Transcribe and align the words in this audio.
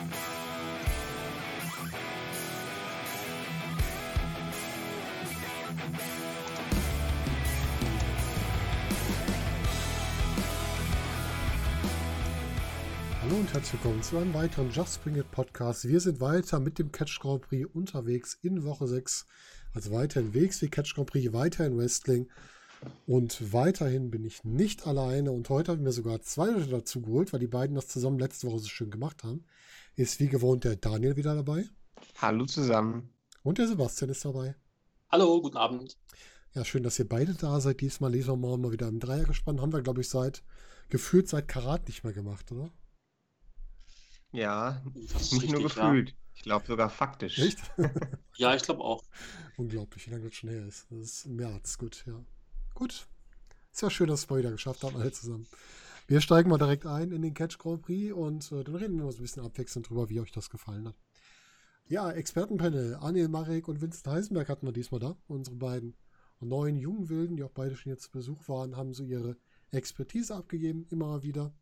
Hallo 0.00 0.08
und 13.34 13.52
herzlich 13.52 13.74
willkommen 13.74 14.02
zu 14.02 14.16
einem 14.16 14.32
weiteren 14.32 14.70
Just 14.70 15.04
Bring 15.04 15.16
It 15.16 15.30
Podcast. 15.30 15.86
Wir 15.86 16.00
sind 16.00 16.18
weiter 16.20 16.60
mit 16.60 16.78
dem 16.78 16.90
Catch 16.90 17.18
Grand 17.20 17.42
Prix 17.42 17.68
unterwegs 17.74 18.38
in 18.40 18.64
Woche 18.64 18.88
6. 18.88 19.26
Also 19.74 19.92
weiterhin 19.92 20.32
WXW 20.32 20.68
Catch 20.68 20.94
Grand 20.94 21.10
Prix, 21.10 21.30
weiterhin 21.34 21.76
Wrestling. 21.76 22.26
Und 23.06 23.52
weiterhin 23.52 24.10
bin 24.10 24.24
ich 24.24 24.44
nicht 24.44 24.86
alleine 24.86 25.32
und 25.32 25.48
heute 25.48 25.72
haben 25.72 25.84
wir 25.84 25.92
sogar 25.92 26.20
zwei 26.22 26.48
Leute 26.50 26.68
dazu 26.68 27.02
geholt, 27.02 27.32
weil 27.32 27.40
die 27.40 27.46
beiden 27.46 27.74
das 27.74 27.88
zusammen 27.88 28.18
letzte 28.18 28.46
Woche 28.46 28.60
so 28.60 28.68
schön 28.68 28.90
gemacht 28.90 29.24
haben. 29.24 29.44
Ist 29.96 30.20
wie 30.20 30.28
gewohnt 30.28 30.64
der 30.64 30.76
Daniel 30.76 31.16
wieder 31.16 31.34
dabei. 31.34 31.68
Hallo 32.18 32.46
zusammen. 32.46 33.12
Und 33.42 33.58
der 33.58 33.68
Sebastian 33.68 34.10
ist 34.10 34.24
dabei. 34.24 34.54
Hallo, 35.10 35.40
guten 35.42 35.56
Abend. 35.56 35.98
Ja, 36.54 36.64
schön, 36.64 36.82
dass 36.82 36.98
ihr 36.98 37.08
beide 37.08 37.34
da 37.34 37.60
seid. 37.60 37.80
Diesmal 37.80 38.12
lesen 38.12 38.28
wir 38.28 38.36
mal, 38.36 38.58
mal 38.58 38.72
wieder 38.72 38.88
im 38.88 39.00
Dreier 39.00 39.24
gespannt. 39.24 39.60
Haben 39.60 39.72
wir, 39.72 39.82
glaube 39.82 40.00
ich, 40.00 40.08
seit 40.08 40.42
gefühlt 40.88 41.28
seit 41.28 41.48
Karat 41.48 41.86
nicht 41.86 42.04
mehr 42.04 42.12
gemacht, 42.12 42.50
oder? 42.52 42.70
Ja, 44.32 44.82
nicht 44.84 45.32
nur 45.32 45.40
richtig, 45.40 45.62
gefühlt. 45.62 46.14
Ich 46.34 46.42
glaube 46.42 46.66
sogar 46.66 46.90
faktisch. 46.90 47.38
Echt? 47.38 47.58
Ja, 48.36 48.54
ich 48.54 48.62
glaube 48.62 48.82
auch. 48.82 49.04
Unglaublich, 49.58 50.06
wie 50.06 50.12
lange 50.12 50.24
das 50.24 50.34
schon 50.34 50.48
her 50.48 50.64
ist. 50.64 50.86
Das 50.88 50.98
ist 50.98 51.26
im 51.26 51.36
März, 51.36 51.76
gut, 51.76 52.04
ja. 52.06 52.24
Gut. 52.80 53.06
Ist 53.74 53.82
ja 53.82 53.90
schön, 53.90 54.06
dass 54.06 54.30
wir 54.30 54.38
wieder 54.38 54.52
geschafft 54.52 54.84
haben, 54.84 54.96
alle 54.96 55.12
zusammen. 55.12 55.46
Wir 56.06 56.22
steigen 56.22 56.48
mal 56.48 56.56
direkt 56.56 56.86
ein 56.86 57.12
in 57.12 57.20
den 57.20 57.34
Catch 57.34 57.58
Grand 57.58 57.82
Prix 57.82 58.10
und 58.14 58.50
äh, 58.52 58.64
dann 58.64 58.74
reden 58.74 58.96
wir 58.96 59.04
mal 59.04 59.12
so 59.12 59.18
ein 59.18 59.22
bisschen 59.24 59.44
abwechselnd 59.44 59.90
drüber, 59.90 60.08
wie 60.08 60.18
euch 60.18 60.32
das 60.32 60.48
gefallen 60.48 60.88
hat. 60.88 60.94
Ja, 61.88 62.10
Expertenpanel. 62.10 62.94
Anil 62.94 63.28
Marek 63.28 63.68
und 63.68 63.82
Vincent 63.82 64.06
Heisenberg 64.06 64.48
hatten 64.48 64.64
wir 64.64 64.72
diesmal 64.72 64.98
da. 64.98 65.14
Unsere 65.28 65.56
beiden 65.56 65.94
neuen 66.40 66.78
jungen 66.78 67.10
Wilden, 67.10 67.36
die 67.36 67.44
auch 67.44 67.50
beide 67.50 67.76
schon 67.76 67.92
jetzt 67.92 68.04
zu 68.04 68.12
Besuch 68.12 68.48
waren, 68.48 68.78
haben 68.78 68.94
so 68.94 69.02
ihre 69.02 69.36
Expertise 69.72 70.34
abgegeben, 70.34 70.86
immer 70.88 71.22
wieder. 71.22 71.52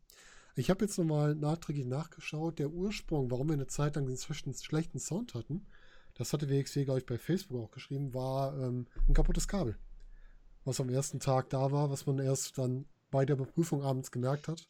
Ich 0.55 0.69
habe 0.69 0.85
jetzt 0.85 0.97
nochmal 0.97 1.35
nachträglich 1.35 1.85
nachgeschaut. 1.85 2.59
Der 2.59 2.69
Ursprung, 2.69 3.29
warum 3.29 3.49
wir 3.49 3.55
eine 3.55 3.67
Zeit 3.67 3.97
lang 3.97 4.07
inzwischen 4.07 4.53
schlechten 4.53 4.99
Sound 4.99 5.33
hatten, 5.33 5.65
das 6.13 6.31
hatte 6.31 6.49
WXW, 6.49 6.85
glaube 6.85 7.01
ich, 7.01 7.05
bei 7.05 7.17
Facebook 7.17 7.61
auch 7.61 7.71
geschrieben, 7.71 8.13
war 8.13 8.57
ähm, 8.57 8.87
ein 9.09 9.13
kaputtes 9.13 9.49
Kabel. 9.49 9.77
Was 10.69 10.79
am 10.79 10.89
ersten 10.89 11.19
Tag 11.19 11.49
da 11.49 11.71
war, 11.71 11.89
was 11.89 12.05
man 12.05 12.19
erst 12.19 12.59
dann 12.59 12.85
bei 13.09 13.25
der 13.25 13.37
Überprüfung 13.37 13.81
abends 13.81 14.11
gemerkt 14.11 14.47
hat. 14.47 14.67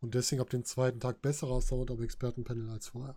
Und 0.00 0.14
deswegen 0.14 0.40
ab 0.40 0.50
dem 0.50 0.64
zweiten 0.64 0.98
Tag 0.98 1.22
besserer 1.22 1.60
Sound 1.60 1.88
am 1.92 2.02
Expertenpanel 2.02 2.68
als 2.68 2.88
vorher. 2.88 3.14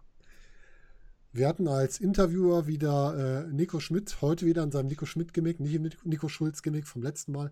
Wir 1.31 1.47
hatten 1.47 1.67
als 1.67 1.99
Interviewer 1.99 2.67
wieder 2.67 3.47
äh, 3.47 3.51
Nico 3.51 3.79
Schmidt, 3.79 4.21
heute 4.21 4.45
wieder 4.45 4.61
in 4.61 4.69
seinem 4.71 4.89
Nico 4.89 5.07
Schmidt-Gimmick, 5.07 5.59
nicht 5.59 5.73
im 5.73 5.89
Nico 6.03 6.29
Schulz-Gimmick 6.29 6.85
vom 6.85 7.01
letzten 7.01 7.31
Mal. 7.31 7.51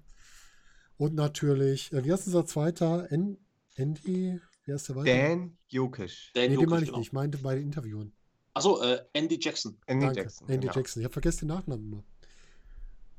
Und 0.97 1.15
natürlich, 1.15 1.91
äh, 1.91 2.05
wie 2.05 2.13
heißt 2.13 2.27
unser 2.27 2.45
zweiter? 2.45 3.11
N 3.11 3.39
Andy? 3.77 4.39
Wer 4.65 4.75
ist 4.75 4.89
der 4.89 4.95
weiter? 4.95 5.11
Dan 5.11 5.57
Jokic. 5.69 6.33
Dan 6.35 6.43
nee, 6.43 6.49
den 6.49 6.53
Jokic, 6.53 6.69
meine 6.69 6.83
ich 6.83 6.89
genau. 6.89 6.99
nicht. 6.99 7.07
Ich 7.07 7.13
meinte 7.13 7.39
bei 7.39 7.55
den 7.55 7.63
Interviewen. 7.63 8.13
Achso, 8.53 8.79
äh, 8.83 9.01
Andy 9.13 9.39
Jackson. 9.41 9.75
Andy 9.87 10.05
Danke. 10.05 10.21
Jackson. 10.21 10.47
Andy 10.47 10.67
genau. 10.67 10.75
Jackson. 10.75 11.01
Ich 11.01 11.05
habe 11.05 11.13
vergessen 11.13 11.47
den 11.47 11.55
Nachnamen 11.55 11.91
immer. 11.91 12.03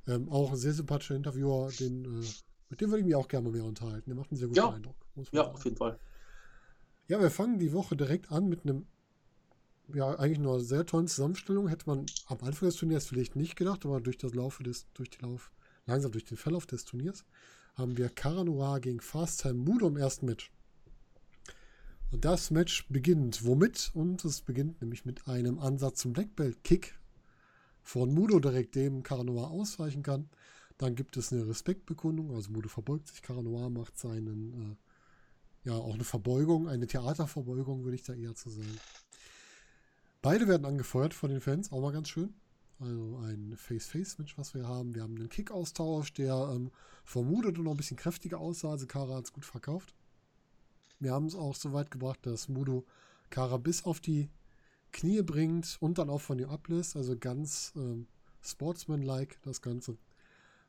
Ähm, 0.09 0.29
auch 0.31 0.51
ein 0.51 0.57
sehr 0.57 0.73
sympathischer 0.73 1.15
Interviewer. 1.15 1.71
Den, 1.79 2.05
äh, 2.05 2.27
mit 2.71 2.81
dem 2.81 2.91
würde 2.91 3.01
ich 3.01 3.07
mich 3.07 3.15
auch 3.15 3.29
gerne 3.29 3.49
mal 3.49 3.57
mehr 3.57 3.65
unterhalten. 3.65 4.09
Der 4.09 4.17
macht 4.17 4.31
einen 4.31 4.39
sehr 4.39 4.49
guten 4.49 4.59
Ja. 4.59 4.71
Eindruck. 4.71 4.97
Ja, 5.17 5.43
sagen. 5.43 5.55
auf 5.55 5.65
jeden 5.65 5.77
Fall. 5.77 5.99
Ja, 7.09 7.21
wir 7.21 7.31
fangen 7.31 7.59
die 7.59 7.73
Woche 7.73 7.97
direkt 7.97 8.33
an 8.33 8.49
mit 8.49 8.65
einem, 8.65 8.87
ja, 9.95 10.19
eigentlich 10.19 10.39
nur 10.39 10.61
sehr 10.61 10.87
tollen 10.87 11.09
Zusammenstellung. 11.09 11.69
Hätte 11.69 11.87
man 11.87 12.07
am 12.27 12.39
Anfang 12.41 12.69
des 12.69 12.77
Turniers 12.77 13.07
vielleicht 13.07 13.37
nicht 13.37 13.57
gedacht, 13.57 13.85
aber 13.85 14.01
durch 14.01 14.19
das 14.19 14.35
Laufe 14.35 14.63
des, 14.63 14.87
durch 14.95 15.11
die 15.11 15.23
Lauf, 15.23 15.53
langsam 15.87 16.11
durch 16.13 16.25
den 16.25 16.37
Verlauf 16.37 16.67
des 16.67 16.85
Turniers, 16.85 17.25
haben 17.77 17.97
wir 17.97 18.09
Cara 18.09 18.45
Noir 18.45 18.81
gegen 18.81 19.01
Fast 19.01 19.43
Time 19.43 19.55
Mudo 19.55 19.89
im 19.89 19.97
ersten 19.97 20.27
Match. 20.27 20.51
Und 22.11 22.25
das 22.25 22.51
Match 22.51 22.89
beginnt 22.89 23.45
womit? 23.45 23.91
Und 23.95 24.25
es 24.25 24.41
beginnt 24.41 24.81
nämlich 24.81 25.05
mit 25.05 25.29
einem 25.29 25.59
Ansatz 25.59 26.01
zum 26.01 26.15
Black 26.15 26.35
Belt 26.35 26.65
Kick 26.65 26.98
von 27.89 28.13
Mudo 28.13 28.39
direkt, 28.39 28.75
dem 28.75 29.03
Cara 29.03 29.25
Noir 29.25 29.51
ausweichen 29.51 30.03
kann. 30.03 30.29
Dann 30.77 30.95
gibt 30.95 31.17
es 31.17 31.33
eine 31.33 31.49
Respektbekundung, 31.49 32.35
also 32.35 32.51
Mudo 32.51 32.69
verbeugt 32.69 33.09
sich, 33.09 33.23
Cara 33.23 33.41
Noir 33.41 33.71
macht 33.71 33.99
seinen, 33.99 34.77
äh, 35.65 35.69
ja, 35.71 35.75
auch 35.75 35.95
eine 35.95 36.05
Verbeugung, 36.05 36.69
eine 36.69 36.87
Theaterverbeugung, 36.87 37.85
würde 37.85 37.95
ich 37.95 38.03
da 38.03 38.13
eher 38.13 38.35
zu 38.35 38.51
sagen. 38.51 38.79
Beide 40.21 40.47
werden 40.49 40.67
angefeuert 40.67 41.15
von 41.15 41.31
den 41.31 41.41
Fans, 41.41 41.73
auch 41.73 41.81
mal 41.81 41.93
ganz 41.93 42.11
schön. 42.11 42.35
Also 42.79 43.17
ein 43.25 43.55
Face-Face-Match, 43.57 44.37
was 44.37 44.53
wir 44.53 44.69
haben. 44.69 44.95
Wir 44.95 45.03
haben 45.03 45.17
einen 45.17 45.31
Kick-Austausch, 45.31 46.13
der 46.13 46.35
ähm, 46.55 46.71
vermutet 47.05 47.57
und 47.57 47.65
noch 47.65 47.71
ein 47.71 47.79
bisschen 47.79 47.97
kräftiger 47.97 48.39
aussah. 48.39 48.73
Also 48.73 48.87
Kara 48.87 49.17
hat 49.17 49.25
es 49.25 49.33
gut 49.33 49.47
verkauft. 49.47 49.95
Wir 51.01 51.13
haben 51.13 51.27
es 51.27 51.35
auch 51.35 51.55
so 51.55 51.73
weit 51.73 51.91
gebracht, 51.91 52.19
dass 52.27 52.49
Mudo 52.49 52.85
Kara 53.31 53.57
bis 53.57 53.87
auf 53.87 53.99
die 54.01 54.29
Knie 54.93 55.23
bringt 55.23 55.77
und 55.81 55.99
dann 55.99 56.11
auch 56.11 56.21
von 56.21 56.39
ihr 56.39 56.51
ablässt. 56.51 56.97
Also 56.97 57.17
ganz 57.17 57.73
ähm, 57.77 58.07
sportsman-like 58.43 59.41
das 59.43 59.63
Ganze. 59.63 59.97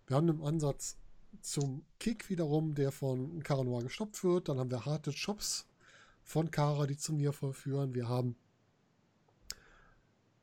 Wir 0.07 0.15
haben 0.15 0.29
einen 0.29 0.41
Ansatz 0.41 0.97
zum 1.41 1.83
Kick 1.99 2.29
wiederum, 2.29 2.75
der 2.75 2.91
von 2.91 3.39
Noir 3.39 3.83
gestoppt 3.83 4.23
wird. 4.23 4.49
Dann 4.49 4.57
haben 4.57 4.71
wir 4.71 4.85
harte 4.85 5.11
Chops 5.11 5.67
von 6.23 6.51
Kara, 6.51 6.87
die 6.87 6.97
zu 6.97 7.13
mir 7.13 7.33
verführen. 7.33 7.93
Wir 7.93 8.07
haben 8.07 8.35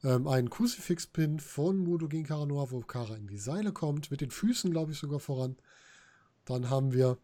ähm, 0.04 0.26
einen 0.28 0.50
Crucifix-Pin 0.50 1.40
von 1.40 1.78
Mudo 1.78 2.08
gegen 2.08 2.28
Noir, 2.28 2.70
wo 2.70 2.80
Kara 2.80 3.16
in 3.16 3.26
die 3.26 3.38
Seile 3.38 3.72
kommt, 3.72 4.10
mit 4.10 4.20
den 4.20 4.30
Füßen, 4.30 4.70
glaube 4.70 4.92
ich, 4.92 4.98
sogar 4.98 5.20
voran. 5.20 5.56
Dann 6.44 6.70
haben 6.70 6.92
wir 6.92 7.18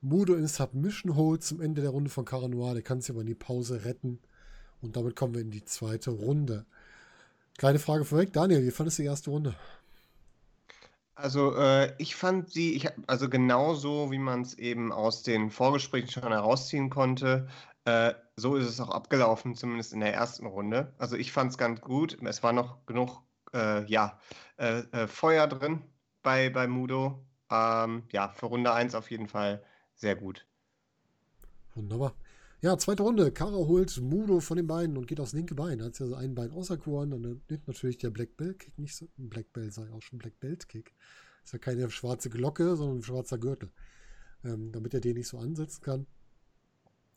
Mudo 0.00 0.34
in 0.34 0.46
Submission 0.46 1.16
Hold 1.16 1.42
zum 1.42 1.60
Ende 1.60 1.82
der 1.82 1.90
Runde 1.90 2.10
von 2.10 2.24
Noir. 2.24 2.74
Der 2.74 2.82
kann 2.82 3.00
sich 3.00 3.10
aber 3.10 3.20
in 3.20 3.26
die 3.26 3.34
Pause 3.34 3.84
retten. 3.84 4.20
Und 4.86 4.96
damit 4.96 5.16
kommen 5.16 5.34
wir 5.34 5.40
in 5.40 5.50
die 5.50 5.64
zweite 5.64 6.10
Runde. 6.10 6.64
Kleine 7.58 7.78
Frage 7.78 8.04
vorweg. 8.04 8.32
Daniel, 8.32 8.64
wie 8.64 8.70
fandest 8.70 8.98
du 8.98 9.02
die 9.02 9.08
erste 9.08 9.30
Runde? 9.30 9.54
Also 11.16 11.56
äh, 11.56 11.92
ich 11.98 12.14
fand 12.14 12.50
sie, 12.50 12.74
ich, 12.74 12.88
also 13.06 13.28
genauso 13.28 14.10
wie 14.12 14.18
man 14.18 14.42
es 14.42 14.54
eben 14.54 14.92
aus 14.92 15.22
den 15.22 15.50
Vorgesprächen 15.50 16.10
schon 16.10 16.30
herausziehen 16.30 16.90
konnte, 16.90 17.48
äh, 17.86 18.12
so 18.36 18.56
ist 18.56 18.68
es 18.68 18.80
auch 18.80 18.90
abgelaufen, 18.90 19.54
zumindest 19.54 19.92
in 19.92 20.00
der 20.00 20.14
ersten 20.14 20.46
Runde. 20.46 20.92
Also 20.98 21.16
ich 21.16 21.32
fand 21.32 21.50
es 21.50 21.58
ganz 21.58 21.80
gut. 21.80 22.18
Es 22.22 22.42
war 22.42 22.52
noch 22.52 22.84
genug, 22.86 23.22
äh, 23.54 23.84
ja, 23.90 24.20
äh, 24.58 24.80
äh, 24.92 25.08
Feuer 25.08 25.46
drin 25.46 25.82
bei, 26.22 26.50
bei 26.50 26.68
Mudo. 26.68 27.24
Ähm, 27.50 28.02
ja, 28.12 28.28
für 28.28 28.46
Runde 28.46 28.72
1 28.72 28.94
auf 28.94 29.10
jeden 29.10 29.28
Fall 29.28 29.64
sehr 29.94 30.16
gut. 30.16 30.46
Wunderbar. 31.74 32.14
Ja, 32.62 32.78
zweite 32.78 33.02
Runde. 33.02 33.30
Kara 33.32 33.52
holt 33.52 34.00
Mudo 34.00 34.40
von 34.40 34.56
den 34.56 34.66
Beinen 34.66 34.96
und 34.96 35.06
geht 35.06 35.20
aufs 35.20 35.34
linke 35.34 35.54
Bein. 35.54 35.82
Hat 35.82 35.94
sie 35.94 36.04
also 36.04 36.14
ein 36.14 36.34
Bein 36.34 36.50
auserkoren. 36.52 37.10
Dann 37.10 37.20
nimmt 37.20 37.68
natürlich 37.68 37.98
der 37.98 38.10
Black 38.10 38.36
Belt 38.38 38.58
Kick 38.58 38.78
nicht 38.78 38.96
so. 38.96 39.08
Black 39.18 39.52
Belt 39.52 39.74
sei 39.74 39.90
auch 39.92 40.00
schon 40.00 40.18
Black 40.18 40.40
Belt 40.40 40.66
Kick. 40.66 40.94
Ist 41.44 41.52
ja 41.52 41.58
keine 41.58 41.90
schwarze 41.90 42.30
Glocke, 42.30 42.76
sondern 42.76 42.98
ein 42.98 43.02
schwarzer 43.02 43.36
Gürtel. 43.36 43.70
Ähm, 44.42 44.72
damit 44.72 44.94
er 44.94 45.00
den 45.00 45.16
nicht 45.16 45.28
so 45.28 45.38
ansetzen 45.38 45.82
kann. 45.82 46.06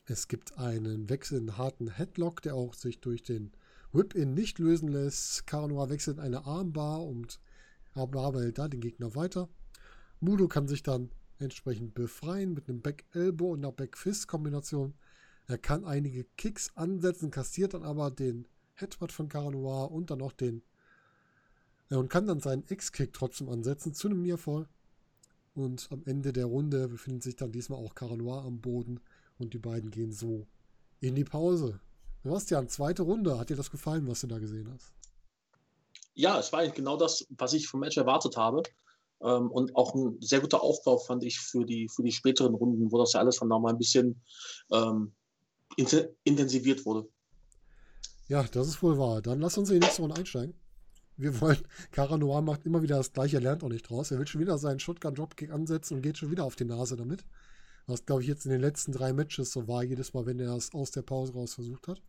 Es 0.05 0.27
gibt 0.27 0.57
einen 0.57 1.09
wechselnden 1.09 1.57
harten 1.57 1.87
Headlock, 1.87 2.41
der 2.41 2.55
auch 2.55 2.73
sich 2.73 2.99
durch 2.99 3.23
den 3.23 3.53
Whip-In 3.93 4.33
nicht 4.33 4.59
lösen 4.59 4.89
lässt. 4.89 5.47
Kara 5.47 5.67
Noir 5.67 5.89
wechselt 5.89 6.17
in 6.17 6.23
eine 6.23 6.45
Armbar 6.45 7.05
und 7.05 7.39
hält 7.93 8.57
da 8.57 8.67
den 8.67 8.81
Gegner 8.81 9.15
weiter. 9.15 9.47
Mudo 10.19 10.47
kann 10.47 10.67
sich 10.67 10.83
dann 10.83 11.11
entsprechend 11.39 11.93
befreien 11.93 12.53
mit 12.53 12.67
einem 12.67 12.81
Back 12.81 13.05
Elbow 13.13 13.53
und 13.53 13.59
einer 13.59 13.71
Back 13.71 13.97
Fist 13.97 14.27
Kombination. 14.27 14.93
Er 15.49 15.57
kann 15.57 15.83
einige 15.83 16.25
Kicks 16.37 16.71
ansetzen, 16.75 17.31
kassiert 17.31 17.73
dann 17.73 17.83
aber 17.83 18.11
den 18.11 18.47
Headbutt 18.75 19.11
von 19.11 19.29
Cara 19.29 19.49
Noir 19.49 19.91
und 19.91 20.11
dann 20.11 20.19
noch 20.19 20.31
den 20.31 20.61
ja, 21.89 21.97
und 21.97 22.07
kann 22.07 22.27
dann 22.27 22.39
seinen 22.39 22.63
X-Kick 22.69 23.13
trotzdem 23.13 23.49
ansetzen 23.49 23.95
zu 23.95 24.07
einem 24.07 24.21
Nearfall. 24.21 24.67
Und 25.55 25.87
am 25.91 26.03
Ende 26.05 26.31
der 26.33 26.45
Runde 26.45 26.87
befindet 26.87 27.23
sich 27.23 27.35
dann 27.35 27.51
diesmal 27.51 27.83
auch 27.83 27.95
Cara 27.95 28.15
Noir 28.15 28.43
am 28.45 28.61
Boden 28.61 28.99
und 29.39 29.55
die 29.55 29.57
beiden 29.57 29.89
gehen 29.89 30.11
so 30.11 30.45
in 30.99 31.15
die 31.15 31.23
Pause. 31.23 31.79
Sebastian, 32.23 32.69
zweite 32.69 33.01
Runde. 33.01 33.39
Hat 33.39 33.49
dir 33.49 33.55
das 33.55 33.71
gefallen, 33.71 34.07
was 34.07 34.21
du 34.21 34.27
da 34.27 34.37
gesehen 34.37 34.71
hast? 34.71 34.93
Ja, 36.13 36.37
es 36.37 36.53
war 36.53 36.67
genau 36.67 36.95
das, 36.95 37.25
was 37.31 37.53
ich 37.53 37.67
vom 37.67 37.79
Match 37.79 37.97
erwartet 37.97 38.37
habe. 38.37 38.61
Ähm, 39.21 39.49
und 39.49 39.75
auch 39.75 39.95
ein 39.95 40.15
sehr 40.21 40.41
guter 40.41 40.61
Aufbau 40.61 40.99
fand 40.99 41.23
ich 41.23 41.39
für 41.39 41.65
die, 41.65 41.89
für 41.89 42.03
die 42.03 42.11
späteren 42.11 42.53
Runden, 42.53 42.91
wo 42.91 42.99
das 42.99 43.13
ja 43.13 43.19
alles 43.21 43.37
von 43.37 43.47
nochmal 43.47 43.73
ein 43.73 43.79
bisschen 43.79 44.21
ähm, 44.71 45.13
intensiviert 45.75 46.85
wurde. 46.85 47.07
Ja, 48.27 48.43
das 48.43 48.67
ist 48.67 48.83
wohl 48.83 48.97
wahr. 48.97 49.21
Dann 49.21 49.39
lass 49.39 49.57
uns 49.57 49.69
in 49.69 49.79
die 49.79 49.85
nächste 49.85 50.03
Runde 50.03 50.17
einsteigen. 50.17 50.53
Wir 51.17 51.39
wollen, 51.41 51.59
Cara 51.91 52.17
Noir 52.17 52.41
macht 52.41 52.65
immer 52.65 52.81
wieder 52.81 52.97
das 52.97 53.11
gleiche, 53.11 53.37
er 53.37 53.41
lernt 53.41 53.63
auch 53.63 53.69
nicht 53.69 53.89
draus. 53.89 54.11
Er 54.11 54.19
will 54.19 54.27
schon 54.27 54.41
wieder 54.41 54.57
seinen 54.57 54.79
Shotgun-Dropkick 54.79 55.51
ansetzen 55.51 55.95
und 55.95 56.01
geht 56.01 56.17
schon 56.17 56.31
wieder 56.31 56.45
auf 56.45 56.55
die 56.55 56.65
Nase 56.65 56.95
damit. 56.95 57.25
Was, 57.87 58.05
glaube 58.05 58.21
ich, 58.21 58.27
jetzt 58.27 58.45
in 58.45 58.51
den 58.51 58.61
letzten 58.61 58.91
drei 58.91 59.13
Matches 59.13 59.51
so 59.51 59.67
war, 59.67 59.83
jedes 59.83 60.13
Mal, 60.13 60.25
wenn 60.27 60.39
er 60.39 60.55
es 60.55 60.73
aus 60.73 60.91
der 60.91 61.01
Pause 61.01 61.33
raus 61.33 61.55
versucht 61.55 61.87
hat. 61.87 62.01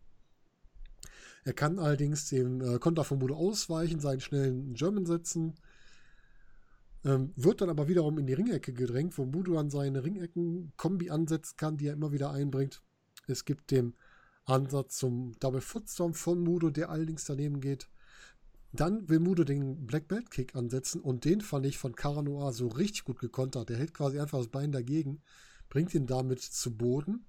Er 1.43 1.53
kann 1.53 1.79
allerdings 1.79 2.29
dem 2.29 2.61
äh, 2.61 2.77
Konter 2.77 3.03
von 3.03 3.17
Mudo 3.17 3.35
ausweichen, 3.35 3.99
seinen 3.99 4.21
schnellen 4.21 4.75
German 4.75 5.07
setzen. 5.07 5.55
Ähm, 7.03 7.33
wird 7.35 7.61
dann 7.61 7.69
aber 7.69 7.87
wiederum 7.87 8.19
in 8.19 8.27
die 8.27 8.33
Ringecke 8.33 8.73
gedrängt, 8.73 9.17
wo 9.17 9.25
Mudo 9.25 9.57
an 9.57 9.71
seine 9.71 10.03
Ringecken-Kombi 10.03 11.09
ansetzen 11.09 11.57
kann, 11.57 11.77
die 11.77 11.87
er 11.87 11.93
immer 11.93 12.11
wieder 12.11 12.29
einbringt. 12.29 12.83
Es 13.31 13.45
gibt 13.45 13.71
den 13.71 13.95
Ansatz 14.45 14.97
zum 14.97 15.37
Double 15.39 15.61
Footstorm 15.61 16.13
von 16.13 16.39
Mudo, 16.39 16.69
der 16.69 16.89
allerdings 16.89 17.25
daneben 17.25 17.61
geht. 17.61 17.89
Dann 18.73 19.09
will 19.09 19.19
Mudo 19.19 19.43
den 19.43 19.85
Black 19.85 20.07
Belt 20.07 20.31
Kick 20.31 20.55
ansetzen 20.55 21.01
und 21.01 21.25
den 21.25 21.41
fand 21.41 21.65
ich 21.65 21.77
von 21.77 21.95
Caranoa 21.95 22.53
so 22.53 22.67
richtig 22.67 23.03
gut 23.03 23.19
gekontert. 23.19 23.69
Der 23.69 23.77
hält 23.77 23.93
quasi 23.93 24.19
einfach 24.19 24.37
das 24.37 24.47
Bein 24.47 24.71
dagegen, 24.71 25.21
bringt 25.69 25.93
ihn 25.93 26.07
damit 26.07 26.41
zu 26.41 26.75
Boden, 26.75 27.25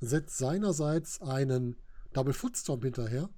setzt 0.00 0.36
seinerseits 0.36 1.22
einen 1.22 1.76
Double 2.12 2.34
Footstorm 2.34 2.82
hinterher 2.82 3.30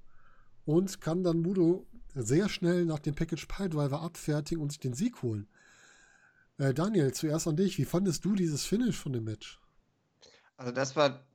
und 0.64 1.00
kann 1.00 1.22
dann 1.22 1.40
Mudo 1.40 1.86
sehr 2.14 2.48
schnell 2.48 2.84
nach 2.84 2.98
dem 2.98 3.14
Package 3.14 3.46
Piledriver 3.46 4.02
abfertigen 4.02 4.62
und 4.62 4.70
sich 4.70 4.80
den 4.80 4.94
Sieg 4.94 5.22
holen. 5.22 5.48
Äh, 6.58 6.74
Daniel, 6.74 7.12
zuerst 7.12 7.46
an 7.46 7.56
dich. 7.56 7.78
Wie 7.78 7.84
fandest 7.84 8.24
du 8.24 8.34
dieses 8.34 8.64
Finish 8.64 8.96
von 8.96 9.12
dem 9.12 9.24
Match? 9.24 9.60
Also 10.56 10.72
das 10.72 10.96
war 10.96 11.26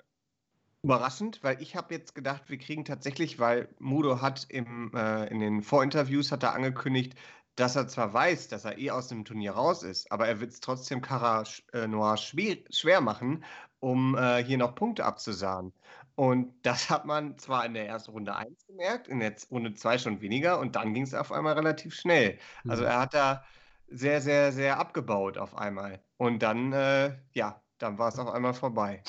überraschend, 0.84 1.44
weil 1.44 1.62
ich 1.62 1.76
habe 1.76 1.94
jetzt 1.94 2.16
gedacht, 2.16 2.44
wir 2.48 2.58
kriegen 2.58 2.86
tatsächlich, 2.86 3.40
weil 3.40 3.70
Mudo 3.80 4.22
hat 4.22 4.46
im, 4.50 4.92
äh, 4.96 5.28
in 5.28 5.40
den 5.40 5.62
Vorinterviews 5.62 6.32
hat 6.32 6.44
er 6.44 6.54
angekündigt, 6.54 7.16
dass 7.56 7.76
er 7.76 7.88
zwar 7.88 8.14
weiß, 8.14 8.48
dass 8.48 8.66
er 8.66 8.78
eh 8.78 8.92
aus 8.92 9.08
dem 9.08 9.26
Turnier 9.26 9.52
raus 9.52 9.84
ist, 9.84 10.12
aber 10.12 10.28
er 10.28 10.40
wird 10.40 10.52
es 10.52 10.60
trotzdem 10.60 11.02
Cara 11.02 11.44
äh, 11.74 11.88
Noir 11.88 12.18
schwer, 12.18 12.58
schwer 12.72 13.02
machen, 13.02 13.44
um 13.80 14.16
äh, 14.16 14.44
hier 14.44 14.58
noch 14.58 14.74
Punkte 14.74 15.06
abzusahnen. 15.06 15.74
Und 16.16 16.54
das 16.64 16.90
hat 16.90 17.06
man 17.06 17.38
zwar 17.38 17.66
in 17.66 17.74
der 17.74 17.88
ersten 17.88 18.12
Runde 18.12 18.36
1 18.36 18.68
gemerkt, 18.68 19.08
in 19.08 19.20
der 19.20 19.36
Runde 19.50 19.74
2 19.74 19.98
schon 19.98 20.22
weniger 20.22 20.60
und 20.60 20.76
dann 20.76 20.94
ging 20.94 21.04
es 21.04 21.14
auf 21.14 21.32
einmal 21.32 21.54
relativ 21.54 21.94
schnell. 21.94 22.40
Also 22.68 22.84
mhm. 22.84 22.90
er 22.90 23.00
hat 23.00 23.14
da 23.14 23.44
sehr, 23.88 24.22
sehr, 24.22 24.52
sehr 24.52 24.80
abgebaut 24.80 25.38
auf 25.38 25.58
einmal. 25.58 26.00
Und 26.18 26.42
dann, 26.42 26.74
äh, 26.74 27.18
ja, 27.34 27.62
dann 27.78 27.98
war 27.98 28.10
es 28.10 28.20
auf 28.20 28.30
einmal 28.30 28.54
vorbei. 28.54 29.04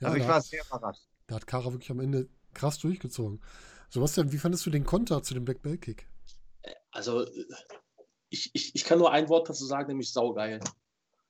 Ja, 0.00 0.08
also 0.08 0.20
ich 0.20 0.28
war 0.28 0.40
sehr 0.40 0.64
überrascht. 0.64 1.02
Da 1.26 1.36
hat 1.36 1.46
Kara 1.46 1.72
wirklich 1.72 1.90
am 1.90 2.00
Ende 2.00 2.28
krass 2.54 2.78
durchgezogen. 2.78 3.40
Sebastian, 3.90 4.32
wie 4.32 4.38
fandest 4.38 4.66
du 4.66 4.70
den 4.70 4.84
Konter 4.84 5.22
zu 5.22 5.34
dem 5.34 5.44
Black 5.44 5.62
Bell 5.62 5.78
Kick? 5.78 6.08
Also, 6.90 7.26
ich, 8.28 8.50
ich, 8.52 8.74
ich 8.74 8.84
kann 8.84 8.98
nur 8.98 9.12
ein 9.12 9.28
Wort 9.28 9.48
dazu 9.48 9.64
sagen, 9.64 9.88
nämlich 9.88 10.12
saugeil. 10.12 10.60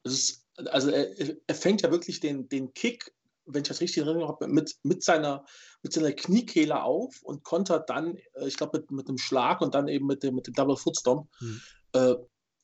Ist, 0.04 0.46
also 0.66 0.90
er, 0.90 1.36
er 1.46 1.54
fängt 1.54 1.82
ja 1.82 1.90
wirklich 1.90 2.20
den, 2.20 2.48
den 2.48 2.74
Kick, 2.74 3.12
wenn 3.46 3.62
ich 3.62 3.68
das 3.68 3.80
richtig 3.80 4.04
erinnere, 4.04 4.36
mit, 4.46 4.76
mit, 4.82 5.04
seiner, 5.04 5.44
mit 5.82 5.92
seiner 5.92 6.12
Kniekehle 6.12 6.82
auf 6.82 7.22
und 7.22 7.44
kontert 7.44 7.88
dann, 7.90 8.16
äh, 8.34 8.46
ich 8.46 8.56
glaube, 8.56 8.78
mit, 8.78 8.90
mit 8.90 9.08
einem 9.08 9.18
Schlag 9.18 9.60
und 9.60 9.74
dann 9.74 9.88
eben 9.88 10.06
mit 10.06 10.22
dem, 10.22 10.34
mit 10.34 10.46
dem 10.46 10.54
Double 10.54 10.76
Footstomp. 10.76 11.28
Hm. 11.38 11.60
Äh, 11.92 12.14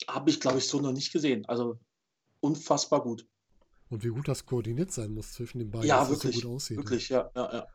habe 0.08 0.30
ich, 0.30 0.40
glaube 0.40 0.58
ich, 0.58 0.68
so 0.68 0.80
noch 0.80 0.92
nicht 0.92 1.12
gesehen. 1.12 1.46
Also 1.46 1.78
unfassbar 2.40 3.02
gut. 3.02 3.26
Und 3.94 4.02
wie 4.02 4.08
gut 4.08 4.26
das 4.26 4.44
koordiniert 4.44 4.90
sein 4.90 5.12
muss 5.14 5.34
zwischen 5.34 5.60
den 5.60 5.70
beiden, 5.70 5.86
ja, 5.86 6.00
dass 6.00 6.10
wirklich, 6.10 6.34
das 6.34 6.42
so 6.42 6.48
gut 6.48 6.56
aussieht. 6.56 6.76
Wirklich, 6.78 7.08
ja, 7.10 7.30
ja, 7.36 7.52
ja. 7.52 7.66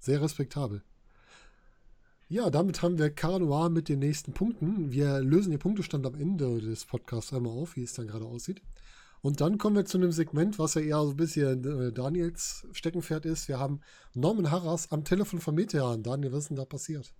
Sehr 0.00 0.20
respektabel. 0.20 0.82
Ja, 2.26 2.50
damit 2.50 2.82
haben 2.82 2.98
wir 2.98 3.10
Carnoir 3.10 3.70
mit 3.70 3.88
den 3.88 4.00
nächsten 4.00 4.32
Punkten. 4.32 4.90
Wir 4.90 5.20
lösen 5.20 5.50
den 5.50 5.60
Punktestand 5.60 6.04
am 6.04 6.16
Ende 6.16 6.60
des 6.60 6.84
Podcasts 6.84 7.32
einmal 7.32 7.52
auf, 7.52 7.76
wie 7.76 7.84
es 7.84 7.92
dann 7.92 8.08
gerade 8.08 8.24
aussieht. 8.24 8.60
Und 9.20 9.40
dann 9.40 9.56
kommen 9.56 9.76
wir 9.76 9.84
zu 9.84 9.98
einem 9.98 10.10
Segment, 10.10 10.58
was 10.58 10.74
ja 10.74 10.80
eher 10.80 11.00
so 11.04 11.10
ein 11.10 11.16
bisschen 11.16 11.64
äh, 11.64 11.92
Daniels 11.92 12.66
Steckenpferd 12.72 13.24
ist. 13.24 13.46
Wir 13.46 13.60
haben 13.60 13.80
Norman 14.14 14.50
Harras 14.50 14.90
am 14.90 15.04
Telefon 15.04 15.38
von 15.38 15.54
Metean. 15.54 16.02
Daniel, 16.02 16.32
was 16.32 16.40
ist 16.40 16.48
denn 16.48 16.56
da 16.56 16.64
passiert? 16.64 17.14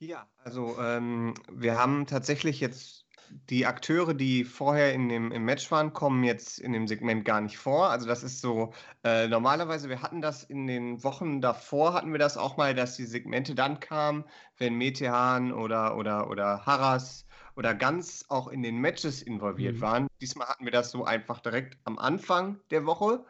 Ja, 0.00 0.26
also 0.42 0.76
ähm, 0.80 1.34
wir 1.48 1.78
haben 1.78 2.08
tatsächlich 2.08 2.58
jetzt 2.58 3.04
die 3.48 3.66
Akteure, 3.66 4.14
die 4.14 4.44
vorher 4.44 4.92
in 4.92 5.08
dem, 5.08 5.32
im 5.32 5.44
Match 5.44 5.70
waren, 5.70 5.92
kommen 5.92 6.24
jetzt 6.24 6.58
in 6.58 6.72
dem 6.72 6.86
Segment 6.86 7.24
gar 7.24 7.40
nicht 7.40 7.58
vor. 7.58 7.90
Also 7.90 8.06
das 8.06 8.22
ist 8.22 8.40
so, 8.40 8.72
äh, 9.04 9.28
normalerweise, 9.28 9.88
wir 9.88 10.02
hatten 10.02 10.20
das 10.20 10.44
in 10.44 10.66
den 10.66 11.02
Wochen 11.04 11.40
davor, 11.40 11.94
hatten 11.94 12.12
wir 12.12 12.18
das 12.18 12.36
auch 12.36 12.56
mal, 12.56 12.74
dass 12.74 12.96
die 12.96 13.04
Segmente 13.04 13.54
dann 13.54 13.80
kamen, 13.80 14.24
wenn 14.58 14.74
Metehan 14.74 15.52
oder, 15.52 15.96
oder, 15.96 16.28
oder 16.28 16.66
Harras 16.66 17.26
oder 17.56 17.74
ganz 17.74 18.24
auch 18.28 18.48
in 18.48 18.62
den 18.62 18.78
Matches 18.78 19.22
involviert 19.22 19.76
mhm. 19.76 19.80
waren. 19.80 20.06
Diesmal 20.20 20.48
hatten 20.48 20.64
wir 20.64 20.72
das 20.72 20.90
so 20.90 21.04
einfach 21.04 21.40
direkt 21.40 21.78
am 21.84 21.98
Anfang 21.98 22.58
der 22.70 22.86
Woche. 22.86 23.24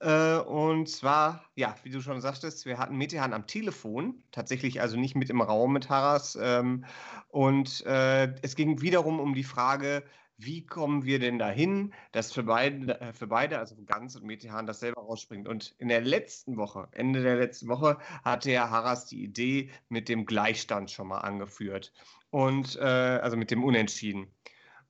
Äh, 0.00 0.38
und 0.38 0.88
zwar, 0.88 1.44
ja, 1.56 1.74
wie 1.82 1.90
du 1.90 2.00
schon 2.00 2.20
sagtest, 2.20 2.64
wir 2.64 2.78
hatten 2.78 2.96
Metehan 2.96 3.34
am 3.34 3.46
Telefon, 3.46 4.22
tatsächlich 4.32 4.80
also 4.80 4.96
nicht 4.96 5.14
mit 5.14 5.28
im 5.30 5.42
Raum 5.42 5.74
mit 5.74 5.90
Harras. 5.90 6.38
Ähm, 6.40 6.84
und 7.28 7.84
äh, 7.86 8.34
es 8.42 8.56
ging 8.56 8.80
wiederum 8.80 9.20
um 9.20 9.34
die 9.34 9.44
Frage, 9.44 10.04
wie 10.38 10.64
kommen 10.64 11.04
wir 11.04 11.18
denn 11.18 11.38
dahin, 11.38 11.92
dass 12.12 12.32
für 12.32 12.44
beide, 12.44 12.98
äh, 13.00 13.12
für 13.12 13.26
beide 13.26 13.58
also 13.58 13.76
Ganz 13.84 14.16
und 14.16 14.24
Metehan, 14.24 14.66
das 14.66 14.80
selber 14.80 15.02
rausspringt. 15.02 15.46
Und 15.46 15.74
in 15.78 15.88
der 15.88 16.00
letzten 16.00 16.56
Woche, 16.56 16.88
Ende 16.92 17.22
der 17.22 17.36
letzten 17.36 17.68
Woche, 17.68 17.98
hatte 18.24 18.50
ja 18.50 18.70
Harras 18.70 19.06
die 19.06 19.22
Idee 19.22 19.70
mit 19.90 20.08
dem 20.08 20.24
Gleichstand 20.24 20.90
schon 20.90 21.08
mal 21.08 21.18
angeführt. 21.18 21.92
Und 22.30 22.76
äh, 22.76 22.80
also 22.80 23.36
mit 23.36 23.50
dem 23.50 23.64
Unentschieden. 23.64 24.28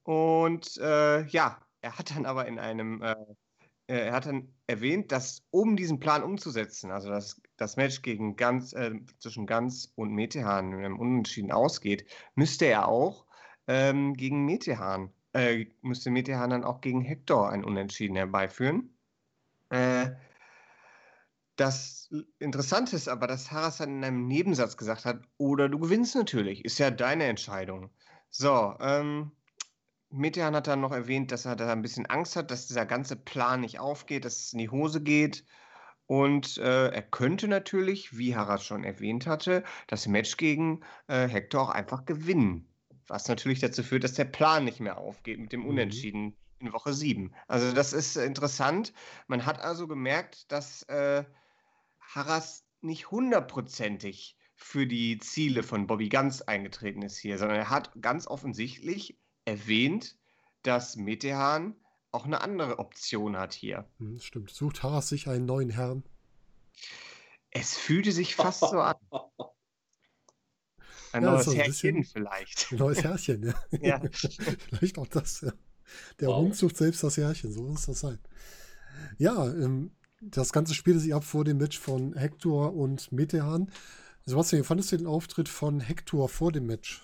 Und 0.05 0.77
äh, 0.79 1.27
ja, 1.27 1.61
er 1.81 1.99
hat 1.99 2.11
dann 2.15 2.27
aber 2.27 2.47
in 2.47 2.59
einem 2.61 3.03
äh, 3.03 3.17
er 3.91 4.13
hat 4.13 4.27
dann 4.27 4.55
erwähnt, 4.70 5.12
dass 5.12 5.43
um 5.50 5.76
diesen 5.76 6.00
Plan 6.00 6.22
umzusetzen, 6.22 6.90
also 6.90 7.11
dass 7.11 7.43
das 7.56 7.76
Match 7.76 8.02
gegen 8.02 8.37
Ganz, 8.37 8.72
äh, 8.72 8.93
zwischen 9.19 9.46
Ganz 9.46 9.93
und 9.96 10.12
Metehan 10.12 10.72
im 10.84 10.99
Unentschieden 10.99 11.52
ausgeht, 11.52 12.06
müsste 12.34 12.67
er 12.67 12.88
auch 12.88 13.26
ähm, 13.67 14.14
gegen 14.14 14.44
Metehan, 14.46 15.12
äh, 15.32 15.67
müsste 15.82 16.11
Metehan 16.11 16.50
dann 16.50 16.64
auch 16.64 16.81
gegen 16.81 17.02
Hector 17.02 17.50
ein 17.50 17.64
Unentschieden 17.64 18.17
herbeiführen. 18.17 18.96
Äh, 19.70 20.11
das 21.56 22.08
Interessante 22.38 22.96
ist 22.96 23.08
aber, 23.08 23.26
dass 23.26 23.50
Harras 23.50 23.78
dann 23.78 23.99
in 23.99 24.05
einem 24.05 24.26
Nebensatz 24.26 24.76
gesagt 24.76 25.05
hat, 25.05 25.22
oder 25.37 25.69
du 25.69 25.78
gewinnst 25.78 26.14
natürlich, 26.14 26.64
ist 26.64 26.78
ja 26.78 26.90
deine 26.90 27.25
Entscheidung. 27.25 27.90
So, 28.31 28.75
ähm, 28.81 29.32
Metehan 30.11 30.57
hat 30.57 30.67
dann 30.67 30.81
noch 30.81 30.93
erwähnt, 30.93 31.31
dass 31.31 31.45
er 31.45 31.57
da 31.57 31.73
ein 31.73 31.83
bisschen 31.83 32.07
Angst 32.07 32.37
hat, 32.37 32.51
dass 32.51 32.67
dieser 32.67 32.87
ganze 32.87 33.17
Plan 33.17 33.61
nicht 33.61 33.79
aufgeht, 33.79 34.25
dass 34.25 34.39
es 34.39 34.53
in 34.53 34.59
die 34.59 34.71
Hose 34.71 35.03
geht. 35.03 35.45
Und 36.07 36.59
äh, 36.59 36.89
er 36.89 37.03
könnte 37.03 37.46
natürlich, 37.46 38.19
wie 38.19 38.34
Harald 38.34 38.63
schon 38.63 38.82
erwähnt 38.82 39.29
hatte, 39.29 39.63
das 39.87 40.08
Match 40.08 40.37
gegen 40.37 40.81
äh, 41.06 41.29
Hector 41.29 41.63
auch 41.63 41.70
einfach 41.70 42.05
gewinnen. 42.05 42.67
Was 43.06 43.29
natürlich 43.29 43.61
dazu 43.61 43.84
führt, 43.84 44.03
dass 44.03 44.15
der 44.15 44.25
Plan 44.25 44.65
nicht 44.65 44.81
mehr 44.81 44.99
aufgeht 44.99 45.39
mit 45.39 45.53
dem 45.53 45.61
mhm. 45.61 45.69
Unentschieden 45.69 46.25
mhm. 46.25 46.67
in 46.67 46.73
Woche 46.73 46.93
7. 46.93 47.32
Also 47.46 47.73
das 47.73 47.93
ist 47.93 48.17
interessant. 48.17 48.93
Man 49.29 49.46
hat 49.46 49.61
also 49.61 49.87
gemerkt, 49.87 50.51
dass 50.51 50.82
äh, 50.84 51.25
Harras 52.01 52.65
nicht 52.81 53.13
hundertprozentig 53.13 54.37
für 54.56 54.87
die 54.89 55.19
Ziele 55.19 55.63
von 55.63 55.87
Bobby 55.87 56.08
Ganz 56.08 56.43
eingetreten 56.43 57.03
ist 57.03 57.19
hier, 57.19 57.39
sondern 57.39 57.58
er 57.58 57.70
hat 57.70 57.93
ganz 58.01 58.27
offensichtlich 58.27 59.17
erwähnt, 59.51 60.17
dass 60.63 60.97
Metehan 60.97 61.75
auch 62.13 62.25
eine 62.25 62.41
andere 62.41 62.79
Option 62.79 63.37
hat 63.37 63.53
hier. 63.53 63.89
Hm, 63.99 64.21
stimmt. 64.21 64.51
Sucht 64.51 64.83
Haras 64.83 65.09
sich 65.09 65.29
einen 65.29 65.47
neuen 65.47 65.71
Herrn? 65.71 66.05
Es 67.51 67.77
fühlte 67.77 68.13
sich 68.13 68.35
fast 68.37 68.61
so 68.61 68.81
an. 68.81 68.97
Ein 71.13 71.25
ja, 71.25 71.33
neues 71.33 71.47
so 71.47 71.51
ein 71.51 71.57
Herrchen 71.57 72.05
vielleicht. 72.05 72.71
Ein 72.71 72.79
neues 72.79 73.03
Herrchen, 73.03 73.43
ja. 73.43 73.55
ja. 73.83 74.01
vielleicht 74.13 74.97
auch 74.97 75.09
das, 75.09 75.41
ja. 75.41 75.53
Der 76.21 76.29
wow. 76.29 76.37
Hund 76.37 76.55
sucht 76.55 76.77
selbst 76.77 77.03
das 77.03 77.17
Herrchen, 77.17 77.53
so 77.53 77.63
muss 77.63 77.87
das 77.87 77.99
sein. 77.99 78.21
Ja, 79.19 79.45
ähm, 79.47 79.91
das 80.21 80.53
Ganze 80.53 80.73
spielte 80.73 81.01
sich 81.01 81.13
ab 81.13 81.25
vor 81.25 81.43
dem 81.45 81.57
Match 81.57 81.81
von 81.81 82.15
Hector 82.15 82.75
und 82.75 83.11
Metehan. 83.11 83.73
Sebastian, 84.25 84.63
wie 84.63 84.67
fandest 84.67 84.93
du 84.93 84.99
den 84.99 85.09
Auftritt 85.09 85.49
von 85.49 85.81
Hector 85.81 86.29
vor 86.29 86.53
dem 86.53 86.67
Match? 86.67 87.03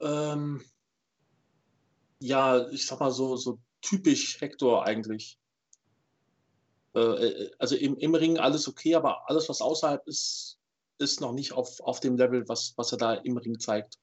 Ähm, 0.00 0.62
ja, 2.20 2.68
ich 2.68 2.86
sag 2.86 3.00
mal 3.00 3.12
so, 3.12 3.36
so 3.36 3.58
typisch 3.80 4.40
Hector 4.40 4.84
eigentlich. 4.84 5.38
Äh, 6.94 7.00
äh, 7.00 7.50
also 7.58 7.76
im, 7.76 7.96
im 7.96 8.14
Ring 8.14 8.38
alles 8.38 8.68
okay, 8.68 8.94
aber 8.94 9.28
alles, 9.28 9.48
was 9.48 9.60
außerhalb 9.60 10.06
ist, 10.06 10.58
ist 10.98 11.20
noch 11.20 11.32
nicht 11.32 11.52
auf, 11.52 11.80
auf 11.80 12.00
dem 12.00 12.16
Level, 12.16 12.48
was, 12.48 12.74
was 12.76 12.92
er 12.92 12.98
da 12.98 13.14
im 13.14 13.36
Ring 13.36 13.58
zeigt. 13.58 13.98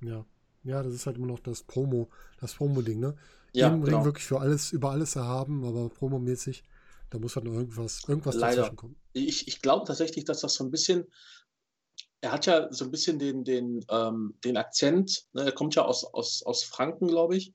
Ja. 0.00 0.24
Ja, 0.62 0.82
das 0.82 0.92
ist 0.92 1.06
halt 1.06 1.16
immer 1.16 1.26
noch 1.26 1.38
das 1.38 1.62
Promo, 1.62 2.10
das 2.38 2.54
Promo-Ding, 2.54 3.00
ne? 3.00 3.16
Ja, 3.54 3.68
Im 3.68 3.82
genau. 3.82 3.98
Ring 3.98 4.04
wirklich 4.04 4.26
für 4.26 4.40
alles, 4.40 4.72
über 4.72 4.90
alles 4.90 5.16
erhaben, 5.16 5.64
aber 5.64 5.88
promomäßig, 5.88 6.64
da 7.08 7.18
muss 7.18 7.34
halt 7.34 7.46
noch 7.46 7.54
irgendwas, 7.54 8.02
irgendwas 8.06 8.34
Leider. 8.34 8.56
dazwischen 8.56 8.76
kommen. 8.76 8.96
Ich, 9.14 9.48
ich 9.48 9.62
glaube 9.62 9.86
tatsächlich, 9.86 10.26
dass 10.26 10.40
das 10.40 10.54
so 10.54 10.64
ein 10.64 10.70
bisschen 10.70 11.06
er 12.20 12.32
hat 12.32 12.46
ja 12.46 12.72
so 12.72 12.84
ein 12.84 12.90
bisschen 12.90 13.18
den, 13.18 13.44
den, 13.44 13.84
ähm, 13.88 14.34
den 14.44 14.56
Akzent, 14.56 15.26
ne? 15.32 15.44
er 15.44 15.52
kommt 15.52 15.74
ja 15.74 15.84
aus, 15.84 16.04
aus, 16.04 16.42
aus 16.42 16.62
Franken, 16.62 17.08
glaube 17.08 17.36
ich. 17.36 17.54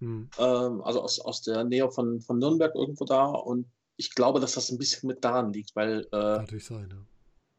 Hm. 0.00 0.28
Ähm, 0.38 0.82
also 0.82 1.02
aus, 1.02 1.20
aus 1.20 1.42
der 1.42 1.64
Nähe 1.64 1.90
von, 1.90 2.20
von 2.20 2.38
Nürnberg 2.38 2.74
irgendwo 2.74 3.04
da. 3.04 3.24
Und 3.26 3.66
ich 3.96 4.14
glaube, 4.14 4.40
dass 4.40 4.52
das 4.52 4.70
ein 4.70 4.78
bisschen 4.78 5.06
mit 5.06 5.24
daran 5.24 5.52
liegt, 5.52 5.74
weil 5.74 6.06
äh, 6.12 6.16
Natürlich 6.16 6.66
sein, 6.66 6.88
ja. 6.90 6.98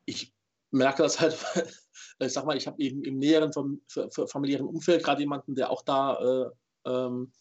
ich 0.06 0.34
merke 0.72 1.02
das 1.04 1.20
halt, 1.20 1.36
ich 2.20 2.34
sag 2.34 2.46
mal, 2.46 2.58
ich 2.58 2.68
habe 2.68 2.80
eben 2.82 3.04
im 3.04 3.18
näheren 3.18 3.52
fam 3.52 3.82
familiären 4.28 4.68
Umfeld 4.68 5.04
gerade 5.04 5.22
jemanden, 5.22 5.56
der 5.56 5.72
auch 5.72 5.82
da 5.82 6.20
äh, 6.20 6.90
ähm, 6.90 7.32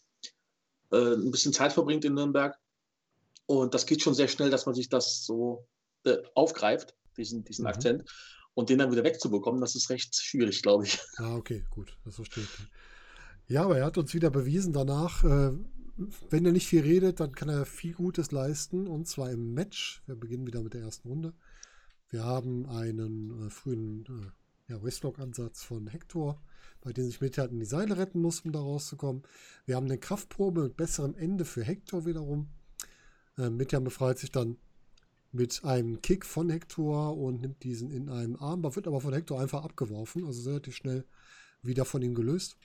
äh, 0.91 1.13
ein 1.13 1.31
bisschen 1.31 1.53
Zeit 1.53 1.73
verbringt 1.73 2.05
in 2.05 2.13
Nürnberg. 2.13 2.57
Und 3.45 3.75
das 3.75 3.85
geht 3.85 4.01
schon 4.01 4.15
sehr 4.15 4.27
schnell, 4.27 4.49
dass 4.49 4.65
man 4.65 4.73
sich 4.73 4.89
das 4.89 5.23
so 5.25 5.67
äh, 6.05 6.17
aufgreift, 6.33 6.95
diesen, 7.17 7.43
diesen 7.43 7.63
mhm. 7.63 7.69
Akzent. 7.69 8.09
Und 8.55 8.69
den 8.69 8.79
dann 8.79 8.91
wieder 8.91 9.03
wegzubekommen, 9.03 9.61
das 9.61 9.75
ist 9.75 9.89
recht 9.89 10.15
schwierig, 10.15 10.63
glaube 10.63 10.85
ich. 10.85 10.99
Ah, 11.17 11.35
okay, 11.35 11.63
gut, 11.69 11.97
das 12.03 12.15
verstehe 12.15 12.43
ich. 12.43 12.49
Ja, 13.47 13.65
aber 13.65 13.77
er 13.77 13.85
hat 13.85 13.97
uns 13.97 14.13
wieder 14.13 14.31
bewiesen 14.31 14.73
danach, 14.73 15.23
äh, 15.23 15.51
wenn 16.29 16.45
er 16.45 16.51
nicht 16.51 16.67
viel 16.67 16.81
redet, 16.81 17.19
dann 17.19 17.33
kann 17.33 17.49
er 17.49 17.65
viel 17.65 17.93
Gutes 17.93 18.31
leisten. 18.31 18.87
Und 18.87 19.07
zwar 19.07 19.29
im 19.31 19.53
Match. 19.53 20.01
Wir 20.07 20.15
beginnen 20.15 20.47
wieder 20.47 20.61
mit 20.61 20.73
der 20.73 20.81
ersten 20.81 21.07
Runde. 21.07 21.33
Wir 22.09 22.23
haben 22.23 22.65
einen 22.67 23.45
äh, 23.45 23.49
frühen 23.49 24.05
äh, 24.05 24.71
ja, 24.73 24.83
Westlock-Ansatz 24.83 25.63
von 25.63 25.87
Hector, 25.87 26.41
bei 26.81 26.91
dem 26.91 27.05
sich 27.05 27.21
Meta 27.21 27.45
in 27.45 27.59
die 27.59 27.65
Seile 27.65 27.97
retten 27.97 28.21
muss, 28.21 28.41
um 28.41 28.51
da 28.51 28.59
rauszukommen. 28.59 29.23
Wir 29.65 29.75
haben 29.75 29.85
eine 29.85 29.97
Kraftprobe 29.97 30.63
mit 30.63 30.77
besserem 30.77 31.15
Ende 31.15 31.45
für 31.45 31.63
Hector 31.63 32.05
wiederum. 32.05 32.49
Äh, 33.37 33.49
Meta 33.49 33.79
befreit 33.79 34.17
sich 34.17 34.31
dann 34.31 34.57
mit 35.35 35.63
einem 35.63 36.01
Kick 36.01 36.25
von 36.25 36.49
Hector 36.49 37.17
und 37.17 37.41
nimmt 37.41 37.63
diesen 37.63 37.91
in 37.91 38.09
einen 38.09 38.35
Armbar, 38.37 38.75
wird 38.75 38.87
aber 38.87 39.01
von 39.01 39.13
Hector 39.13 39.39
einfach 39.39 39.63
abgeworfen, 39.63 40.25
also 40.25 40.49
relativ 40.49 40.75
schnell 40.75 41.05
wieder 41.61 41.85
von 41.85 42.01
ihm 42.01 42.15
gelöst. 42.15 42.57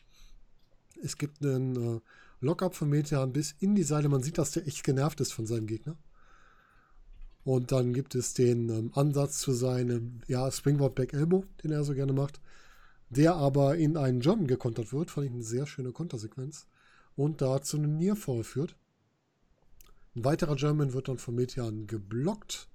Es 1.02 1.16
gibt 1.16 1.44
einen 1.44 1.96
äh, 1.96 2.00
Lockup 2.40 2.74
von 2.74 2.88
Metean 2.88 3.32
bis 3.32 3.54
in 3.58 3.74
die 3.74 3.82
Seile. 3.82 4.08
Man 4.08 4.22
sieht, 4.22 4.38
dass 4.38 4.52
der 4.52 4.66
echt 4.66 4.84
genervt 4.84 5.20
ist 5.20 5.32
von 5.32 5.46
seinem 5.46 5.66
Gegner. 5.66 5.96
Und 7.44 7.72
dann 7.72 7.92
gibt 7.92 8.14
es 8.14 8.34
den 8.34 8.68
ähm, 8.68 8.90
Ansatz 8.94 9.40
zu 9.40 9.52
seinem 9.52 10.20
ja, 10.26 10.50
Springboard 10.50 10.94
Back 10.94 11.12
Elbow, 11.14 11.44
den 11.62 11.72
er 11.72 11.84
so 11.84 11.94
gerne 11.94 12.12
macht, 12.12 12.40
der 13.08 13.34
aber 13.34 13.76
in 13.76 13.96
einen 13.96 14.20
German 14.20 14.46
gekontert 14.46 14.92
wird. 14.92 15.10
Fand 15.10 15.26
ich 15.26 15.32
eine 15.32 15.42
sehr 15.42 15.66
schöne 15.66 15.92
Kontersequenz. 15.92 16.66
Und 17.16 17.40
da 17.40 17.60
zu 17.62 17.78
einem 17.78 17.96
Nearfall 17.96 18.44
führt. 18.44 18.76
Ein 20.16 20.24
weiterer 20.24 20.56
German 20.56 20.92
wird 20.92 21.08
dann 21.08 21.18
von 21.18 21.36
Metean 21.36 21.86
geblockt. 21.86 22.68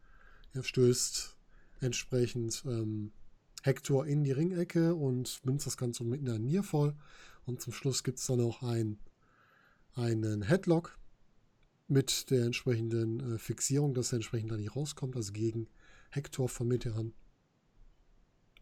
Er 0.54 0.64
stößt 0.64 1.36
entsprechend 1.82 2.64
ähm, 2.66 3.12
Hector 3.64 4.06
in 4.06 4.24
die 4.24 4.32
Ringecke 4.32 4.96
und 4.96 5.44
münzt 5.44 5.66
das 5.66 5.76
Ganze 5.76 6.06
mit 6.06 6.22
einer 6.22 6.40
Nearfall. 6.40 6.96
Und 7.46 7.62
zum 7.62 7.74
Schluss 7.74 8.04
gibt 8.04 8.20
es 8.20 8.28
dann 8.28 8.40
auch 8.40 8.62
ein, 8.62 9.00
einen 9.96 10.44
Headlock 10.44 10.98
mit 11.88 12.32
der 12.32 12.46
entsprechenden 12.46 13.36
äh, 13.36 13.38
Fixierung, 13.38 13.94
dass 13.94 14.14
er 14.14 14.18
entsprechend 14.18 14.52
da 14.52 14.58
nicht 14.58 14.76
rauskommt, 14.76 15.16
also 15.18 15.34
gegen 15.34 15.68
Hector 16.12 16.48
von 16.48 16.70
Metean. 16.70 17.14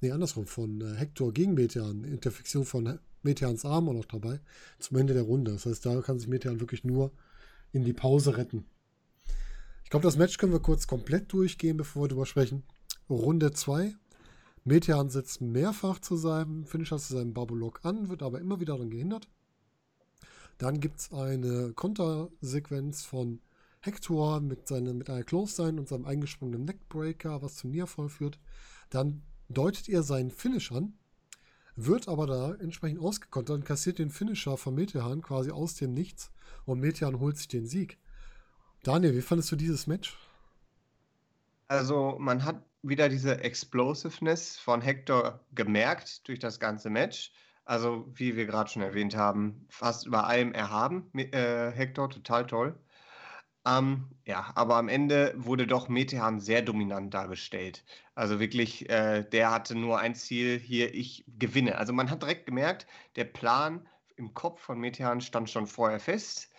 Ne, 0.02 0.12
andersrum, 0.12 0.48
von 0.48 0.82
äh, 0.82 0.96
Hector 0.96 1.32
gegen 1.32 1.54
Metean. 1.54 2.04
Interfixierung 2.04 2.66
von 2.66 3.00
Meteans 3.22 3.66
Arm 3.66 3.88
auch 3.88 3.94
noch 3.94 4.06
dabei, 4.06 4.42
zum 4.80 4.98
Ende 4.98 5.14
der 5.14 5.24
Runde. 5.24 5.52
Das 5.52 5.68
heißt, 5.68 5.86
da 5.86 6.02
kann 6.02 6.18
sich 6.18 6.28
Metean 6.28 6.60
wirklich 6.60 6.84
nur 6.84 7.12
in 7.74 7.84
die 7.84 7.94
Pause 7.94 8.38
retten. 8.38 8.66
Ich 9.84 9.90
glaube, 9.90 10.06
das 10.06 10.18
Match 10.18 10.38
können 10.38 10.54
wir 10.54 10.62
kurz 10.62 10.88
komplett 10.88 11.34
durchgehen, 11.34 11.78
bevor 11.78 12.04
wir 12.04 12.08
darüber 12.08 12.26
sprechen. 12.26 12.64
Runde 13.10 13.52
2. 13.52 13.96
Metean 14.64 15.10
setzt 15.10 15.42
mehrfach 15.42 16.00
zu 16.00 16.16
seinem 16.16 16.66
Finisher, 16.66 16.98
zu 16.98 17.14
seinem 17.14 17.34
Barbolock 17.34 17.82
an, 17.84 18.10
wird 18.10 18.24
aber 18.24 18.40
immer 18.40 18.62
wieder 18.62 18.74
daran 18.74 18.90
gehindert. 18.90 19.28
Dann 20.58 20.80
gibt 20.80 21.00
es 21.00 21.12
eine 21.12 21.74
Kontersequenz 21.74 23.04
von 23.04 23.42
Hector 23.82 24.40
mit, 24.40 24.68
seinem, 24.68 24.98
mit 24.98 25.10
einer 25.10 25.24
Close-Sign 25.24 25.78
und 25.78 25.90
seinem 25.90 26.06
eingesprungenen 26.06 26.64
Neckbreaker, 26.64 27.42
was 27.42 27.56
zum 27.56 27.72
Niederfall 27.72 28.08
führt. 28.08 28.40
Dann 28.90 29.24
deutet 29.50 29.90
er 29.90 30.04
seinen 30.04 30.32
Finish 30.32 30.72
an, 30.72 30.94
wird 31.76 32.08
aber 32.08 32.28
da 32.28 32.54
entsprechend 32.56 33.00
ausgekontert 33.00 33.56
und 33.56 33.66
kassiert 33.66 34.00
den 34.00 34.10
Finisher 34.10 34.58
von 34.58 34.76
Metehan 34.76 35.22
quasi 35.22 35.52
aus 35.52 35.76
dem 35.76 35.94
Nichts 35.94 36.32
und 36.66 36.80
Metehan 36.80 37.20
holt 37.20 37.38
sich 37.38 37.48
den 37.48 37.66
Sieg. 37.66 37.98
Daniel, 38.84 39.16
wie 39.16 39.22
fandest 39.22 39.52
du 39.52 39.56
dieses 39.56 39.88
Match? 39.88 40.18
Also, 41.68 42.18
man 42.20 42.44
hat 42.44 42.62
wieder 42.84 43.10
diese 43.10 43.40
Explosiveness 43.40 44.60
von 44.60 44.82
Hector 44.82 45.40
gemerkt 45.54 46.28
durch 46.28 46.40
das 46.40 46.60
ganze 46.60 46.90
Match. 46.90 47.32
Also, 47.66 48.06
wie 48.14 48.36
wir 48.36 48.46
gerade 48.46 48.70
schon 48.70 48.82
erwähnt 48.82 49.16
haben, 49.16 49.66
fast 49.70 50.06
über 50.06 50.28
allem 50.28 50.54
erhaben, 50.54 51.10
äh, 51.14 51.72
Hector, 51.72 52.10
total 52.10 52.46
toll. 52.46 52.78
Ähm, 53.66 54.10
ja, 54.26 54.52
aber 54.56 54.76
am 54.76 54.90
Ende 54.90 55.34
wurde 55.38 55.68
doch 55.68 55.88
Metehan 55.88 56.40
sehr 56.40 56.62
dominant 56.62 57.14
dargestellt. 57.14 57.86
Also 58.14 58.40
wirklich, 58.40 58.90
äh, 58.90 59.24
der 59.24 59.52
hatte 59.52 59.76
nur 59.76 60.00
ein 60.00 60.16
Ziel, 60.16 60.60
hier, 60.60 60.94
ich 60.94 61.24
gewinne. 61.28 61.78
Also 61.78 61.94
man 61.94 62.10
hat 62.10 62.22
direkt 62.22 62.46
gemerkt, 62.46 62.88
der 63.16 63.26
Plan 63.26 63.88
im 64.16 64.34
Kopf 64.34 64.62
von 64.62 64.80
Metehan 64.80 65.22
stand 65.22 65.50
schon 65.50 65.68
vorher 65.68 66.00
fest. 66.00 66.50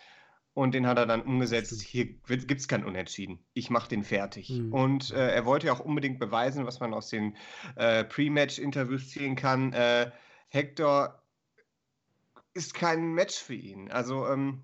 Und 0.53 0.73
den 0.73 0.87
hat 0.87 0.97
er 0.97 1.05
dann 1.05 1.21
umgesetzt. 1.21 1.81
Hier 1.81 2.05
gibt 2.05 2.61
es 2.61 2.69
kein 2.69 2.85
Unentschieden. 2.85 3.43
Ich 3.53 3.69
mache 3.69 3.89
den 3.89 4.03
fertig. 4.03 4.49
Mhm. 4.49 4.73
Und 4.73 5.11
äh, 5.11 5.35
er 5.35 5.45
wollte 5.45 5.67
ja 5.67 5.73
auch 5.73 5.81
unbedingt 5.81 6.17
beweisen, 6.17 6.65
was 6.65 6.79
man 6.79 6.93
aus 6.93 7.09
den 7.09 7.35
äh, 7.75 8.05
Pre-Match-Interviews 8.05 9.09
ziehen 9.09 9.35
kann. 9.35 9.73
Äh, 9.73 10.11
Hector 10.47 11.21
ist 12.53 12.73
kein 12.73 13.13
Match 13.13 13.35
für 13.35 13.53
ihn. 13.53 13.91
Also, 13.91 14.25
ähm, 14.29 14.63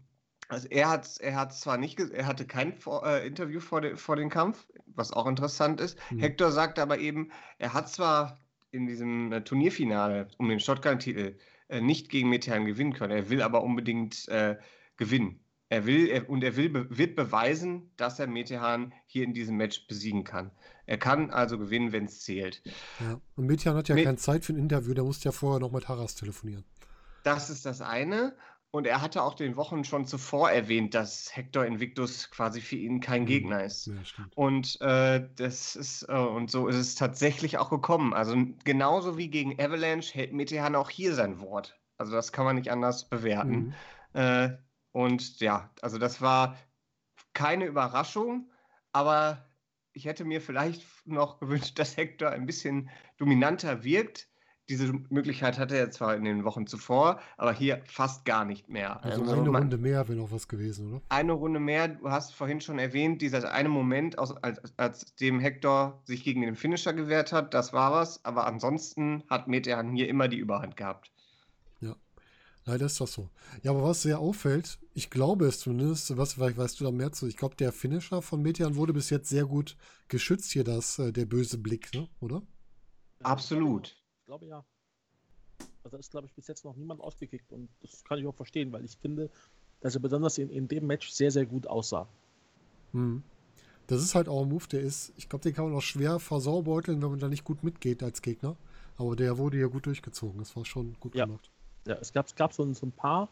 also 0.51 0.67
er 0.69 0.89
hat 0.89 1.17
er 1.19 1.35
hat 1.35 1.53
zwar 1.53 1.77
nicht, 1.77 1.99
er 1.99 2.27
hatte 2.27 2.45
kein 2.45 2.73
vor, 2.73 3.05
äh, 3.05 3.25
Interview 3.25 3.61
vor, 3.61 3.79
de, 3.79 3.95
vor 3.95 4.17
dem 4.17 4.29
Kampf, 4.29 4.67
was 4.85 5.13
auch 5.13 5.25
interessant 5.25 5.79
ist. 5.79 5.97
Mhm. 6.11 6.19
Hector 6.19 6.51
sagt 6.51 6.77
aber 6.77 6.99
eben, 6.99 7.31
er 7.57 7.73
hat 7.73 7.89
zwar 7.89 8.37
in 8.71 8.85
diesem 8.85 9.31
äh, 9.31 9.43
Turnierfinale 9.43 10.27
um 10.37 10.49
den 10.49 10.59
Shotgun-Titel 10.59 11.37
äh, 11.69 11.79
nicht 11.81 12.09
gegen 12.09 12.29
Metehan 12.29 12.65
gewinnen 12.65 12.93
können, 12.93 13.13
er 13.13 13.29
will 13.29 13.41
aber 13.41 13.63
unbedingt 13.63 14.27
äh, 14.27 14.57
gewinnen. 14.97 15.39
Er 15.69 15.85
will 15.85 16.09
er, 16.09 16.29
und 16.29 16.43
er 16.43 16.57
will, 16.57 16.87
wird 16.89 17.15
beweisen, 17.15 17.91
dass 17.95 18.19
er 18.19 18.27
Metehan 18.27 18.93
hier 19.05 19.23
in 19.23 19.33
diesem 19.33 19.55
Match 19.55 19.87
besiegen 19.87 20.25
kann. 20.25 20.51
Er 20.85 20.97
kann 20.97 21.31
also 21.31 21.57
gewinnen, 21.57 21.93
wenn 21.93 22.05
es 22.05 22.19
zählt. 22.19 22.61
Ja. 22.99 23.21
Und 23.37 23.45
Metehan 23.45 23.77
hat 23.77 23.87
ja 23.87 23.95
Met 23.95 24.03
keine 24.03 24.17
Zeit 24.17 24.43
für 24.43 24.51
ein 24.51 24.59
Interview, 24.59 24.93
der 24.93 25.05
musste 25.05 25.29
ja 25.29 25.31
vorher 25.31 25.61
noch 25.61 25.71
mit 25.71 25.87
Harras 25.87 26.15
telefonieren. 26.15 26.65
Das 27.23 27.49
ist 27.49 27.65
das 27.65 27.81
eine. 27.81 28.35
Und 28.73 28.87
er 28.87 29.01
hatte 29.01 29.21
auch 29.21 29.33
den 29.33 29.57
Wochen 29.57 29.83
schon 29.83 30.05
zuvor 30.05 30.49
erwähnt, 30.49 30.93
dass 30.93 31.35
Hector 31.35 31.65
Invictus 31.65 32.31
quasi 32.31 32.61
für 32.61 32.77
ihn 32.77 33.01
kein 33.01 33.23
mhm. 33.23 33.27
Gegner 33.27 33.63
ist. 33.65 33.87
Ja, 33.87 33.93
und 34.35 34.79
äh, 34.79 35.27
das 35.35 35.75
ist 35.75 36.03
äh, 36.07 36.13
und 36.13 36.49
so 36.49 36.67
ist 36.67 36.77
es 36.77 36.95
tatsächlich 36.95 37.57
auch 37.57 37.69
gekommen. 37.69 38.13
Also 38.13 38.35
genauso 38.63 39.17
wie 39.17 39.29
gegen 39.29 39.61
Avalanche 39.61 40.13
hält 40.13 40.31
Metehan 40.31 40.75
auch 40.75 40.89
hier 40.89 41.13
sein 41.13 41.41
Wort. 41.41 41.77
Also 41.97 42.13
das 42.13 42.31
kann 42.31 42.45
man 42.45 42.55
nicht 42.55 42.71
anders 42.71 43.09
bewerten. 43.09 43.75
Mhm. 44.13 44.19
Äh, 44.19 44.57
und 44.93 45.41
ja, 45.41 45.69
also 45.81 45.97
das 45.97 46.21
war 46.21 46.57
keine 47.33 47.65
Überraschung, 47.65 48.51
aber 48.93 49.49
ich 49.93 50.05
hätte 50.05 50.23
mir 50.23 50.41
vielleicht 50.41 50.83
noch 51.05 51.39
gewünscht, 51.39 51.77
dass 51.77 51.97
Hector 51.97 52.29
ein 52.29 52.45
bisschen 52.45 52.89
dominanter 53.17 53.83
wirkt. 53.83 54.29
Diese 54.71 54.93
Möglichkeit 55.09 55.59
hatte 55.59 55.77
er 55.77 55.91
zwar 55.91 56.15
in 56.15 56.23
den 56.23 56.43
Wochen 56.43 56.65
zuvor, 56.65 57.19
aber 57.37 57.53
hier 57.53 57.81
fast 57.85 58.25
gar 58.25 58.45
nicht 58.45 58.69
mehr. 58.69 59.03
Also, 59.03 59.21
also 59.21 59.33
eine 59.33 59.51
man, 59.51 59.63
Runde 59.63 59.77
mehr 59.77 60.07
wäre 60.07 60.17
noch 60.17 60.31
was 60.31 60.47
gewesen, 60.47 60.89
oder? 60.89 61.01
Eine 61.09 61.33
Runde 61.33 61.59
mehr, 61.59 61.89
du 61.89 62.09
hast 62.09 62.33
vorhin 62.33 62.61
schon 62.61 62.79
erwähnt, 62.79 63.21
dieser 63.21 63.51
eine 63.51 63.69
Moment, 63.69 64.17
aus, 64.17 64.31
als, 64.37 64.61
als 64.77 65.15
dem 65.15 65.39
Hector 65.39 66.01
sich 66.05 66.23
gegen 66.23 66.41
den 66.41 66.55
Finisher 66.55 66.93
gewehrt 66.93 67.31
hat, 67.31 67.53
das 67.53 67.73
war 67.73 67.91
was, 67.91 68.23
aber 68.25 68.47
ansonsten 68.47 69.23
hat 69.29 69.47
Metehan 69.47 69.93
hier 69.93 70.07
immer 70.07 70.27
die 70.27 70.37
Überhand 70.37 70.77
gehabt. 70.77 71.11
Leider 72.65 72.85
ist 72.85 73.01
das 73.01 73.13
so. 73.13 73.29
Ja, 73.63 73.71
aber 73.71 73.83
was 73.83 74.03
sehr 74.03 74.19
auffällt, 74.19 74.77
ich 74.93 75.09
glaube 75.09 75.45
es 75.45 75.59
zumindest, 75.59 76.15
was 76.17 76.33
vielleicht 76.33 76.57
weißt 76.57 76.79
du 76.79 76.83
da 76.83 76.91
mehr 76.91 77.11
zu, 77.11 77.27
ich 77.27 77.37
glaube, 77.37 77.55
der 77.55 77.71
Finisher 77.71 78.21
von 78.21 78.41
Metean 78.41 78.75
wurde 78.75 78.93
bis 78.93 79.09
jetzt 79.09 79.29
sehr 79.29 79.45
gut 79.45 79.75
geschützt 80.09 80.51
hier, 80.51 80.63
das, 80.63 80.99
äh, 80.99 81.11
der 81.11 81.25
böse 81.25 81.57
Blick, 81.57 81.93
ne? 81.93 82.07
oder? 82.19 82.43
Absolut. 83.23 83.95
Ich 84.31 84.39
glaube 84.39 84.45
ja. 84.45 84.63
Also 85.83 85.95
da 85.95 85.97
ist, 85.97 86.11
glaube 86.11 86.27
ich, 86.27 86.33
bis 86.33 86.47
jetzt 86.47 86.63
noch 86.63 86.75
niemand 86.75 87.01
ausgekickt 87.01 87.51
und 87.51 87.67
das 87.81 88.03
kann 88.03 88.17
ich 88.17 88.25
auch 88.25 88.35
verstehen, 88.35 88.71
weil 88.71 88.85
ich 88.85 88.95
finde, 88.97 89.29
dass 89.81 89.95
er 89.95 89.99
besonders 89.99 90.37
in, 90.37 90.49
in 90.49 90.67
dem 90.67 90.87
Match 90.87 91.11
sehr, 91.11 91.31
sehr 91.31 91.45
gut 91.45 91.67
aussah. 91.67 92.07
Hm. 92.93 93.23
Das 93.87 94.01
ist 94.01 94.15
halt 94.15 94.29
auch 94.29 94.43
ein 94.43 94.49
Move, 94.49 94.67
der 94.71 94.81
ist, 94.81 95.11
ich 95.17 95.27
glaube, 95.27 95.43
den 95.43 95.53
kann 95.53 95.65
man 95.65 95.75
auch 95.75 95.81
schwer 95.81 96.19
versaubeuteln, 96.19 97.01
wenn 97.01 97.09
man 97.09 97.19
da 97.19 97.27
nicht 97.27 97.43
gut 97.43 97.63
mitgeht 97.63 98.03
als 98.03 98.21
Gegner. 98.21 98.55
Aber 98.97 99.15
der 99.17 99.37
wurde 99.37 99.59
ja 99.59 99.67
gut 99.67 99.85
durchgezogen. 99.85 100.39
Das 100.39 100.55
war 100.55 100.63
schon 100.63 100.95
gut 100.99 101.13
ja. 101.13 101.25
gemacht 101.25 101.51
ja, 101.85 101.95
es 101.99 102.13
gab, 102.13 102.27
es 102.27 102.35
gab 102.35 102.53
so, 102.53 102.71
so 102.73 102.85
ein 102.85 102.91
paar 102.91 103.29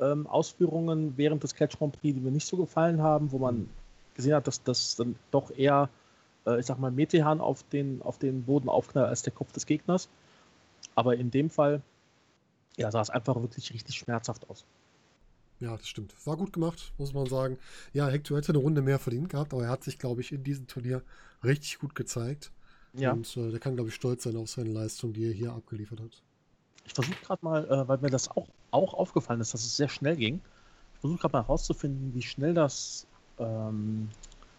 ähm, 0.00 0.26
Ausführungen 0.26 1.16
während 1.16 1.42
des 1.42 1.54
Catch 1.54 1.78
Grand 1.78 2.00
Prix, 2.00 2.14
die 2.14 2.20
mir 2.20 2.30
nicht 2.30 2.46
so 2.46 2.56
gefallen 2.56 3.02
haben, 3.02 3.32
wo 3.32 3.38
man 3.38 3.68
gesehen 4.14 4.34
hat, 4.34 4.46
dass 4.46 4.62
das 4.62 4.96
dann 4.96 5.16
doch 5.30 5.50
eher, 5.50 5.88
äh, 6.46 6.60
ich 6.60 6.66
sag 6.66 6.78
mal, 6.78 6.90
Metehan 6.90 7.40
auf 7.40 7.62
den, 7.64 8.02
auf 8.02 8.18
den 8.18 8.44
Boden 8.44 8.68
aufknallt 8.68 9.08
als 9.08 9.22
der 9.22 9.32
Kopf 9.32 9.52
des 9.52 9.66
Gegners. 9.66 10.08
Aber 10.98 11.14
in 11.14 11.30
dem 11.30 11.48
Fall, 11.48 11.80
ja, 12.76 12.90
sah 12.90 13.00
es 13.00 13.08
einfach 13.08 13.36
wirklich 13.36 13.72
richtig 13.72 13.94
schmerzhaft 13.94 14.50
aus. 14.50 14.64
Ja, 15.60 15.76
das 15.76 15.86
stimmt. 15.86 16.12
War 16.26 16.36
gut 16.36 16.52
gemacht, 16.52 16.92
muss 16.98 17.12
man 17.12 17.26
sagen. 17.26 17.56
Ja, 17.92 18.08
Hector 18.08 18.36
hätte 18.36 18.50
eine 18.50 18.58
Runde 18.58 18.82
mehr 18.82 18.98
verdient 18.98 19.28
gehabt, 19.28 19.54
aber 19.54 19.62
er 19.62 19.70
hat 19.70 19.84
sich, 19.84 20.00
glaube 20.00 20.22
ich, 20.22 20.32
in 20.32 20.42
diesem 20.42 20.66
Turnier 20.66 21.04
richtig 21.44 21.78
gut 21.78 21.94
gezeigt. 21.94 22.50
Ja. 22.94 23.12
Und 23.12 23.36
äh, 23.36 23.52
der 23.52 23.60
kann, 23.60 23.76
glaube 23.76 23.90
ich, 23.90 23.94
stolz 23.94 24.24
sein 24.24 24.34
auf 24.36 24.50
seine 24.50 24.70
Leistung, 24.70 25.12
die 25.12 25.28
er 25.28 25.32
hier 25.32 25.52
abgeliefert 25.52 26.00
hat. 26.00 26.20
Ich 26.84 26.94
versuche 26.94 27.14
gerade 27.22 27.44
mal, 27.44 27.64
äh, 27.70 27.86
weil 27.86 27.98
mir 27.98 28.10
das 28.10 28.28
auch, 28.32 28.48
auch 28.72 28.92
aufgefallen 28.94 29.40
ist, 29.40 29.54
dass 29.54 29.64
es 29.64 29.76
sehr 29.76 29.88
schnell 29.88 30.16
ging. 30.16 30.40
Ich 30.94 31.00
versuche 31.00 31.20
gerade 31.20 31.32
mal 31.34 31.42
herauszufinden, 31.44 32.12
wie 32.12 32.22
schnell 32.22 32.54
das 32.54 33.06
ähm, 33.38 34.08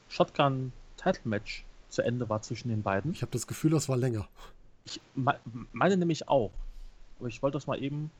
Shotgun-Title-Match 0.07 1.65
zu 1.89 2.01
Ende 2.01 2.29
war 2.29 2.41
zwischen 2.43 2.69
den 2.69 2.81
beiden. 2.81 3.11
Ich 3.11 3.23
habe 3.23 3.33
das 3.33 3.45
Gefühl, 3.45 3.71
das 3.71 3.89
war 3.89 3.97
länger. 3.97 4.29
Ich 4.89 5.01
meine 5.71 5.97
nämlich 5.97 6.27
auch. 6.27 6.51
Aber 7.19 7.27
ich 7.27 7.41
wollte 7.41 7.57
das 7.57 7.67
mal 7.67 7.81
eben. 7.81 8.11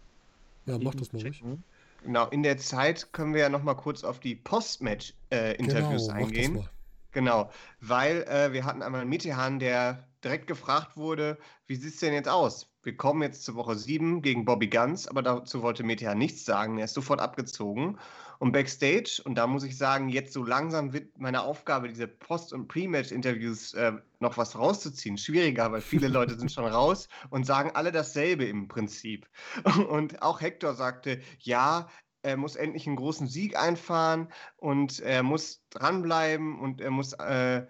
Ja, 0.65 0.77
mach 0.77 0.95
das 0.95 1.13
mal 1.13 1.21
checken. 1.21 1.47
ruhig. 1.47 1.59
Genau, 2.03 2.27
in 2.27 2.43
der 2.43 2.57
Zeit 2.57 3.11
können 3.11 3.33
wir 3.33 3.41
ja 3.41 3.49
noch 3.49 3.63
mal 3.63 3.73
kurz 3.73 4.03
auf 4.03 4.19
die 4.19 4.35
Post-Match-Interviews 4.35 6.07
äh, 6.07 6.11
genau, 6.11 6.13
eingehen. 6.13 6.69
Genau, 7.11 7.49
weil 7.81 8.23
äh, 8.23 8.53
wir 8.53 8.65
hatten 8.65 8.81
einmal 8.81 9.05
Mitehan, 9.05 9.59
der 9.59 10.07
direkt 10.23 10.47
gefragt 10.47 10.97
wurde, 10.97 11.37
wie 11.65 11.75
sieht 11.75 11.93
es 11.93 11.99
denn 11.99 12.13
jetzt 12.13 12.29
aus? 12.29 12.73
Wir 12.83 12.95
kommen 12.95 13.21
jetzt 13.21 13.43
zur 13.43 13.55
Woche 13.55 13.75
7 13.75 14.21
gegen 14.21 14.45
Bobby 14.45 14.67
Guns, 14.67 15.07
aber 15.07 15.21
dazu 15.21 15.61
wollte 15.61 15.83
Mitehan 15.83 16.17
nichts 16.17 16.45
sagen. 16.45 16.77
Er 16.77 16.85
ist 16.85 16.93
sofort 16.93 17.19
abgezogen. 17.19 17.97
Und 18.39 18.53
Backstage, 18.53 19.21
und 19.25 19.35
da 19.35 19.47
muss 19.47 19.63
ich 19.63 19.77
sagen, 19.77 20.07
jetzt 20.07 20.31
so 20.31 20.45
langsam 20.45 20.93
wird 20.93 21.17
meine 21.17 21.43
Aufgabe, 21.43 21.89
diese 21.89 22.07
Post- 22.07 22.53
und 22.53 22.69
Pre-Match-Interviews 22.69 23.73
äh, 23.73 23.91
noch 24.19 24.37
was 24.37 24.57
rauszuziehen, 24.57 25.17
schwieriger, 25.17 25.71
weil 25.73 25.81
viele 25.81 26.07
Leute 26.09 26.39
sind 26.39 26.51
schon 26.51 26.65
raus 26.65 27.09
und 27.29 27.45
sagen 27.45 27.71
alle 27.73 27.91
dasselbe 27.91 28.45
im 28.45 28.69
Prinzip. 28.69 29.27
Und 29.89 30.21
auch 30.21 30.39
Hector 30.39 30.73
sagte, 30.73 31.19
ja, 31.39 31.89
er 32.21 32.37
muss 32.37 32.55
endlich 32.55 32.87
einen 32.87 32.97
großen 32.97 33.27
Sieg 33.27 33.57
einfahren 33.57 34.27
und 34.57 34.99
er 34.99 35.23
muss 35.23 35.63
dranbleiben 35.69 36.59
und 36.59 36.81
er 36.81 36.91
muss 36.91 37.13
äh, 37.13 37.65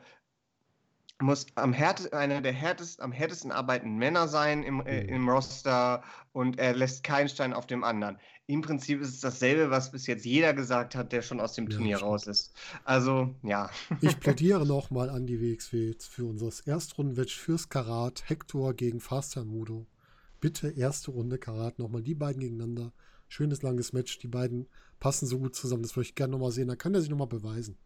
muss 1.22 1.48
am 1.56 1.74
härtesten, 1.74 2.18
einer 2.18 2.42
der 2.42 2.54
härtesten, 2.54 3.04
am 3.04 3.12
härtesten 3.12 3.52
arbeitenden 3.52 3.98
Männer 3.98 4.28
sein 4.28 4.64
im, 4.64 4.86
äh, 4.86 5.04
mhm. 5.04 5.10
im 5.10 5.30
Roster 5.30 6.04
und 6.32 6.58
er 6.60 6.74
lässt 6.74 7.04
keinen 7.04 7.28
Stein 7.28 7.54
auf 7.54 7.68
dem 7.68 7.84
anderen. 7.84 8.18
Im 8.48 8.62
Prinzip 8.62 9.02
ist 9.02 9.10
es 9.10 9.20
dasselbe, 9.20 9.70
was 9.70 9.92
bis 9.92 10.08
jetzt 10.08 10.26
jeder 10.26 10.54
gesagt 10.54 10.96
hat, 10.96 11.12
der 11.12 11.22
schon 11.22 11.40
aus 11.40 11.54
dem 11.54 11.70
Turnier 11.70 11.98
ja, 11.98 12.04
raus 12.04 12.26
ist. 12.26 12.54
Also, 12.84 13.36
ja. 13.44 13.70
Ich 14.02 14.20
plädiere 14.20 14.66
nochmal 14.66 15.10
an 15.10 15.28
die 15.28 15.40
WXW 15.40 15.94
für 16.00 16.26
unser 16.26 16.50
Erstrundenmatch 16.66 17.38
fürs 17.38 17.70
Karat. 17.70 18.28
Hector 18.28 18.74
gegen 18.74 19.02
Faster 19.02 19.46
Mudo. 19.46 19.86
Bitte 20.40 20.70
erste 20.70 21.12
Runde 21.12 21.38
Karat 21.38 21.78
nochmal. 21.78 22.02
Die 22.02 22.16
beiden 22.16 22.40
gegeneinander. 22.40 22.92
Schönes 23.28 23.62
langes 23.62 23.94
Match. 23.94 24.18
Die 24.20 24.28
beiden 24.28 24.68
passen 25.00 25.28
so 25.28 25.38
gut 25.38 25.54
zusammen. 25.54 25.84
Das 25.84 25.96
möchte 25.96 26.12
ich 26.12 26.16
gerne 26.16 26.32
nochmal 26.32 26.52
sehen. 26.52 26.70
Da 26.70 26.76
kann 26.76 26.96
er 26.96 27.02
sich 27.02 27.10
nochmal 27.10 27.28
beweisen. 27.28 27.78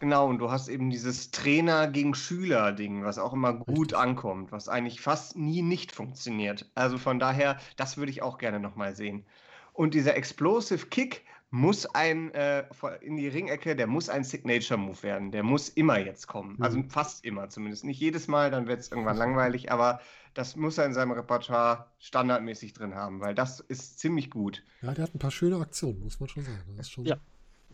Genau, 0.00 0.28
und 0.28 0.38
du 0.38 0.50
hast 0.50 0.68
eben 0.68 0.88
dieses 0.88 1.30
Trainer 1.30 1.86
gegen 1.86 2.14
Schüler-Ding, 2.14 3.04
was 3.04 3.18
auch 3.18 3.34
immer 3.34 3.52
gut 3.52 3.92
Richtig. 3.92 3.98
ankommt, 3.98 4.50
was 4.50 4.68
eigentlich 4.68 5.02
fast 5.02 5.36
nie 5.36 5.60
nicht 5.60 5.92
funktioniert. 5.92 6.70
Also 6.74 6.96
von 6.96 7.18
daher, 7.18 7.58
das 7.76 7.98
würde 7.98 8.10
ich 8.10 8.22
auch 8.22 8.38
gerne 8.38 8.60
nochmal 8.60 8.96
sehen. 8.96 9.26
Und 9.74 9.92
dieser 9.92 10.16
Explosive 10.16 10.86
Kick 10.86 11.22
muss 11.50 11.84
ein 11.84 12.32
äh, 12.32 12.64
in 13.02 13.16
die 13.16 13.28
Ringecke, 13.28 13.76
der 13.76 13.86
muss 13.86 14.08
ein 14.08 14.24
Signature-Move 14.24 15.02
werden. 15.02 15.32
Der 15.32 15.42
muss 15.42 15.68
immer 15.68 15.98
jetzt 15.98 16.26
kommen. 16.26 16.56
Also 16.60 16.78
mhm. 16.78 16.84
Also 16.84 16.94
fast 16.94 17.24
immer 17.26 17.50
zumindest. 17.50 17.84
Nicht 17.84 18.00
jedes 18.00 18.26
Mal, 18.26 18.50
dann 18.50 18.68
wird 18.68 18.80
es 18.80 18.90
irgendwann 18.90 19.18
langweilig, 19.18 19.70
aber 19.70 20.00
das 20.32 20.56
muss 20.56 20.78
er 20.78 20.86
in 20.86 20.94
seinem 20.94 21.10
Repertoire 21.12 21.88
standardmäßig 21.98 22.72
drin 22.72 22.94
haben, 22.94 23.20
weil 23.20 23.34
das 23.34 23.60
ist 23.60 23.98
ziemlich 23.98 24.30
gut. 24.30 24.62
Ja, 24.80 24.94
der 24.94 25.04
hat 25.04 25.14
ein 25.14 25.18
paar 25.18 25.30
schöne 25.30 25.56
Aktionen, 25.56 26.00
muss 26.00 26.20
man 26.20 26.28
schon 26.30 26.44
sagen. 26.44 26.76
Das 26.76 26.86
ist 26.86 26.92
schon, 26.92 27.04
ja. 27.04 27.16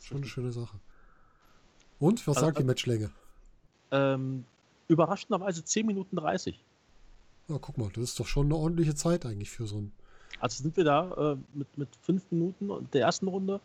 schon 0.00 0.16
eine 0.16 0.26
schöne 0.26 0.50
Sache. 0.50 0.80
Und, 1.99 2.26
was 2.26 2.37
also, 2.37 2.47
sagt 2.47 2.59
die 2.59 2.65
Matchlänge? 2.65 3.11
Ähm, 3.91 4.45
überraschenderweise 4.88 5.64
10 5.64 5.87
Minuten 5.87 6.16
30. 6.16 6.59
Ja, 7.49 7.59
guck 7.61 7.79
mal, 7.79 7.88
das 7.94 8.05
ist 8.05 8.20
doch 8.20 8.27
schon 8.27 8.47
eine 8.47 8.57
ordentliche 8.57 8.94
Zeit 8.94 9.25
eigentlich 9.25 9.51
für 9.51 9.66
so 9.66 9.77
ein. 9.79 9.92
Also 10.40 10.62
sind 10.62 10.77
wir 10.77 10.85
da 10.85 11.33
äh, 11.33 11.37
mit, 11.55 11.79
mit 11.79 11.88
5 12.03 12.31
Minuten 12.31 12.88
der 12.92 13.03
ersten 13.03 13.29
Runde 13.29 13.61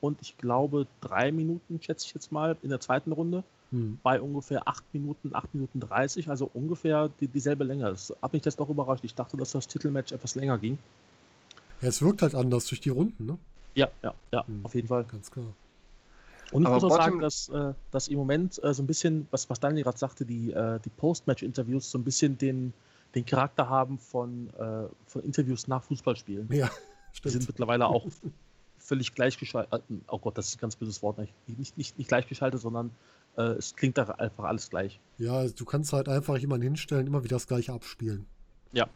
und 0.00 0.20
ich 0.20 0.36
glaube 0.36 0.86
3 1.02 1.32
Minuten, 1.32 1.80
schätze 1.80 2.06
ich 2.06 2.14
jetzt 2.14 2.32
mal, 2.32 2.56
in 2.62 2.70
der 2.70 2.80
zweiten 2.80 3.12
Runde 3.12 3.44
hm. 3.70 3.98
bei 4.02 4.20
ungefähr 4.20 4.68
8 4.68 4.84
Minuten, 4.92 5.30
8 5.32 5.54
Minuten 5.54 5.80
30, 5.80 6.28
also 6.28 6.50
ungefähr 6.52 7.08
die, 7.20 7.28
dieselbe 7.28 7.64
Länge. 7.64 7.84
Das 7.84 8.12
hat 8.20 8.32
mich 8.32 8.42
das 8.42 8.56
doch 8.56 8.68
überrascht. 8.68 9.04
Ich 9.04 9.14
dachte, 9.14 9.36
dass 9.36 9.52
das 9.52 9.68
Titelmatch 9.68 10.12
etwas 10.12 10.34
länger 10.34 10.58
ging. 10.58 10.78
Ja, 11.80 11.88
es 11.88 12.02
wirkt 12.02 12.22
halt 12.22 12.34
anders 12.34 12.66
durch 12.66 12.80
die 12.80 12.90
Runden, 12.90 13.26
ne? 13.26 13.38
Ja, 13.74 13.88
ja, 14.02 14.12
ja, 14.32 14.46
hm. 14.46 14.60
auf 14.64 14.74
jeden 14.74 14.88
Fall. 14.88 15.04
Ganz 15.04 15.30
klar. 15.30 15.46
Und 16.52 16.62
ich 16.62 16.68
Aber 16.68 16.76
muss 16.76 16.84
auch 16.84 16.96
sagen, 16.96 17.18
dass, 17.18 17.48
äh, 17.48 17.72
dass 17.90 18.08
im 18.08 18.18
Moment 18.18 18.62
äh, 18.62 18.74
so 18.74 18.82
ein 18.82 18.86
bisschen, 18.86 19.26
was, 19.30 19.48
was 19.48 19.58
Daniel 19.58 19.84
gerade 19.84 19.98
sagte, 19.98 20.24
die, 20.24 20.52
äh, 20.52 20.78
die 20.80 20.90
Post-Match-Interviews 20.90 21.90
so 21.90 21.98
ein 21.98 22.04
bisschen 22.04 22.36
den, 22.38 22.74
den 23.14 23.24
Charakter 23.24 23.68
haben 23.68 23.98
von, 23.98 24.50
äh, 24.50 24.88
von 25.06 25.22
Interviews 25.22 25.66
nach 25.66 25.82
Fußballspielen. 25.82 26.52
Ja, 26.52 26.70
stimmt. 27.12 27.24
Die 27.24 27.38
sind 27.38 27.48
mittlerweile 27.48 27.86
auch 27.86 28.06
völlig 28.78 29.14
gleichgeschaltet. 29.14 29.82
Äh, 29.90 29.94
oh 30.08 30.18
Gott, 30.18 30.36
das 30.36 30.48
ist 30.48 30.56
ein 30.56 30.60
ganz 30.60 30.76
böses 30.76 31.02
Wort. 31.02 31.18
Nicht, 31.18 31.32
nicht, 31.46 31.78
nicht, 31.78 31.98
nicht 31.98 32.08
gleichgeschaltet, 32.08 32.60
sondern 32.60 32.90
äh, 33.36 33.42
es 33.42 33.74
klingt 33.74 33.96
da 33.96 34.04
einfach 34.04 34.44
alles 34.44 34.68
gleich. 34.68 35.00
Ja, 35.18 35.38
also 35.38 35.54
du 35.54 35.64
kannst 35.64 35.92
halt 35.92 36.08
einfach 36.08 36.36
jemanden 36.36 36.64
hinstellen, 36.64 37.06
immer 37.06 37.24
wieder 37.24 37.36
das 37.36 37.46
gleiche 37.46 37.72
abspielen. 37.72 38.26
Ja. 38.72 38.88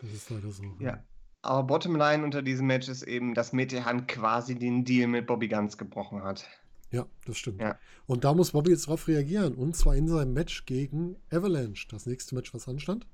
Das 0.00 0.10
ist 0.12 0.30
leider 0.30 0.50
so. 0.50 0.62
Ja. 0.78 1.02
Aber 1.44 1.64
Bottomline 1.64 2.24
unter 2.24 2.40
diesem 2.40 2.66
Match 2.66 2.88
ist 2.88 3.02
eben, 3.02 3.34
dass 3.34 3.52
Metehan 3.52 4.06
quasi 4.06 4.54
den 4.54 4.86
Deal 4.86 5.06
mit 5.06 5.26
Bobby 5.26 5.48
Guns 5.48 5.76
gebrochen 5.76 6.22
hat. 6.22 6.48
Ja, 6.90 7.04
das 7.26 7.36
stimmt. 7.36 7.60
Ja. 7.60 7.78
Und 8.06 8.24
da 8.24 8.32
muss 8.32 8.52
Bobby 8.52 8.70
jetzt 8.70 8.86
drauf 8.86 9.08
reagieren. 9.08 9.54
Und 9.54 9.76
zwar 9.76 9.94
in 9.94 10.08
seinem 10.08 10.32
Match 10.32 10.64
gegen 10.64 11.16
Avalanche. 11.30 11.86
Das 11.90 12.06
nächste 12.06 12.34
Match, 12.34 12.54
was 12.54 12.66
anstand. 12.66 13.06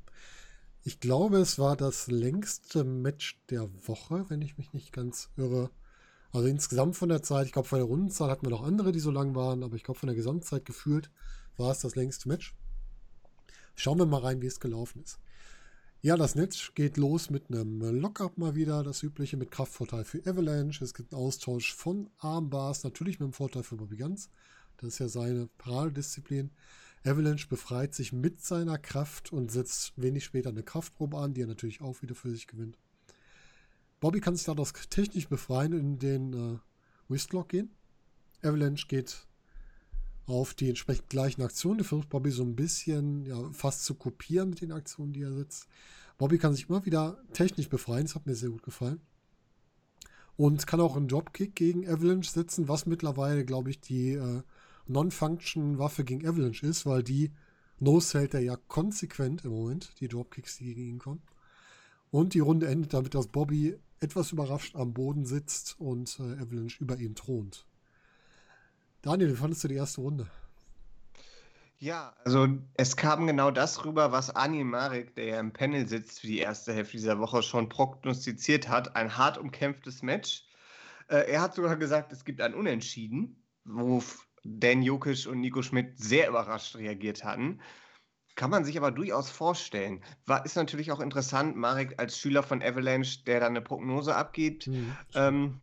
Ich 0.85 1.01
glaube, 1.01 1.39
es 1.39 1.59
war 1.59 1.77
das 1.77 2.07
längste 2.07 2.85
Match 2.85 3.41
der 3.51 3.69
Woche, 3.89 4.27
wenn 4.29 4.43
ich 4.43 4.57
mich 4.59 4.73
nicht 4.73 4.93
ganz 4.93 5.31
irre. 5.37 5.71
Also 6.31 6.47
insgesamt 6.47 6.95
von 6.95 7.09
der 7.09 7.25
Zeit, 7.25 7.47
ich 7.47 7.53
glaube, 7.53 7.67
von 7.67 7.81
der 7.81 7.89
Rundenzahl 7.89 8.31
hatten 8.31 8.47
wir 8.47 8.51
noch 8.51 8.63
andere, 8.63 8.93
die 8.93 9.01
so 9.01 9.11
lang 9.11 9.35
waren, 9.35 9.65
aber 9.65 9.75
ich 9.75 9.83
glaube, 9.83 9.99
von 9.99 10.07
der 10.07 10.15
Gesamtzeit 10.15 10.65
gefühlt 10.65 11.11
war 11.57 11.73
es 11.73 11.81
das 11.81 11.97
längste 11.97 12.29
Match. 12.29 12.55
Schauen 13.75 13.99
wir 13.99 14.07
mal 14.07 14.21
rein, 14.21 14.41
wie 14.41 14.47
es 14.47 14.61
gelaufen 14.61 15.03
ist. 15.03 15.19
Ja, 16.03 16.17
das 16.17 16.35
Netz 16.35 16.73
geht 16.75 16.97
los 16.97 17.29
mit 17.29 17.51
einem 17.51 17.83
Lockup 18.01 18.39
mal 18.39 18.55
wieder, 18.55 18.83
das 18.83 19.03
übliche 19.03 19.37
mit 19.37 19.51
Kraftvorteil 19.51 20.05
für 20.05 20.27
Avalanche. 20.27 20.83
Es 20.83 20.95
gibt 20.95 21.13
einen 21.13 21.23
Austausch 21.23 21.75
von 21.75 22.09
Armbars, 22.17 22.85
natürlich 22.85 23.21
mit 23.21 23.27
dem 23.27 23.35
Vorteil 23.35 23.65
für 23.65 23.77
Bobby 23.77 23.99
Guns. 23.99 24.31
Das 24.79 24.95
ist 24.95 24.99
ja 24.99 25.09
seine 25.09 25.51
Paradedisziplin. 25.59 26.53
Avalanche 27.05 27.49
befreit 27.49 27.95
sich 27.95 28.15
mit 28.15 28.41
seiner 28.41 28.79
Kraft 28.79 29.31
und 29.31 29.53
setzt 29.53 29.93
wenig 29.97 30.25
später 30.25 30.49
eine 30.49 30.63
Kraftprobe 30.63 31.19
an, 31.19 31.35
die 31.35 31.43
er 31.43 31.49
natürlich 31.49 31.83
auch 31.83 32.01
wieder 32.01 32.15
für 32.15 32.31
sich 32.31 32.47
gewinnt. 32.47 32.79
Bobby 34.01 34.21
kann 34.21 34.37
sich 34.37 34.47
daraus 34.47 34.73
technisch 34.89 35.29
befreien 35.29 35.75
und 35.75 35.81
in 35.81 35.99
den 35.99 36.33
äh, 36.33 36.59
Wristlock 37.11 37.51
gehen. 37.51 37.75
Avalanche 38.43 38.87
geht 38.87 39.27
auf 40.31 40.55
die 40.55 40.69
entsprechend 40.69 41.09
gleichen 41.09 41.43
Aktionen. 41.43 41.79
Die 41.79 41.85
versucht 41.85 42.09
Bobby 42.09 42.31
so 42.31 42.43
ein 42.43 42.57
bisschen 42.57 43.27
ja, 43.27 43.51
fast 43.53 43.85
zu 43.85 43.95
kopieren 43.95 44.51
mit 44.51 44.61
den 44.61 44.73
Aktionen, 44.73 45.13
die 45.13 45.23
er 45.23 45.33
setzt. 45.33 45.69
Bobby 46.19 46.39
kann 46.39 46.55
sich 46.55 46.69
immer 46.69 46.85
wieder 46.85 47.19
technisch 47.33 47.69
befreien, 47.69 48.05
das 48.05 48.15
hat 48.15 48.27
mir 48.27 48.35
sehr 48.35 48.51
gut 48.51 48.63
gefallen. 48.63 49.01
Und 50.37 50.67
kann 50.67 50.81
auch 50.81 50.97
einen 50.97 51.09
Dropkick 51.09 51.55
gegen 51.55 51.89
Avalanche 51.89 52.31
setzen, 52.31 52.69
was 52.69 52.87
mittlerweile, 52.87 53.45
glaube 53.45 53.71
ich, 53.71 53.81
die 53.81 54.13
äh, 54.13 54.43
Non-Function-Waffe 54.87 56.05
gegen 56.05 56.27
Avalanche 56.27 56.67
ist, 56.67 56.87
weil 56.87 57.03
die 57.03 57.31
no-sellt 57.79 58.35
er 58.35 58.41
ja 58.41 58.57
konsequent 58.57 59.45
im 59.45 59.53
Moment, 59.53 59.99
die 60.01 60.09
Dropkicks, 60.09 60.59
die 60.59 60.75
gegen 60.75 60.89
ihn 60.89 60.99
kommen. 60.99 61.23
Und 62.11 62.35
die 62.35 62.41
Runde 62.41 62.67
endet 62.67 62.93
damit, 62.93 63.15
dass 63.15 63.29
Bobby 63.29 63.79
etwas 64.01 64.33
überrascht 64.33 64.77
am 64.77 64.93
Boden 64.93 65.25
sitzt 65.25 65.77
und 65.79 66.19
äh, 66.21 66.41
Avalanche 66.41 66.83
über 66.83 66.99
ihm 66.99 67.15
thront. 67.15 67.67
Daniel, 69.03 69.31
wie 69.31 69.37
fandest 69.37 69.65
du 69.65 69.69
die 69.69 69.77
erste 69.77 70.01
Runde? 70.03 70.27
Ja, 71.79 72.15
also 72.27 72.47
es 72.75 72.95
kam 72.97 73.27
genau 73.27 73.51
das 73.51 73.87
rüber, 73.87 74.13
was 74.13 74.37
Anil 74.37 74.65
Marek, 74.65 75.15
der 75.15 75.25
ja 75.25 75.41
im 75.41 75.55
Panel 75.55 75.89
sitzt 75.89 76.21
für 76.21 76.27
die 76.27 76.39
erste 76.39 76.75
Hälfte 76.75 76.99
dieser 76.99 77.19
Woche, 77.19 77.43
schon 77.43 77.71
prognostiziert 77.71 78.69
hat. 78.69 78.97
Ein 78.97 79.17
hart 79.17 79.39
umkämpftes 79.39 80.03
Match. 80.03 80.45
Äh, 81.09 81.31
er 81.31 81.41
hat 81.41 81.55
sogar 81.55 81.77
gesagt, 81.77 82.13
es 82.13 82.27
gibt 82.27 82.43
ein 82.43 82.55
Unentschieden, 82.55 83.43
wo 83.65 84.03
Dan 84.45 84.83
Jokic 84.83 85.27
und 85.27 85.41
Nico 85.41 85.63
Schmidt 85.63 85.99
sehr 85.99 86.29
überrascht 86.29 86.77
reagiert 86.77 87.25
hatten. 87.25 87.63
Kann 88.35 88.51
man 88.51 88.67
sich 88.67 88.77
aber 88.77 88.91
durchaus 88.91 89.31
vorstellen. 89.31 90.05
War, 90.27 90.45
ist 90.45 90.57
natürlich 90.57 90.93
auch 90.93 91.01
interessant, 91.01 91.57
Marek 91.57 91.99
als 91.99 92.19
Schüler 92.19 92.43
von 92.43 92.63
Avalanche, 92.63 93.25
der 93.25 93.41
da 93.41 93.47
eine 93.47 93.63
Prognose 93.63 94.15
abgibt. 94.15 94.67
Mhm. 94.67 94.97
Ähm, 95.15 95.61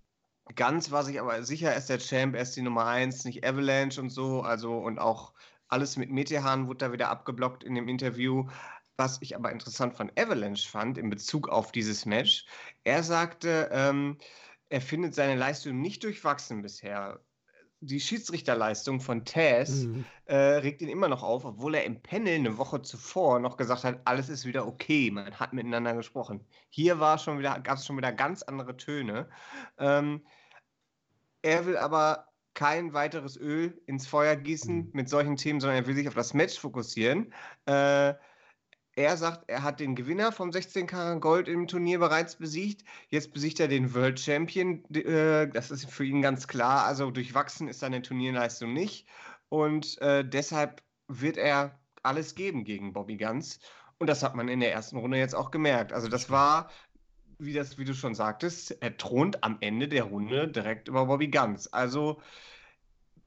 Ganz 0.55 0.91
war 0.91 1.03
sich 1.03 1.19
aber 1.19 1.43
sicher, 1.43 1.71
er 1.71 1.77
ist 1.77 1.89
der 1.89 1.99
Champ, 1.99 2.35
er 2.35 2.41
ist 2.43 2.55
die 2.55 2.61
Nummer 2.61 2.85
1, 2.85 3.25
nicht 3.25 3.45
Avalanche 3.45 4.01
und 4.01 4.09
so. 4.09 4.41
Also 4.41 4.77
und 4.77 4.99
auch 4.99 5.33
alles 5.67 5.97
mit 5.97 6.09
Metehan 6.11 6.67
wurde 6.67 6.77
da 6.77 6.91
wieder 6.91 7.09
abgeblockt 7.09 7.63
in 7.63 7.75
dem 7.75 7.87
Interview. 7.87 8.47
Was 8.97 9.21
ich 9.21 9.35
aber 9.35 9.51
interessant 9.51 9.95
von 9.95 10.11
Avalanche 10.17 10.67
fand 10.67 10.97
in 10.97 11.09
Bezug 11.09 11.49
auf 11.49 11.71
dieses 11.71 12.05
Match, 12.05 12.45
er 12.83 13.03
sagte, 13.03 13.69
ähm, 13.71 14.17
er 14.69 14.81
findet 14.81 15.13
seine 15.15 15.35
Leistung 15.35 15.81
nicht 15.81 16.03
durchwachsen 16.03 16.61
bisher. 16.61 17.19
Die 17.79 17.99
Schiedsrichterleistung 17.99 18.99
von 18.99 19.23
Taz 19.23 19.83
mhm. 19.83 20.05
äh, 20.25 20.35
regt 20.35 20.81
ihn 20.81 20.89
immer 20.89 21.07
noch 21.07 21.21
auf, 21.21 21.45
obwohl 21.45 21.75
er 21.75 21.83
im 21.83 22.01
Panel 22.01 22.35
eine 22.35 22.57
Woche 22.57 22.81
zuvor 22.81 23.39
noch 23.39 23.55
gesagt 23.55 23.83
hat, 23.83 23.99
alles 24.05 24.29
ist 24.29 24.45
wieder 24.45 24.65
okay, 24.65 25.11
man 25.11 25.31
hat 25.39 25.53
miteinander 25.53 25.93
gesprochen. 25.93 26.43
Hier 26.69 26.99
war 26.99 27.19
schon 27.19 27.37
wieder, 27.37 27.59
gab 27.59 27.77
es 27.77 27.85
schon 27.85 27.97
wieder 27.97 28.11
ganz 28.11 28.41
andere 28.41 28.77
Töne. 28.77 29.29
Ähm, 29.77 30.25
er 31.43 31.65
will 31.67 31.77
aber 31.77 32.27
kein 32.55 32.93
weiteres 32.93 33.37
Öl 33.37 33.79
ins 33.85 34.07
Feuer 34.07 34.35
gießen 34.35 34.75
mhm. 34.75 34.89
mit 34.93 35.09
solchen 35.09 35.35
Themen, 35.35 35.59
sondern 35.59 35.77
er 35.77 35.87
will 35.87 35.95
sich 35.95 36.07
auf 36.07 36.15
das 36.15 36.33
Match 36.33 36.57
fokussieren. 36.59 37.31
Äh, 37.67 38.15
er 38.97 39.15
sagt, 39.15 39.47
er 39.47 39.61
hat 39.61 39.79
den 39.79 39.95
Gewinner 39.95 40.31
vom 40.31 40.51
16 40.51 40.87
Karat 40.87 41.21
Gold 41.21 41.47
im 41.47 41.67
Turnier 41.67 41.99
bereits 41.99 42.35
besiegt. 42.35 42.83
Jetzt 43.09 43.31
besiegt 43.31 43.59
er 43.59 43.67
den 43.67 43.93
World 43.93 44.19
Champion. 44.19 44.83
Äh, 44.91 45.47
das 45.49 45.69
ist 45.69 45.87
für 45.91 46.03
ihn 46.03 46.23
ganz 46.23 46.47
klar. 46.47 46.85
Also 46.85 47.11
durchwachsen 47.11 47.67
ist 47.67 47.79
seine 47.79 48.01
Turnierleistung 48.01 48.73
nicht. 48.73 49.07
Und 49.49 50.01
äh, 50.01 50.27
deshalb 50.27 50.81
wird 51.07 51.37
er 51.37 51.79
alles 52.01 52.33
geben 52.33 52.63
gegen 52.63 52.91
Bobby 52.91 53.17
Guns. 53.17 53.59
Und 53.99 54.07
das 54.07 54.23
hat 54.23 54.33
man 54.33 54.47
in 54.47 54.61
der 54.61 54.73
ersten 54.73 54.97
Runde 54.97 55.19
jetzt 55.19 55.35
auch 55.35 55.51
gemerkt. 55.51 55.93
Also 55.93 56.07
das 56.07 56.31
war, 56.31 56.71
wie, 57.37 57.53
das, 57.53 57.77
wie 57.77 57.85
du 57.85 57.93
schon 57.93 58.15
sagtest, 58.15 58.81
er 58.81 58.97
thront 58.97 59.43
am 59.43 59.57
Ende 59.61 59.87
der 59.87 60.05
Runde 60.05 60.47
direkt 60.47 60.87
über 60.87 61.05
Bobby 61.05 61.27
Guns. 61.27 61.71
Also 61.71 62.19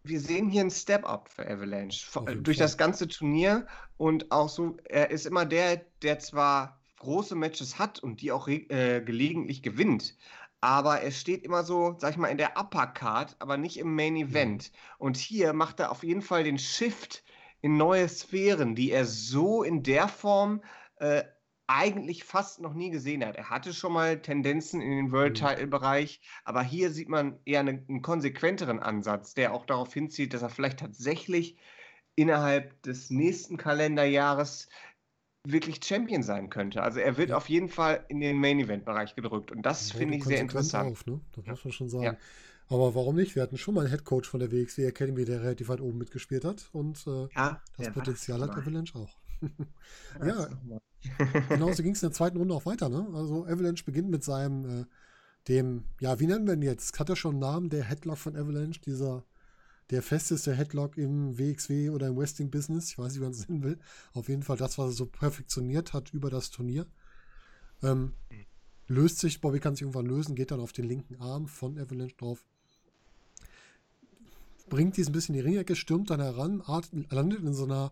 wir 0.03 0.21
sehen 0.21 0.49
hier 0.49 0.63
einen 0.63 0.71
Step-up 0.71 1.29
für 1.29 1.49
Avalanche 1.49 2.07
durch 2.37 2.57
das 2.57 2.77
ganze 2.79 3.09
Turnier. 3.09 3.67
Und 3.97 4.31
auch 4.31 4.49
so, 4.49 4.77
er 4.85 5.11
ist 5.11 5.27
immer 5.27 5.45
der, 5.45 5.83
der 6.03 6.19
zwar 6.19 6.81
große 6.99 7.35
Matches 7.35 7.79
hat 7.79 7.99
und 7.99 8.21
die 8.21 8.33
auch 8.33 8.49
äh, 8.49 9.01
gelegentlich 9.01 9.63
gewinnt, 9.63 10.17
aber 10.61 11.01
er 11.01 11.11
steht 11.11 11.43
immer 11.45 11.65
so, 11.65 11.97
sag 11.99 12.13
ich 12.13 12.17
mal, 12.19 12.29
in 12.29 12.37
der 12.37 12.59
Upper 12.59 12.87
Card, 12.87 13.35
aber 13.39 13.57
nicht 13.57 13.79
im 13.79 13.95
Main 13.95 14.17
Event. 14.17 14.73
Und 14.99 15.17
hier 15.17 15.55
macht 15.55 15.81
er 15.81 15.91
auf 15.91 16.05
jeden 16.05 16.23
Fall 16.23 16.45
den 16.45 16.59
Shift 16.59 17.25
in 17.63 17.77
neue 17.77 18.09
Sphären, 18.09 18.75
die 18.75 18.91
er 18.91 19.07
so 19.07 19.63
in 19.63 19.83
der 19.83 20.09
Form 20.09 20.63
äh, 20.97 21.25
eigentlich 21.71 22.25
fast 22.25 22.61
noch 22.61 22.75
nie 22.75 22.91
gesehen 22.91 23.25
hat. 23.25 23.37
Er 23.37 23.49
hatte 23.49 23.73
schon 23.73 23.93
mal 23.93 24.21
Tendenzen 24.21 24.81
in 24.81 24.91
den 24.91 25.13
World 25.13 25.37
Title 25.37 25.69
Bereich, 25.69 26.21
aber 26.45 26.63
hier 26.63 26.91
sieht 26.91 27.09
man 27.09 27.39
eher 27.45 27.61
einen, 27.61 27.87
einen, 27.89 28.03
konsequenteren 28.03 28.81
Ansatz, 28.81 29.35
der 29.35 29.55
auch 29.55 29.67
darauf 29.67 29.95
hinzieht, 29.95 30.35
dass 30.35 30.43
er 30.43 30.51
vielleicht 30.51 30.81
tatsächlich 30.81 31.57
innerhalb 32.17 32.83
des 32.83 33.11
nächsten 33.11 33.57
Kalenderjahres 33.57 34.69
wirklich 35.47 35.83
Champion 35.85 36.25
sein 36.25 36.51
könnte. 36.51 36.83
Also 36.83 36.99
er 36.99 37.17
wird 37.17 37.31
ja. 37.31 37.37
auf 37.37 37.49
jeden 37.49 37.69
Fall 37.69 38.05
in 38.09 38.21
den 38.21 38.39
Main 38.39 38.59
Event 38.59 38.85
Bereich 38.85 39.15
gedrückt 39.15 39.53
und 39.53 39.63
das 39.63 39.93
finde 39.93 40.17
ich 40.17 40.25
sehr 40.25 40.41
interessant. 40.41 40.91
Auf, 40.91 41.07
ne? 41.07 41.21
Das 41.37 41.47
muss 41.47 41.65
man 41.65 41.73
schon 41.73 41.89
sagen. 41.89 42.17
Aber 42.69 42.95
warum 42.95 43.15
nicht? 43.17 43.37
Wir 43.37 43.43
hatten 43.43 43.59
schon 43.59 43.75
mal 43.75 43.83
einen 43.83 43.91
Head 43.91 44.05
Coach 44.05 44.29
von 44.29 44.41
der 44.41 44.51
WXW 44.51 44.87
Academy, 44.87 45.25
der 45.25 45.43
relativ 45.43 45.69
weit 45.69 45.81
oben 45.81 45.99
mitgespielt 45.99 46.45
hat 46.45 46.69
und 46.73 47.05
äh, 47.07 47.29
das 47.77 47.93
Potenzial 47.93 48.41
hat 48.41 48.51
Avalanche 48.51 48.99
auch. 48.99 49.20
Ja, 50.25 50.49
genauso 51.49 51.83
ging 51.83 51.93
es 51.93 52.03
in 52.03 52.09
der 52.09 52.17
zweiten 52.17 52.37
Runde 52.39 52.55
auch 52.55 52.67
weiter. 52.67 52.89
Ne? 52.89 53.09
Also 53.15 53.45
Avalanche 53.47 53.85
beginnt 53.85 54.11
mit 54.11 54.25
seinem, 54.25 54.83
äh, 54.83 54.85
dem, 55.49 55.85
ja, 56.01 56.21
wie 56.21 56.27
nennen 56.27 56.47
wir 56.47 56.55
ihn 56.55 56.63
jetzt? 56.63 56.99
Hat 56.99 57.09
er 57.09 57.17
schon 57.17 57.33
einen 57.33 57.41
Namen, 57.41 57.71
der 57.71 57.85
Headlock 57.85 58.19
von 58.19 58.37
Avalanche, 58.37 58.81
dieser, 58.81 59.25
der 59.91 60.03
festeste 60.03 60.55
Headlock 60.55 60.97
im 60.97 61.39
WXW 61.39 61.91
oder 61.91 62.09
im 62.09 62.17
Wrestling-Business. 62.17 62.91
Ich 62.91 62.99
weiß 62.99 63.13
nicht, 63.13 63.21
wie 63.21 63.25
man 63.25 63.33
es 63.33 63.49
nennen 63.49 63.63
will. 63.63 63.79
Auf 64.13 64.29
jeden 64.29 64.43
Fall 64.43 64.57
das, 64.57 64.79
was 64.79 64.91
er 64.91 64.93
so 64.93 65.07
perfektioniert 65.07 65.93
hat 65.93 66.13
über 66.13 66.31
das 66.31 66.51
Turnier. 66.51 66.87
Ähm, 67.83 68.13
löst 68.87 69.19
sich, 69.19 69.41
Bobby 69.41 69.61
kann 69.61 69.75
sich 69.75 69.83
irgendwann 69.83 70.07
lösen, 70.07 70.35
geht 70.35 70.51
dann 70.51 70.61
auf 70.61 70.73
den 70.73 70.85
linken 70.85 71.17
Arm 71.21 71.47
von 71.49 71.79
Avalanche 71.79 72.17
drauf. 72.17 72.45
Bringt 74.69 74.97
diesen 74.97 75.13
bisschen 75.13 75.35
in 75.35 75.41
die 75.41 75.47
Ringecke, 75.49 75.75
stürmt 75.75 76.11
dann 76.11 76.21
heran, 76.21 76.63
landet 77.11 77.41
in 77.41 77.55
so 77.55 77.65
einer 77.65 77.91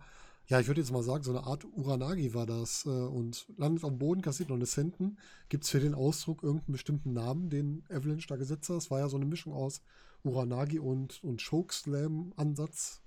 ja, 0.49 0.61
ich 0.61 0.67
würde 0.67 0.81
jetzt 0.81 0.93
mal 0.93 1.03
sagen, 1.03 1.23
so 1.23 1.31
eine 1.31 1.47
Art 1.47 1.67
Uranagi 1.77 2.33
war 2.33 2.47
das 2.47 2.87
äh, 2.87 2.89
und 2.89 3.47
landet 3.59 3.85
am 3.85 3.99
Boden, 3.99 4.23
kassiert 4.23 4.49
noch 4.49 4.57
eine 4.57 4.65
Senten. 4.65 5.19
Gibt 5.51 5.65
es 5.65 5.71
für 5.71 5.81
den 5.81 5.95
Ausdruck 5.95 6.43
irgendeinen 6.43 6.73
bestimmten 6.73 7.13
Namen, 7.13 7.51
den 7.51 7.85
Avalanche 7.91 8.29
da 8.29 8.37
gesetzt 8.37 8.71
hat? 8.71 8.77
Es 8.79 8.91
war 8.91 9.01
ja 9.01 9.09
so 9.09 9.17
eine 9.17 9.27
Mischung 9.27 9.53
aus 9.53 9.83
Uranagi 10.25 10.79
und, 10.79 11.23
und 11.23 11.43
Chokeslam-Ansatz. 11.47 13.03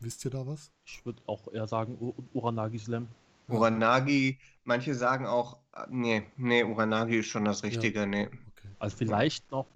Wisst 0.00 0.24
ihr 0.24 0.30
da 0.30 0.46
was? 0.46 0.70
Ich 0.86 1.04
würde 1.04 1.20
auch 1.26 1.52
eher 1.52 1.68
sagen 1.68 2.14
Uranagi-Slam. 2.32 3.06
Uranagi, 3.48 4.38
manche 4.64 4.94
sagen 4.94 5.26
auch, 5.26 5.58
nee, 5.90 6.24
nee, 6.38 6.64
Uranagi 6.64 7.18
ist 7.18 7.26
schon 7.26 7.44
das 7.44 7.62
Richtige, 7.62 8.00
ja. 8.00 8.06
nee. 8.06 8.26
Okay. 8.26 8.68
Also 8.78 8.96
vielleicht 8.96 9.50
noch, 9.50 9.66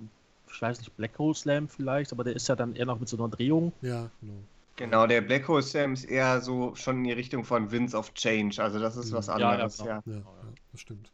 ich 0.50 0.62
weiß 0.62 0.78
nicht, 0.78 0.96
Black 0.96 1.18
Hole 1.18 1.34
Slam 1.34 1.68
vielleicht, 1.68 2.10
aber 2.12 2.24
der 2.24 2.34
ist 2.34 2.48
ja 2.48 2.56
dann 2.56 2.74
eher 2.74 2.86
noch 2.86 2.98
mit 2.98 3.08
so 3.10 3.18
einer 3.18 3.28
Drehung. 3.28 3.72
Ja, 3.82 4.10
genau. 4.22 4.40
Genau, 4.78 5.08
der 5.08 5.22
Black 5.22 5.48
Hole 5.48 5.60
Sam 5.60 5.94
ist 5.94 6.04
eher 6.04 6.40
so 6.40 6.72
schon 6.76 6.98
in 6.98 7.04
die 7.04 7.12
Richtung 7.12 7.44
von 7.44 7.72
Winds 7.72 7.96
of 7.96 8.14
Change. 8.14 8.62
Also 8.62 8.78
das 8.78 8.96
ist 8.96 9.10
was 9.10 9.28
anderes, 9.28 9.78
ja. 9.78 9.86
ja, 9.86 10.02
ja. 10.06 10.12
ja, 10.14 10.22
das 10.70 10.80
stimmt. 10.80 11.12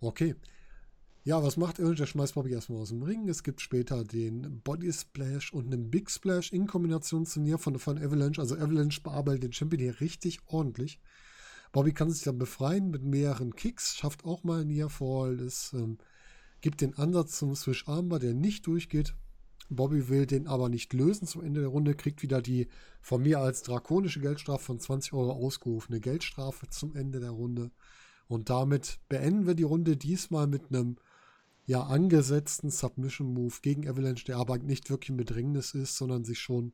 Okay. 0.00 0.34
Ja, 1.24 1.42
was 1.42 1.56
macht 1.56 1.78
er? 1.78 1.94
Der 1.94 2.04
schmeißt 2.04 2.34
Bobby 2.34 2.52
erstmal 2.52 2.82
aus 2.82 2.90
dem 2.90 3.02
Ring. 3.02 3.26
Es 3.28 3.42
gibt 3.42 3.62
später 3.62 4.04
den 4.04 4.60
Body 4.60 4.92
Splash 4.92 5.50
und 5.54 5.72
einen 5.72 5.90
Big 5.90 6.10
Splash 6.10 6.52
in 6.52 6.66
Kombination 6.66 7.24
zu 7.24 7.40
Nier 7.40 7.56
von, 7.56 7.78
von 7.78 7.96
Avalanche. 7.96 8.38
Also 8.38 8.54
Avalanche 8.54 9.00
bearbeitet 9.00 9.44
den 9.44 9.52
Champion 9.54 9.80
hier 9.80 10.00
richtig 10.00 10.40
ordentlich. 10.46 11.00
Bobby 11.72 11.92
kann 11.92 12.10
sich 12.10 12.22
dann 12.22 12.38
befreien 12.38 12.90
mit 12.90 13.02
mehreren 13.02 13.56
Kicks, 13.56 13.96
schafft 13.96 14.26
auch 14.26 14.44
mal 14.44 14.66
Near 14.66 14.90
Fall. 14.90 15.40
Es 15.40 15.72
ähm, 15.72 15.96
gibt 16.60 16.82
den 16.82 16.98
Ansatz 16.98 17.38
zum 17.38 17.54
Swish 17.54 17.88
Armbar, 17.88 18.18
der 18.18 18.34
nicht 18.34 18.66
durchgeht. 18.66 19.14
Bobby 19.68 20.08
will 20.08 20.26
den 20.26 20.46
aber 20.46 20.68
nicht 20.68 20.92
lösen 20.92 21.26
zum 21.26 21.42
Ende 21.42 21.60
der 21.60 21.70
Runde, 21.70 21.94
kriegt 21.94 22.22
wieder 22.22 22.40
die 22.40 22.68
von 23.00 23.22
mir 23.22 23.40
als 23.40 23.62
drakonische 23.62 24.20
Geldstrafe 24.20 24.64
von 24.64 24.78
20 24.78 25.12
Euro 25.12 25.32
ausgerufene 25.32 26.00
Geldstrafe 26.00 26.68
zum 26.68 26.94
Ende 26.94 27.20
der 27.20 27.30
Runde. 27.30 27.70
Und 28.28 28.50
damit 28.50 28.98
beenden 29.08 29.46
wir 29.46 29.54
die 29.54 29.62
Runde 29.62 29.96
diesmal 29.96 30.46
mit 30.46 30.70
einem 30.70 30.96
ja 31.66 31.82
angesetzten 31.82 32.70
Submission 32.70 33.32
Move 33.32 33.54
gegen 33.62 33.88
Avalanche, 33.88 34.24
der 34.24 34.36
aber 34.36 34.58
nicht 34.58 34.88
wirklich 34.88 35.10
ein 35.10 35.16
Bedrängnis 35.16 35.74
ist, 35.74 35.96
sondern 35.96 36.24
sich 36.24 36.38
schon 36.38 36.72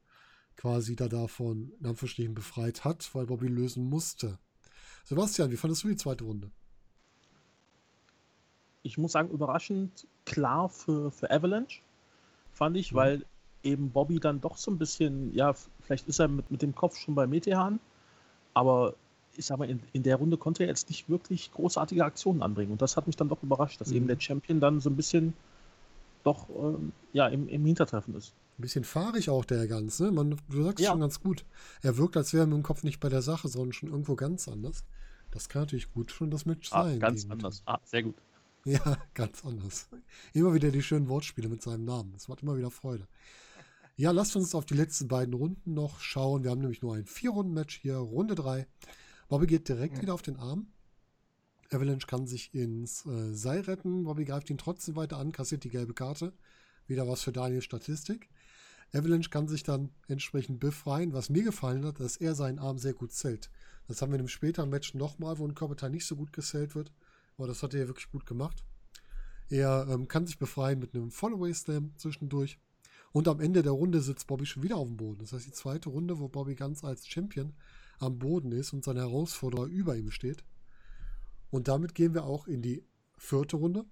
quasi 0.57 0.97
da 0.97 1.09
davon 1.09 1.73
in 1.81 1.87
Anführungsstrichen 1.87 2.35
befreit 2.35 2.85
hat, 2.85 3.15
weil 3.15 3.27
Bobby 3.27 3.49
lösen 3.49 3.85
musste. 3.85 4.39
Sebastian, 5.05 5.51
wie 5.51 5.57
fandest 5.57 5.85
du 5.85 5.89
die 5.89 5.97
zweite 5.97 6.25
Runde? 6.25 6.51
Ich 8.83 8.99
muss 8.99 9.13
sagen, 9.13 9.31
überraschend 9.31 10.07
klar 10.25 10.69
für, 10.69 11.11
für 11.11 11.31
Avalanche 11.31 11.81
fand 12.53 12.77
ich, 12.77 12.93
mhm. 12.93 12.97
weil 12.97 13.25
eben 13.63 13.91
Bobby 13.91 14.19
dann 14.19 14.41
doch 14.41 14.57
so 14.57 14.71
ein 14.71 14.79
bisschen, 14.79 15.35
ja, 15.35 15.55
vielleicht 15.81 16.09
ist 16.09 16.19
er 16.19 16.29
mit, 16.29 16.51
mit 16.51 16.63
dem 16.63 16.75
Kopf 16.75 16.97
schon 16.97 17.15
bei 17.15 17.27
Metehan, 17.27 17.79
aber 18.55 18.95
ich 19.37 19.47
sag 19.47 19.59
mal, 19.59 19.69
in, 19.69 19.81
in 19.93 20.03
der 20.03 20.17
Runde 20.17 20.37
konnte 20.37 20.65
er 20.65 20.69
jetzt 20.69 20.89
nicht 20.91 21.09
wirklich 21.09 21.53
großartige 21.53 22.05
Aktionen 22.05 22.43
anbringen. 22.43 22.73
Und 22.73 22.83
das 22.83 22.97
hat 22.97 23.07
mich 23.07 23.17
dann 23.17 23.29
doch 23.29 23.43
überrascht, 23.43 23.81
dass 23.81 23.89
mhm. 23.89 23.97
eben 23.97 24.07
der 24.09 24.21
Champion 24.21 24.61
dann 24.61 24.81
so 24.81 24.91
ein 24.91 24.97
bisschen 24.97 25.33
doch 26.23 26.49
ähm, 26.51 26.93
ja, 27.13 27.29
im, 27.29 27.49
im 27.49 27.65
Hintertreffen 27.65 28.15
ist. 28.15 28.35
Ein 28.59 28.63
bisschen 28.63 28.85
fahrig 28.85 29.31
auch 29.31 29.45
der 29.45 29.67
Ganze. 29.67 30.05
Ne? 30.05 30.13
Man, 30.13 30.37
du 30.51 30.63
sagst 30.63 30.81
ja. 30.81 30.91
schon 30.91 31.01
ganz 31.01 31.21
gut. 31.21 31.45
Er 31.83 31.97
wirkt, 31.97 32.17
als 32.17 32.33
wäre 32.33 32.45
er 32.45 32.47
mit 32.47 32.57
dem 32.57 32.63
Kopf 32.63 32.83
nicht 32.83 33.01
bei 33.01 33.09
der 33.09 33.23
Sache, 33.23 33.49
sondern 33.49 33.73
schon 33.73 33.89
irgendwo 33.89 34.15
ganz 34.15 34.49
anders. 34.49 34.85
Das 35.31 35.49
kann 35.49 35.63
natürlich 35.63 35.93
gut 35.93 36.11
schon 36.11 36.31
das 36.31 36.45
Match 36.45 36.71
ah, 36.73 36.85
sein. 36.85 37.01
Ganz 37.01 37.27
anders. 37.29 37.63
Ah, 37.65 37.79
sehr 37.85 38.03
gut. 38.03 38.15
Ja, 38.65 38.97
ganz 39.15 39.45
anders. 39.45 39.89
Immer 40.33 40.55
wieder 40.55 40.71
die 40.71 40.83
schönen 40.83 41.09
Wortspiele 41.09 41.49
mit 41.49 41.63
seinem 41.63 41.85
Namen. 41.85 42.13
Das 42.13 42.29
macht 42.29 42.43
immer 42.43 42.57
wieder 42.57 42.71
Freude. 42.71 43.09
Ja, 43.97 44.11
lasst 44.11 44.37
uns 44.37 44.55
auf 44.55 44.65
die 44.65 44.75
letzten 44.75 45.09
beiden 45.09 45.35
Runden 45.35 45.75
noch 45.75 46.01
schauen. 46.01 46.45
Wir 46.45 46.51
haben 46.51 46.61
nämlich 46.61 46.83
nur 46.83 46.95
ein 46.95 47.07
Vier-Runden-Match 47.07 47.81
hier, 47.81 47.97
Runde 47.97 48.35
3. 48.35 48.67
Bobby 49.29 49.47
geht 49.47 49.69
direkt 49.69 49.97
ja. 49.97 50.03
wieder 50.03 50.15
auf 50.15 50.23
den 50.23 50.37
Arm. 50.37 50.69
Avalanche 51.71 52.07
kann 52.07 52.27
sich 52.27 52.55
ins 52.55 53.07
äh, 53.07 53.35
Seil 53.35 53.61
retten. 53.61 54.05
Bobby 54.05 54.25
greift 54.25 54.51
ihn 54.51 54.59
trotzdem 54.59 54.97
weiter 54.97 55.19
an, 55.19 55.33
kassiert 55.33 55.65
die 55.65 55.71
gelbe 55.71 55.95
Karte. 55.95 56.33
Wieder 56.87 57.09
was 57.09 57.23
für 57.23 57.33
Daniels 57.33 57.65
Statistik. 57.65 58.29
Avalanche 58.93 59.31
kann 59.31 59.49
sich 59.49 59.63
dann 59.63 59.91
entsprechend 60.07 60.61
befreien. 60.61 61.13
Was 61.13 61.31
mir 61.31 61.43
gefallen 61.43 61.85
hat, 61.85 62.01
dass 62.01 62.17
er 62.17 62.35
seinen 62.35 62.59
Arm 62.59 62.79
sehr 62.79 62.93
gut 62.93 63.13
zählt. 63.13 63.51
Das 63.89 64.03
haben 64.03 64.11
wir 64.11 64.17
in 64.17 64.21
einem 64.21 64.29
späteren 64.29 64.69
Match 64.69 64.95
nochmal, 64.95 65.39
wo 65.39 65.47
ein 65.47 65.55
Körperteil 65.55 65.91
nicht 65.91 66.07
so 66.07 66.17
gut 66.17 66.33
gezählt 66.33 66.75
wird. 66.75 66.93
Aber 67.37 67.47
das 67.47 67.63
hat 67.63 67.75
er 67.75 67.89
wirklich 67.89 68.11
gut 68.11 68.27
gemacht. 68.27 68.65
Er 69.49 69.87
ähm, 69.91 70.09
kann 70.09 70.27
sich 70.27 70.39
befreien 70.39 70.79
mit 70.79 70.95
einem 70.95 71.11
Followaway 71.11 71.53
Slam 71.53 71.93
zwischendurch. 71.97 72.59
Und 73.13 73.29
am 73.29 73.41
Ende 73.41 73.63
der 73.63 73.73
Runde 73.73 74.01
sitzt 74.01 74.27
Bobby 74.27 74.47
schon 74.47 74.63
wieder 74.63 74.77
auf 74.77 74.89
dem 74.89 74.97
Boden. 74.97 75.19
Das 75.19 75.33
heißt, 75.33 75.47
die 75.47 75.53
zweite 75.53 75.91
Runde, 75.91 76.19
wo 76.19 76.29
Bobby 76.29 76.55
ganz 76.55 76.83
als 76.83 77.07
Champion 77.07 77.53
am 77.99 78.19
Boden 78.19 78.53
ist 78.53 78.73
und 78.73 78.85
sein 78.85 78.97
Herausforderer 78.97 79.67
über 79.67 79.97
ihm 79.97 80.11
steht. 80.11 80.45
Und 81.51 81.69
damit 81.69 81.95
gehen 81.95 82.15
wir 82.15 82.25
auch 82.25 82.47
in 82.47 82.63
die 82.63 82.83
vierte 83.19 83.57
Runde, 83.57 83.85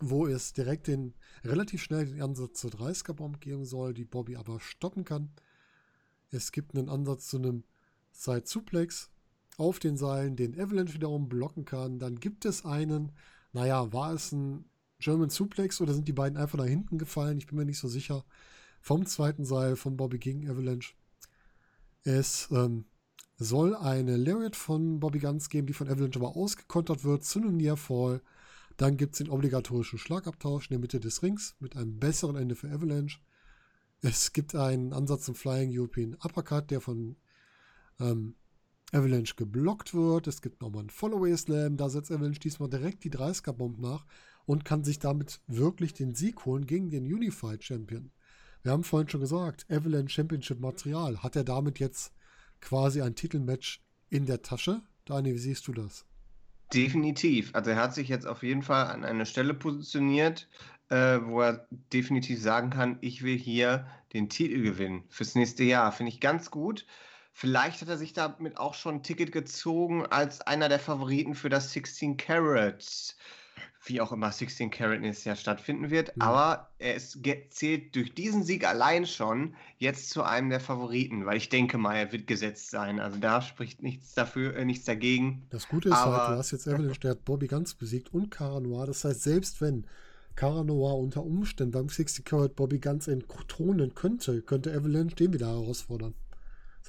wo 0.00 0.26
es 0.26 0.52
direkt 0.52 0.88
den 0.88 1.14
relativ 1.44 1.82
schnell 1.82 2.06
den 2.06 2.20
Ansatz 2.20 2.60
zur 2.60 2.72
30er-Bomb 2.72 3.40
geben 3.40 3.64
soll, 3.64 3.94
die 3.94 4.04
Bobby 4.04 4.36
aber 4.36 4.58
stoppen 4.58 5.04
kann. 5.04 5.30
Es 6.30 6.50
gibt 6.50 6.76
einen 6.76 6.88
Ansatz 6.88 7.28
zu 7.28 7.36
einem 7.36 7.62
Side-Suplex, 8.10 9.10
auf 9.56 9.78
den 9.78 9.96
Seilen 9.96 10.36
den 10.36 10.58
Avalanche 10.58 10.94
wiederum 10.94 11.28
blocken 11.28 11.64
kann. 11.64 11.98
Dann 11.98 12.16
gibt 12.20 12.44
es 12.44 12.64
einen, 12.64 13.12
naja, 13.52 13.92
war 13.92 14.12
es 14.12 14.32
ein 14.32 14.64
German 14.98 15.30
Suplex 15.30 15.80
oder 15.80 15.94
sind 15.94 16.08
die 16.08 16.12
beiden 16.12 16.38
einfach 16.38 16.58
nach 16.58 16.66
hinten 16.66 16.98
gefallen? 16.98 17.38
Ich 17.38 17.46
bin 17.46 17.58
mir 17.58 17.64
nicht 17.64 17.78
so 17.78 17.88
sicher. 17.88 18.24
Vom 18.80 19.06
zweiten 19.06 19.44
Seil 19.44 19.76
von 19.76 19.96
Bobby 19.96 20.18
gegen 20.18 20.48
Avalanche. 20.48 20.94
Es 22.04 22.48
ähm, 22.50 22.84
soll 23.36 23.76
eine 23.76 24.16
Lariat 24.16 24.56
von 24.56 25.00
Bobby 25.00 25.18
Guns 25.20 25.48
geben, 25.48 25.66
die 25.66 25.72
von 25.72 25.88
Avalanche 25.88 26.18
aber 26.18 26.36
ausgekontert 26.36 27.04
wird 27.04 27.24
zu 27.24 27.40
einem 27.40 27.56
Near 27.56 27.76
Fall. 27.76 28.22
Dann 28.76 28.96
gibt 28.96 29.12
es 29.12 29.18
den 29.18 29.28
obligatorischen 29.28 29.98
Schlagabtausch 29.98 30.70
in 30.70 30.74
der 30.74 30.80
Mitte 30.80 30.98
des 30.98 31.22
Rings 31.22 31.54
mit 31.60 31.76
einem 31.76 31.98
besseren 31.98 32.36
Ende 32.36 32.56
für 32.56 32.70
Avalanche. 32.70 33.20
Es 34.00 34.32
gibt 34.32 34.54
einen 34.54 34.92
Ansatz 34.92 35.26
zum 35.26 35.34
Flying 35.34 35.70
European 35.72 36.16
Uppercut, 36.24 36.70
der 36.70 36.80
von 36.80 37.16
ähm, 38.00 38.34
Avalanche 38.92 39.34
geblockt 39.36 39.94
wird. 39.94 40.26
Es 40.26 40.42
gibt 40.42 40.60
nochmal 40.60 40.80
einen 40.80 40.90
Followaway 40.90 41.36
Slam. 41.36 41.76
Da 41.76 41.88
setzt 41.88 42.12
Avalanche 42.12 42.40
diesmal 42.40 42.68
direkt 42.68 43.04
die 43.04 43.10
30er-Bomb 43.10 43.80
nach 43.80 44.04
und 44.44 44.64
kann 44.64 44.84
sich 44.84 44.98
damit 44.98 45.40
wirklich 45.46 45.94
den 45.94 46.14
Sieg 46.14 46.44
holen 46.44 46.66
gegen 46.66 46.90
den 46.90 47.04
Unified 47.04 47.64
Champion. 47.64 48.10
Wir 48.62 48.72
haben 48.72 48.84
vorhin 48.84 49.08
schon 49.08 49.20
gesagt, 49.20 49.66
Avalanche 49.70 50.10
Championship 50.14 50.60
Material. 50.60 51.22
Hat 51.22 51.36
er 51.36 51.44
damit 51.44 51.78
jetzt 51.78 52.12
quasi 52.60 53.02
ein 53.02 53.14
Titelmatch 53.14 53.82
in 54.10 54.26
der 54.26 54.42
Tasche? 54.42 54.82
Dani, 55.04 55.34
wie 55.34 55.38
siehst 55.38 55.66
du 55.66 55.72
das? 55.72 56.06
Definitiv. 56.72 57.54
Also 57.54 57.70
er 57.70 57.76
hat 57.76 57.94
sich 57.94 58.08
jetzt 58.08 58.26
auf 58.26 58.42
jeden 58.42 58.62
Fall 58.62 58.86
an 58.86 59.04
eine 59.04 59.26
Stelle 59.26 59.52
positioniert, 59.52 60.48
äh, 60.88 61.18
wo 61.22 61.40
er 61.40 61.66
definitiv 61.92 62.40
sagen 62.40 62.70
kann, 62.70 62.98
ich 63.00 63.22
will 63.22 63.36
hier 63.36 63.86
den 64.12 64.28
Titel 64.28 64.62
gewinnen 64.62 65.04
fürs 65.08 65.34
nächste 65.34 65.64
Jahr. 65.64 65.92
Finde 65.92 66.12
ich 66.12 66.20
ganz 66.20 66.50
gut. 66.50 66.86
Vielleicht 67.32 67.80
hat 67.80 67.88
er 67.88 67.98
sich 67.98 68.12
damit 68.12 68.58
auch 68.58 68.74
schon 68.74 68.96
ein 68.96 69.02
Ticket 69.02 69.32
gezogen 69.32 70.06
als 70.06 70.40
einer 70.42 70.68
der 70.68 70.78
Favoriten 70.78 71.34
für 71.34 71.48
das 71.48 71.72
16 71.72 72.16
Carats 72.16 73.16
wie 73.84 74.00
auch 74.00 74.12
immer 74.12 74.30
16 74.30 74.70
Carat 74.70 75.00
nächstes 75.00 75.24
Jahr 75.24 75.36
stattfinden 75.36 75.90
wird. 75.90 76.16
Mhm. 76.16 76.22
Aber 76.22 76.68
er 76.78 76.94
ist, 76.94 77.18
zählt 77.50 77.94
durch 77.96 78.14
diesen 78.14 78.44
Sieg 78.44 78.66
allein 78.66 79.06
schon 79.06 79.54
jetzt 79.78 80.10
zu 80.10 80.22
einem 80.22 80.50
der 80.50 80.60
Favoriten, 80.60 81.26
weil 81.26 81.36
ich 81.36 81.48
denke 81.48 81.78
mal, 81.78 81.96
er 81.96 82.12
wird 82.12 82.26
gesetzt 82.26 82.70
sein. 82.70 83.00
Also 83.00 83.18
da 83.18 83.42
spricht 83.42 83.82
nichts 83.82 84.14
dafür, 84.14 84.54
äh, 84.56 84.64
nichts 84.64 84.84
dagegen. 84.84 85.46
Das 85.50 85.68
Gute 85.68 85.88
ist 85.88 85.96
aber, 85.96 86.16
halt, 86.18 86.30
du 86.30 86.38
hast 86.38 86.50
jetzt 86.52 86.66
Evelyn, 86.66 86.96
der 87.02 87.12
hat 87.12 87.24
Bobby 87.24 87.48
ganz 87.48 87.74
besiegt 87.74 88.12
und 88.14 88.30
Cara 88.30 88.60
Noir. 88.60 88.86
Das 88.86 89.04
heißt, 89.04 89.22
selbst 89.22 89.60
wenn 89.60 89.86
Cara 90.36 90.62
Noir 90.64 90.96
unter 90.98 91.22
Umständen 91.24 91.72
beim 91.72 91.88
60 91.88 92.24
Carat 92.24 92.56
Bobby 92.56 92.78
ganz 92.78 93.08
entthronen 93.08 93.94
könnte, 93.94 94.42
könnte 94.42 94.72
Evelyn 94.72 95.08
den 95.08 95.32
wieder 95.32 95.48
herausfordern. 95.48 96.14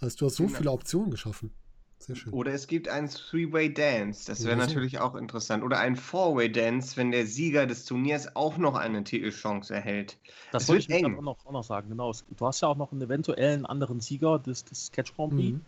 Das 0.04 0.12
heißt, 0.12 0.22
du 0.22 0.26
hast 0.26 0.36
so 0.36 0.46
genau. 0.48 0.58
viele 0.58 0.72
Optionen 0.72 1.12
geschaffen. 1.12 1.52
Sehr 2.00 2.18
schön. 2.18 2.34
Oder 2.34 2.52
es 2.52 2.68
gibt 2.68 2.90
einen 2.90 3.08
Three-Way 3.08 3.74
Dance, 3.74 4.26
das 4.28 4.44
wäre 4.44 4.58
natürlich 4.58 5.00
auch 5.00 5.16
interessant. 5.16 5.64
Oder 5.64 5.80
ein 5.80 5.96
Four-Way 5.96 6.52
Dance, 6.52 6.98
wenn 6.98 7.12
der 7.12 7.26
Sieger 7.26 7.66
des 7.66 7.86
Turniers 7.86 8.36
auch 8.36 8.58
noch 8.58 8.76
eine 8.76 9.06
Titelchance 9.06 9.74
erhält. 9.74 10.18
Das, 10.52 10.64
das 10.66 10.68
wollte 10.68 10.94
ich. 10.94 11.06
Auch 11.06 11.22
noch, 11.22 11.46
auch 11.46 11.52
noch 11.54 11.64
sagen, 11.64 11.88
genau. 11.88 12.12
Du 12.36 12.46
hast 12.46 12.60
ja 12.60 12.68
auch 12.68 12.76
noch 12.76 12.92
einen 12.92 13.02
eventuellen 13.02 13.66
anderen 13.66 14.02
Sieger 14.02 14.40
des, 14.40 14.66
des 14.66 14.92
Catch 14.92 15.16
Grand 15.16 15.38
Prix. 15.38 15.54
Mhm. 15.54 15.62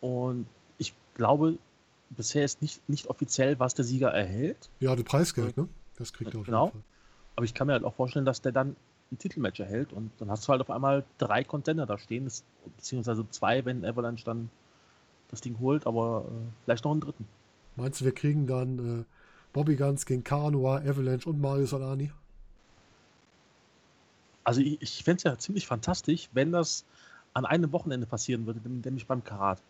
Und 0.00 0.46
ich 0.78 0.92
glaube, 1.14 1.58
bisher 2.10 2.44
ist 2.44 2.62
nicht, 2.62 2.88
nicht 2.88 3.06
offiziell, 3.06 3.60
was 3.60 3.74
der 3.74 3.84
Sieger 3.84 4.08
erhält. 4.08 4.70
Ja, 4.80 4.96
das 4.96 5.04
Preisgeld, 5.04 5.56
ne? 5.56 5.68
Das 5.94 6.12
kriegt 6.12 6.34
er 6.34 6.40
auf 6.40 6.46
genau. 6.46 6.64
jeden 6.64 6.72
Fall. 6.72 6.82
Aber 7.36 7.44
ich 7.44 7.54
kann 7.54 7.68
mir 7.68 7.74
halt 7.74 7.84
auch 7.84 7.94
vorstellen, 7.94 8.24
dass 8.24 8.42
der 8.42 8.50
dann 8.50 8.74
ein 9.12 9.18
Titelmatch 9.18 9.60
erhält 9.60 9.92
und 9.92 10.10
dann 10.18 10.30
hast 10.30 10.46
du 10.46 10.48
halt 10.48 10.60
auf 10.60 10.70
einmal 10.70 11.04
drei 11.18 11.44
Contender 11.44 11.86
da 11.86 11.98
stehen, 11.98 12.28
beziehungsweise 12.76 13.28
zwei, 13.30 13.64
wenn 13.64 13.84
Avalanche 13.84 14.24
dann 14.24 14.50
das 15.28 15.40
Ding 15.40 15.58
holt, 15.60 15.86
aber 15.86 16.24
äh, 16.26 16.52
vielleicht 16.64 16.84
noch 16.84 16.92
einen 16.92 17.00
dritten. 17.00 17.26
Meinst 17.76 18.00
du, 18.00 18.04
wir 18.04 18.14
kriegen 18.14 18.46
dann 18.46 19.00
äh, 19.00 19.04
Bobby 19.52 19.76
Guns 19.76 20.06
gegen 20.06 20.24
Carnoa, 20.24 20.78
Avalanche 20.78 21.28
und 21.28 21.40
Mario 21.40 21.66
Solani? 21.66 22.10
Also 24.44 24.60
ich, 24.60 24.80
ich 24.82 25.04
fände 25.04 25.18
es 25.18 25.22
ja 25.24 25.38
ziemlich 25.38 25.66
fantastisch, 25.66 26.28
wenn 26.32 26.52
das 26.52 26.84
an 27.34 27.46
einem 27.46 27.72
Wochenende 27.72 28.06
passieren 28.06 28.46
würde, 28.46 28.60
nämlich 28.68 29.06
beim 29.06 29.22
Karat. 29.22 29.62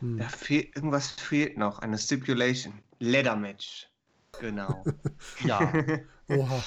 Hm. 0.00 0.20
Fehl, 0.20 0.68
irgendwas 0.74 1.10
fehlt 1.10 1.56
noch, 1.56 1.78
eine 1.80 1.98
Stipulation. 1.98 2.74
Leather 3.00 3.36
Match. 3.36 3.88
Genau. 4.40 4.84
ja. 5.44 5.72
Oha. 6.28 6.62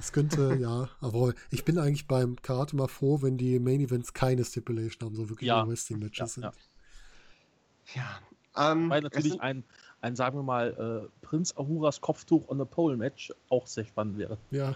Das 0.00 0.12
könnte, 0.12 0.54
ja, 0.60 0.88
aber 1.02 1.34
ich 1.50 1.66
bin 1.66 1.76
eigentlich 1.76 2.08
beim 2.08 2.36
Karate 2.40 2.74
mal 2.74 2.88
froh, 2.88 3.20
wenn 3.20 3.36
die 3.36 3.58
Main 3.58 3.80
Events 3.80 4.14
keine 4.14 4.46
Stipulation 4.46 5.06
haben, 5.06 5.14
so 5.14 5.28
wirklich 5.28 5.48
ja. 5.48 5.68
Wrestling-Matches 5.68 6.18
ja, 6.18 6.26
sind. 6.26 6.44
Ja. 6.44 6.52
Ja. 8.54 8.72
Ähm, 8.72 8.88
Weil 8.88 9.02
natürlich 9.02 9.38
ein, 9.42 9.62
ein, 10.00 10.16
sagen 10.16 10.38
wir 10.38 10.42
mal, 10.42 11.10
äh, 11.12 11.26
Prinz 11.26 11.54
Ahuras 11.54 12.00
Kopftuch 12.00 12.48
on 12.48 12.62
a 12.62 12.64
Pole 12.64 12.96
Match 12.96 13.30
auch 13.50 13.66
sehr 13.66 13.84
spannend 13.84 14.16
wäre. 14.16 14.38
Ja. 14.50 14.74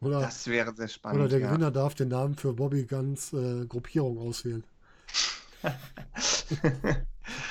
Oder, 0.00 0.20
das 0.20 0.46
wäre 0.46 0.72
sehr 0.72 0.86
spannend. 0.86 1.18
Oder 1.18 1.28
der 1.28 1.40
ja. 1.40 1.48
Gewinner 1.48 1.72
darf 1.72 1.96
den 1.96 2.08
Namen 2.08 2.36
für 2.36 2.52
Bobby 2.52 2.84
Guns 2.84 3.32
äh, 3.32 3.66
Gruppierung 3.66 4.18
auswählen. 4.18 4.62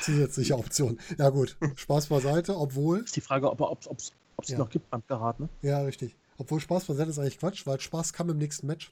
Zusätzliche 0.02 0.58
Option. 0.58 0.98
Ja, 1.18 1.30
gut. 1.32 1.58
Spaß 1.76 2.08
beiseite, 2.08 2.58
obwohl. 2.58 3.00
Ist 3.00 3.18
die 3.18 3.22
Frage, 3.22 3.52
ob 3.52 3.82
es 3.82 4.50
ja. 4.50 4.58
noch 4.58 4.70
gibt 4.70 4.90
beim 4.90 5.06
Karat, 5.06 5.42
ne? 5.42 5.50
Ja, 5.62 5.82
richtig. 5.82 6.16
Obwohl 6.40 6.60
Spaß 6.60 6.86
beiseite 6.86 7.10
ist 7.10 7.20
eigentlich 7.20 7.40
Quatsch, 7.40 7.68
weil 7.68 7.80
Spaß 7.80 8.14
kam 8.14 8.30
im 8.30 8.38
nächsten 8.38 8.66
Match. 8.66 8.92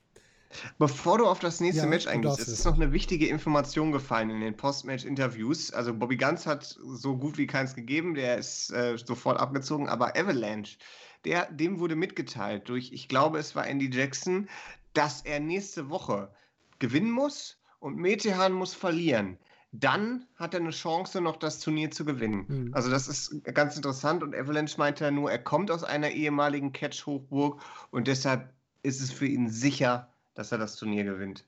Bevor 0.77 1.17
du 1.17 1.25
auf 1.25 1.39
das 1.39 1.59
nächste 1.59 1.83
ja, 1.83 1.89
Match 1.89 2.07
eingehst, 2.07 2.39
es 2.39 2.47
ist 2.47 2.65
noch 2.65 2.75
eine 2.75 2.91
wichtige 2.91 3.27
Information 3.27 3.91
gefallen 3.91 4.29
in 4.29 4.41
den 4.41 4.55
Post-Match-Interviews. 4.55 5.71
Also 5.71 5.93
Bobby 5.93 6.17
Ganz 6.17 6.45
hat 6.45 6.63
so 6.63 7.17
gut 7.17 7.37
wie 7.37 7.47
keins 7.47 7.73
gegeben, 7.73 8.15
der 8.15 8.37
ist 8.37 8.71
äh, 8.71 8.97
sofort 8.97 9.39
abgezogen, 9.39 9.89
aber 9.89 10.15
Avalanche, 10.15 10.77
der, 11.25 11.51
dem 11.51 11.79
wurde 11.79 11.95
mitgeteilt 11.95 12.69
durch, 12.69 12.91
ich 12.93 13.09
glaube, 13.09 13.39
es 13.39 13.55
war 13.55 13.67
Andy 13.67 13.89
Jackson, 13.91 14.47
dass 14.93 15.21
er 15.21 15.39
nächste 15.39 15.89
Woche 15.89 16.31
gewinnen 16.79 17.11
muss 17.11 17.57
und 17.79 17.97
Metehan 17.97 18.53
muss 18.53 18.73
verlieren. 18.73 19.37
Dann 19.71 20.25
hat 20.35 20.53
er 20.53 20.61
eine 20.61 20.71
Chance, 20.71 21.21
noch 21.21 21.35
das 21.35 21.59
Turnier 21.59 21.91
zu 21.91 22.05
gewinnen. 22.05 22.45
Mhm. 22.47 22.73
Also 22.73 22.89
das 22.89 23.07
ist 23.07 23.43
ganz 23.43 23.75
interessant 23.75 24.23
und 24.23 24.35
Avalanche 24.35 24.77
meinte 24.77 25.03
ja 25.03 25.11
nur, 25.11 25.29
er 25.29 25.39
kommt 25.39 25.71
aus 25.71 25.83
einer 25.83 26.11
ehemaligen 26.11 26.71
Catch-Hochburg 26.71 27.61
und 27.91 28.07
deshalb 28.07 28.53
ist 28.83 29.01
es 29.01 29.11
für 29.11 29.27
ihn 29.27 29.49
sicher, 29.49 30.09
dass 30.35 30.51
er 30.51 30.57
das 30.57 30.75
Turnier 30.75 31.03
gewinnt. 31.03 31.45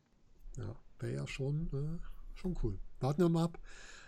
Ja, 0.58 0.76
wäre 1.00 1.16
ja 1.16 1.28
schon, 1.28 1.70
äh, 1.74 2.38
schon 2.38 2.58
cool. 2.62 2.78
Warten 3.00 3.22
wir 3.22 3.30
mal 3.30 3.46
ab. 3.46 3.58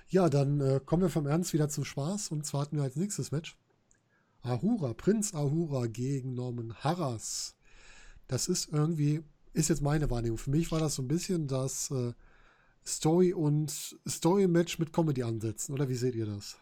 Ja, 0.09 0.27
dann 0.27 0.59
äh, 0.59 0.81
kommen 0.85 1.03
wir 1.03 1.09
vom 1.09 1.25
Ernst 1.25 1.53
wieder 1.53 1.69
zum 1.69 1.85
Spaß 1.85 2.31
und 2.31 2.45
zwar 2.45 2.61
hatten 2.61 2.75
wir 2.75 2.83
als 2.83 2.97
nächstes 2.97 3.31
Match 3.31 3.55
Ahura, 4.43 4.93
Prinz 4.93 5.33
Ahura 5.33 5.85
gegen 5.87 6.33
Norman 6.33 6.73
Harras. 6.75 7.55
Das 8.27 8.47
ist 8.47 8.73
irgendwie, 8.73 9.23
ist 9.53 9.69
jetzt 9.69 9.81
meine 9.81 10.09
Wahrnehmung. 10.09 10.37
Für 10.37 10.49
mich 10.49 10.71
war 10.71 10.79
das 10.79 10.95
so 10.95 11.01
ein 11.01 11.07
bisschen 11.07 11.47
das 11.47 11.91
äh, 11.91 12.13
Story- 12.85 13.33
und 13.33 13.71
Story-Match 14.07 14.79
mit 14.79 14.91
Comedy 14.93 15.23
ansetzen, 15.23 15.73
oder 15.73 15.87
wie 15.89 15.95
seht 15.95 16.15
ihr 16.15 16.25
das? 16.25 16.57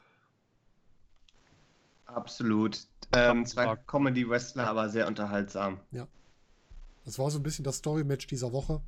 Absolut. 2.06 2.88
Ähm, 3.14 3.46
zwei 3.46 3.76
Comedy-Wrestler, 3.76 4.68
aber 4.68 4.90
sehr 4.90 5.08
unterhaltsam. 5.08 5.80
Ja, 5.92 6.08
das 7.06 7.18
war 7.20 7.32
so 7.32 7.40
ein 7.40 7.44
bisschen 7.44 7.64
das 7.64 7.78
Story-Match 7.78 8.28
dieser 8.28 8.52
Woche, 8.52 8.82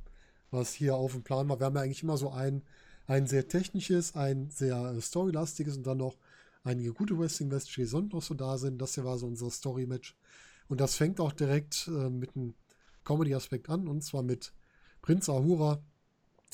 was 0.50 0.72
hier 0.72 0.94
auf 0.96 1.12
dem 1.12 1.22
Plan 1.22 1.48
war. 1.48 1.58
Wir 1.58 1.66
haben 1.66 1.76
ja 1.76 1.82
eigentlich 1.82 2.02
immer 2.02 2.16
so 2.16 2.30
ein, 2.30 2.62
ein 3.06 3.26
sehr 3.26 3.48
technisches, 3.48 4.14
ein 4.14 4.50
sehr 4.50 4.76
äh, 4.76 5.00
storylastiges 5.00 5.76
und 5.76 5.86
dann 5.86 5.98
noch 5.98 6.16
einige 6.64 6.92
gute 6.92 7.18
Wrestling-Matches, 7.18 7.74
die 7.74 7.84
sonst 7.84 8.12
noch 8.12 8.22
so 8.22 8.34
da 8.34 8.58
sind. 8.58 8.80
Das 8.80 8.94
hier 8.94 9.04
war 9.04 9.18
so 9.18 9.26
unser 9.26 9.50
Story-Match. 9.50 10.16
Und 10.68 10.80
das 10.80 10.96
fängt 10.96 11.20
auch 11.20 11.32
direkt 11.32 11.88
äh, 11.88 12.10
mit 12.10 12.36
einem 12.36 12.54
Comedy-Aspekt 13.04 13.68
an, 13.68 13.88
und 13.88 14.02
zwar 14.02 14.22
mit 14.22 14.52
Prinz 15.00 15.28
Ahura, 15.28 15.82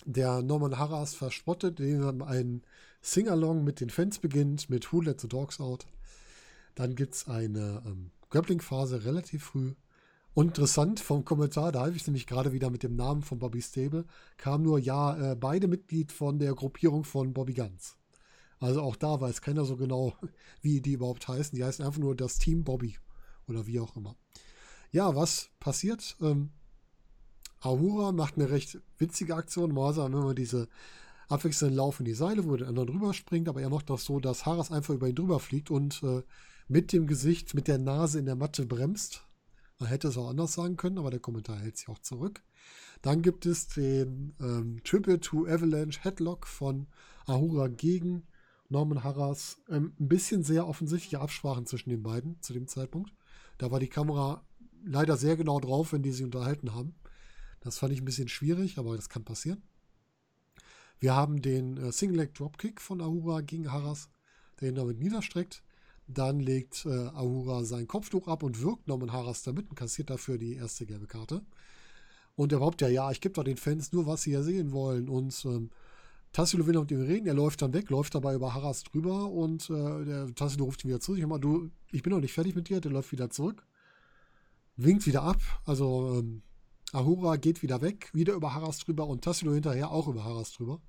der 0.05 0.43
Norman 0.43 0.79
Harras 0.79 1.15
verspottet, 1.15 1.79
dem 1.79 2.23
ein 2.23 2.63
Sing-Along 3.03 3.65
mit 3.65 3.81
den 3.81 3.91
Fans 3.91 4.19
beginnt, 4.19 4.71
mit 4.71 4.93
Who 4.93 5.01
Let 5.01 5.21
the 5.21 5.29
Dogs 5.29 5.61
Out. 5.61 5.87
Dann 6.75 6.95
gibt 6.95 7.15
es 7.15 7.29
eine 7.29 7.83
ähm, 7.87 8.11
Grappling-Phase 8.31 9.05
relativ 9.05 9.45
früh. 9.45 9.75
Und 10.35 10.49
interessant 10.49 11.01
vom 11.01 11.25
Kommentar, 11.25 11.73
da 11.73 11.81
half 11.81 11.97
ich 11.97 12.07
nämlich 12.07 12.27
gerade 12.27 12.53
wieder 12.53 12.71
mit 12.71 12.85
dem 12.85 12.95
Namen 12.95 13.23
von 13.23 13.39
Bobby 13.39 13.61
Stable, 13.61 14.05
kam 14.37 14.63
nur, 14.63 14.79
ja, 14.79 15.33
äh, 15.33 15.35
beide 15.35 15.67
Mitglied 15.67 16.13
von 16.13 16.39
der 16.39 16.55
Gruppierung 16.55 17.03
von 17.05 17.33
Bobby 17.33 17.55
Guns. 17.55 17.97
Also 18.61 18.83
auch 18.83 18.97
da 18.97 19.21
weiß 19.21 19.41
keiner 19.41 19.65
so 19.65 19.77
genau, 19.77 20.15
wie 20.63 20.81
die 20.81 20.93
überhaupt 20.93 21.27
heißen. 21.27 21.57
Die 21.57 21.65
heißen 21.65 21.85
einfach 21.85 21.99
nur 21.99 22.15
das 22.15 22.39
Team 22.39 22.65
Bobby 22.65 22.97
oder 23.49 23.67
wie 23.67 23.81
auch 23.81 23.97
immer. 23.97 24.17
Ja, 24.93 25.15
was 25.15 25.51
passiert? 25.61 26.17
Ähm, 26.21 26.51
Ahura 27.61 28.13
macht 28.13 28.37
eine 28.37 28.51
recht 28.51 28.79
witzige 28.99 29.35
Aktion. 29.35 29.77
Haben 29.77 29.97
wir 29.97 30.21
immer 30.21 30.35
diese 30.35 30.69
abwechselnd 31.29 31.75
laufen 31.75 32.05
die 32.05 32.15
Seile, 32.15 32.45
wo 32.47 32.57
der 32.57 32.69
andere 32.69 32.87
drüber 32.87 33.13
springt, 33.13 33.49
aber 33.49 33.61
er 33.61 33.71
macht 33.71 33.91
das 33.91 34.05
so, 34.05 34.21
dass 34.21 34.47
Haras 34.47 34.71
einfach 34.71 34.95
über 34.95 35.09
ihn 35.09 35.15
drüber 35.15 35.41
fliegt 35.41 35.71
und 35.71 36.03
äh, 36.03 36.23
mit 36.69 36.93
dem 36.93 37.07
Gesicht, 37.07 37.55
mit 37.55 37.69
der 37.69 37.79
Nase 37.79 38.19
in 38.19 38.27
der 38.27 38.37
Matte 38.37 38.65
bremst 38.65 39.29
man 39.79 39.89
hätte 39.89 40.09
es 40.09 40.19
auch 40.19 40.29
anders 40.29 40.55
sagen 40.55 40.77
können, 40.77 40.99
aber 40.99 41.11
der 41.11 41.21
Kommentar 41.21 41.59
hält 41.59 41.77
sich 41.77 41.89
auch 41.89 42.01
zurück. 42.01 42.43
Dann 43.03 43.23
gibt 43.23 43.47
es 43.47 43.69
den 43.69 44.35
ähm, 44.41 44.81
Triple 44.83 45.21
to 45.21 45.47
Avalanche 45.47 46.03
Headlock 46.03 46.47
von 46.47 46.89
Ahura 47.27 47.69
gegen 47.69 48.27
Norman 48.69 49.05
Harras. 49.05 49.59
Ähm, 49.69 49.95
ein 50.01 50.09
bisschen 50.09 50.43
sehr 50.43 50.67
offensichtliche 50.67 51.21
Absprachen 51.21 51.67
zwischen 51.67 51.91
den 51.91 52.03
beiden 52.03 52.41
zu 52.43 52.53
dem 52.53 52.67
Zeitpunkt. 52.67 53.13
Da 53.57 53.71
war 53.71 53.79
die 53.79 53.89
Kamera 53.89 54.45
leider 54.85 55.17
sehr 55.17 55.37
genau 55.37 55.61
drauf, 55.61 55.93
wenn 55.93 56.03
die 56.03 56.13
sich 56.13 56.25
unterhalten 56.25 56.75
haben. 56.75 56.97
Das 57.61 57.79
fand 57.79 57.93
ich 57.93 58.01
ein 58.01 58.05
bisschen 58.05 58.29
schwierig, 58.29 58.79
aber 58.79 58.97
das 58.97 59.09
kann 59.09 59.25
passieren. 59.25 59.63
Wir 61.01 61.15
haben 61.15 61.43
den 61.43 61.77
äh, 61.77 61.93
Single 61.93 62.19
Leg 62.19 62.35
Dropkick 62.35 62.81
von 62.81 63.01
Ahura 63.01 63.41
gegen 63.41 63.71
Haras, 63.73 64.09
der 64.61 64.71
ihn 64.71 64.75
damit 64.75 64.99
niederstreckt. 64.99 65.63
Dann 66.07 66.41
legt 66.41 66.87
äh, 66.87 66.89
Ahura 66.89 67.65
sein 67.65 67.87
Kopftuch 67.87 68.29
ab 68.29 68.43
und 68.43 68.63
wirkt 68.63 68.89
Norman 68.89 69.13
Haras 69.13 69.43
damit 69.43 69.69
und 69.69 69.77
kassiert 69.77 70.11
dafür 70.11 70.39
die 70.39 70.55
erste 70.55 70.87
gelbe 70.87 71.07
Karte. 71.07 71.43
Und 72.35 72.53
er 72.53 72.59
behauptet 72.59 72.89
ja, 72.89 72.95
ja, 73.05 73.11
ich 73.11 73.21
gebe 73.21 73.35
doch 73.35 73.45
den 73.45 73.57
Fans 73.57 73.93
nur, 73.93 74.07
was 74.07 74.23
sie 74.23 74.31
ja 74.33 74.43
sehen 74.43 74.73
wollen. 74.73 75.09
Und 75.09 75.45
ähm, 75.45 75.71
Tassilo 76.33 76.67
will 76.67 76.79
mit 76.79 76.91
ihm 76.91 77.03
reden, 77.03 77.27
er 77.27 77.35
läuft 77.35 77.63
dann 77.63 77.73
weg, 77.73 77.91
läuft 77.91 78.15
dabei 78.15 78.35
über 78.35 78.55
Haras 78.55 78.85
drüber 78.85 79.31
und 79.31 79.69
äh, 79.71 80.05
der 80.05 80.35
Tassilo 80.35 80.65
ruft 80.65 80.85
ihn 80.85 80.89
wieder 80.89 81.01
zurück. 81.01 81.19
Ich 81.19 81.27
mal, 81.27 81.39
du, 81.39 81.71
ich 81.91 82.03
bin 82.03 82.13
noch 82.13 82.21
nicht 82.21 82.33
fertig 82.33 82.55
mit 82.55 82.69
dir, 82.69 82.81
der 82.81 82.93
läuft 82.93 83.13
wieder 83.13 83.31
zurück. 83.31 83.67
Winkt 84.77 85.07
wieder 85.07 85.23
ab, 85.23 85.41
also 85.65 86.19
ähm, 86.19 86.43
Ahura 86.93 87.37
geht 87.37 87.63
wieder 87.63 87.83
weg, 87.83 88.11
wieder 88.15 88.35
über 88.35 88.55
Haras 88.55 88.79
drüber 88.79 89.07
und 89.07 89.23
Tassilo 89.23 89.53
hinterher 89.53 89.91
auch 89.91 90.09
über 90.09 90.25
Haras 90.25 90.53
drüber. 90.53 90.81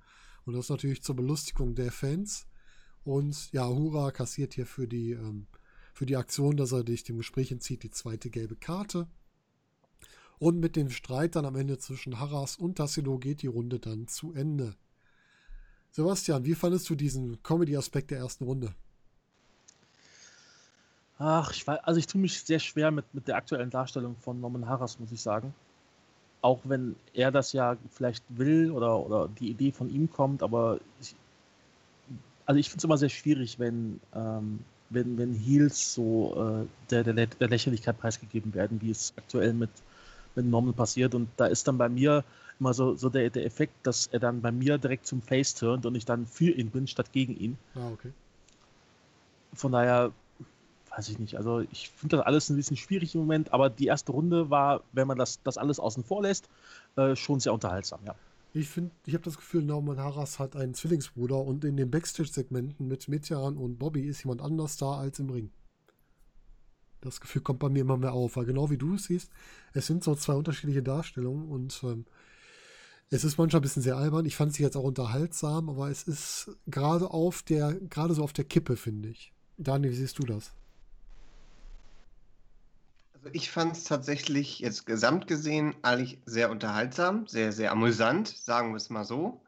Und 0.44 0.54
das 0.54 0.66
ist 0.66 0.70
natürlich 0.70 1.02
zur 1.02 1.16
Belustigung 1.16 1.74
der 1.74 1.92
Fans. 1.92 2.46
Und 3.04 3.52
ja, 3.52 3.64
Ahura 3.64 4.10
kassiert 4.10 4.54
hier 4.54 4.66
für 4.66 4.88
die, 4.88 5.12
ähm, 5.12 5.46
für 5.92 6.06
die 6.06 6.16
Aktion, 6.16 6.56
dass 6.56 6.72
er 6.72 6.84
dich 6.84 7.04
dem 7.04 7.18
Gespräch 7.18 7.52
entzieht, 7.52 7.82
die 7.82 7.90
zweite 7.90 8.30
gelbe 8.30 8.56
Karte. 8.56 9.08
Und 10.38 10.58
mit 10.58 10.74
dem 10.74 10.88
Streit 10.88 11.36
dann 11.36 11.44
am 11.44 11.56
Ende 11.56 11.76
zwischen 11.76 12.18
Haras 12.18 12.56
und 12.56 12.76
Tassilo 12.76 13.18
geht 13.18 13.42
die 13.42 13.46
Runde 13.46 13.78
dann 13.78 14.08
zu 14.08 14.32
Ende. 14.32 14.76
Sebastian, 15.90 16.44
wie 16.44 16.54
fandest 16.54 16.88
du 16.88 16.94
diesen 16.94 17.42
Comedy-Aspekt 17.42 18.10
der 18.10 18.18
ersten 18.18 18.44
Runde? 18.44 18.74
Ach, 21.18 21.52
ich 21.52 21.66
weiß, 21.66 21.80
also 21.80 21.98
ich 21.98 22.06
tue 22.06 22.22
mich 22.22 22.40
sehr 22.40 22.60
schwer 22.60 22.90
mit, 22.90 23.12
mit 23.12 23.28
der 23.28 23.36
aktuellen 23.36 23.68
Darstellung 23.68 24.16
von 24.16 24.40
Norman 24.40 24.66
Harras, 24.66 24.98
muss 24.98 25.12
ich 25.12 25.20
sagen 25.20 25.52
auch 26.42 26.60
wenn 26.64 26.96
er 27.12 27.30
das 27.30 27.52
ja 27.52 27.76
vielleicht 27.90 28.24
will 28.28 28.70
oder, 28.70 28.98
oder 28.98 29.28
die 29.28 29.50
Idee 29.50 29.72
von 29.72 29.90
ihm 29.90 30.10
kommt, 30.10 30.42
aber 30.42 30.78
ich, 31.00 31.14
also 32.46 32.58
ich 32.58 32.68
finde 32.68 32.78
es 32.78 32.84
immer 32.84 32.98
sehr 32.98 33.08
schwierig, 33.08 33.58
wenn, 33.58 34.00
ähm, 34.14 34.60
wenn, 34.88 35.18
wenn 35.18 35.34
Heels 35.34 35.94
so 35.94 36.64
äh, 36.64 36.66
der, 36.90 37.04
der, 37.04 37.26
der 37.26 37.48
Lächerlichkeit 37.48 37.98
preisgegeben 37.98 38.54
werden, 38.54 38.80
wie 38.80 38.90
es 38.90 39.12
aktuell 39.16 39.52
mit, 39.52 39.70
mit 40.34 40.46
Norman 40.46 40.74
passiert. 40.74 41.14
Und 41.14 41.28
da 41.36 41.46
ist 41.46 41.68
dann 41.68 41.78
bei 41.78 41.88
mir 41.88 42.24
immer 42.58 42.74
so, 42.74 42.94
so 42.94 43.08
der, 43.08 43.30
der 43.30 43.44
Effekt, 43.44 43.74
dass 43.84 44.06
er 44.08 44.20
dann 44.20 44.40
bei 44.40 44.50
mir 44.50 44.78
direkt 44.78 45.06
zum 45.06 45.22
Face 45.22 45.54
turnt 45.54 45.86
und 45.86 45.94
ich 45.94 46.04
dann 46.04 46.26
für 46.26 46.50
ihn 46.50 46.70
bin, 46.70 46.86
statt 46.86 47.12
gegen 47.12 47.36
ihn. 47.36 47.58
Ah, 47.74 47.90
okay. 47.92 48.12
Von 49.54 49.72
daher 49.72 50.12
weiß 51.00 51.08
ich 51.08 51.18
nicht. 51.18 51.36
Also 51.36 51.60
ich 51.60 51.88
finde 51.88 52.18
das 52.18 52.26
alles 52.26 52.50
ein 52.50 52.56
bisschen 52.56 52.76
schwierig 52.76 53.14
im 53.14 53.22
Moment, 53.22 53.54
aber 53.54 53.70
die 53.70 53.86
erste 53.86 54.12
Runde 54.12 54.50
war, 54.50 54.84
wenn 54.92 55.06
man 55.06 55.16
das, 55.16 55.42
das 55.42 55.56
alles 55.56 55.80
außen 55.80 56.04
vor 56.04 56.22
lässt, 56.22 56.48
äh, 56.96 57.16
schon 57.16 57.40
sehr 57.40 57.54
unterhaltsam, 57.54 58.00
ja. 58.04 58.14
Ich 58.52 58.68
finde, 58.68 58.90
ich 59.06 59.14
habe 59.14 59.22
das 59.22 59.36
Gefühl, 59.36 59.62
Norman 59.62 59.98
Harras 59.98 60.40
hat 60.40 60.56
einen 60.56 60.74
Zwillingsbruder 60.74 61.38
und 61.38 61.64
in 61.64 61.76
den 61.76 61.88
Backstage-Segmenten 61.90 62.88
mit 62.88 63.06
Mitjan 63.06 63.56
und 63.56 63.78
Bobby 63.78 64.02
ist 64.02 64.24
jemand 64.24 64.42
anders 64.42 64.76
da 64.76 64.98
als 64.98 65.20
im 65.20 65.30
Ring. 65.30 65.50
Das 67.00 67.20
Gefühl 67.20 67.42
kommt 67.42 67.60
bei 67.60 67.68
mir 67.68 67.82
immer 67.82 67.96
mehr 67.96 68.12
auf, 68.12 68.36
weil 68.36 68.46
genau 68.46 68.68
wie 68.68 68.76
du 68.76 68.96
es 68.96 69.04
siehst, 69.04 69.30
es 69.72 69.86
sind 69.86 70.02
so 70.02 70.16
zwei 70.16 70.34
unterschiedliche 70.34 70.82
Darstellungen 70.82 71.48
und 71.48 71.80
ähm, 71.84 72.04
es 73.08 73.22
ist 73.22 73.38
manchmal 73.38 73.60
ein 73.60 73.62
bisschen 73.62 73.82
sehr 73.84 73.96
albern. 73.96 74.26
Ich 74.26 74.34
fand 74.34 74.52
sie 74.52 74.64
jetzt 74.64 74.76
auch 74.76 74.84
unterhaltsam, 74.84 75.70
aber 75.70 75.88
es 75.88 76.02
ist 76.02 76.50
gerade 76.66 77.10
auf 77.10 77.42
der, 77.42 77.74
gerade 77.88 78.14
so 78.14 78.24
auf 78.24 78.32
der 78.32 78.44
Kippe, 78.44 78.76
finde 78.76 79.10
ich. 79.10 79.32
Daniel, 79.58 79.92
wie 79.92 79.96
siehst 79.96 80.18
du 80.18 80.24
das? 80.24 80.52
Also 83.22 83.34
ich 83.34 83.50
fand 83.50 83.76
es 83.76 83.84
tatsächlich 83.84 84.60
jetzt 84.60 84.86
gesamt 84.86 85.26
gesehen 85.26 85.74
eigentlich 85.82 86.22
sehr 86.24 86.50
unterhaltsam, 86.50 87.26
sehr, 87.26 87.52
sehr 87.52 87.70
amüsant, 87.70 88.28
sagen 88.28 88.70
wir 88.70 88.76
es 88.76 88.88
mal 88.88 89.04
so. 89.04 89.42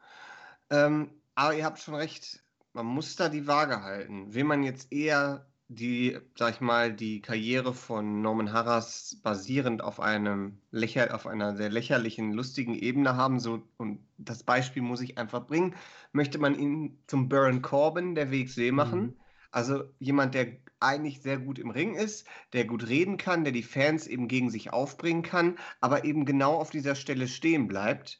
Ähm, 0.69 1.09
aber 1.33 1.55
ihr 1.55 1.65
habt 1.65 1.79
schon 1.79 1.95
recht, 1.95 2.43
man 2.73 2.85
muss 2.85 3.15
da 3.15 3.29
die 3.29 3.47
Waage 3.47 3.81
halten. 3.81 4.31
Will 4.35 4.43
man 4.43 4.61
jetzt 4.61 4.91
eher 4.91 5.47
die, 5.69 6.19
sag 6.37 6.53
ich 6.53 6.61
mal, 6.61 6.93
die 6.93 7.23
Karriere 7.23 7.73
von 7.73 8.21
Norman 8.21 8.53
Harras 8.53 9.19
basierend 9.23 9.83
auf 9.83 9.99
einem 9.99 10.59
lächer, 10.69 11.15
auf 11.15 11.25
einer 11.25 11.55
sehr 11.55 11.69
lächerlichen, 11.69 12.31
lustigen 12.31 12.75
Ebene 12.75 13.15
haben, 13.15 13.39
so, 13.39 13.63
und 13.77 14.05
das 14.19 14.43
Beispiel 14.43 14.83
muss 14.83 15.01
ich 15.01 15.17
einfach 15.17 15.47
bringen, 15.47 15.73
möchte 16.11 16.37
man 16.37 16.53
ihn 16.53 16.99
zum 17.07 17.27
Baron 17.27 17.63
Corbin 17.63 18.13
der 18.13 18.31
WXW 18.31 18.71
machen. 18.71 19.01
Mhm. 19.01 19.13
Also 19.49 19.83
jemand, 19.97 20.35
der 20.35 20.57
eigentlich 20.83 21.21
sehr 21.21 21.37
gut 21.37 21.59
im 21.59 21.69
Ring 21.69 21.95
ist, 21.95 22.27
der 22.53 22.65
gut 22.65 22.87
reden 22.87 23.17
kann, 23.17 23.43
der 23.43 23.53
die 23.53 23.63
Fans 23.63 24.07
eben 24.07 24.27
gegen 24.27 24.49
sich 24.49 24.73
aufbringen 24.73 25.23
kann, 25.23 25.57
aber 25.81 26.05
eben 26.05 26.25
genau 26.25 26.55
auf 26.55 26.69
dieser 26.69 26.95
Stelle 26.95 27.27
stehen 27.27 27.67
bleibt. 27.67 28.19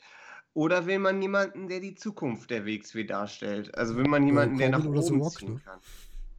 Oder 0.54 0.86
will 0.86 1.00
man 1.00 1.22
jemanden, 1.22 1.68
der 1.68 1.80
die 1.80 1.96
Zukunft 1.96 2.52
der 2.52 2.66
WXW 2.66 3.06
darstellt? 3.06 3.76
Also 3.76 3.96
will 3.96 4.08
man 4.08 4.26
jemanden, 4.26 4.58
der 4.58 4.70
nach 4.70 4.86
oben 4.86 5.22
Rock, 5.22 5.34
ziehen 5.34 5.62
kann? 5.64 5.80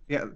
Ja, 0.07 0.29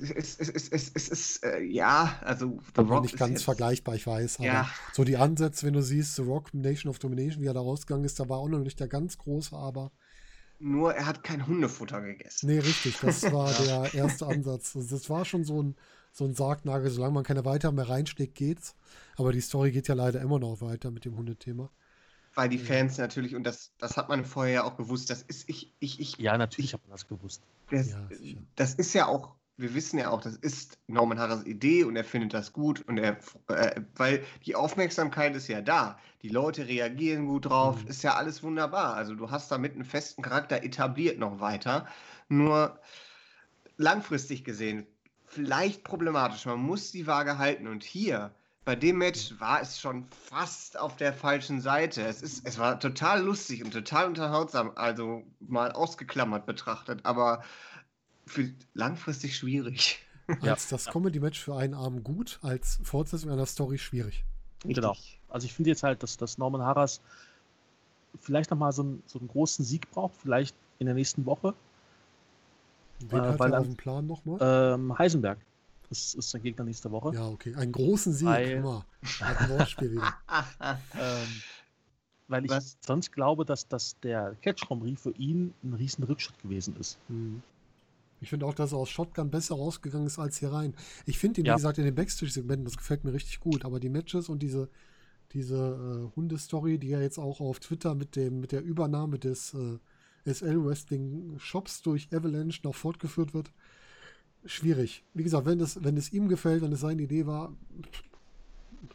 es, 0.00 0.38
es, 0.38 0.48
es, 0.48 0.68
es, 0.68 0.90
es 0.94 1.08
ist, 1.08 1.44
äh, 1.44 1.60
ja, 1.62 2.18
also 2.22 2.58
The 2.74 2.82
Rock 2.82 3.02
nicht 3.02 3.16
ganz 3.16 3.32
jetzt, 3.32 3.44
vergleichbar, 3.44 3.94
ich 3.94 4.06
weiß. 4.06 4.38
Aber 4.38 4.46
ja. 4.46 4.68
so 4.92 5.04
die 5.04 5.16
Ansätze, 5.16 5.66
wenn 5.66 5.74
du 5.74 5.82
siehst, 5.82 6.16
The 6.16 6.22
Rock, 6.22 6.54
Nation 6.54 6.90
of 6.90 6.98
Domination, 6.98 7.42
wie 7.42 7.46
er 7.46 7.54
da 7.54 7.60
rausgegangen 7.60 8.04
ist, 8.04 8.18
da 8.18 8.28
war 8.28 8.38
auch 8.38 8.48
noch 8.48 8.60
nicht 8.60 8.80
der 8.80 8.88
ganz 8.88 9.18
große, 9.18 9.54
aber 9.54 9.92
nur 10.58 10.94
er 10.94 11.06
hat 11.06 11.22
kein 11.22 11.46
Hundefutter 11.46 12.00
gegessen. 12.00 12.46
Nee, 12.46 12.58
richtig. 12.58 12.98
Das 13.00 13.22
war 13.32 13.52
der 13.52 13.94
erste 13.94 14.26
Ansatz. 14.26 14.76
Also 14.76 14.96
das 14.96 15.10
war 15.10 15.24
schon 15.24 15.44
so 15.44 15.62
ein, 15.62 15.76
so 16.12 16.24
ein 16.24 16.34
Sargnagel. 16.34 16.90
Solange 16.90 17.14
man 17.14 17.24
keine 17.24 17.44
weiter 17.44 17.72
mehr 17.72 17.88
reinsteckt, 17.88 18.34
geht's. 18.34 18.74
Aber 19.16 19.32
die 19.32 19.40
Story 19.40 19.70
geht 19.72 19.88
ja 19.88 19.94
leider 19.94 20.20
immer 20.20 20.38
noch 20.38 20.60
weiter 20.60 20.90
mit 20.90 21.04
dem 21.04 21.16
Hundethema. 21.16 21.70
Weil 22.34 22.48
die 22.48 22.58
Fans 22.58 22.98
natürlich, 22.98 23.36
und 23.36 23.44
das, 23.44 23.72
das 23.78 23.96
hat 23.96 24.08
man 24.08 24.24
vorher 24.24 24.54
ja 24.54 24.64
auch 24.64 24.76
gewusst, 24.76 25.08
das 25.08 25.22
ist 25.22 25.48
ich, 25.48 25.72
ich, 25.78 26.00
ich. 26.00 26.18
Ja, 26.18 26.36
natürlich 26.36 26.74
hat 26.74 26.82
man 26.82 26.90
das 26.90 27.06
gewusst. 27.06 27.42
Das, 27.70 27.90
ja, 27.90 28.08
das 28.56 28.74
ist 28.74 28.92
ja 28.92 29.06
auch 29.06 29.36
wir 29.56 29.74
wissen 29.74 29.98
ja 29.98 30.10
auch, 30.10 30.20
das 30.20 30.36
ist 30.36 30.78
Norman 30.88 31.18
Harras 31.18 31.44
Idee 31.44 31.84
und 31.84 31.96
er 31.96 32.04
findet 32.04 32.34
das 32.34 32.52
gut 32.52 32.82
und 32.88 32.98
er, 32.98 33.18
äh, 33.48 33.80
weil 33.94 34.24
die 34.44 34.56
Aufmerksamkeit 34.56 35.36
ist 35.36 35.48
ja 35.48 35.60
da. 35.60 35.98
Die 36.22 36.28
Leute 36.28 36.66
reagieren 36.66 37.26
gut 37.26 37.46
drauf, 37.46 37.82
mhm. 37.82 37.88
ist 37.88 38.02
ja 38.02 38.14
alles 38.14 38.42
wunderbar. 38.42 38.94
Also 38.94 39.14
du 39.14 39.30
hast 39.30 39.50
damit 39.50 39.74
einen 39.74 39.84
festen 39.84 40.22
Charakter 40.22 40.62
etabliert 40.62 41.18
noch 41.18 41.38
weiter. 41.40 41.86
Nur 42.28 42.80
langfristig 43.76 44.44
gesehen, 44.44 44.86
vielleicht 45.26 45.84
problematisch. 45.84 46.46
Man 46.46 46.60
muss 46.60 46.90
die 46.90 47.06
Waage 47.06 47.38
halten 47.38 47.68
und 47.68 47.84
hier 47.84 48.34
bei 48.64 48.74
dem 48.74 48.96
Match 48.98 49.34
war 49.38 49.60
es 49.60 49.78
schon 49.78 50.04
fast 50.04 50.78
auf 50.78 50.96
der 50.96 51.12
falschen 51.12 51.60
Seite. 51.60 52.02
Es, 52.02 52.22
ist, 52.22 52.46
es 52.46 52.58
war 52.58 52.80
total 52.80 53.22
lustig 53.22 53.62
und 53.62 53.72
total 53.72 54.06
unterhaltsam, 54.06 54.72
also 54.74 55.22
mal 55.38 55.70
ausgeklammert 55.72 56.46
betrachtet, 56.46 57.00
aber 57.04 57.44
für 58.26 58.50
langfristig 58.74 59.36
schwierig. 59.36 60.00
Als 60.40 60.68
das 60.68 60.86
Comedy-Match 60.86 61.38
für 61.38 61.56
einen 61.56 61.74
Abend 61.74 62.02
gut, 62.04 62.38
als 62.42 62.80
Fortsetzung 62.82 63.30
einer 63.30 63.46
Story 63.46 63.78
schwierig. 63.78 64.24
Richtig. 64.64 64.76
Genau. 64.76 64.96
Also 65.28 65.44
ich 65.46 65.52
finde 65.52 65.70
jetzt 65.70 65.82
halt, 65.82 66.02
dass, 66.02 66.16
dass 66.16 66.38
Norman 66.38 66.62
Harras 66.62 67.00
vielleicht 68.20 68.50
nochmal 68.50 68.72
so, 68.72 68.82
einen, 68.82 69.02
so 69.06 69.18
einen 69.18 69.28
großen 69.28 69.64
Sieg 69.64 69.90
braucht, 69.90 70.16
vielleicht 70.16 70.56
in 70.78 70.86
der 70.86 70.94
nächsten 70.94 71.26
Woche. 71.26 71.54
Wen 73.00 73.18
äh, 73.18 73.22
hat 73.22 73.40
er 73.40 73.60
auf 73.60 73.66
dem 73.66 73.76
Plan 73.76 74.06
nochmal? 74.06 74.38
Ähm, 74.40 74.96
Heisenberg. 74.96 75.38
Das 75.88 76.14
ist 76.14 76.30
sein 76.30 76.42
Gegner 76.42 76.64
nächste 76.64 76.90
Woche. 76.90 77.14
Ja, 77.14 77.28
okay. 77.28 77.54
Einen 77.54 77.72
großen 77.72 78.12
Sieg. 78.12 78.26
Weil, 78.26 78.62
Guck 78.62 78.64
mal. 78.64 78.84
Hat 79.20 79.40
ein 79.40 79.50
Wortspiel 79.50 79.92
wieder. 79.92 80.14
ähm, 80.94 81.42
weil 82.28 82.44
ich 82.46 82.50
Was? 82.50 82.78
sonst 82.80 83.12
glaube, 83.12 83.44
dass, 83.44 83.68
dass 83.68 83.98
der 84.00 84.34
Catch 84.40 84.70
Rie 84.70 84.96
für 84.96 85.12
ihn 85.12 85.52
ein 85.62 85.74
riesen 85.74 86.04
Rückschritt 86.04 86.40
gewesen 86.40 86.74
ist. 86.80 86.98
Mhm. 87.08 87.42
Ich 88.24 88.30
finde 88.30 88.46
auch, 88.46 88.54
dass 88.54 88.72
er 88.72 88.78
aus 88.78 88.88
Shotgun 88.88 89.30
besser 89.30 89.54
rausgegangen 89.54 90.06
ist 90.06 90.18
als 90.18 90.38
hier 90.38 90.50
rein. 90.52 90.74
Ich 91.04 91.18
finde 91.18 91.40
ihn, 91.40 91.46
ja. 91.46 91.52
wie 91.52 91.56
gesagt, 91.56 91.78
in 91.78 91.84
den 91.84 91.94
Backstage-Segmenten, 91.94 92.64
das 92.64 92.76
gefällt 92.76 93.04
mir 93.04 93.12
richtig 93.12 93.38
gut. 93.38 93.64
Aber 93.64 93.80
die 93.80 93.90
Matches 93.90 94.30
und 94.30 94.42
diese, 94.42 94.70
diese 95.32 96.10
äh, 96.10 96.16
Hundestory, 96.16 96.78
die 96.78 96.88
ja 96.88 97.00
jetzt 97.00 97.18
auch 97.18 97.40
auf 97.40 97.60
Twitter 97.60 97.94
mit, 97.94 98.16
dem, 98.16 98.40
mit 98.40 98.52
der 98.52 98.62
Übernahme 98.62 99.18
des 99.18 99.52
äh, 99.54 99.78
SL 100.32 100.64
Wrestling 100.64 101.38
Shops 101.38 101.82
durch 101.82 102.08
Avalanche 102.12 102.60
noch 102.64 102.74
fortgeführt 102.74 103.34
wird, 103.34 103.52
schwierig. 104.46 105.04
Wie 105.12 105.22
gesagt, 105.22 105.46
wenn 105.46 105.60
es 105.60 105.84
wenn 105.84 106.02
ihm 106.12 106.28
gefällt, 106.28 106.62
wenn 106.62 106.72
es 106.72 106.80
seine 106.80 107.02
Idee 107.02 107.26
war, 107.26 107.54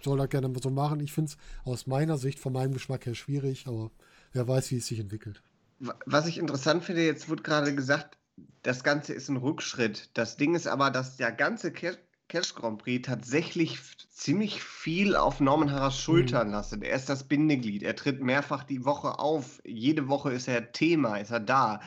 soll 0.02 0.20
er 0.20 0.28
gerne 0.28 0.52
so 0.62 0.70
machen. 0.70 1.00
Ich 1.02 1.14
finde 1.14 1.32
es 1.32 1.38
aus 1.66 1.88
meiner 1.88 2.18
Sicht, 2.18 2.40
von 2.40 2.54
meinem 2.54 2.74
Geschmack 2.74 3.06
her 3.06 3.16
schwierig, 3.16 3.68
aber 3.68 3.92
wer 4.34 4.48
weiß, 4.48 4.72
wie 4.72 4.78
es 4.78 4.88
sich 4.88 5.00
entwickelt. 5.00 5.42
Was 5.80 6.28
ich 6.28 6.38
interessant 6.38 6.84
finde, 6.84 7.06
jetzt 7.06 7.30
wurde 7.30 7.44
gerade 7.44 7.74
gesagt, 7.74 8.19
das 8.62 8.84
Ganze 8.84 9.14
ist 9.14 9.30
ein 9.30 9.38
Rückschritt. 9.38 10.10
Das 10.14 10.38
Ding 10.38 10.56
ist 10.56 10.68
aber, 10.68 10.92
dass 10.92 11.18
der 11.18 11.32
ganze 11.32 11.72
Cash 11.72 12.56
Grand 12.56 12.82
Prix 12.82 13.08
tatsächlich 13.08 13.80
ziemlich 14.10 14.64
viel 14.64 15.16
auf 15.16 15.40
Norman 15.40 15.72
Harras 15.72 16.00
Schultern 16.00 16.48
mhm. 16.48 16.54
lastet. 16.54 16.84
Er 16.84 16.96
ist 16.96 17.10
das 17.10 17.24
Bindeglied. 17.24 17.84
Er 17.84 17.96
tritt 17.96 18.22
mehrfach 18.22 18.64
die 18.64 18.86
Woche 18.86 19.20
auf. 19.20 19.62
Jede 19.66 20.08
Woche 20.08 20.32
ist 20.32 20.48
er 20.48 20.72
Thema, 20.72 21.18
ist 21.18 21.32
er 21.32 21.40
da. 21.40 21.82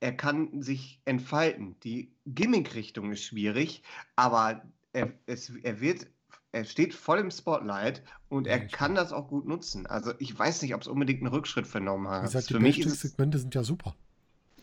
Er 0.00 0.12
kann 0.12 0.62
sich 0.62 1.00
entfalten. 1.04 1.76
Die 1.82 2.12
Gimmick-Richtung 2.26 3.10
ist 3.12 3.24
schwierig, 3.24 3.82
aber 4.16 4.62
er, 4.92 5.12
es, 5.26 5.50
er 5.62 5.80
wird 5.80 6.06
er 6.52 6.64
steht 6.64 6.94
voll 6.94 7.18
im 7.18 7.30
Spotlight 7.30 8.02
und 8.28 8.46
er 8.46 8.66
kann 8.66 8.94
das 8.94 9.12
auch 9.12 9.28
gut 9.28 9.46
nutzen. 9.46 9.86
Also 9.86 10.12
ich 10.18 10.36
weiß 10.36 10.62
nicht, 10.62 10.74
ob 10.74 10.80
es 10.80 10.88
unbedingt 10.88 11.20
einen 11.20 11.28
Rückschritt 11.28 11.66
vernommen 11.66 12.08
hat. 12.08 12.22
Wie 12.22 12.26
gesagt, 12.26 12.48
für 12.48 12.58
mich 12.58 12.78
ist 12.78 13.00
Segmente 13.00 13.38
sind 13.38 13.54
ja 13.54 13.62
super. 13.62 13.94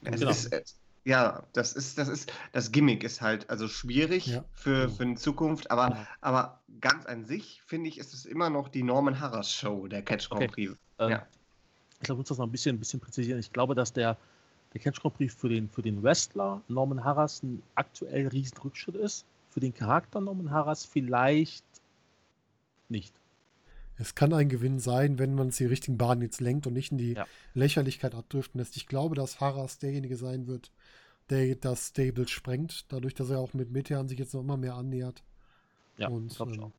Es 0.04 0.20
genau. 0.20 0.32
ist, 0.32 0.78
ja, 1.06 1.44
das 1.54 1.74
ist, 1.74 1.98
das 2.00 2.08
ist, 2.08 2.34
das 2.52 2.72
Gimmick 2.72 3.04
ist 3.04 3.22
halt 3.22 3.50
also 3.50 3.68
schwierig 3.68 4.28
ja. 4.28 4.44
für, 4.54 4.90
für 4.90 5.04
eine 5.04 5.16
Zukunft, 5.16 5.70
aber, 5.70 5.90
ja. 5.90 6.08
aber 6.22 6.60
ganz 6.82 7.06
an 7.06 7.26
sich 7.26 7.62
finde 7.66 7.90
ich, 7.90 8.00
ist 8.00 8.14
es 8.14 8.26
immer 8.26 8.50
noch 8.50 8.68
die 8.68 8.82
Norman 8.82 9.20
Harras 9.20 9.52
Show, 9.52 9.88
der 9.88 10.02
Catch 10.02 10.30
Grand 10.30 10.52
Prix. 10.52 10.76
Okay. 10.98 11.14
Ähm, 11.14 11.20
ich 12.02 12.08
glaube, 12.08 12.18
ich 12.18 12.24
muss 12.24 12.30
das 12.30 12.38
noch 12.40 12.48
ein 12.48 12.52
bisschen, 12.52 12.76
ein 12.76 12.80
bisschen 12.80 13.00
präzisieren. 13.00 13.40
Ich 13.40 13.54
glaube, 13.54 13.76
dass 13.76 13.94
der, 13.94 14.18
der 14.74 14.82
Catch 14.82 15.00
Grand 15.00 15.16
Prix 15.16 15.34
für 15.34 15.48
den, 15.48 15.70
für 15.70 15.84
den 15.84 16.02
Wrestler 16.02 16.62
Norman 16.68 17.04
Harras 17.04 17.44
ein 17.44 17.62
aktuell 17.76 18.28
riesen 18.28 18.58
Rückschritt 18.58 18.96
ist. 18.96 19.26
Für 19.52 19.60
den 19.60 19.74
Charakter 19.74 20.20
Norman 20.20 20.50
Harras 20.52 20.86
vielleicht 20.86 21.64
nicht. 22.90 23.14
Es 23.98 24.16
kann 24.16 24.34
ein 24.34 24.50
Gewinn 24.50 24.80
sein, 24.80 25.20
wenn 25.20 25.36
man 25.36 25.50
es 25.50 25.58
die 25.58 25.66
richtigen 25.66 25.98
Bahnen 25.98 26.22
jetzt 26.22 26.42
lenkt 26.42 26.68
und 26.68 26.74
nicht 26.74 26.92
in 26.92 26.98
die 26.98 27.14
ja. 27.14 27.26
Lächerlichkeit 27.54 28.14
abdriften 28.14 28.60
lässt. 28.60 28.76
Ich 28.76 28.88
glaube, 28.88 29.16
dass 29.16 29.40
Harras 29.40 29.78
derjenige 29.80 30.18
sein 30.18 30.48
wird, 30.48 30.72
der 31.30 31.56
das 31.56 31.88
Stable 31.88 32.28
sprengt, 32.28 32.86
dadurch, 32.90 33.14
dass 33.14 33.30
er 33.30 33.40
auch 33.40 33.54
mit 33.54 33.72
Metean 33.72 34.08
sich 34.08 34.20
jetzt 34.20 34.34
noch 34.34 34.42
immer 34.42 34.58
mehr 34.58 34.76
annähert. 34.76 35.24
Ja, 35.98 36.10
und, 36.10 36.38
ähm, 36.42 36.74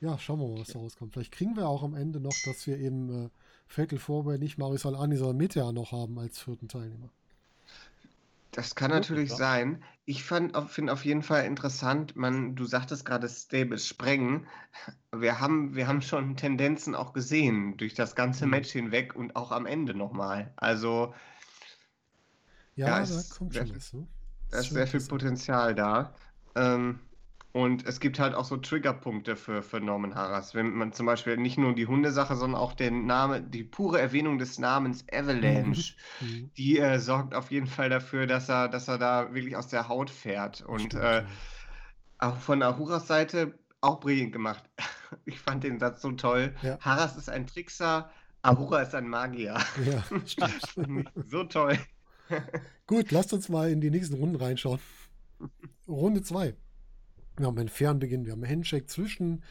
ja, 0.00 0.18
schauen 0.18 0.40
wir 0.40 0.48
mal, 0.48 0.60
was 0.60 0.68
okay. 0.68 0.72
da 0.74 0.78
rauskommt. 0.80 1.14
Vielleicht 1.14 1.32
kriegen 1.32 1.56
wir 1.56 1.66
auch 1.66 1.82
am 1.82 1.94
Ende 1.94 2.20
noch, 2.20 2.36
dass 2.44 2.66
wir 2.66 2.78
eben 2.78 3.26
äh, 3.26 3.28
Fatal 3.66 3.98
Fourway 3.98 4.38
nicht 4.38 4.58
Marisol 4.58 4.94
Ani, 4.94 5.16
sondern 5.16 5.38
Metean 5.38 5.74
noch 5.74 5.92
haben 5.92 6.18
als 6.18 6.38
vierten 6.38 6.68
Teilnehmer. 6.68 7.10
Das 8.54 8.76
kann 8.76 8.92
natürlich 8.92 9.30
ja. 9.30 9.36
sein. 9.36 9.82
Ich 10.04 10.22
finde 10.22 10.56
auf 10.56 11.04
jeden 11.04 11.22
Fall 11.22 11.44
interessant, 11.44 12.14
man, 12.14 12.54
du 12.54 12.66
sagtest 12.66 13.04
gerade 13.04 13.28
Stable 13.28 13.78
sprengen. 13.78 14.46
Wir 15.12 15.40
haben, 15.40 15.74
wir 15.74 15.88
haben 15.88 16.02
schon 16.02 16.36
Tendenzen 16.36 16.94
auch 16.94 17.12
gesehen 17.12 17.76
durch 17.76 17.94
das 17.94 18.14
ganze 18.14 18.44
mhm. 18.44 18.50
Match 18.52 18.70
hinweg 18.70 19.16
und 19.16 19.34
auch 19.34 19.50
am 19.50 19.66
Ende 19.66 19.94
nochmal. 19.94 20.52
Also 20.56 21.14
ja, 22.76 23.00
ja 23.00 23.06
da 23.06 23.22
kommt 23.36 23.54
schon 23.54 23.74
was. 23.74 23.92
Ne? 23.92 24.06
Da 24.50 24.58
ist 24.60 24.70
sehr 24.70 24.86
viel 24.86 25.00
Potenzial 25.00 25.74
da. 25.74 26.14
Ähm, 26.54 27.00
und 27.54 27.86
es 27.86 28.00
gibt 28.00 28.18
halt 28.18 28.34
auch 28.34 28.44
so 28.44 28.56
Triggerpunkte 28.56 29.36
für, 29.36 29.62
für 29.62 29.78
Norman 29.78 30.16
Harras. 30.16 30.56
Wenn 30.56 30.74
man 30.74 30.92
zum 30.92 31.06
Beispiel 31.06 31.36
nicht 31.36 31.56
nur 31.56 31.72
die 31.72 31.86
Hundesache, 31.86 32.34
sondern 32.34 32.60
auch 32.60 32.72
den 32.72 33.06
Name, 33.06 33.40
die 33.42 33.62
pure 33.62 34.00
Erwähnung 34.00 34.38
des 34.38 34.58
Namens 34.58 35.04
Avalanche, 35.12 35.94
mhm. 36.18 36.26
mhm. 36.26 36.50
die 36.56 36.80
äh, 36.80 36.98
sorgt 36.98 37.32
auf 37.32 37.52
jeden 37.52 37.68
Fall 37.68 37.90
dafür, 37.90 38.26
dass 38.26 38.48
er, 38.48 38.66
dass 38.68 38.88
er 38.88 38.98
da 38.98 39.32
wirklich 39.34 39.56
aus 39.56 39.68
der 39.68 39.88
Haut 39.88 40.10
fährt. 40.10 40.62
Und 40.62 40.94
äh, 40.94 41.22
auch 42.18 42.36
von 42.38 42.60
Ahuras 42.60 43.06
Seite 43.06 43.56
auch 43.80 44.00
brillant 44.00 44.32
gemacht. 44.32 44.64
Ich 45.26 45.38
fand 45.38 45.62
den 45.62 45.78
Satz 45.78 46.02
so 46.02 46.10
toll. 46.10 46.56
Ja. 46.62 46.76
Harras 46.80 47.16
ist 47.16 47.30
ein 47.30 47.46
Trickser, 47.46 48.10
Ahura 48.42 48.82
ist 48.82 48.96
ein 48.96 49.06
Magier. 49.06 49.56
Ja, 49.86 50.02
stimmt. 50.26 51.08
so 51.28 51.44
toll. 51.44 51.78
Gut, 52.88 53.12
lasst 53.12 53.32
uns 53.32 53.48
mal 53.48 53.70
in 53.70 53.80
die 53.80 53.92
nächsten 53.92 54.16
Runden 54.16 54.34
reinschauen. 54.34 54.80
Runde 55.86 56.20
2. 56.20 56.56
Wir 57.36 57.46
haben 57.46 57.58
einen 57.58 57.68
fairen 57.68 57.98
Beginn. 57.98 58.24
Wir 58.24 58.32
haben 58.32 58.42
einen 58.44 58.52
Handshake 58.52 58.86
zwischen 58.86 59.42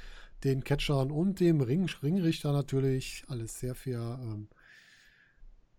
den 0.44 0.64
Catchern 0.64 1.12
und 1.12 1.40
dem 1.40 1.62
Ring 1.62 1.90
Ringrichter 2.02 2.52
natürlich. 2.52 3.24
Alles 3.28 3.60
sehr 3.60 3.76
fair. 3.76 4.20
Ähm, 4.22 4.48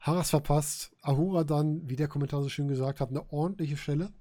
Harras 0.01 0.31
verpasst. 0.31 0.93
Ahura 1.01 1.45
dann, 1.45 1.89
wie 1.89 1.97
der 1.97 2.09
Kommentar 2.09 2.43
so 2.43 2.49
schön 2.49 2.69
gesagt 2.69 3.01
hat, 3.01 3.11
eine 3.11 3.31
ordentliche 3.33 3.77
Stelle 3.77 4.13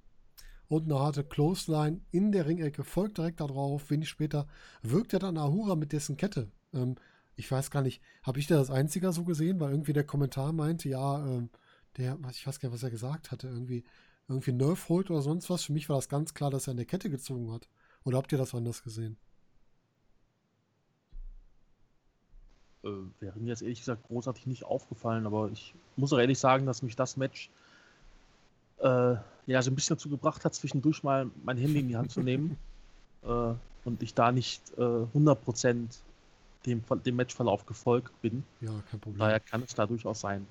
und 0.68 0.86
eine 0.86 1.00
harte 1.00 1.24
Clothesline 1.24 2.02
in 2.12 2.32
der 2.32 2.46
Ringecke. 2.46 2.84
Folgt 2.84 3.18
direkt 3.18 3.42
darauf. 3.42 3.90
Wenig 3.90 4.10
später 4.10 4.48
wirkt 4.82 5.14
er 5.14 5.20
dann 5.20 5.38
Ahura 5.38 5.76
mit 5.76 5.92
dessen 5.92 6.18
Kette. 6.18 6.52
Ähm, 6.74 6.96
ich 7.36 7.52
weiß 7.52 7.72
gar 7.72 7.82
nicht, 7.82 8.02
habe 8.22 8.40
ich 8.40 8.48
da 8.48 8.56
das 8.56 8.70
Einzige 8.70 9.12
so 9.12 9.24
gesehen, 9.24 9.60
weil 9.60 9.72
irgendwie 9.72 9.94
der 9.94 10.06
Kommentar 10.06 10.54
meinte, 10.54 10.88
ja, 10.88 11.26
ähm, 11.26 11.50
der, 11.98 12.18
ich 12.32 12.46
weiß 12.48 12.60
gar 12.60 12.70
nicht, 12.70 12.76
was 12.76 12.84
er 12.84 12.92
gesagt 12.92 13.32
hatte, 13.32 13.48
irgendwie, 13.48 13.84
irgendwie 14.28 14.54
Nerf 14.54 14.90
holt 14.90 15.10
oder 15.10 15.22
sonst 15.22 15.50
was. 15.50 15.64
Für 15.64 15.74
mich 15.74 15.90
war 15.90 15.98
das 15.98 16.10
ganz 16.10 16.34
klar, 16.34 16.50
dass 16.50 16.68
er 16.68 16.72
eine 16.72 16.86
Kette 16.86 17.10
gezogen 17.10 17.52
hat. 17.52 17.68
Oder 18.04 18.18
habt 18.18 18.32
ihr 18.32 18.38
das 18.38 18.54
anders 18.54 18.84
gesehen? 18.84 19.18
Äh, 22.84 22.90
wäre 23.20 23.40
mir 23.40 23.50
jetzt 23.50 23.62
ehrlich 23.62 23.80
gesagt 23.80 24.04
großartig 24.08 24.46
nicht 24.48 24.66
aufgefallen, 24.66 25.26
aber 25.26 25.50
ich 25.52 25.74
muss 25.96 26.12
auch 26.12 26.20
ehrlich 26.20 26.40
sagen, 26.40 26.66
dass 26.66 26.82
mich 26.82 26.96
das 26.96 27.16
Match 27.16 27.50
äh, 28.80 29.16
ja 29.46 29.62
so 29.62 29.72
ein 29.72 29.76
bisschen 29.76 29.96
dazu 29.96 30.10
gebracht 30.10 30.44
hat, 30.44 30.54
zwischendurch 30.54 31.04
mal 31.04 31.30
mein 31.44 31.58
Handy 31.58 31.80
in 31.80 31.88
die 31.88 31.98
Hand 31.98 32.12
zu 32.12 32.22
nehmen 32.22 32.58
äh, 33.24 33.54
und 33.86 34.04
ich 34.04 34.14
da 34.14 34.32
nicht 34.32 34.62
äh, 34.78 34.82
100% 34.82 36.00
dem, 36.66 36.84
dem 37.06 37.16
Matchverlauf 37.16 37.66
gefolgt 37.66 38.22
bin. 38.22 38.44
Ja, 38.62 38.72
kein 38.90 39.00
Problem. 39.00 39.20
Daher 39.20 39.40
kann 39.40 39.64
es 39.64 39.76
da 39.76 39.86
durchaus 39.86 40.22
sein. 40.22 40.46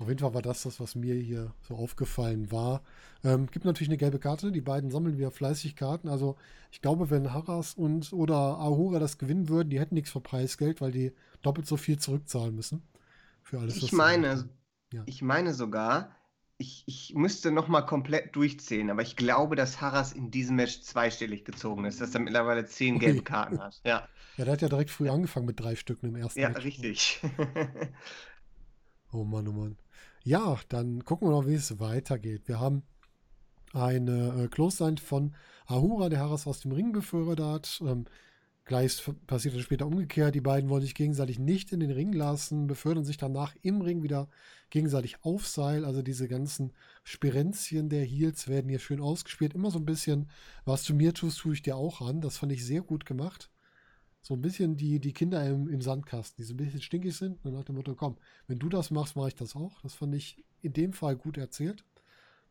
Auf 0.00 0.08
jeden 0.08 0.18
Fall 0.18 0.32
war 0.32 0.40
das 0.40 0.62
das, 0.62 0.80
was 0.80 0.94
mir 0.94 1.14
hier 1.14 1.52
so 1.60 1.74
aufgefallen 1.74 2.50
war. 2.50 2.82
Ähm, 3.22 3.46
gibt 3.50 3.66
natürlich 3.66 3.90
eine 3.90 3.98
gelbe 3.98 4.18
Karte. 4.18 4.50
Die 4.50 4.62
beiden 4.62 4.90
sammeln 4.90 5.18
wieder 5.18 5.30
fleißig 5.30 5.76
Karten. 5.76 6.08
Also 6.08 6.36
ich 6.70 6.80
glaube, 6.80 7.10
wenn 7.10 7.34
Harras 7.34 7.74
und 7.74 8.10
oder 8.14 8.34
Ahura 8.34 8.98
das 8.98 9.18
gewinnen 9.18 9.50
würden, 9.50 9.68
die 9.68 9.78
hätten 9.78 9.94
nichts 9.94 10.10
für 10.10 10.22
Preisgeld, 10.22 10.80
weil 10.80 10.90
die 10.90 11.12
doppelt 11.42 11.66
so 11.66 11.76
viel 11.76 11.98
zurückzahlen 11.98 12.56
müssen. 12.56 12.82
Für 13.42 13.60
alles. 13.60 13.76
Ich 13.76 13.92
meine, 13.92 14.48
ja. 14.90 15.02
ich 15.04 15.20
meine 15.20 15.52
sogar, 15.52 16.16
ich, 16.56 16.82
ich 16.86 17.12
müsste 17.14 17.50
noch 17.50 17.68
mal 17.68 17.82
komplett 17.82 18.34
durchzählen, 18.34 18.88
aber 18.88 19.02
ich 19.02 19.16
glaube, 19.16 19.54
dass 19.54 19.82
Harras 19.82 20.12
in 20.14 20.30
diesem 20.30 20.56
Match 20.56 20.80
zweistellig 20.80 21.44
gezogen 21.44 21.84
ist, 21.84 22.00
dass 22.00 22.14
er 22.14 22.20
mittlerweile 22.20 22.64
zehn 22.64 22.98
gelbe 22.98 23.22
Karten 23.22 23.60
hat. 23.60 23.82
Ja. 23.84 24.08
ja, 24.38 24.44
der 24.46 24.54
hat 24.54 24.62
ja 24.62 24.70
direkt 24.70 24.90
früh 24.90 25.10
angefangen 25.10 25.44
mit 25.44 25.60
drei 25.60 25.76
Stücken 25.76 26.06
im 26.06 26.16
ersten 26.16 26.40
ja, 26.40 26.48
Match. 26.48 26.58
Ja, 26.58 26.64
richtig. 26.64 27.20
oh 29.12 29.24
Mann, 29.24 29.46
oh 29.46 29.52
Mann. 29.52 29.76
Ja, 30.22 30.58
dann 30.68 31.04
gucken 31.04 31.28
wir 31.28 31.32
noch, 31.32 31.46
wie 31.46 31.54
es 31.54 31.80
weitergeht. 31.80 32.46
Wir 32.46 32.60
haben 32.60 32.82
eine 33.72 34.44
äh, 34.44 34.48
Close-Line 34.48 34.98
von 34.98 35.34
Ahura, 35.66 36.08
der 36.10 36.20
Harras 36.20 36.46
aus 36.46 36.60
dem 36.60 36.72
Ring 36.72 36.92
befördert. 36.92 37.80
Ähm, 37.82 38.04
gleich 38.66 39.02
passiert 39.26 39.54
dann 39.54 39.62
später 39.62 39.86
umgekehrt. 39.86 40.34
Die 40.34 40.42
beiden 40.42 40.68
wollen 40.68 40.82
sich 40.82 40.94
gegenseitig 40.94 41.38
nicht 41.38 41.72
in 41.72 41.80
den 41.80 41.90
Ring 41.90 42.12
lassen, 42.12 42.66
befördern 42.66 43.04
sich 43.04 43.16
danach 43.16 43.54
im 43.62 43.80
Ring 43.80 44.02
wieder 44.02 44.28
gegenseitig 44.68 45.16
auf 45.22 45.48
Seil. 45.48 45.86
Also 45.86 46.02
diese 46.02 46.28
ganzen 46.28 46.72
Spirenzchen 47.02 47.88
der 47.88 48.04
Heels 48.04 48.46
werden 48.46 48.68
hier 48.68 48.78
schön 48.78 49.00
ausgespielt. 49.00 49.54
Immer 49.54 49.70
so 49.70 49.78
ein 49.78 49.86
bisschen, 49.86 50.28
was 50.66 50.84
du 50.84 50.94
mir 50.94 51.14
tust, 51.14 51.38
tue 51.38 51.54
ich 51.54 51.62
dir 51.62 51.76
auch 51.76 52.02
an. 52.02 52.20
Das 52.20 52.36
fand 52.36 52.52
ich 52.52 52.64
sehr 52.64 52.82
gut 52.82 53.06
gemacht 53.06 53.50
so 54.22 54.34
ein 54.34 54.42
bisschen 54.42 54.76
die, 54.76 55.00
die 55.00 55.12
Kinder 55.12 55.44
im, 55.46 55.68
im 55.68 55.80
Sandkasten, 55.80 56.36
die 56.38 56.46
so 56.46 56.54
ein 56.54 56.58
bisschen 56.58 56.82
stinkig 56.82 57.16
sind. 57.16 57.44
Und 57.44 57.54
nach 57.54 57.64
dem 57.64 57.76
Motto, 57.76 57.94
komm, 57.94 58.18
wenn 58.46 58.58
du 58.58 58.68
das 58.68 58.90
machst, 58.90 59.16
mache 59.16 59.28
ich 59.28 59.34
das 59.34 59.56
auch. 59.56 59.80
Das 59.82 59.94
fand 59.94 60.14
ich 60.14 60.44
in 60.62 60.72
dem 60.72 60.92
Fall 60.92 61.16
gut 61.16 61.38
erzählt, 61.38 61.84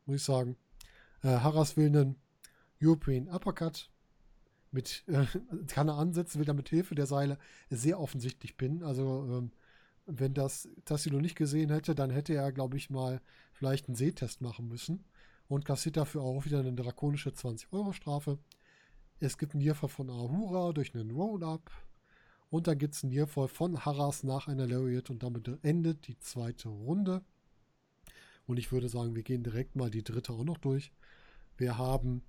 muss 0.06 0.18
ich 0.18 0.24
sagen. 0.24 0.58
Äh, 1.24 1.28
Harras 1.28 1.78
will 1.78 1.88
einen 1.88 2.16
European 2.82 3.28
Uppercut 3.28 3.90
mit, 4.72 5.04
äh, 5.08 5.26
kann 5.68 5.90
er 5.90 5.98
ansetzen, 5.98 6.40
will 6.40 6.48
er 6.48 6.54
mit 6.54 6.70
Hilfe 6.70 6.96
der 6.96 7.06
Seile 7.06 7.38
sehr 7.70 8.00
offensichtlich 8.00 8.58
pinnen. 8.58 8.84
Also, 8.84 9.26
ähm, 9.30 9.52
wenn 10.12 10.34
das 10.34 10.68
Tassilo 10.86 11.20
nicht 11.20 11.36
gesehen 11.36 11.70
hätte, 11.70 11.94
dann 11.94 12.10
hätte 12.10 12.34
er, 12.34 12.52
glaube 12.52 12.78
ich, 12.78 12.90
mal 12.90 13.22
vielleicht 13.54 13.88
einen 13.88 13.96
Sehtest 13.96 14.42
machen 14.42 14.68
müssen 14.68 15.04
und 15.48 15.66
kassiert 15.66 15.98
dafür 15.98 16.22
auch 16.22 16.46
wieder 16.46 16.60
eine 16.60 16.74
drakonische 16.74 17.30
20-Euro-Strafe. 17.30 18.40
Es 19.20 19.38
gibt 19.38 19.54
einen 19.54 19.64
Nearfall 19.64 19.90
von 19.90 20.10
Ahura 20.10 20.72
durch 20.72 20.96
einen 20.96 21.12
Roll-Up. 21.12 21.70
Und 22.50 22.68
dann 22.68 22.78
gibt 22.78 22.96
es 22.96 23.04
einen 23.04 23.14
Nearfall 23.14 23.48
von 23.48 23.86
Harras 23.86 24.24
nach 24.24 24.48
einer 24.48 24.66
Lariat 24.66 25.10
und 25.10 25.22
damit 25.22 25.48
endet 25.62 26.08
die 26.08 26.18
zweite 26.20 26.70
Runde. 26.70 27.22
Und 28.48 28.58
ich 28.58 28.72
würde 28.72 28.90
sagen, 28.90 29.16
wir 29.16 29.24
gehen 29.24 29.44
direkt 29.44 29.76
mal 29.76 29.92
die 29.92 30.04
dritte 30.04 30.34
auch 30.34 30.44
noch 30.44 30.58
durch. 30.58 30.92
Wir 31.58 31.78
haben 31.78 32.24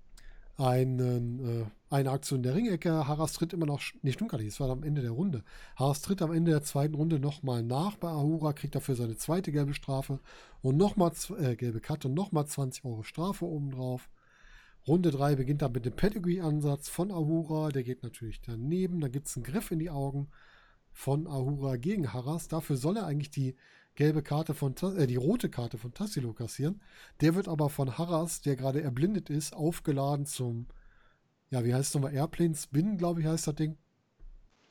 einen, 0.57 1.39
äh, 1.39 1.65
eine 1.89 2.11
Aktion 2.11 2.43
der 2.43 2.53
Ringecke. 2.53 3.07
Harras 3.07 3.33
tritt 3.33 3.53
immer 3.53 3.65
noch, 3.65 3.81
nicht 4.03 4.15
stimmt 4.15 4.31
gar 4.31 4.37
nicht, 4.37 4.49
es 4.49 4.59
war 4.59 4.69
am 4.69 4.83
Ende 4.83 5.01
der 5.01 5.11
Runde. 5.11 5.43
Harras 5.75 6.01
tritt 6.01 6.21
am 6.21 6.31
Ende 6.31 6.51
der 6.51 6.61
zweiten 6.61 6.93
Runde 6.93 7.19
nochmal 7.19 7.63
nach 7.63 7.95
bei 7.95 8.09
Ahura, 8.09 8.53
kriegt 8.53 8.75
dafür 8.75 8.95
seine 8.95 9.15
zweite 9.15 9.51
gelbe 9.51 9.73
Strafe 9.73 10.19
und 10.61 10.77
nochmal 10.77 11.13
äh, 11.39 11.55
gelbe 11.55 11.79
Karte 11.79 12.09
und 12.09 12.13
nochmal 12.13 12.45
20 12.45 12.85
Euro 12.85 13.01
Strafe 13.03 13.45
obendrauf. 13.45 14.09
Runde 14.87 15.11
3 15.11 15.35
beginnt 15.35 15.61
dann 15.61 15.73
mit 15.73 15.85
dem 15.85 15.95
Pedigree-Ansatz 15.95 16.89
von 16.89 17.11
Ahura. 17.11 17.69
Der 17.69 17.83
geht 17.83 18.03
natürlich 18.03 18.41
daneben. 18.41 18.99
Da 19.01 19.07
gibt 19.07 19.27
es 19.27 19.35
einen 19.35 19.43
Griff 19.43 19.71
in 19.71 19.79
die 19.79 19.89
Augen 19.89 20.29
von 20.91 21.27
Ahura 21.27 21.77
gegen 21.77 22.13
Harras. 22.13 22.47
Dafür 22.47 22.77
soll 22.77 22.97
er 22.97 23.05
eigentlich 23.05 23.29
die 23.29 23.55
gelbe 23.95 24.23
Karte 24.23 24.53
von 24.53 24.75
äh, 24.97 25.07
die 25.07 25.17
rote 25.17 25.49
Karte 25.49 25.77
von 25.77 25.93
Tassilo 25.93 26.33
kassieren. 26.33 26.81
Der 27.21 27.35
wird 27.35 27.47
aber 27.47 27.69
von 27.69 27.97
Harras, 27.97 28.41
der 28.41 28.55
gerade 28.55 28.81
erblindet 28.81 29.29
ist, 29.29 29.53
aufgeladen 29.53 30.25
zum, 30.25 30.67
ja, 31.49 31.63
wie 31.63 31.73
heißt 31.73 31.89
es 31.89 31.93
nochmal, 31.93 32.13
Airplane 32.13 32.55
Spin, 32.55 32.97
glaube 32.97 33.21
ich, 33.21 33.27
heißt 33.27 33.47
das 33.47 33.55
Ding. 33.55 33.77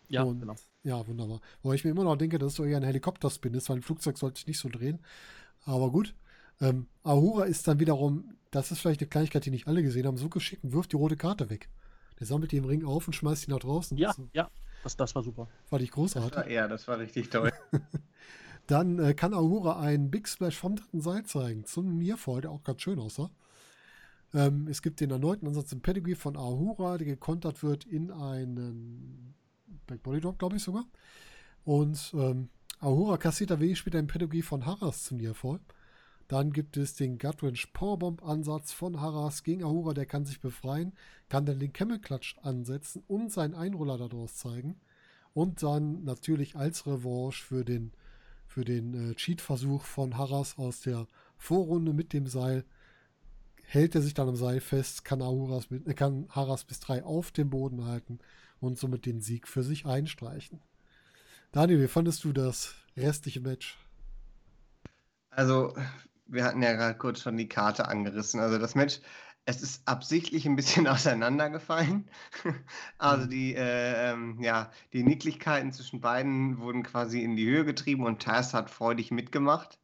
Ja, 0.09 0.25
Und, 0.25 0.41
genau. 0.41 0.57
Ja, 0.83 1.07
wunderbar. 1.07 1.41
Wo 1.63 1.73
ich 1.73 1.85
mir 1.85 1.91
immer 1.91 2.05
noch 2.05 2.17
denke, 2.17 2.39
dass 2.39 2.53
es 2.53 2.57
so 2.57 2.65
eher 2.65 2.79
ein 2.79 2.83
Helikopterspin 2.83 3.55
ist, 3.55 3.69
weil 3.69 3.77
ein 3.77 3.83
Flugzeug 3.83 4.19
sollte 4.19 4.39
sich 4.39 4.47
nicht 4.47 4.59
so 4.59 4.69
drehen. 4.69 4.99
Aber 5.65 5.91
gut. 5.91 6.15
Ähm, 6.61 6.87
Ahura 7.03 7.45
ist 7.45 7.67
dann 7.67 7.81
wiederum, 7.81 8.37
das 8.51 8.71
ist 8.71 8.81
vielleicht 8.81 9.01
eine 9.01 9.09
Kleinigkeit, 9.09 9.45
die 9.47 9.51
nicht 9.51 9.67
alle 9.67 9.83
gesehen 9.83 10.07
haben, 10.07 10.17
so 10.17 10.29
geschickt 10.29 10.65
und 10.65 10.73
wirft 10.73 10.93
die 10.93 10.97
rote 10.97 11.17
Karte 11.17 11.51
weg. 11.51 11.69
Der 12.19 12.27
sammelt 12.27 12.53
die 12.53 12.59
im 12.59 12.65
Ring 12.65 12.85
auf 12.85 13.07
und 13.07 13.15
schmeißt 13.15 13.47
die 13.47 13.51
nach 13.51 13.61
draußen. 13.61 13.97
Ja, 13.97 14.13
so. 14.13 14.29
ja, 14.33 14.51
das, 14.83 14.97
das 14.97 15.15
war 15.15 15.23
super. 15.23 15.49
Fand 15.65 15.83
ich 15.83 15.91
großartig. 15.91 16.31
Das 16.33 16.45
war, 16.45 16.51
ja, 16.51 16.69
das 16.69 16.87
war 16.87 16.99
richtig 16.99 17.31
toll. 17.31 17.51
Dann 18.67 18.99
äh, 18.99 19.15
kann 19.15 19.35
Ahura 19.35 19.81
einen 19.81 20.11
Big 20.11 20.29
Splash 20.29 20.57
vom 20.57 20.77
dritten 20.77 21.01
Seil 21.01 21.25
zeigen, 21.25 21.65
zum 21.65 21.97
Nearfall, 21.99 22.43
der 22.43 22.51
auch 22.51 22.63
ganz 22.63 22.83
schön 22.83 22.99
aussah. 22.99 23.31
Ähm, 24.33 24.69
es 24.69 24.83
gibt 24.83 25.01
den 25.01 25.11
erneuten 25.11 25.47
Ansatz 25.47 25.73
im 25.73 25.81
Pedigree 25.81 26.15
von 26.15 26.37
Ahura, 26.37 26.99
der 26.99 27.07
gekontert 27.07 27.63
wird 27.63 27.85
in 27.85 28.11
einen 28.11 29.35
Backbody 29.87 30.21
Drop, 30.21 30.39
glaube 30.39 30.57
ich 30.57 30.63
sogar. 30.63 30.87
Und 31.65 32.13
ähm, 32.15 32.49
Ahura 32.79 33.17
kassiert 33.17 33.51
da 33.51 33.59
wenig 33.59 33.79
später 33.79 33.99
im 33.99 34.07
Pedigree 34.07 34.43
von 34.43 34.67
Haras 34.67 35.05
zum 35.05 35.17
Nearfall. 35.17 35.61
Dann 36.31 36.53
gibt 36.53 36.77
es 36.77 36.95
den 36.95 37.19
Gutwrench 37.19 37.73
Powerbomb 37.73 38.25
Ansatz 38.25 38.71
von 38.71 39.01
Haras 39.01 39.43
gegen 39.43 39.65
Ahura, 39.65 39.95
der 39.95 40.07
kann 40.07 40.25
sich 40.25 40.39
befreien, 40.39 40.93
kann 41.29 41.45
dann 41.45 41.59
den 41.59 41.73
Camel 41.73 41.99
Clutch 41.99 42.37
ansetzen 42.43 43.03
und 43.09 43.33
seinen 43.33 43.57
Einroller 43.57 43.99
daraus 43.99 44.37
zeigen. 44.37 44.81
Und 45.35 45.61
dann 45.61 46.05
natürlich 46.05 46.55
als 46.55 46.87
Revanche 46.87 47.45
für 47.45 47.65
den, 47.65 47.91
für 48.47 48.65
den 48.65 49.11
äh, 49.11 49.15
Cheat-Versuch 49.17 49.83
von 49.83 50.17
Haras 50.17 50.57
aus 50.57 50.83
der 50.83 51.09
Vorrunde 51.37 51.93
mit 51.93 52.13
dem 52.13 52.29
Seil 52.29 52.65
hält 53.65 53.97
er 53.97 54.03
sich 54.03 54.15
dann 54.15 54.29
am 54.29 54.37
Seil 54.37 54.61
fest, 54.61 55.05
kann, 55.05 55.23
Ahuras, 55.23 55.67
äh, 55.73 55.95
kann 55.95 56.29
Haras 56.29 56.63
bis 56.63 56.79
drei 56.79 57.03
auf 57.03 57.33
dem 57.33 57.51
Boden 57.51 57.87
halten 57.87 58.21
und 58.61 58.79
somit 58.79 59.05
den 59.05 59.21
Sieg 59.21 59.49
für 59.49 59.65
sich 59.65 59.85
einstreichen. 59.85 60.61
Daniel, 61.51 61.83
wie 61.83 61.89
fandest 61.89 62.23
du 62.23 62.33
das 62.33 62.77
restliche 62.97 63.41
Match? 63.41 63.77
Also, 65.31 65.75
wir 66.31 66.45
hatten 66.45 66.63
ja 66.63 66.73
gerade 66.73 66.97
kurz 66.97 67.21
schon 67.21 67.37
die 67.37 67.49
Karte 67.49 67.89
angerissen. 67.89 68.41
Also 68.41 68.59
das 68.59 68.75
Match, 68.75 69.01
es 69.47 69.63
ist 69.63 69.87
absichtlich 69.87 70.47
ein 70.47 70.57
bisschen 70.57 70.87
auseinandergefallen. 70.89 72.09
also 72.99 73.27
mhm. 73.27 73.31
die, 73.31 73.55
äh, 73.55 74.13
ähm, 74.13 74.41
ja, 74.41 74.71
die 74.93 75.03
Nicklichkeiten 75.03 75.73
zwischen 75.73 76.01
beiden 76.01 76.59
wurden 76.59 76.83
quasi 76.83 77.23
in 77.23 77.37
die 77.37 77.47
Höhe 77.47 77.65
getrieben 77.65 78.05
und 78.05 78.23
Taz 78.23 78.55
hat 78.55 78.71
freudig 78.71 79.11
mitgemacht. 79.11 79.79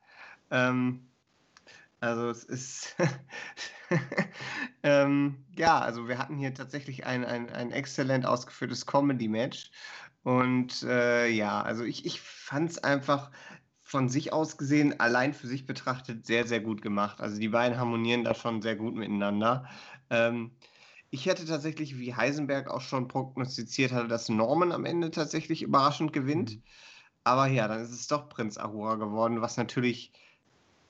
Ähm, 0.50 1.08
also 2.00 2.28
es 2.28 2.44
ist, 2.44 2.96
ähm, 4.82 5.44
ja, 5.56 5.80
also 5.80 6.08
wir 6.08 6.18
hatten 6.18 6.36
hier 6.36 6.54
tatsächlich 6.54 7.06
ein, 7.06 7.24
ein, 7.24 7.50
ein 7.50 7.72
exzellent 7.72 8.26
ausgeführtes 8.26 8.86
Comedy-Match. 8.86 9.70
Und 10.22 10.82
äh, 10.82 11.28
ja, 11.28 11.62
also 11.62 11.84
ich, 11.84 12.04
ich 12.04 12.20
fand 12.20 12.70
es 12.70 12.78
einfach 12.78 13.30
von 13.96 14.10
sich 14.10 14.30
aus 14.30 14.58
gesehen, 14.58 15.00
allein 15.00 15.32
für 15.32 15.46
sich 15.46 15.64
betrachtet, 15.64 16.26
sehr, 16.26 16.46
sehr 16.46 16.60
gut 16.60 16.82
gemacht. 16.82 17.22
Also 17.22 17.40
die 17.40 17.48
beiden 17.48 17.78
harmonieren 17.78 18.24
da 18.24 18.34
schon 18.34 18.60
sehr 18.60 18.76
gut 18.76 18.94
miteinander. 18.94 19.66
Ähm, 20.10 20.50
ich 21.08 21.24
hätte 21.24 21.46
tatsächlich, 21.46 21.96
wie 21.96 22.14
Heisenberg 22.14 22.68
auch 22.68 22.82
schon 22.82 23.08
prognostiziert 23.08 23.92
hatte, 23.92 24.06
dass 24.06 24.28
Norman 24.28 24.72
am 24.72 24.84
Ende 24.84 25.10
tatsächlich 25.10 25.62
überraschend 25.62 26.12
gewinnt. 26.12 26.56
Mhm. 26.56 26.62
Aber 27.24 27.46
ja, 27.46 27.68
dann 27.68 27.80
ist 27.80 27.90
es 27.90 28.06
doch 28.06 28.28
Prinz 28.28 28.58
Ahura 28.58 28.96
geworden, 28.96 29.40
was 29.40 29.56
natürlich 29.56 30.12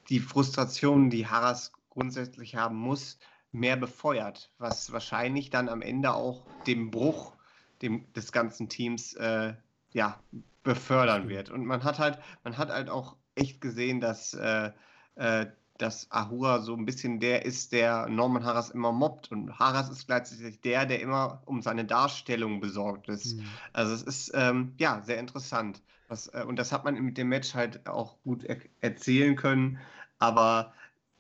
die 0.09 0.19
Frustration, 0.19 1.09
die 1.09 1.29
Harras 1.29 1.71
grundsätzlich 1.91 2.57
haben 2.57 2.77
muss, 2.77 3.21
mehr 3.53 3.77
befeuert, 3.77 4.51
was 4.59 4.91
wahrscheinlich 4.91 5.51
dann 5.51 5.69
am 5.69 5.81
Ende 5.81 6.13
auch 6.13 6.45
dem 6.67 6.91
Bruch 6.91 7.37
dem, 7.83 8.13
des 8.15 8.33
ganzen 8.33 8.69
Teams 8.69 9.15
äh, 9.15 9.55
ja, 9.93 10.21
befördern 10.67 11.29
wird. 11.29 11.49
Und 11.49 11.65
man 11.65 11.85
hat 11.85 11.99
halt, 11.99 12.19
man 12.45 12.59
hat 12.59 12.69
halt 12.69 12.91
auch 12.91 13.17
echt 13.37 13.61
gesehen, 13.63 14.01
dass, 14.01 14.35
äh, 14.35 14.73
äh, 15.15 15.47
dass 15.79 16.11
Ahura 16.11 16.61
so 16.61 16.75
ein 16.75 16.85
bisschen 16.85 17.21
der 17.21 17.45
ist, 17.45 17.73
der 17.73 18.09
Norman 18.09 18.45
Harras 18.45 18.71
immer 18.71 18.93
mobbt. 18.93 19.31
Und 19.31 19.59
Harras 19.59 19.89
ist 19.89 20.07
gleichzeitig 20.07 20.61
der, 20.61 20.85
der 20.85 21.01
immer 21.01 21.43
um 21.47 21.63
seine 21.63 21.85
Darstellung 21.85 22.61
besorgt 22.61 23.09
ist. 23.09 23.37
Mhm. 23.37 23.45
Also 23.73 23.95
es 23.95 24.03
ist 24.03 24.33
ähm, 24.35 24.75
ja 24.79 25.01
sehr 25.03 25.19
interessant. 25.19 25.81
Was, 26.09 26.27
äh, 26.29 26.45
und 26.47 26.57
das 26.57 26.73
hat 26.73 26.85
man 26.85 26.95
mit 27.01 27.17
dem 27.17 27.29
Match 27.29 27.55
halt 27.55 27.87
auch 27.87 28.17
gut 28.23 28.45
er 28.45 28.59
erzählen 28.81 29.37
können, 29.37 29.79
aber 30.19 30.73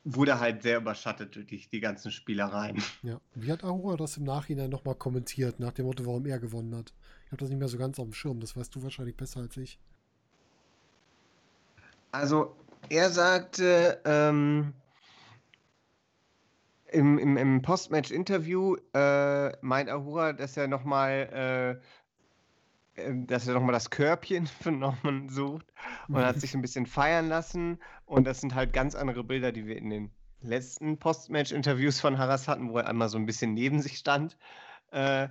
wurde 0.02 0.40
halt 0.40 0.62
sehr 0.62 0.78
überschattet 0.78 1.36
durch 1.36 1.46
die, 1.46 1.66
die 1.70 1.80
ganzen 1.80 2.10
Spielereien. 2.10 2.82
Ja. 3.02 3.20
Wie 3.34 3.50
hat 3.52 3.64
Ahura 3.64 3.96
das 3.96 4.16
im 4.16 4.24
Nachhinein 4.24 4.70
nochmal 4.70 4.94
kommentiert, 4.94 5.60
nach 5.60 5.72
dem 5.72 5.86
Motto, 5.86 6.06
warum 6.06 6.26
er 6.26 6.38
gewonnen 6.38 6.74
hat? 6.76 6.92
Ich 7.26 7.32
habe 7.32 7.38
das 7.38 7.50
nicht 7.50 7.58
mehr 7.58 7.68
so 7.68 7.78
ganz 7.78 7.98
auf 7.98 8.06
dem 8.06 8.12
Schirm, 8.12 8.40
das 8.40 8.56
weißt 8.56 8.74
du 8.74 8.82
wahrscheinlich 8.82 9.16
besser 9.16 9.40
als 9.40 9.56
ich. 9.56 9.78
Also, 12.12 12.56
er 12.88 13.10
sagte 13.10 14.00
ähm, 14.04 14.72
im, 16.86 17.18
im, 17.18 17.36
im 17.36 17.62
Postmatch-Interview, 17.62 18.76
äh, 18.94 19.56
meint 19.60 19.90
Ahura, 19.90 20.32
dass 20.32 20.56
er 20.56 20.68
nochmal 20.68 21.80
äh, 21.80 21.82
ähm, 22.96 23.26
dass 23.26 23.46
er 23.46 23.54
nochmal 23.54 23.72
das 23.72 23.90
Körbchen 23.90 24.46
von 24.62 24.78
Norman 24.78 25.28
sucht 25.28 25.66
und 26.08 26.16
hat 26.16 26.40
sich 26.40 26.54
ein 26.54 26.62
bisschen 26.62 26.86
feiern 26.86 27.28
lassen. 27.28 27.78
Und 28.06 28.26
das 28.26 28.40
sind 28.40 28.54
halt 28.54 28.72
ganz 28.72 28.94
andere 28.94 29.24
Bilder, 29.24 29.52
die 29.52 29.66
wir 29.66 29.76
in 29.76 29.90
den 29.90 30.10
letzten 30.40 30.98
Postmatch-Interviews 30.98 32.00
von 32.00 32.18
Harras 32.18 32.48
hatten, 32.48 32.70
wo 32.70 32.78
er 32.78 32.86
einmal 32.86 33.08
so 33.08 33.18
ein 33.18 33.26
bisschen 33.26 33.54
neben 33.54 33.80
sich 33.82 33.98
stand. 33.98 34.38
Äh, 34.92 35.28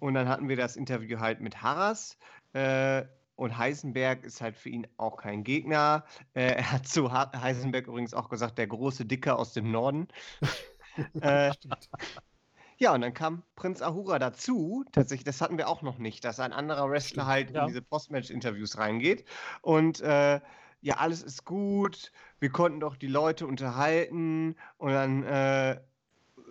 und 0.00 0.14
dann 0.14 0.28
hatten 0.28 0.48
wir 0.48 0.56
das 0.56 0.76
Interview 0.76 1.18
halt 1.20 1.40
mit 1.40 1.62
Harras. 1.62 2.18
Äh, 2.52 3.04
und 3.36 3.56
Heisenberg 3.56 4.24
ist 4.24 4.40
halt 4.40 4.56
für 4.56 4.68
ihn 4.68 4.86
auch 4.96 5.16
kein 5.16 5.44
Gegner. 5.44 6.04
Äh, 6.34 6.54
er 6.56 6.72
hat 6.72 6.88
zu 6.88 7.12
Heisenberg 7.12 7.86
übrigens 7.86 8.12
auch 8.12 8.28
gesagt, 8.28 8.58
der 8.58 8.66
große 8.66 9.04
Dicke 9.04 9.36
aus 9.36 9.52
dem 9.52 9.70
Norden. 9.70 10.08
äh, 11.20 11.52
ja, 12.78 12.94
und 12.94 13.00
dann 13.00 13.14
kam 13.14 13.42
Prinz 13.54 13.82
Ahura 13.82 14.18
dazu. 14.18 14.84
Tatsächlich, 14.92 15.24
das 15.24 15.40
hatten 15.40 15.56
wir 15.56 15.68
auch 15.68 15.82
noch 15.82 15.98
nicht, 15.98 16.24
dass 16.24 16.40
ein 16.40 16.52
anderer 16.52 16.90
Wrestler 16.90 17.26
halt 17.26 17.50
ja. 17.50 17.62
in 17.62 17.68
diese 17.68 17.82
Postmatch-Interviews 17.82 18.78
reingeht. 18.78 19.24
Und 19.62 20.00
äh, 20.00 20.40
ja, 20.80 20.96
alles 20.96 21.22
ist 21.22 21.44
gut. 21.44 22.12
Wir 22.38 22.50
konnten 22.50 22.80
doch 22.80 22.96
die 22.96 23.08
Leute 23.08 23.46
unterhalten. 23.46 24.56
Und 24.78 24.92
dann 24.92 25.24
äh, 25.24 25.80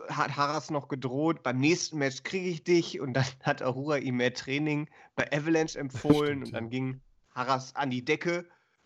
hat 0.10 0.36
Haras 0.36 0.70
noch 0.70 0.88
gedroht, 0.88 1.44
beim 1.44 1.58
nächsten 1.58 1.98
Match 1.98 2.24
kriege 2.24 2.50
ich 2.50 2.64
dich 2.64 3.00
und 3.00 3.14
dann 3.14 3.26
hat 3.44 3.62
Ahura 3.62 3.98
ihm 3.98 4.18
mehr 4.18 4.34
Training 4.34 4.90
bei 5.16 5.32
Avalanche 5.32 5.78
empfohlen 5.78 6.46
Stimmt, 6.46 6.46
und 6.46 6.54
dann 6.54 6.70
ging 6.70 7.02
Haras 7.34 7.76
an 7.76 7.90
die 7.90 8.04
Decke 8.04 8.46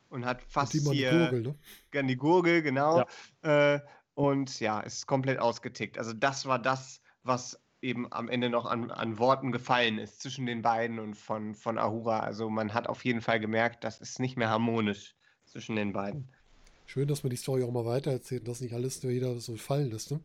und 0.10 0.26
hat 0.26 0.42
fast 0.42 0.76
und 0.76 0.94
hier 0.94 1.12
die 1.12 1.18
Gurgel, 1.18 1.42
ne? 1.42 2.00
an 2.00 2.08
die 2.08 2.18
Gurgel, 2.18 2.62
genau. 2.62 3.06
Ja. 3.44 3.76
Äh, 3.76 3.80
und 4.14 4.60
ja, 4.60 4.82
ist 4.82 5.08
komplett 5.08 5.40
ausgetickt. 5.40 5.98
Also 5.98 6.14
das 6.14 6.46
war 6.46 6.60
das, 6.60 7.02
was 7.24 7.60
eben 7.82 8.12
am 8.12 8.30
Ende 8.30 8.50
noch 8.50 8.66
an, 8.66 8.92
an 8.92 9.18
Worten 9.18 9.52
gefallen 9.52 9.98
ist 9.98 10.22
zwischen 10.22 10.46
den 10.46 10.62
beiden 10.62 11.00
und 11.00 11.16
von, 11.16 11.56
von 11.56 11.78
Ahura. 11.78 12.20
Also 12.20 12.50
man 12.50 12.74
hat 12.74 12.88
auf 12.88 13.04
jeden 13.06 13.22
Fall 13.22 13.40
gemerkt, 13.40 13.84
das 13.84 14.00
ist 14.00 14.20
nicht 14.20 14.38
mehr 14.38 14.50
harmonisch 14.50 15.16
zwischen 15.46 15.76
den 15.76 15.94
beiden. 15.94 16.28
Schön, 16.86 17.08
dass 17.08 17.24
man 17.24 17.30
die 17.30 17.38
Story 17.38 17.64
auch 17.64 17.72
mal 17.72 17.86
weitererzählt 17.86 18.42
und 18.42 18.50
das 18.50 18.62
nicht 18.62 18.74
alles 18.74 19.02
nur 19.02 19.12
jeder 19.12 19.40
so 19.40 19.56
fallen 19.56 19.90
lässt. 19.92 20.12
Ne? 20.12 20.20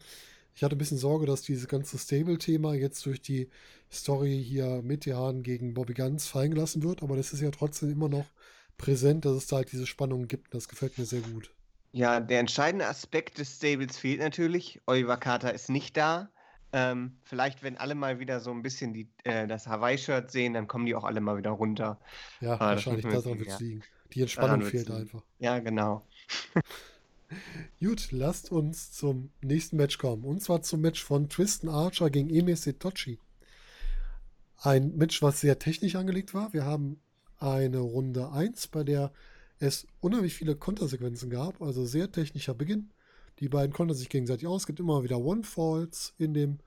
Ich 0.56 0.64
hatte 0.64 0.74
ein 0.74 0.78
bisschen 0.78 0.96
Sorge, 0.96 1.26
dass 1.26 1.42
dieses 1.42 1.68
ganze 1.68 1.98
Stable-Thema 1.98 2.72
jetzt 2.72 3.04
durch 3.04 3.20
die 3.20 3.50
Story 3.92 4.42
hier 4.42 4.80
mit 4.82 5.04
Jahren 5.04 5.42
gegen 5.42 5.74
Bobby 5.74 5.92
Guns 5.92 6.26
fallen 6.26 6.52
gelassen 6.52 6.82
wird, 6.82 7.02
aber 7.02 7.14
das 7.14 7.34
ist 7.34 7.42
ja 7.42 7.50
trotzdem 7.50 7.92
immer 7.92 8.08
noch 8.08 8.24
präsent, 8.78 9.26
dass 9.26 9.34
es 9.34 9.46
da 9.48 9.56
halt 9.56 9.70
diese 9.70 9.86
Spannung 9.86 10.28
gibt. 10.28 10.54
Das 10.54 10.68
gefällt 10.68 10.96
mir 10.96 11.04
sehr 11.04 11.20
gut. 11.20 11.52
Ja, 11.92 12.20
der 12.20 12.40
entscheidende 12.40 12.86
Aspekt 12.86 13.36
des 13.36 13.56
Stables 13.56 13.98
fehlt 13.98 14.20
natürlich. 14.20 14.80
Oliver 14.86 15.18
Carter 15.18 15.52
ist 15.52 15.68
nicht 15.68 15.94
da. 15.94 16.30
Ähm, 16.72 17.18
vielleicht, 17.24 17.62
wenn 17.62 17.76
alle 17.76 17.94
mal 17.94 18.18
wieder 18.18 18.40
so 18.40 18.50
ein 18.50 18.62
bisschen 18.62 18.94
die, 18.94 19.10
äh, 19.24 19.46
das 19.46 19.66
Hawaii-Shirt 19.66 20.30
sehen, 20.30 20.54
dann 20.54 20.66
kommen 20.68 20.86
die 20.86 20.94
auch 20.94 21.04
alle 21.04 21.20
mal 21.20 21.36
wieder 21.36 21.50
runter. 21.50 22.00
Ja, 22.40 22.56
äh, 22.56 22.60
wahrscheinlich 22.60 23.04
daran 23.04 23.38
wird 23.38 23.48
es 23.48 23.60
liegen. 23.60 23.82
Die 24.14 24.22
Entspannung 24.22 24.62
fehlt 24.62 24.90
einfach. 24.90 25.22
Ja, 25.38 25.58
genau. 25.58 26.06
Gut, 27.80 28.12
lasst 28.12 28.52
uns 28.52 28.92
zum 28.92 29.30
nächsten 29.42 29.76
Match 29.76 29.98
kommen. 29.98 30.24
Und 30.24 30.42
zwar 30.42 30.62
zum 30.62 30.80
Match 30.80 31.02
von 31.02 31.28
Tristan 31.28 31.70
Archer 31.70 32.10
gegen 32.10 32.30
Emi 32.30 32.54
Setochi. 32.54 33.18
Ein 34.58 34.96
Match, 34.96 35.22
was 35.22 35.40
sehr 35.40 35.58
technisch 35.58 35.96
angelegt 35.96 36.34
war. 36.34 36.52
Wir 36.52 36.64
haben 36.64 37.00
eine 37.38 37.78
Runde 37.78 38.30
1, 38.32 38.68
bei 38.68 38.84
der 38.84 39.12
es 39.58 39.86
unheimlich 40.00 40.34
viele 40.34 40.56
Kontersequenzen 40.56 41.30
gab, 41.30 41.62
also 41.62 41.84
sehr 41.86 42.10
technischer 42.10 42.54
Beginn. 42.54 42.90
Die 43.40 43.48
beiden 43.48 43.72
konnten 43.72 43.94
sich 43.94 44.08
gegenseitig 44.08 44.46
aus. 44.46 44.62
Es 44.62 44.66
gibt 44.66 44.80
immer 44.80 45.02
wieder 45.02 45.18
One-Falls 45.18 46.14
in, 46.18 46.58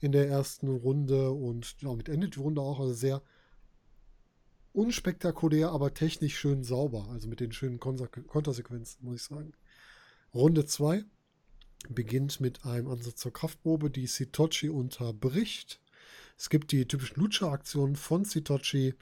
in 0.00 0.12
der 0.12 0.28
ersten 0.28 0.68
Runde 0.68 1.30
und 1.30 1.82
damit 1.82 2.08
endet 2.08 2.36
die 2.36 2.40
Runde 2.40 2.62
auch. 2.62 2.80
Also 2.80 2.94
sehr 2.94 3.22
unspektakulär, 4.72 5.70
aber 5.70 5.92
technisch 5.92 6.36
schön 6.36 6.64
sauber. 6.64 7.08
Also 7.10 7.28
mit 7.28 7.40
den 7.40 7.52
schönen 7.52 7.78
Kontersequenzen, 7.78 9.04
muss 9.04 9.16
ich 9.16 9.22
sagen. 9.22 9.52
Runde 10.34 10.66
2 10.66 11.04
beginnt 11.90 12.40
mit 12.40 12.64
einem 12.64 12.88
Ansatz 12.88 13.20
zur 13.20 13.32
Kraftprobe, 13.32 13.88
die 13.88 14.08
Sitochi 14.08 14.68
unterbricht. 14.68 15.80
Es 16.36 16.50
gibt 16.50 16.72
die 16.72 16.88
typischen 16.88 17.20
Lucha-Aktionen 17.20 17.94
von 17.94 18.24
Sitochi. 18.24 18.94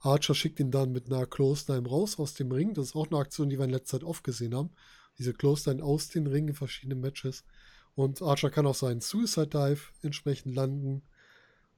Archer 0.00 0.34
schickt 0.34 0.58
ihn 0.58 0.72
dann 0.72 0.90
mit 0.90 1.06
einer 1.06 1.26
Close-Line 1.26 1.88
raus 1.88 2.18
aus 2.18 2.34
dem 2.34 2.50
Ring. 2.50 2.74
Das 2.74 2.86
ist 2.86 2.96
auch 2.96 3.06
eine 3.08 3.20
Aktion, 3.20 3.48
die 3.48 3.58
wir 3.58 3.64
in 3.64 3.70
letzter 3.70 4.00
Zeit 4.00 4.04
oft 4.04 4.24
gesehen 4.24 4.56
haben. 4.56 4.70
Diese 5.18 5.32
Close-Line 5.32 5.84
aus 5.84 6.08
den 6.08 6.26
Ringen 6.26 6.48
in 6.48 6.54
verschiedenen 6.54 7.00
Matches. 7.00 7.44
Und 7.94 8.20
Archer 8.20 8.50
kann 8.50 8.66
auch 8.66 8.74
seinen 8.74 9.02
Suicide 9.02 9.46
Dive 9.46 9.92
entsprechend 10.02 10.52
landen. 10.56 11.02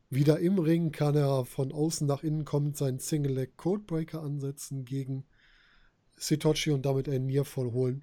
Wieder 0.09 0.39
im 0.39 0.59
Ring 0.59 0.93
kann 0.93 1.15
er 1.15 1.45
von 1.45 1.73
außen 1.73 2.07
nach 2.07 2.23
innen 2.23 2.47
kommend 2.47 2.79
seinen 2.79 3.01
Single 3.01 3.35
Leg 3.35 3.59
Codebreaker 3.59 4.23
ansetzen 4.23 4.87
gegen 4.87 5.27
Sitochi 6.17 6.71
und 6.71 6.87
damit 6.87 7.07
einen 7.07 7.27
Nearfall 7.27 7.71
holen. 7.73 8.03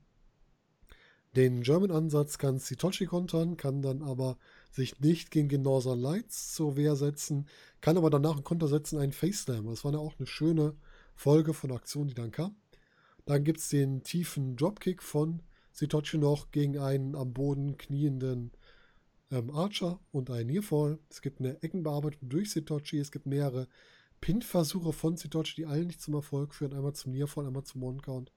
Den 1.35 1.61
German-Ansatz 1.61 2.37
kann 2.37 2.59
Sitochi 2.59 3.05
kontern, 3.05 3.55
kann 3.55 3.81
dann 3.81 4.01
aber 4.01 4.37
sich 4.71 4.99
nicht 4.99 5.31
gegen 5.31 5.47
den 5.47 5.61
Northern 5.61 5.99
Lights 5.99 6.53
zur 6.53 6.75
Wehr 6.75 6.95
setzen, 6.95 7.47
kann 7.79 7.97
aber 7.97 8.09
danach 8.09 8.33
einen 8.33 8.43
Konter 8.43 8.67
setzen, 8.67 8.99
einen 8.99 9.13
Face 9.13 9.43
Slam. 9.43 9.65
Das 9.67 9.85
war 9.85 9.93
ja 9.93 9.99
auch 9.99 10.15
eine 10.17 10.27
schöne 10.27 10.75
Folge 11.15 11.53
von 11.53 11.71
Aktionen, 11.71 12.09
die 12.09 12.15
dann 12.15 12.31
kam. 12.31 12.55
Dann 13.25 13.43
gibt 13.43 13.59
es 13.59 13.69
den 13.69 14.03
tiefen 14.03 14.57
Dropkick 14.57 15.01
von 15.01 15.41
Sitochi 15.71 16.17
noch 16.17 16.51
gegen 16.51 16.77
einen 16.77 17.15
am 17.15 17.33
Boden 17.33 17.77
knienden 17.77 18.51
ähm, 19.31 19.49
Archer 19.51 19.99
und 20.11 20.29
einen 20.29 20.49
Nearfall. 20.49 20.99
Es 21.09 21.21
gibt 21.21 21.39
eine 21.39 21.61
Eckenbearbeitung 21.63 22.27
durch 22.27 22.51
Sitochi. 22.51 22.99
Es 22.99 23.11
gibt 23.11 23.25
mehrere 23.25 23.67
Pin-Versuche 24.19 24.91
von 24.93 25.17
Sitochi, 25.17 25.55
die 25.55 25.65
alle 25.65 25.85
nicht 25.85 26.01
zum 26.01 26.13
Erfolg 26.13 26.53
führen. 26.53 26.73
Einmal 26.73 26.93
zum 26.93 27.13
Nearfall, 27.13 27.47
einmal 27.47 27.63
zum 27.63 27.83
One-Count. 27.83 28.31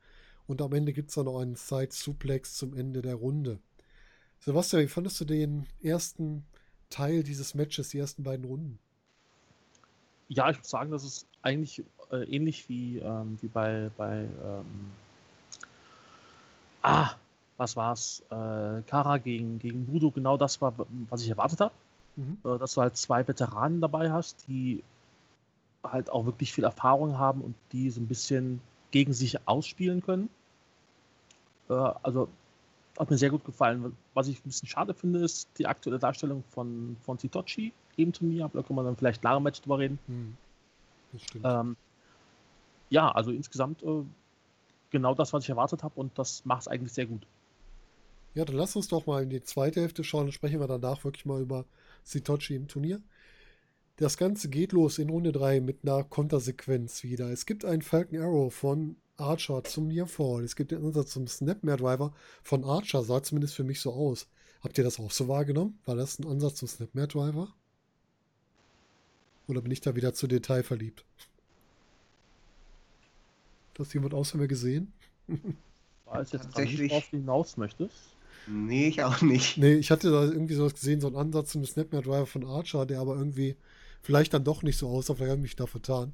Und 0.47 0.61
am 0.61 0.73
Ende 0.73 0.93
gibt 0.93 1.09
es 1.09 1.15
dann 1.15 1.25
noch 1.25 1.41
einen 1.41 1.57
Side-Suplex 1.57 2.55
zum 2.55 2.75
Ende 2.75 3.03
der 3.03 3.15
Runde. 3.15 3.59
Sebastian, 4.41 4.83
wie 4.83 4.89
fandest 4.89 5.21
du 5.21 5.25
den 5.25 5.67
ersten 5.83 6.45
Teil 6.91 7.23
dieses 7.23 7.55
Matches, 7.55 7.89
die 7.89 7.99
ersten 7.99 8.23
beiden 8.25 8.45
Runden? 8.45 8.79
Ja, 10.29 10.51
ich 10.51 10.59
muss 10.59 10.69
sagen, 10.69 10.91
das 10.91 11.05
ist 11.05 11.27
eigentlich 11.43 11.83
äh, 12.11 12.25
ähnlich 12.25 12.69
wie, 12.69 12.99
ähm, 12.99 13.39
wie 13.41 13.49
bei, 13.49 13.91
bei 13.97 14.21
ähm, 14.23 14.91
ah, 16.83 17.15
was 17.57 17.77
war's? 17.77 18.23
Äh, 18.31 18.83
Kara 18.87 19.19
gegen, 19.19 19.59
gegen 19.59 19.87
Budo, 19.87 20.11
genau 20.11 20.37
das 20.37 20.61
war, 20.61 20.75
was 21.09 21.23
ich 21.23 21.31
erwartet 21.31 21.61
habe. 21.61 21.75
Mhm. 22.17 22.39
Äh, 22.45 22.59
dass 22.59 22.75
du 22.75 22.83
halt 22.83 22.97
zwei 22.97 23.27
Veteranen 23.27 23.81
dabei 23.81 24.11
hast, 24.11 24.47
die 24.49 24.83
halt 25.83 26.11
auch 26.11 26.27
wirklich 26.27 26.53
viel 26.53 26.65
Erfahrung 26.65 27.19
haben 27.19 27.41
und 27.41 27.55
die 27.73 27.91
so 27.91 28.01
ein 28.01 28.07
bisschen 28.07 28.61
gegen 28.95 29.13
sich 29.13 29.49
ausspielen 29.49 30.03
können. 30.03 30.29
Äh, 31.69 31.73
also 31.73 32.29
hat 32.97 33.11
mir 33.11 33.19
sehr 33.19 33.31
gut 33.31 33.45
gefallen. 33.45 33.97
Was 34.15 34.29
ich 34.29 34.39
ein 34.39 34.45
bisschen 34.45 34.69
schade 34.69 34.95
finde, 34.95 35.19
ist 35.19 35.49
die 35.59 35.67
aktuelle 35.67 35.99
Darstellung 35.99 36.45
von, 36.51 36.97
von 37.03 37.19
Sitochi 37.19 37.73
im 37.97 38.13
Turnier, 38.13 38.45
aber 38.45 38.63
da 38.63 38.67
kann 38.67 38.77
man 38.77 38.85
dann 38.85 38.97
vielleicht 38.97 39.25
nach 39.25 39.35
dem 39.35 39.43
Match 39.43 39.61
drüber 39.63 39.81
reden. 39.81 39.99
Hm. 40.07 40.37
Ähm, 41.43 41.77
ja, 42.89 43.11
also 43.11 43.33
insgesamt 43.33 43.83
äh, 43.83 44.05
genau 44.91 45.13
das, 45.13 45.33
was 45.33 45.43
ich 45.43 45.51
erwartet 45.51 45.83
habe 45.83 45.99
und 45.99 46.17
das 46.17 46.45
macht 46.45 46.63
es 46.63 46.69
eigentlich 46.69 46.93
sehr 46.93 47.07
gut. 47.07 47.27
Ja, 48.35 48.45
dann 48.45 48.55
lass 48.55 48.77
uns 48.77 48.87
doch 48.87 49.07
mal 49.07 49.25
in 49.25 49.31
die 49.31 49.43
zweite 49.43 49.81
Hälfte 49.81 50.05
schauen 50.05 50.27
und 50.27 50.33
sprechen 50.33 50.61
wir 50.61 50.69
danach 50.69 51.03
wirklich 51.03 51.27
mal 51.27 51.41
über 51.41 51.65
Sitochi 52.05 52.55
im 52.55 52.69
Turnier. 52.69 53.01
Das 53.97 54.17
Ganze 54.17 54.49
geht 54.49 54.73
los 54.73 54.99
in 54.99 55.09
Runde 55.09 55.31
3 55.31 55.61
mit 55.61 55.85
einer 55.85 56.03
Kontersequenz 56.03 57.05
wieder. 57.05 57.31
Es 57.31 57.47
gibt 57.47 57.65
einen 57.65 57.83
Falcon 57.83 58.19
Arrow 58.19 58.53
von 58.53 58.97
Archer 59.17 59.63
zum 59.63 59.87
Nearfall. 59.87 60.43
Es 60.43 60.57
gibt 60.57 60.73
den 60.73 60.85
Ansatz 60.85 61.13
zum 61.13 61.29
Snapmare 61.29 61.79
Driver 61.79 62.13
von 62.43 62.65
Archer, 62.65 63.05
sah 63.05 63.23
zumindest 63.23 63.55
für 63.55 63.63
mich 63.63 63.81
so 63.81 63.93
aus. 63.93 64.27
Habt 64.65 64.79
ihr 64.79 64.85
das 64.85 64.99
auch 64.99 65.13
so 65.13 65.29
wahrgenommen? 65.29 65.79
War 65.85 65.95
das 65.95 66.19
ein 66.19 66.27
Ansatz 66.27 66.57
zum 66.57 66.67
Snapmare 66.67 67.07
Driver? 67.07 67.55
Oder 69.47 69.61
bin 69.61 69.71
ich 69.71 69.81
da 69.81 69.95
wieder 69.95 70.13
zu 70.13 70.27
Detail 70.27 70.65
verliebt? 70.65 71.05
Hat 73.71 73.81
das 73.81 73.95
jemand 73.95 74.13
außer 74.13 74.39
mir 74.39 74.49
gesehen? 74.49 74.93
Weiß 76.07 76.33
jetzt 76.33 76.47
Tatsächlich. 76.47 76.91
worauf 76.91 77.11
du 77.11 77.17
hinaus 77.19 77.57
möchtest. 77.57 77.95
Nee, 78.49 78.89
ich 78.89 79.05
auch 79.05 79.23
nicht. 79.23 79.57
Nee, 79.57 79.75
ich 79.75 79.93
hatte 79.93 80.11
da 80.11 80.25
irgendwie 80.25 80.55
sowas 80.55 80.75
gesehen, 80.75 81.01
so 81.01 81.07
einen 81.07 81.17
Ansatz 81.17 81.53
zum 81.53 81.65
Snapmare 81.65 82.03
Driver 82.03 82.27
von 82.27 82.45
Archer, 82.45 82.87
der 82.87 83.01
aber 83.01 83.17
irgendwie 83.17 83.55
vielleicht 84.05 84.35
dann 84.35 84.45
doch 84.45 84.63
nicht 84.63 84.79
so 84.79 84.89
aussah, 84.89 85.15
vielleicht 85.15 85.31
habe 85.31 85.39
ich 85.41 85.43
mich 85.43 85.57
da 85.57 85.67
vertan. 85.67 86.13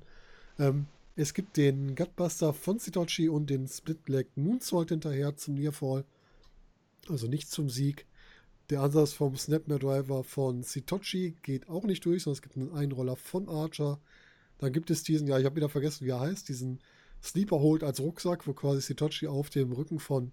Ähm, 0.58 0.86
es 1.16 1.34
gibt 1.34 1.56
den 1.56 1.96
Gutbuster 1.96 2.54
von 2.54 2.78
Sitochi 2.78 3.28
und 3.28 3.50
den 3.50 3.66
Split 3.66 4.08
Leg 4.08 4.28
Moonsault 4.36 4.90
hinterher 4.90 5.36
zum 5.36 5.54
Nearfall. 5.54 6.04
Also 7.08 7.26
nicht 7.26 7.50
zum 7.50 7.68
Sieg. 7.68 8.06
Der 8.70 8.80
Ansatz 8.82 9.12
vom 9.12 9.36
Snapmare 9.36 9.80
Driver 9.80 10.22
von 10.22 10.62
Sitochi 10.62 11.34
geht 11.42 11.68
auch 11.68 11.82
nicht 11.82 12.04
durch, 12.04 12.22
sondern 12.22 12.36
es 12.36 12.42
gibt 12.42 12.56
einen 12.56 12.72
Einroller 12.72 13.16
von 13.16 13.48
Archer. 13.48 14.00
Dann 14.58 14.72
gibt 14.72 14.90
es 14.90 15.02
diesen, 15.02 15.26
ja, 15.26 15.38
ich 15.38 15.44
habe 15.44 15.56
wieder 15.56 15.68
vergessen, 15.68 16.06
wie 16.06 16.10
er 16.10 16.20
heißt, 16.20 16.48
diesen 16.48 16.78
Sleeper 17.20 17.58
Hold 17.58 17.82
als 17.82 17.98
Rucksack, 17.98 18.46
wo 18.46 18.52
quasi 18.52 18.80
Sitochi 18.80 19.26
auf 19.26 19.50
dem 19.50 19.72
Rücken 19.72 19.98
von 19.98 20.32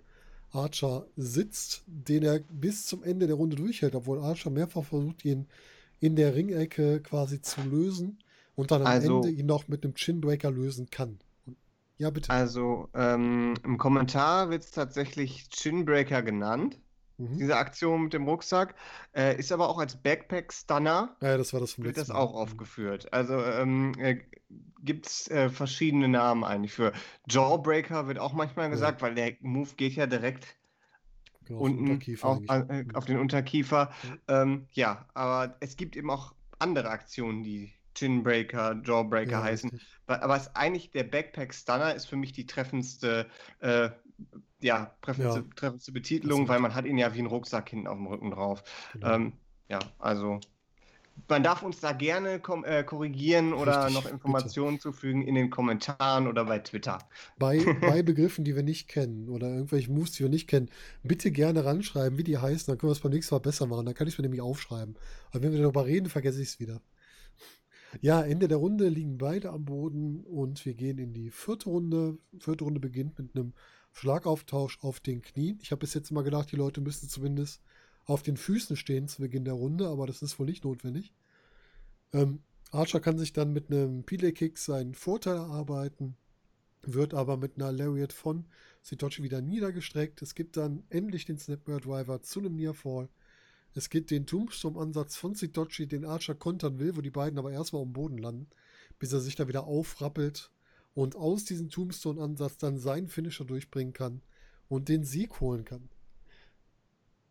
Archer 0.51 1.07
sitzt, 1.17 1.83
den 1.87 2.21
er 2.21 2.39
bis 2.39 2.85
zum 2.85 3.03
Ende 3.03 3.25
der 3.25 3.35
Runde 3.35 3.55
durchhält, 3.55 3.95
obwohl 3.95 4.19
Archer 4.19 4.51
mehrfach 4.51 4.85
versucht, 4.85 5.25
ihn 5.25 5.47
in 5.99 6.15
der 6.15 6.35
Ringecke 6.35 7.01
quasi 7.01 7.41
zu 7.41 7.61
lösen 7.61 8.19
und 8.55 8.71
dann 8.71 8.81
am 8.81 8.87
also, 8.87 9.17
Ende 9.17 9.29
ihn 9.29 9.45
noch 9.45 9.67
mit 9.67 9.83
einem 9.83 9.95
Chinbreaker 9.95 10.51
lösen 10.51 10.89
kann. 10.89 11.19
Ja, 11.97 12.09
bitte. 12.11 12.29
Also 12.29 12.89
ähm, 12.93 13.55
im 13.63 13.77
Kommentar 13.77 14.49
wird 14.49 14.63
es 14.63 14.71
tatsächlich 14.71 15.47
Chinbreaker 15.49 16.21
genannt. 16.21 16.79
Mhm. 17.17 17.37
Diese 17.39 17.57
Aktion 17.57 18.03
mit 18.03 18.13
dem 18.13 18.27
Rucksack 18.27 18.75
äh, 19.15 19.37
ist 19.37 19.51
aber 19.51 19.69
auch 19.69 19.79
als 19.79 19.95
Backpack 19.95 20.53
Stunner. 20.53 21.15
Ja, 21.21 21.37
das 21.37 21.53
war 21.53 21.59
das 21.59 21.73
vom 21.73 21.85
Wird 21.85 21.97
das 21.97 22.11
auch 22.11 22.33
mhm. 22.33 22.37
aufgeführt. 22.37 23.11
Also 23.11 23.41
ähm, 23.43 23.93
äh, 23.97 24.19
gibt 24.81 25.07
es 25.07 25.27
äh, 25.29 25.49
verschiedene 25.49 26.07
Namen 26.07 26.43
eigentlich 26.43 26.73
für. 26.73 26.93
Jawbreaker 27.27 28.07
wird 28.07 28.19
auch 28.19 28.33
manchmal 28.33 28.69
gesagt, 28.69 29.01
ja. 29.01 29.07
weil 29.07 29.15
der 29.15 29.33
Move 29.41 29.71
geht 29.75 29.93
ja 29.93 30.05
direkt 30.05 30.45
genau, 31.47 31.59
unten 31.59 31.99
auf, 32.21 32.41
äh, 32.49 32.85
auf, 32.93 33.05
den 33.05 33.19
Unterkiefer. 33.19 33.91
Ja. 34.27 34.41
Ähm, 34.41 34.67
ja, 34.71 35.05
aber 35.13 35.55
es 35.59 35.77
gibt 35.77 35.95
eben 35.95 36.09
auch 36.09 36.33
andere 36.59 36.89
Aktionen, 36.89 37.43
die 37.43 37.73
Chinbreaker, 37.97 38.81
Jawbreaker 38.83 39.31
ja, 39.31 39.43
heißen. 39.43 39.69
Richtig. 39.69 39.87
Aber 40.05 40.37
es 40.37 40.55
eigentlich 40.55 40.91
der 40.91 41.03
Backpack 41.03 41.53
Stunner 41.53 41.93
ist 41.93 42.05
für 42.05 42.15
mich 42.15 42.31
die 42.31 42.45
treffendste, 42.45 43.27
äh, 43.59 43.89
ja, 44.61 44.95
treffendste, 45.01 45.39
ja. 45.39 45.45
treffendste 45.55 45.91
Betitelung, 45.91 46.47
weil 46.47 46.59
man 46.59 46.75
hat 46.75 46.85
ihn 46.85 46.97
ja 46.97 47.13
wie 47.13 47.19
einen 47.19 47.27
Rucksack 47.27 47.69
hinten 47.69 47.87
auf 47.87 47.97
dem 47.97 48.07
Rücken 48.07 48.31
drauf. 48.31 48.63
Genau. 48.93 49.13
Ähm, 49.13 49.33
ja, 49.69 49.79
also 49.99 50.39
man 51.27 51.43
darf 51.43 51.63
uns 51.63 51.79
da 51.79 51.91
gerne 51.91 52.41
äh, 52.63 52.83
korrigieren 52.83 53.53
oder 53.53 53.85
Richtig, 53.85 53.95
noch 53.95 54.11
Informationen 54.11 54.75
bitte. 54.75 54.83
zufügen 54.83 55.21
in 55.21 55.35
den 55.35 55.49
Kommentaren 55.49 56.27
oder 56.27 56.45
bei 56.45 56.59
Twitter. 56.59 56.99
Bei, 57.37 57.57
bei 57.81 58.03
Begriffen, 58.03 58.45
die 58.45 58.55
wir 58.55 58.63
nicht 58.63 58.87
kennen 58.87 59.29
oder 59.29 59.47
irgendwelche 59.47 59.91
Moves, 59.91 60.11
die 60.13 60.23
wir 60.23 60.29
nicht 60.29 60.47
kennen, 60.47 60.69
bitte 61.03 61.31
gerne 61.31 61.65
ranschreiben, 61.65 62.17
wie 62.17 62.23
die 62.23 62.37
heißen, 62.37 62.71
dann 62.71 62.77
können 62.77 62.89
wir 62.89 62.95
es 62.95 63.01
beim 63.01 63.11
nächsten 63.11 63.35
Mal 63.35 63.39
besser 63.39 63.67
machen. 63.67 63.85
Dann 63.85 63.95
kann 63.95 64.07
ich 64.07 64.13
es 64.13 64.17
mir 64.17 64.23
nämlich 64.23 64.41
aufschreiben. 64.41 64.95
Aber 65.31 65.43
wenn 65.43 65.51
wir 65.51 65.61
darüber 65.61 65.85
reden, 65.85 66.09
vergesse 66.09 66.41
ich 66.41 66.49
es 66.49 66.59
wieder. 66.59 66.81
Ja, 68.01 68.21
Ende 68.21 68.47
der 68.47 68.57
Runde 68.57 68.89
liegen 68.89 69.17
beide 69.17 69.49
am 69.49 69.65
Boden 69.65 70.23
und 70.23 70.65
wir 70.65 70.73
gehen 70.73 70.97
in 70.97 71.13
die 71.13 71.31
vierte 71.31 71.69
Runde. 71.69 72.17
Vierte 72.39 72.63
Runde 72.63 72.79
beginnt 72.79 73.17
mit 73.17 73.35
einem 73.35 73.53
Schlagauftausch 73.93 74.79
auf 74.81 74.99
den 74.99 75.21
Knien. 75.21 75.59
Ich 75.61 75.71
habe 75.71 75.79
bis 75.79 75.93
jetzt 75.93 76.11
immer 76.11 76.23
gedacht, 76.23 76.51
die 76.51 76.57
Leute 76.57 76.81
müssen 76.81 77.09
zumindest 77.09 77.63
auf 78.07 78.23
den 78.23 78.37
Füßen 78.37 78.75
stehen 78.77 79.07
zu 79.07 79.21
Beginn 79.21 79.45
der 79.45 79.53
Runde, 79.53 79.87
aber 79.87 80.07
das 80.07 80.21
ist 80.21 80.39
wohl 80.39 80.47
nicht 80.47 80.63
notwendig. 80.63 81.13
Ähm, 82.13 82.39
Archer 82.71 82.99
kann 82.99 83.17
sich 83.17 83.33
dann 83.33 83.53
mit 83.53 83.69
einem 83.69 84.03
Pile-Kick 84.03 84.57
seinen 84.57 84.93
Vorteil 84.93 85.35
erarbeiten, 85.35 86.15
wird 86.81 87.13
aber 87.13 87.37
mit 87.37 87.57
einer 87.57 87.71
Lariat 87.71 88.13
von 88.13 88.45
Sitochi 88.81 89.23
wieder 89.23 89.41
niedergestreckt. 89.41 90.21
Es 90.21 90.35
gibt 90.35 90.55
dann 90.55 90.83
endlich 90.89 91.25
den 91.25 91.37
Snapmare 91.37 91.81
Driver 91.81 92.21
zu 92.21 92.39
einem 92.39 92.55
Nearfall. 92.55 93.09
Es 93.73 93.89
gibt 93.89 94.09
den 94.09 94.25
Tombstone-Ansatz 94.25 95.17
von 95.17 95.35
Sitochi, 95.35 95.85
den 95.85 96.05
Archer 96.05 96.33
kontern 96.33 96.79
will, 96.79 96.95
wo 96.95 97.01
die 97.01 97.11
beiden 97.11 97.37
aber 97.37 97.51
erstmal 97.51 97.81
am 97.81 97.93
Boden 97.93 98.17
landen, 98.17 98.47
bis 98.99 99.11
er 99.11 99.19
sich 99.19 99.35
da 99.35 99.49
wieder 99.49 99.65
aufrappelt 99.65 100.49
und 100.93 101.17
aus 101.17 101.43
diesem 101.43 101.69
Tombstone-Ansatz 101.69 102.57
dann 102.57 102.79
seinen 102.79 103.09
Finisher 103.09 103.45
durchbringen 103.45 103.93
kann 103.93 104.21
und 104.69 104.87
den 104.87 105.03
Sieg 105.03 105.41
holen 105.41 105.65
kann. 105.65 105.89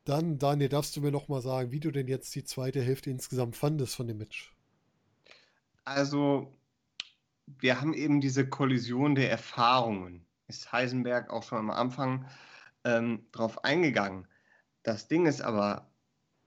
Dann, 0.07 0.39
Daniel, 0.39 0.69
darfst 0.69 0.97
du 0.97 1.01
mir 1.01 1.11
noch 1.11 1.27
mal 1.27 1.43
sagen, 1.43 1.73
wie 1.73 1.81
du 1.81 1.91
denn 1.91 2.07
jetzt 2.07 2.33
die 2.37 2.45
zweite 2.45 2.81
Hälfte 2.81 3.11
insgesamt 3.11 3.57
fandest 3.57 3.97
von 3.97 4.07
dem 4.07 4.19
Match? 4.19 4.55
Also, 5.85 6.57
wir 7.47 7.81
haben 7.81 7.93
eben 7.93 8.21
diese 8.21 8.49
Kollision 8.49 9.17
der 9.17 9.33
Erfahrungen. 9.33 10.25
Ist 10.47 10.71
Heisenberg 10.71 11.31
auch 11.31 11.43
schon 11.43 11.59
am 11.59 11.71
Anfang 11.71 12.25
ähm, 12.85 13.27
drauf 13.33 13.65
eingegangen. 13.65 14.29
Das 14.85 15.09
Ding 15.09 15.27
ist 15.27 15.43
aber, 15.43 15.91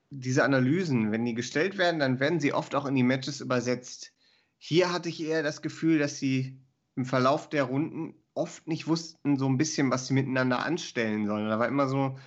diese 0.09 0.45
Analysen, 0.45 1.11
wenn 1.11 1.25
die 1.25 1.33
gestellt 1.33 1.77
werden, 1.77 1.99
dann 1.99 2.21
werden 2.21 2.39
sie 2.39 2.53
oft 2.53 2.73
auch 2.75 2.85
in 2.85 2.95
die 2.95 3.03
Matches 3.03 3.41
übersetzt. 3.41 4.13
Hier 4.57 4.93
hatte 4.93 5.09
ich 5.09 5.21
eher 5.21 5.43
das 5.43 5.61
Gefühl, 5.61 5.99
dass 5.99 6.17
sie 6.17 6.61
im 6.95 7.03
Verlauf 7.03 7.49
der 7.49 7.63
Runden 7.63 8.15
oft 8.33 8.67
nicht 8.67 8.87
wussten, 8.87 9.37
so 9.37 9.49
ein 9.49 9.57
bisschen, 9.57 9.91
was 9.91 10.07
sie 10.07 10.13
miteinander 10.13 10.65
anstellen 10.65 11.27
sollen. 11.27 11.49
Da 11.49 11.59
war 11.59 11.67
immer 11.67 11.89
so, 11.89 12.17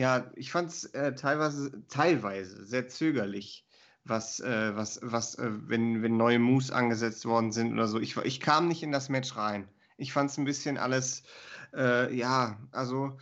ja, 0.00 0.30
ich 0.34 0.50
fand 0.50 0.70
es 0.70 0.84
äh, 0.86 1.14
teilweise, 1.14 1.86
teilweise 1.88 2.64
sehr 2.64 2.88
zögerlich, 2.88 3.66
was, 4.04 4.40
äh, 4.40 4.74
was, 4.74 5.00
was, 5.02 5.34
äh, 5.36 5.50
wenn, 5.50 6.02
wenn 6.02 6.16
neue 6.16 6.38
Moves 6.38 6.70
angesetzt 6.70 7.26
worden 7.26 7.52
sind 7.52 7.72
oder 7.72 7.86
so. 7.86 8.00
Ich, 8.00 8.16
ich 8.16 8.40
kam 8.40 8.68
nicht 8.68 8.82
in 8.82 8.92
das 8.92 9.08
Match 9.08 9.36
rein. 9.36 9.68
Ich 9.96 10.12
fand 10.12 10.30
es 10.30 10.38
ein 10.38 10.44
bisschen 10.44 10.78
alles, 10.78 11.22
äh, 11.74 12.14
ja, 12.14 12.58
also 12.72 13.18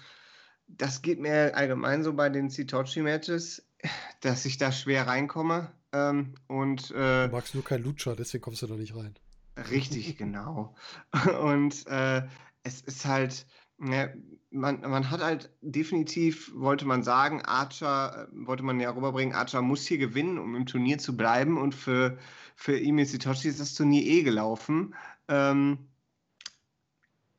das 0.68 1.02
geht 1.02 1.18
mir 1.18 1.56
allgemein 1.56 2.04
so 2.04 2.12
bei 2.12 2.28
den 2.28 2.50
Sitochi-Matches 2.50 3.68
dass 4.20 4.44
ich 4.44 4.58
da 4.58 4.72
schwer 4.72 5.06
reinkomme. 5.06 5.72
Ähm, 5.92 6.34
und, 6.46 6.90
äh, 6.90 7.26
du 7.26 7.32
magst 7.32 7.54
nur 7.54 7.64
kein 7.64 7.82
Lutscher, 7.82 8.16
deswegen 8.16 8.42
kommst 8.42 8.62
du 8.62 8.66
da 8.66 8.74
nicht 8.74 8.94
rein. 8.94 9.14
Richtig, 9.70 10.16
genau. 10.16 10.74
Und 11.40 11.86
äh, 11.86 12.22
es 12.62 12.80
ist 12.82 13.06
halt, 13.06 13.46
ne, 13.78 14.14
man, 14.50 14.80
man 14.80 15.10
hat 15.10 15.20
halt 15.20 15.50
definitiv, 15.60 16.52
wollte 16.54 16.86
man 16.86 17.02
sagen, 17.02 17.42
Archer, 17.42 18.28
äh, 18.32 18.46
wollte 18.46 18.62
man 18.62 18.80
ja 18.80 18.90
rüberbringen, 18.90 19.34
Archer 19.34 19.62
muss 19.62 19.86
hier 19.86 19.98
gewinnen, 19.98 20.38
um 20.38 20.54
im 20.54 20.66
Turnier 20.66 20.98
zu 20.98 21.16
bleiben. 21.16 21.58
Und 21.58 21.74
für, 21.74 22.18
für 22.56 22.78
Imi 22.78 23.04
Sitochi 23.04 23.48
ist 23.48 23.60
das 23.60 23.74
Turnier 23.74 24.02
eh 24.02 24.22
gelaufen. 24.22 24.94
Ähm, 25.28 25.78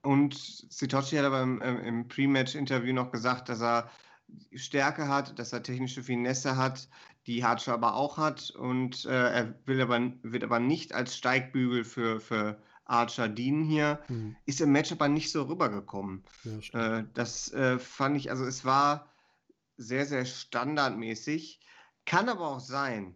und 0.02 0.34
Sitochi 0.36 1.18
hat 1.18 1.26
aber 1.26 1.42
im, 1.42 1.62
im 1.62 2.08
Pre-Match-Interview 2.08 2.94
noch 2.94 3.12
gesagt, 3.12 3.50
dass 3.50 3.62
er 3.62 3.90
Stärke 4.54 5.08
hat, 5.08 5.38
dass 5.40 5.54
er 5.54 5.64
technische 5.64 6.04
Finesse 6.04 6.56
hat, 6.56 6.88
die 7.28 7.44
Archer 7.44 7.74
aber 7.74 7.96
auch 7.96 8.18
hat. 8.18 8.52
Und 8.52 9.06
äh, 9.06 9.10
er 9.10 9.56
will 9.66 9.82
aber, 9.82 10.00
wird 10.22 10.44
aber 10.44 10.60
nicht 10.60 10.94
als 10.94 11.18
Steigbügel 11.18 11.84
für, 11.84 12.20
für 12.20 12.62
Archer 12.90 13.30
dienen 13.30 13.64
hier. 13.64 14.00
Mhm. 14.08 14.36
Ist 14.46 14.62
im 14.62 14.72
Match 14.72 14.92
aber 14.92 15.08
nicht 15.08 15.32
so 15.32 15.44
rübergekommen. 15.44 16.24
Ja, 16.44 17.00
äh, 17.00 17.06
das 17.14 17.54
äh, 17.54 17.80
fand 17.80 18.18
ich, 18.18 18.32
also 18.32 18.46
es 18.46 18.66
war 18.66 19.12
sehr, 19.78 20.06
sehr 20.06 20.26
standardmäßig. 20.26 21.60
Kann 22.06 22.30
aber 22.30 22.48
auch 22.48 22.60
sein, 22.60 23.16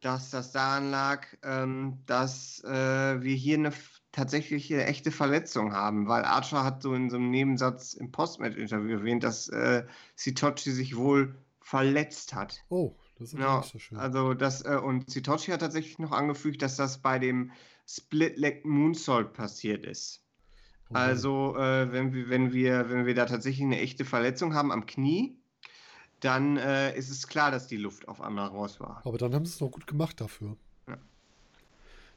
dass 0.00 0.30
das 0.30 0.52
daran 0.52 0.90
lag, 0.90 1.26
ähm, 1.42 2.02
dass 2.06 2.62
äh, 2.64 3.22
wir 3.22 3.34
hier 3.34 3.56
eine 3.56 3.72
tatsächlich 4.12 4.72
eine 4.72 4.84
echte 4.84 5.10
Verletzung 5.10 5.72
haben, 5.72 6.06
weil 6.06 6.24
Archer 6.24 6.62
hat 6.62 6.82
so 6.82 6.94
in 6.94 7.10
so 7.10 7.16
einem 7.16 7.30
Nebensatz 7.30 7.94
im 7.94 8.12
Postmatch-Interview 8.12 8.98
erwähnt, 8.98 9.24
dass 9.24 9.48
äh, 9.48 9.84
Sitochi 10.14 10.70
sich 10.70 10.96
wohl 10.96 11.34
verletzt 11.60 12.34
hat. 12.34 12.62
Oh, 12.68 12.94
das 13.18 13.32
ist 13.32 13.38
ja, 13.38 13.58
nicht 13.58 13.72
so 13.72 13.78
schön. 13.78 13.98
Also 13.98 14.34
das, 14.34 14.64
äh, 14.64 14.76
und 14.76 15.10
Sitochi 15.10 15.50
hat 15.50 15.60
tatsächlich 15.60 15.98
noch 15.98 16.12
angefügt, 16.12 16.62
dass 16.62 16.76
das 16.76 16.98
bei 16.98 17.18
dem 17.18 17.50
Split 17.86 18.36
Leg 18.38 18.64
Moonsault 18.64 19.32
passiert 19.32 19.84
ist. 19.84 20.22
Okay. 20.88 20.98
Also, 20.98 21.56
äh, 21.56 21.90
wenn, 21.92 22.12
wir, 22.12 22.28
wenn, 22.28 22.52
wir, 22.52 22.90
wenn 22.90 23.06
wir 23.06 23.14
da 23.14 23.26
tatsächlich 23.26 23.64
eine 23.64 23.80
echte 23.80 24.04
Verletzung 24.04 24.54
haben 24.54 24.70
am 24.72 24.86
Knie, 24.86 25.38
dann 26.20 26.56
äh, 26.56 26.96
ist 26.96 27.10
es 27.10 27.26
klar, 27.26 27.50
dass 27.50 27.66
die 27.66 27.76
Luft 27.76 28.08
auf 28.08 28.20
einmal 28.20 28.48
raus 28.48 28.80
war. 28.80 29.02
Aber 29.04 29.18
dann 29.18 29.34
haben 29.34 29.44
sie 29.44 29.52
es 29.52 29.60
noch 29.60 29.70
gut 29.70 29.86
gemacht 29.86 30.20
dafür. 30.20 30.56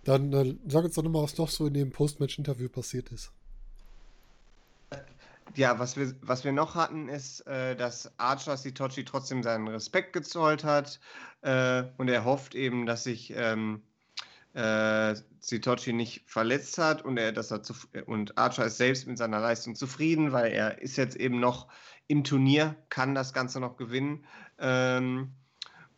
Dann 0.08 0.32
äh, 0.32 0.56
sag 0.70 0.86
uns 0.86 0.96
doch 0.96 1.04
nochmal, 1.04 1.24
was 1.24 1.38
noch 1.38 1.50
so 1.50 1.68
in 1.68 1.74
dem 1.74 1.92
Postmatch-Interview 1.92 2.70
passiert 2.70 3.12
ist. 3.12 3.34
Ja, 5.56 5.80
was 5.80 5.98
wir, 5.98 6.14
was 6.22 6.46
wir 6.46 6.54
noch 6.54 6.76
hatten, 6.76 7.10
ist, 7.10 7.46
äh, 7.48 7.76
dass 7.76 8.18
Archer 8.18 8.56
Sitochi 8.56 9.04
trotzdem 9.04 9.44
seinen 9.44 9.68
Respekt 9.68 10.14
gezollt 10.14 10.64
hat 10.64 11.02
äh, 11.42 11.84
und 11.98 12.08
er 12.08 12.24
hofft 12.24 12.56
eben, 12.56 12.86
dass 12.86 13.04
sich 13.04 13.34
ähm, 13.36 13.82
äh, 14.58 15.16
Sitochi 15.40 15.94
nicht 15.94 16.24
verletzt 16.26 16.80
hat 16.80 17.06
und 17.06 17.18
er, 17.18 17.32
dass 17.32 17.52
er 17.52 17.62
zu, 17.62 17.76
und 18.08 18.38
Archer 18.40 18.66
ist 18.66 18.78
selbst 18.78 19.06
mit 19.06 19.18
seiner 19.18 19.40
Leistung 19.40 19.76
zufrieden, 19.76 20.32
weil 20.32 20.52
er 20.52 20.82
ist 20.82 20.98
jetzt 20.98 21.16
eben 21.16 21.40
noch 21.40 21.68
im 22.08 22.24
Turnier, 22.24 22.76
kann 22.90 23.14
das 23.14 23.34
Ganze 23.34 23.60
noch 23.60 23.78
gewinnen. 23.78 24.26
Ähm, 24.58 25.34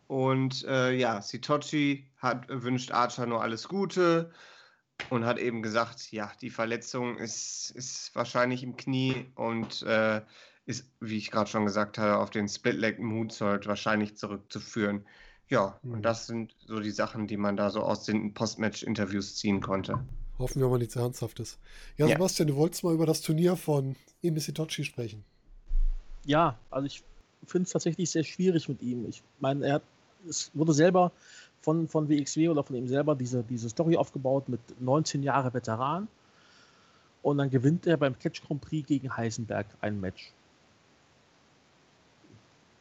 und 0.08 0.64
äh, 0.64 0.92
ja, 0.92 1.22
Sitochi 1.22 2.06
hat, 2.18 2.46
wünscht 2.48 2.92
Archer 2.92 3.24
nur 3.24 3.42
alles 3.42 3.66
Gute 3.66 4.30
und 5.08 5.24
hat 5.24 5.38
eben 5.38 5.62
gesagt, 5.62 6.12
ja, 6.12 6.30
die 6.42 6.50
Verletzung 6.50 7.16
ist, 7.16 7.70
ist 7.70 8.14
wahrscheinlich 8.14 8.62
im 8.62 8.76
Knie 8.76 9.32
und 9.36 9.82
äh, 9.82 10.20
ist, 10.66 10.92
wie 11.00 11.16
ich 11.16 11.30
gerade 11.30 11.48
schon 11.48 11.64
gesagt 11.64 11.96
habe, 11.96 12.18
auf 12.18 12.28
den 12.28 12.46
Split-Leg 12.46 12.98
Moonsault 12.98 13.66
wahrscheinlich 13.66 14.18
zurückzuführen. 14.18 15.06
Ja, 15.50 15.78
mhm. 15.82 15.94
und 15.94 16.02
das 16.02 16.26
sind 16.26 16.54
so 16.66 16.80
die 16.80 16.90
Sachen, 16.90 17.26
die 17.26 17.36
man 17.36 17.56
da 17.56 17.70
so 17.70 17.82
aus 17.82 18.04
den 18.04 18.32
Postmatch-Interviews 18.32 19.36
ziehen 19.36 19.60
konnte. 19.60 20.02
Hoffen 20.38 20.62
wir 20.62 20.68
mal 20.68 20.78
nichts 20.78 20.96
Ernsthaftes. 20.96 21.58
Ja, 21.98 22.06
ja, 22.06 22.14
Sebastian, 22.14 22.48
du 22.48 22.56
wolltest 22.56 22.82
mal 22.82 22.94
über 22.94 23.04
das 23.04 23.20
Turnier 23.20 23.56
von 23.56 23.96
Emi 24.22 24.40
Sitochi 24.40 24.84
sprechen. 24.84 25.22
Ja, 26.24 26.58
also 26.70 26.86
ich 26.86 27.02
finde 27.44 27.66
es 27.66 27.72
tatsächlich 27.72 28.10
sehr 28.10 28.24
schwierig 28.24 28.68
mit 28.68 28.80
ihm. 28.80 29.06
Ich 29.06 29.22
meine, 29.38 29.66
er 29.66 29.74
hat 29.74 29.82
es 30.28 30.50
wurde 30.54 30.72
selber 30.72 31.12
von, 31.62 31.88
von 31.88 32.08
WXW 32.08 32.48
oder 32.48 32.62
von 32.62 32.76
ihm 32.76 32.88
selber 32.88 33.14
diese, 33.14 33.42
diese 33.42 33.68
Story 33.68 33.96
aufgebaut 33.96 34.48
mit 34.48 34.60
19 34.80 35.22
Jahre 35.22 35.52
Veteran. 35.52 36.08
Und 37.22 37.38
dann 37.38 37.50
gewinnt 37.50 37.86
er 37.86 37.96
beim 37.96 38.18
Catch 38.18 38.42
Grand 38.46 38.62
Prix 38.62 38.86
gegen 38.86 39.14
Heisenberg 39.14 39.66
ein 39.80 40.00
Match. 40.00 40.32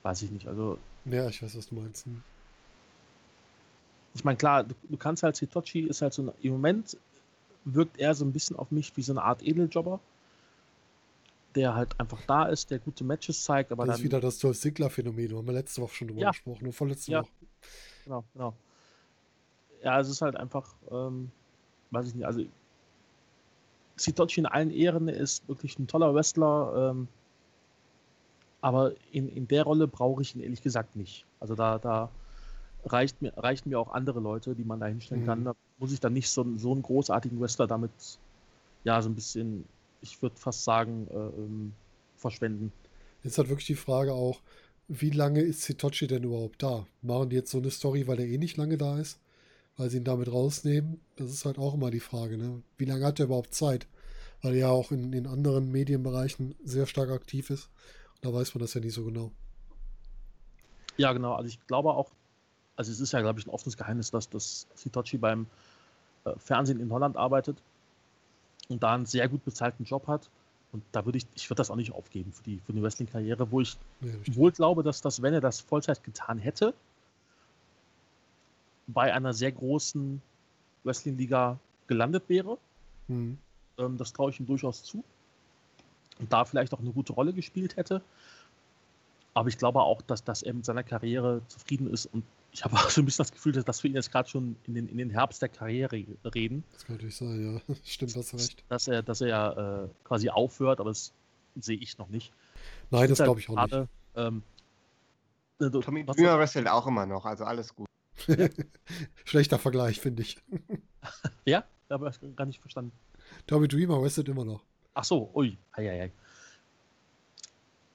Weiß 0.03 0.21
ich 0.21 0.31
nicht, 0.31 0.47
also. 0.47 0.77
Ja, 1.05 1.27
ich 1.27 1.43
weiß, 1.43 1.57
was 1.57 1.67
du 1.67 1.75
meinst. 1.75 2.05
Ich 4.15 4.23
meine, 4.23 4.37
klar, 4.37 4.63
du, 4.63 4.75
du, 4.89 4.97
kannst 4.97 5.23
halt, 5.23 5.37
Hitochi 5.37 5.81
ist 5.81 6.01
halt 6.01 6.13
so, 6.13 6.33
im 6.41 6.51
Moment 6.51 6.97
wirkt 7.65 7.99
er 7.99 8.13
so 8.15 8.25
ein 8.25 8.31
bisschen 8.31 8.55
auf 8.55 8.71
mich 8.71 8.95
wie 8.97 9.01
so 9.01 9.13
eine 9.13 9.23
Art 9.23 9.43
Edeljobber 9.43 9.99
der 11.55 11.75
halt 11.75 11.99
einfach 11.99 12.21
da 12.27 12.45
ist, 12.45 12.69
der 12.71 12.79
gute 12.79 13.03
Matches 13.03 13.43
zeigt. 13.43 13.71
Aber 13.71 13.85
das 13.85 13.95
dann, 13.95 14.01
ist 14.01 14.05
wieder 14.05 14.19
das 14.19 14.39
Dolph 14.39 14.59
Ziggler-Phänomen. 14.59 15.29
Da 15.29 15.37
haben 15.37 15.47
wir 15.47 15.53
letzte 15.53 15.81
Woche 15.81 15.93
schon 15.93 16.07
drüber 16.09 16.21
ja. 16.21 16.29
gesprochen, 16.31 16.63
nur 16.63 16.73
vorletzte 16.73 17.11
ja. 17.11 17.21
Woche. 17.21 17.31
Genau, 18.03 18.23
genau. 18.33 18.53
Ja, 19.83 19.99
es 19.99 20.09
ist 20.09 20.21
halt 20.21 20.35
einfach, 20.35 20.75
ähm, 20.91 21.31
weiß 21.91 22.07
ich 22.07 22.15
nicht, 22.15 22.25
also 22.25 22.43
Sitochi 23.95 24.41
in 24.41 24.45
allen 24.45 24.71
Ehren 24.71 25.07
ist 25.07 25.47
wirklich 25.47 25.77
ein 25.79 25.87
toller 25.87 26.13
Wrestler, 26.13 26.91
ähm, 26.91 27.07
aber 28.61 28.93
in, 29.11 29.29
in 29.29 29.47
der 29.47 29.63
Rolle 29.63 29.87
brauche 29.87 30.21
ich 30.21 30.35
ihn 30.35 30.41
ehrlich 30.41 30.61
gesagt 30.61 30.95
nicht. 30.95 31.25
Also 31.39 31.55
da, 31.55 31.79
da 31.79 32.09
reicht 32.85 33.21
mir, 33.21 33.35
reichen 33.37 33.69
mir 33.69 33.79
auch 33.79 33.91
andere 33.91 34.19
Leute, 34.19 34.55
die 34.55 34.63
man 34.63 34.79
da 34.79 34.87
hinstellen 34.87 35.23
mhm. 35.23 35.27
kann. 35.27 35.43
Da 35.45 35.55
muss 35.77 35.91
ich 35.91 35.99
dann 35.99 36.13
nicht 36.13 36.29
so, 36.29 36.45
so 36.57 36.71
einen 36.71 36.81
großartigen 36.81 37.39
Wrestler 37.39 37.67
damit 37.67 37.91
ja 38.83 39.01
so 39.01 39.09
ein 39.09 39.15
bisschen 39.15 39.65
ich 40.01 40.21
würde 40.21 40.35
fast 40.37 40.63
sagen, 40.63 41.07
äh, 41.09 41.13
ähm, 41.13 41.73
verschwenden. 42.15 42.71
Jetzt 43.23 43.37
hat 43.37 43.49
wirklich 43.49 43.67
die 43.67 43.75
Frage 43.75 44.13
auch, 44.13 44.41
wie 44.87 45.11
lange 45.11 45.41
ist 45.41 45.63
Sitochi 45.63 46.07
denn 46.07 46.23
überhaupt 46.23 46.63
da? 46.63 46.85
Machen 47.01 47.29
die 47.29 47.35
jetzt 47.35 47.51
so 47.51 47.59
eine 47.59 47.71
Story, 47.71 48.07
weil 48.07 48.19
er 48.19 48.25
eh 48.25 48.37
nicht 48.37 48.57
lange 48.57 48.77
da 48.77 48.99
ist? 48.99 49.19
Weil 49.77 49.89
sie 49.89 49.97
ihn 49.97 50.03
damit 50.03 50.31
rausnehmen? 50.31 50.99
Das 51.15 51.29
ist 51.31 51.45
halt 51.45 51.57
auch 51.57 51.73
immer 51.73 51.91
die 51.91 51.99
Frage, 51.99 52.37
ne? 52.37 52.61
Wie 52.77 52.85
lange 52.85 53.05
hat 53.05 53.19
er 53.19 53.25
überhaupt 53.25 53.53
Zeit? 53.53 53.87
Weil 54.41 54.53
er 54.53 54.59
ja 54.59 54.69
auch 54.69 54.91
in 54.91 55.11
den 55.11 55.27
anderen 55.27 55.71
Medienbereichen 55.71 56.55
sehr 56.63 56.87
stark 56.87 57.11
aktiv 57.11 57.49
ist. 57.49 57.69
Und 58.15 58.25
da 58.25 58.33
weiß 58.33 58.55
man 58.55 58.61
das 58.61 58.73
ja 58.73 58.81
nicht 58.81 58.93
so 58.93 59.05
genau. 59.05 59.31
Ja, 60.97 61.13
genau. 61.13 61.33
Also 61.35 61.47
ich 61.47 61.65
glaube 61.67 61.93
auch, 61.93 62.11
also 62.79 62.93
es 62.93 63.01
ist 63.01 63.11
ja, 63.11 63.19
glaube 63.19 63.37
ich, 63.41 63.45
ein 63.45 63.49
offenes 63.49 63.75
Geheimnis, 63.75 64.09
dass 64.09 64.29
das 64.29 64.65
Sitochi 64.73 65.17
beim 65.17 65.47
äh, 66.23 66.31
Fernsehen 66.37 66.79
in 66.79 66.89
Holland 66.93 67.17
arbeitet 67.17 67.57
und 68.69 68.81
da 68.81 68.93
einen 68.93 69.05
sehr 69.05 69.27
gut 69.27 69.43
bezahlten 69.43 69.83
Job 69.83 70.07
hat. 70.07 70.29
Und 70.71 70.81
da 70.93 71.03
würde 71.03 71.17
ich, 71.17 71.27
ich 71.35 71.49
würde 71.49 71.57
das 71.57 71.71
auch 71.71 71.75
nicht 71.75 71.91
aufgeben 71.91 72.31
für 72.31 72.43
die, 72.43 72.61
für 72.65 72.71
die 72.71 72.81
Wrestling-Karriere, 72.81 73.51
wo 73.51 73.59
ich 73.59 73.75
ja, 73.99 74.13
wohl 74.33 74.53
glaube, 74.53 74.81
dass 74.81 75.01
das, 75.01 75.21
wenn 75.21 75.33
er 75.33 75.41
das 75.41 75.59
Vollzeit 75.59 76.05
getan 76.05 76.37
hätte, 76.37 76.73
bei 78.87 79.13
einer 79.13 79.33
sehr 79.33 79.51
großen 79.51 80.21
Wrestling-Liga 80.85 81.59
gelandet 81.87 82.23
wäre. 82.29 82.57
Mhm. 83.09 83.37
Ähm, 83.77 83.97
das 83.97 84.13
traue 84.13 84.29
ich 84.29 84.39
ihm 84.39 84.45
durchaus 84.45 84.83
zu. 84.83 85.03
Und 86.17 86.31
da 86.31 86.45
vielleicht 86.45 86.73
auch 86.73 86.79
eine 86.79 86.91
gute 86.91 87.11
Rolle 87.11 87.33
gespielt 87.33 87.75
hätte. 87.75 88.01
Aber 89.39 89.47
ich 89.47 89.57
glaube 89.57 89.81
auch, 89.81 90.01
dass, 90.01 90.21
dass 90.21 90.43
er 90.43 90.53
mit 90.53 90.65
seiner 90.65 90.83
Karriere 90.83 91.41
zufrieden 91.47 91.89
ist 91.93 92.07
und 92.07 92.25
ich 92.51 92.65
habe 92.65 92.75
auch 92.75 92.89
so 92.89 93.01
ein 93.01 93.05
bisschen 93.05 93.23
das 93.23 93.31
Gefühl, 93.31 93.53
dass 93.53 93.81
wir 93.81 93.89
ihn 93.89 93.95
jetzt 93.95 94.11
gerade 94.11 94.27
schon 94.27 94.57
in 94.67 94.73
den, 94.73 94.89
in 94.89 94.97
den 94.97 95.09
Herbst 95.11 95.41
der 95.41 95.47
Karriere 95.47 96.03
reden. 96.35 96.65
Das 96.73 96.85
kann 96.85 96.97
natürlich 96.97 97.15
sein, 97.15 97.61
ja. 97.69 97.75
Stimmt, 97.85 98.17
hast 98.17 98.33
recht. 98.33 98.65
Dass 98.67 98.89
er, 98.89 99.01
dass 99.01 99.21
er 99.21 99.85
äh, 99.85 100.05
quasi 100.05 100.29
aufhört, 100.29 100.81
aber 100.81 100.89
das 100.89 101.13
sehe 101.55 101.77
ich 101.77 101.97
noch 101.97 102.09
nicht. 102.09 102.33
Nein, 102.91 103.07
das 103.07 103.19
glaube 103.19 103.39
ich 103.39 103.49
auch 103.49 103.55
grade, 103.55 103.79
nicht. 103.79 103.89
Ähm, 104.17 104.43
äh, 105.61 105.69
Tommy 105.69 106.05
Dreamer 106.05 106.37
wrestelt 106.37 106.67
auch 106.67 106.85
immer 106.85 107.05
noch, 107.05 107.23
also 107.25 107.45
alles 107.45 107.73
gut. 107.73 107.87
Schlechter 109.23 109.57
Vergleich, 109.57 110.01
finde 110.01 110.23
ich. 110.23 110.37
ja, 111.45 111.63
aber 111.87 112.09
ich 112.09 112.35
gar 112.35 112.45
nicht 112.45 112.59
verstanden. 112.59 112.91
Tommy 113.47 113.69
Dreamer 113.69 114.01
wrestelt 114.01 114.27
immer 114.27 114.43
noch. 114.43 114.65
Ach 114.95 115.05
so, 115.05 115.31
ui, 115.33 115.57
ei, 115.71 115.89
ei, 115.89 116.01
ei. 116.01 116.11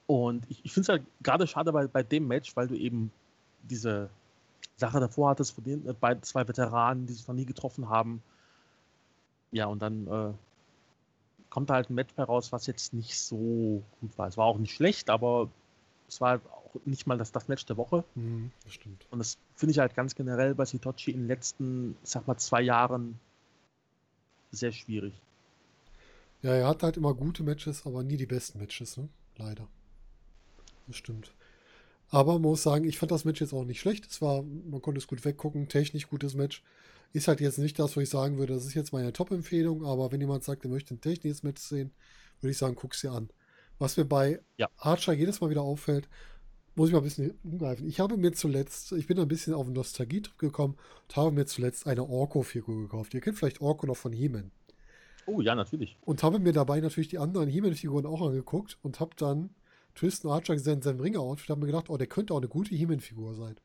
Und 0.06 0.44
ich, 0.50 0.64
ich 0.64 0.72
finde 0.72 0.84
es 0.84 0.88
halt 0.90 1.02
gerade 1.22 1.46
schade 1.46 1.72
bei, 1.72 1.86
bei 1.86 2.02
dem 2.02 2.28
Match, 2.28 2.54
weil 2.56 2.68
du 2.68 2.74
eben 2.74 3.10
diese 3.62 4.10
Sache 4.76 5.00
davor 5.00 5.30
hattest, 5.30 5.54
von 5.54 5.64
den 5.64 5.86
äh, 5.86 5.92
beiden, 5.92 6.22
zwei 6.22 6.46
Veteranen, 6.46 7.06
die 7.06 7.12
sich 7.14 7.26
noch 7.26 7.34
nie 7.34 7.46
getroffen 7.46 7.88
haben. 7.88 8.22
Ja, 9.52 9.66
und 9.66 9.80
dann 9.80 10.06
äh, 10.06 10.32
kommt 11.48 11.70
da 11.70 11.74
halt 11.74 11.90
ein 11.90 11.94
Match 11.94 12.14
heraus, 12.16 12.52
was 12.52 12.66
jetzt 12.66 12.92
nicht 12.92 13.18
so 13.18 13.82
gut 14.00 14.18
war. 14.18 14.28
Es 14.28 14.36
war 14.36 14.46
auch 14.46 14.58
nicht 14.58 14.74
schlecht, 14.74 15.08
aber 15.10 15.48
es 16.08 16.20
war 16.20 16.40
auch 16.50 16.74
nicht 16.84 17.06
mal 17.06 17.16
das, 17.16 17.32
das 17.32 17.48
Match 17.48 17.64
der 17.66 17.76
Woche. 17.76 18.04
Mhm, 18.14 18.50
das 18.64 18.74
stimmt. 18.74 19.06
Und 19.10 19.20
das 19.20 19.38
finde 19.54 19.70
ich 19.70 19.78
halt 19.78 19.94
ganz 19.94 20.14
generell 20.14 20.54
bei 20.54 20.64
Sitochi 20.64 21.12
in 21.12 21.20
den 21.20 21.28
letzten, 21.28 21.96
sag 22.02 22.26
mal, 22.26 22.36
zwei 22.36 22.60
Jahren 22.60 23.18
sehr 24.50 24.72
schwierig. 24.72 25.14
Ja, 26.42 26.52
er 26.52 26.68
hat 26.68 26.82
halt 26.82 26.96
immer 26.96 27.14
gute 27.14 27.42
Matches, 27.42 27.86
aber 27.86 28.02
nie 28.02 28.16
die 28.16 28.26
besten 28.26 28.58
Matches, 28.58 28.96
ne? 28.96 29.08
Leider. 29.36 29.66
Das 30.86 30.96
stimmt. 30.96 31.32
Aber 32.10 32.34
man 32.34 32.42
muss 32.42 32.62
sagen, 32.62 32.84
ich 32.84 32.98
fand 32.98 33.10
das 33.10 33.24
Match 33.24 33.40
jetzt 33.40 33.52
auch 33.52 33.64
nicht 33.64 33.80
schlecht. 33.80 34.06
Es 34.06 34.22
war, 34.22 34.42
man 34.42 34.80
konnte 34.82 34.98
es 34.98 35.06
gut 35.06 35.24
weggucken, 35.24 35.68
technisch 35.68 36.08
gutes 36.08 36.34
Match. 36.34 36.62
Ist 37.12 37.28
halt 37.28 37.40
jetzt 37.40 37.58
nicht 37.58 37.78
das, 37.78 37.96
wo 37.96 38.00
ich 38.00 38.10
sagen 38.10 38.38
würde, 38.38 38.54
das 38.54 38.66
ist 38.66 38.74
jetzt 38.74 38.92
meine 38.92 39.12
Top-Empfehlung, 39.12 39.84
aber 39.84 40.12
wenn 40.12 40.20
jemand 40.20 40.44
sagt, 40.44 40.64
er 40.64 40.70
möchte 40.70 40.94
ein 40.94 41.00
technisches 41.00 41.42
Match 41.42 41.62
sehen, 41.62 41.92
würde 42.40 42.50
ich 42.50 42.58
sagen, 42.58 42.74
guck's 42.74 43.00
dir 43.00 43.12
an. 43.12 43.30
Was 43.78 43.96
mir 43.96 44.04
bei 44.04 44.40
ja. 44.56 44.68
Archer 44.76 45.12
jedes 45.12 45.40
Mal 45.40 45.50
wieder 45.50 45.62
auffällt, 45.62 46.08
muss 46.74 46.88
ich 46.88 46.92
mal 46.92 47.00
ein 47.00 47.04
bisschen 47.04 47.38
umgreifen. 47.44 47.86
Ich 47.86 48.00
habe 48.00 48.16
mir 48.16 48.32
zuletzt, 48.32 48.92
ich 48.92 49.06
bin 49.06 49.18
ein 49.18 49.28
bisschen 49.28 49.54
auf 49.54 49.68
nostalgie 49.68 50.22
gekommen 50.38 50.76
und 51.08 51.16
habe 51.16 51.30
mir 51.30 51.46
zuletzt 51.46 51.86
eine 51.86 52.08
Orko-Figur 52.08 52.82
gekauft. 52.82 53.14
Ihr 53.14 53.20
kennt 53.20 53.38
vielleicht 53.38 53.60
Orko 53.60 53.86
noch 53.86 53.96
von 53.96 54.12
He-Man. 54.12 54.50
Oh 55.26 55.40
ja, 55.40 55.54
natürlich. 55.54 55.96
Und 56.02 56.22
habe 56.22 56.38
mir 56.38 56.52
dabei 56.52 56.80
natürlich 56.80 57.08
die 57.08 57.18
anderen 57.18 57.48
He-Man-Figuren 57.48 58.06
auch 58.06 58.22
angeguckt 58.22 58.78
und 58.82 59.00
habe 59.00 59.12
dann 59.16 59.50
Tristan 59.94 60.30
Archer 60.30 60.54
gesehen 60.54 60.74
in 60.74 60.82
seinem 60.82 61.00
Ringer-Outfit. 61.00 61.50
habe 61.50 61.60
mir 61.60 61.66
gedacht, 61.66 61.88
oh, 61.88 61.96
der 61.96 62.06
könnte 62.06 62.34
auch 62.34 62.38
eine 62.38 62.48
gute 62.48 62.74
He-Man-Figur 62.74 63.34
sein. 63.34 63.56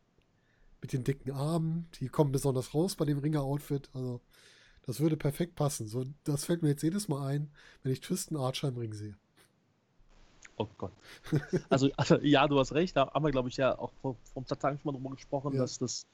Mit 0.81 0.93
den 0.93 1.03
dicken 1.03 1.31
Armen, 1.31 1.87
die 1.99 2.07
kommen 2.07 2.31
besonders 2.31 2.73
raus 2.73 2.95
bei 2.95 3.05
dem 3.05 3.17
Ringer-Outfit. 3.17 3.89
Also, 3.93 4.21
das 4.85 4.99
würde 4.99 5.17
perfekt 5.17 5.55
passen. 5.55 5.87
So, 5.87 6.05
das 6.23 6.45
fällt 6.45 6.61
mir 6.61 6.69
jetzt 6.69 6.83
jedes 6.83 7.07
Mal 7.07 7.25
ein, 7.27 7.51
wenn 7.83 7.91
ich 7.91 8.01
Tristan 8.01 8.37
Archer 8.37 8.69
im 8.69 8.77
Ring 8.77 8.93
sehe. 8.93 9.15
Oh 10.57 10.67
Gott. 10.77 10.91
Also, 11.69 11.89
also, 11.95 12.19
ja, 12.19 12.47
du 12.47 12.59
hast 12.59 12.73
recht. 12.73 12.95
Da 12.95 13.11
haben 13.11 13.23
wir, 13.23 13.31
glaube 13.31 13.49
ich, 13.49 13.57
ja 13.57 13.77
auch 13.77 13.91
vor, 14.01 14.15
vor 14.33 14.41
ein 14.41 14.45
paar 14.45 14.59
Tagen 14.59 14.77
schon 14.77 14.91
mal 14.91 14.99
drüber 14.99 15.15
gesprochen, 15.15 15.53
ja. 15.53 15.61
dass 15.61 15.79
das 15.79 16.05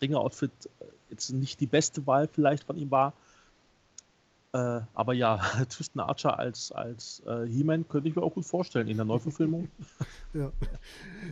Ringer-Outfit 0.00 0.50
äh, 0.80 0.84
jetzt 1.10 1.30
nicht 1.30 1.60
die 1.60 1.66
beste 1.66 2.06
Wahl 2.06 2.28
vielleicht 2.28 2.64
von 2.64 2.76
ihm 2.76 2.90
war. 2.90 3.12
Äh, 4.52 4.80
aber 4.94 5.12
ja, 5.12 5.36
Tristan 5.68 6.00
Archer 6.08 6.38
als, 6.38 6.72
als 6.72 7.22
äh, 7.26 7.46
He-Man 7.46 7.86
könnte 7.88 8.08
ich 8.08 8.16
mir 8.16 8.22
auch 8.22 8.34
gut 8.34 8.46
vorstellen 8.46 8.88
in 8.88 8.96
der 8.96 9.06
Neuverfilmung. 9.06 9.68
ja. 10.34 10.52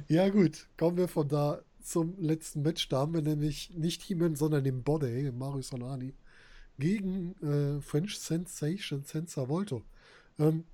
ja, 0.09 0.29
gut. 0.29 0.69
Kommen 0.77 0.97
wir 0.97 1.09
von 1.09 1.29
da 1.29 1.61
zum 1.81 2.19
letzten 2.19 2.63
Match. 2.63 2.89
Da 2.89 2.99
haben 2.99 3.15
wir 3.15 3.23
nämlich 3.23 3.71
nicht 3.75 4.03
He-Man, 4.03 4.37
sondern 4.37 4.65
den 4.65 4.83
Body, 4.83 5.33
Mario 5.33 5.63
Solani, 5.63 6.15
gegen 6.79 7.35
äh, 7.43 7.81
French 7.81 8.19
Sensation 8.19 9.05
Senza 9.05 9.49
Volto. 9.49 9.83
Ähm, 10.39 10.65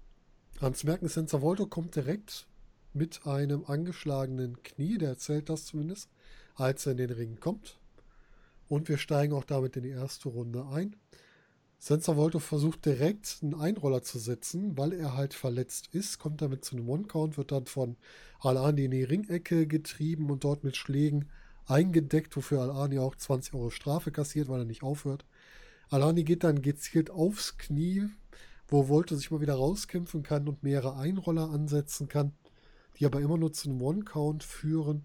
Hans 0.60 0.84
Merken 0.84 1.08
Senza 1.08 1.42
Volto 1.42 1.66
kommt 1.66 1.94
direkt 1.94 2.46
mit 2.92 3.26
einem 3.26 3.64
angeschlagenen 3.66 4.62
Knie, 4.62 4.98
der 4.98 5.10
erzählt 5.10 5.48
das 5.48 5.66
zumindest, 5.66 6.10
als 6.54 6.86
er 6.86 6.92
in 6.92 6.98
den 6.98 7.10
Ring 7.10 7.40
kommt. 7.40 7.78
Und 8.68 8.88
wir 8.88 8.98
steigen 8.98 9.32
auch 9.32 9.44
damit 9.44 9.76
in 9.76 9.82
die 9.84 9.90
erste 9.90 10.28
Runde 10.28 10.66
ein. 10.66 10.96
Senza 11.84 12.16
Volto 12.16 12.38
versucht 12.38 12.86
direkt 12.86 13.38
einen 13.42 13.54
Einroller 13.54 14.04
zu 14.04 14.20
setzen, 14.20 14.78
weil 14.78 14.92
er 14.92 15.16
halt 15.16 15.34
verletzt 15.34 15.88
ist, 15.90 16.20
kommt 16.20 16.40
damit 16.40 16.64
zu 16.64 16.76
einem 16.76 16.88
One-Count, 16.88 17.36
wird 17.36 17.50
dann 17.50 17.66
von 17.66 17.96
Al-Ani 18.38 18.84
in 18.84 18.92
die 18.92 19.02
Ringecke 19.02 19.66
getrieben 19.66 20.30
und 20.30 20.44
dort 20.44 20.62
mit 20.62 20.76
Schlägen 20.76 21.28
eingedeckt, 21.66 22.36
wofür 22.36 22.60
Al-Ani 22.60 23.00
auch 23.00 23.16
20 23.16 23.54
Euro 23.54 23.70
Strafe 23.70 24.12
kassiert, 24.12 24.48
weil 24.48 24.60
er 24.60 24.64
nicht 24.64 24.84
aufhört. 24.84 25.24
Al-Ani 25.90 26.22
geht 26.22 26.44
dann 26.44 26.62
gezielt 26.62 27.10
aufs 27.10 27.58
Knie, 27.58 28.06
wo 28.68 28.88
Volto 28.88 29.16
sich 29.16 29.32
mal 29.32 29.40
wieder 29.40 29.54
rauskämpfen 29.54 30.22
kann 30.22 30.46
und 30.46 30.62
mehrere 30.62 30.96
Einroller 30.98 31.50
ansetzen 31.50 32.06
kann, 32.06 32.32
die 33.00 33.06
aber 33.06 33.20
immer 33.20 33.38
nur 33.38 33.52
zu 33.52 33.68
einem 33.68 33.82
One-Count 33.82 34.44
führen. 34.44 35.02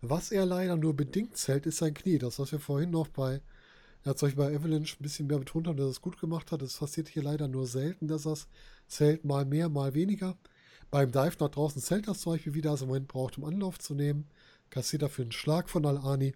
Was 0.00 0.32
er 0.32 0.46
leider 0.46 0.74
nur 0.74 0.96
bedingt 0.96 1.36
zählt, 1.36 1.64
ist 1.66 1.76
sein 1.76 1.94
Knie. 1.94 2.18
Das, 2.18 2.40
was 2.40 2.50
wir 2.50 2.58
vorhin 2.58 2.90
noch 2.90 3.06
bei, 3.06 3.40
er 4.04 4.10
hat 4.10 4.22
euch 4.22 4.36
bei 4.36 4.54
Avalanche 4.54 4.96
ein 5.00 5.02
bisschen 5.02 5.26
mehr 5.26 5.38
betont 5.38 5.66
haben, 5.66 5.78
dass 5.78 5.86
er 5.86 5.90
es 5.90 6.02
gut 6.02 6.20
gemacht 6.20 6.52
hat. 6.52 6.60
Es 6.60 6.76
passiert 6.76 7.08
hier 7.08 7.22
leider 7.22 7.48
nur 7.48 7.66
selten, 7.66 8.06
dass 8.06 8.26
er 8.26 8.32
es 8.32 8.48
zählt, 8.86 9.24
mal 9.24 9.46
mehr, 9.46 9.70
mal 9.70 9.94
weniger. 9.94 10.36
Beim 10.90 11.10
Dive 11.10 11.36
nach 11.40 11.48
draußen 11.48 11.80
zählt 11.80 12.06
das 12.06 12.20
zum 12.20 12.34
Beispiel 12.34 12.52
wieder, 12.52 12.72
also 12.72 12.84
im 12.84 12.88
Moment 12.88 13.08
braucht, 13.08 13.38
um 13.38 13.44
Anlauf 13.44 13.78
zu 13.78 13.94
nehmen. 13.94 14.26
Kassiert 14.68 15.02
dafür 15.02 15.24
einen 15.24 15.32
Schlag 15.32 15.70
von 15.70 15.86
Al-Ani. 15.86 16.34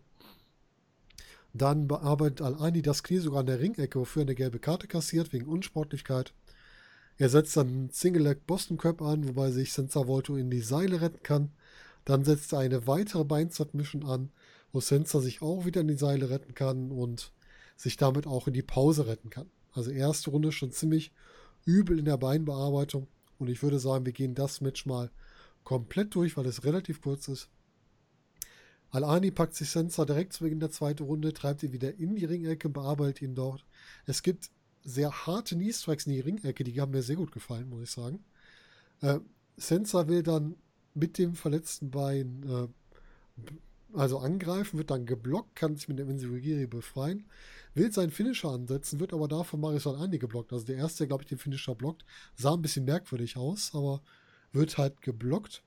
Dann 1.53 1.89
bearbeitet 1.89 2.41
Al-Ani 2.41 2.81
das 2.81 3.03
Knie 3.03 3.19
sogar 3.19 3.41
an 3.41 3.47
der 3.47 3.61
Ringecke, 3.61 4.01
wofür 4.01 4.23
er 4.23 4.27
eine 4.27 4.35
gelbe 4.35 4.61
Karte 4.61 4.87
kassiert, 4.87 5.35
wegen 5.35 5.47
Unsportlichkeit. 5.47 6.33
Er 7.19 7.29
setzt 7.29 7.55
dann 7.57 7.69
einen 7.69 7.91
Single-Leg 7.91 8.47
Boston 8.47 8.79
Crab 8.79 9.03
an, 9.03 9.29
wobei 9.29 9.51
sich 9.51 9.75
Senza 9.75 10.07
Volto 10.07 10.37
in 10.37 10.51
die 10.51 10.63
Seile 10.63 11.03
retten 11.03 11.23
kann. 11.23 11.51
Dann 12.07 12.25
setzt 12.25 12.55
er 12.55 12.61
eine 12.61 12.87
weitere 12.87 13.25
Bein-Submission 13.25 14.05
an, 14.05 14.31
wo 14.73 14.81
Senza 14.81 15.21
sich 15.21 15.43
auch 15.43 15.67
wieder 15.67 15.83
in 15.83 15.89
die 15.89 15.99
Seile 15.99 16.31
retten 16.31 16.55
kann 16.55 16.91
und 16.91 17.33
sich 17.79 17.97
damit 17.97 18.27
auch 18.27 18.49
in 18.49 18.53
die 18.53 18.63
Pause 18.63 19.07
retten 19.07 19.31
kann. 19.31 19.49
Also 19.73 19.91
erste 19.91 20.31
Runde 20.31 20.53
schon 20.53 20.73
ziemlich 20.73 21.13
übel 21.65 21.99
in 21.99 22.05
der 22.05 22.19
Beinbearbeitung. 22.19 23.07
Und 23.39 23.49
ich 23.49 23.63
würde 23.63 23.79
sagen, 23.79 24.05
wir 24.05 24.13
gehen 24.13 24.35
das 24.35 24.61
Match 24.61 24.85
mal 24.85 25.11
komplett 25.63 26.15
durch, 26.15 26.37
weil 26.37 26.47
es 26.47 26.65
relativ 26.65 27.01
kurz 27.01 27.29
ist. 27.29 27.49
Al-Ani 28.91 29.31
packt 29.31 29.55
sich 29.55 29.71
Sensa 29.71 30.05
direkt 30.05 30.33
zu 30.33 30.45
Beginn 30.45 30.61
der 30.61 30.71
zweiten 30.71 31.05
Runde, 31.05 31.33
treibt 31.33 31.63
ihn 31.63 31.73
wieder 31.73 31.95
in 31.95 32.17
die 32.17 32.25
Ringecke, 32.25 32.69
bearbeitet 32.69 33.23
ihn 33.23 33.35
dort. 33.35 33.65
Es 34.07 34.23
gibt 34.23 34.51
sehr 34.83 35.27
harte 35.27 35.55
Knee-Strikes 35.55 36.07
in 36.07 36.15
die 36.15 36.21
Ringecke, 36.21 36.65
die 36.65 36.81
haben 36.81 36.93
mir 36.93 37.03
sehr 37.03 37.17
gut 37.17 37.31
gefallen, 37.31 37.69
muss 37.69 37.83
ich 37.83 37.91
sagen. 37.91 38.25
Äh, 39.03 39.21
Sensa 39.57 40.09
will 40.09 40.23
dann 40.23 40.57
mit 40.95 41.19
dem 41.19 41.35
verletzten 41.35 41.91
Bein 41.91 42.43
äh, 42.49 43.53
also 43.95 44.19
angreifen, 44.19 44.79
wird 44.79 44.91
dann 44.91 45.07
geblockt, 45.07 45.57
kann 45.57 45.77
sich 45.77 45.89
mit 45.89 45.99
dem 45.99 46.11
Enzigiri 46.11 46.67
befreien, 46.67 47.27
will 47.75 47.91
seinen 47.93 48.11
Finisher 48.11 48.51
ansetzen, 48.51 49.01
wird 49.01 49.13
aber 49.13 49.29
da 49.29 49.45
von 49.45 49.61
Marisol 49.61 49.97
Andi 49.97 50.19
geblockt. 50.19 50.53
Also 50.53 50.67
der 50.67 50.77
erste, 50.77 51.07
glaube 51.07 51.23
ich, 51.23 51.29
den 51.29 51.39
Finisher 51.39 51.75
blockt, 51.75 52.05
sah 52.35 52.55
ein 52.55 52.63
bisschen 52.63 52.85
merkwürdig 52.85 53.37
aus, 53.37 53.75
aber 53.75 54.03
wird 54.53 54.79
halt 54.79 55.01
geblockt. 55.03 55.63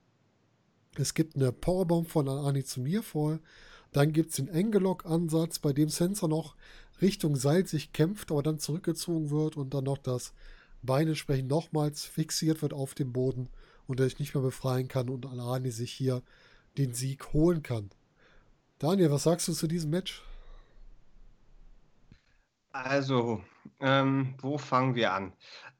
Es 0.95 1.13
gibt 1.13 1.35
eine 1.35 1.51
Powerbomb 1.51 2.09
von 2.09 2.27
Ani 2.27 2.63
zu 2.63 2.81
mir 2.81 3.01
vor. 3.01 3.39
Dann 3.91 4.13
gibt 4.13 4.29
es 4.31 4.37
den 4.37 4.49
Angelock-Ansatz, 4.49 5.59
bei 5.59 5.73
dem 5.73 5.89
Sensor 5.89 6.29
noch 6.29 6.55
Richtung 7.01 7.35
Seil 7.35 7.65
sich 7.65 7.93
kämpft, 7.93 8.31
aber 8.31 8.43
dann 8.43 8.59
zurückgezogen 8.59 9.31
wird 9.31 9.57
und 9.57 9.73
dann 9.73 9.85
noch 9.85 9.97
das 9.97 10.33
Bein 10.83 11.07
entsprechend 11.07 11.49
nochmals 11.49 12.05
fixiert 12.05 12.61
wird 12.61 12.73
auf 12.73 12.93
dem 12.93 13.13
Boden 13.13 13.49
und 13.87 13.99
er 13.99 14.05
sich 14.05 14.19
nicht 14.19 14.33
mehr 14.33 14.43
befreien 14.43 14.87
kann 14.87 15.09
und 15.09 15.25
Alani 15.25 15.71
sich 15.71 15.91
hier 15.91 16.23
den 16.77 16.93
Sieg 16.93 17.33
holen 17.33 17.61
kann. 17.63 17.89
Daniel, 18.81 19.11
was 19.11 19.23
sagst 19.23 19.47
du 19.47 19.53
zu 19.53 19.67
diesem 19.67 19.91
Match? 19.91 20.23
Also, 22.71 23.43
ähm, 23.79 24.33
wo 24.41 24.57
fangen 24.57 24.95
wir 24.95 25.13
an? 25.13 25.33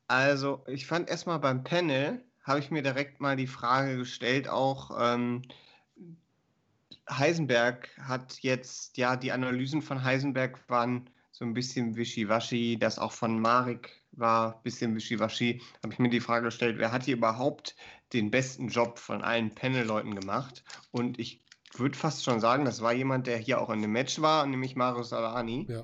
Also, 0.07 0.63
ich 0.67 0.85
fand 0.85 1.09
erstmal 1.09 1.39
beim 1.39 1.63
Panel 1.63 2.23
habe 2.43 2.59
ich 2.59 2.69
mir 2.69 2.83
direkt 2.83 3.19
mal 3.19 3.35
die 3.35 3.47
Frage 3.47 3.97
gestellt, 3.97 4.47
auch 4.47 4.91
ähm, 4.99 5.41
Heisenberg 7.09 7.89
hat 7.99 8.37
jetzt, 8.41 8.97
ja, 8.97 9.15
die 9.15 9.31
Analysen 9.31 9.81
von 9.81 10.03
Heisenberg 10.03 10.59
waren 10.69 11.09
so 11.31 11.43
ein 11.43 11.55
bisschen 11.55 11.95
wischiwaschi, 11.95 12.77
das 12.77 12.99
auch 12.99 13.13
von 13.13 13.39
Marek 13.39 13.99
war 14.11 14.57
ein 14.57 14.61
bisschen 14.61 14.95
wischiwaschi, 14.95 15.59
habe 15.83 15.91
ich 15.91 15.97
mir 15.99 16.09
die 16.09 16.19
Frage 16.19 16.45
gestellt, 16.45 16.77
wer 16.77 16.91
hat 16.91 17.05
hier 17.05 17.17
überhaupt 17.17 17.75
den 18.13 18.29
besten 18.29 18.67
Job 18.67 18.99
von 18.99 19.23
allen 19.23 19.55
Panel-Leuten 19.55 20.13
gemacht? 20.13 20.63
Und 20.91 21.17
ich 21.17 21.41
würde 21.79 21.97
fast 21.97 22.23
schon 22.23 22.39
sagen, 22.39 22.65
das 22.65 22.81
war 22.81 22.93
jemand, 22.93 23.27
der 23.27 23.37
hier 23.37 23.61
auch 23.61 23.69
in 23.69 23.81
dem 23.81 23.91
Match 23.91 24.21
war, 24.21 24.45
nämlich 24.45 24.75
Mario 24.75 25.03
Salani. 25.03 25.65
Ja. 25.69 25.83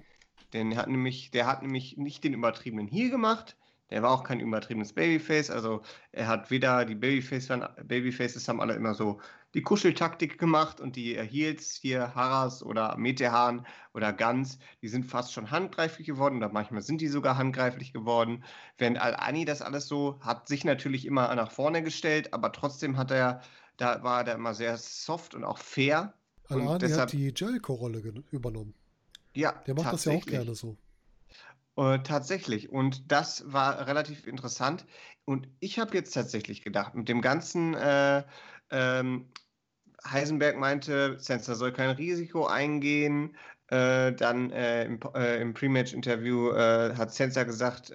Denn 0.54 0.78
hat 0.78 0.88
nämlich, 0.88 1.32
der 1.32 1.46
hat 1.46 1.62
nämlich 1.62 1.98
nicht 1.98 2.24
den 2.24 2.34
übertriebenen 2.34 2.88
Heal 2.88 3.10
gemacht, 3.10 3.58
der 3.90 4.04
war 4.04 4.12
auch 4.12 4.24
kein 4.24 4.40
übertriebenes 4.40 4.94
Babyface. 4.94 5.50
Also 5.50 5.82
er 6.12 6.28
hat 6.28 6.52
weder 6.52 6.84
die 6.86 6.96
Babyface, 6.96 7.48
Babyfaces 7.84 8.48
haben 8.48 8.60
alle 8.60 8.74
immer 8.74 8.94
so 8.94 9.22
die 9.54 9.62
Kuscheltaktik 9.62 10.38
gemacht 10.38 10.82
und 10.82 10.96
die 10.96 11.18
Heels 11.18 11.80
hier 11.82 12.14
Haras 12.14 12.62
oder 12.62 12.98
Metehan 12.98 13.66
oder 13.94 14.12
Guns, 14.12 14.60
die 14.82 14.90
sind 14.90 15.06
fast 15.06 15.32
schon 15.34 15.52
handgreiflich 15.52 16.06
geworden 16.06 16.38
oder 16.38 16.50
manchmal 16.50 16.82
sind 16.82 17.00
die 17.00 17.08
sogar 17.08 17.38
handgreiflich 17.38 17.94
geworden. 17.94 18.44
Während 18.78 19.00
Al-Ani 19.00 19.46
das 19.46 19.62
alles 19.62 19.88
so 19.88 20.20
hat 20.20 20.48
sich 20.48 20.66
natürlich 20.66 21.06
immer 21.06 21.34
nach 21.34 21.52
vorne 21.52 21.82
gestellt, 21.82 22.34
aber 22.34 22.52
trotzdem 22.52 22.98
hat 22.98 23.12
er, 23.12 23.42
da 23.78 24.04
war 24.04 24.28
er 24.28 24.36
immer 24.36 24.54
sehr 24.54 24.78
soft 24.78 25.36
und 25.36 25.44
auch 25.44 25.58
fair. 25.58 26.14
Al-Ani 26.50 26.90
hat 26.90 27.14
die 27.14 27.34
Jericho-Rolle 27.36 28.24
übernommen. 28.32 28.74
Ja, 29.34 29.52
der 29.68 29.76
macht 29.76 29.94
das 29.94 30.06
ja 30.06 30.14
auch 30.14 30.26
gerne 30.26 30.56
so. 30.56 30.78
Äh, 31.76 32.00
tatsächlich. 32.00 32.70
Und 32.70 33.12
das 33.12 33.52
war 33.52 33.86
relativ 33.86 34.26
interessant. 34.26 34.86
Und 35.26 35.48
ich 35.60 35.78
habe 35.78 35.96
jetzt 35.96 36.14
tatsächlich 36.14 36.64
gedacht, 36.64 36.96
mit 36.96 37.08
dem 37.08 37.22
ganzen 37.22 37.76
äh, 37.76 38.24
ähm, 38.72 39.28
Heisenberg 40.04 40.58
meinte, 40.58 41.20
Sensor 41.20 41.56
soll 41.56 41.74
kein 41.74 41.92
Risiko 41.92 42.48
eingehen. 42.48 43.36
Äh, 43.70 44.14
dann 44.14 44.52
äh, 44.52 44.86
im, 44.86 45.00
äh, 45.14 45.42
im 45.42 45.54
Pre-Match-Interview 45.54 46.52
äh, 46.52 46.96
hat 46.96 47.14
Sensor 47.14 47.46
gesagt, 47.46 47.92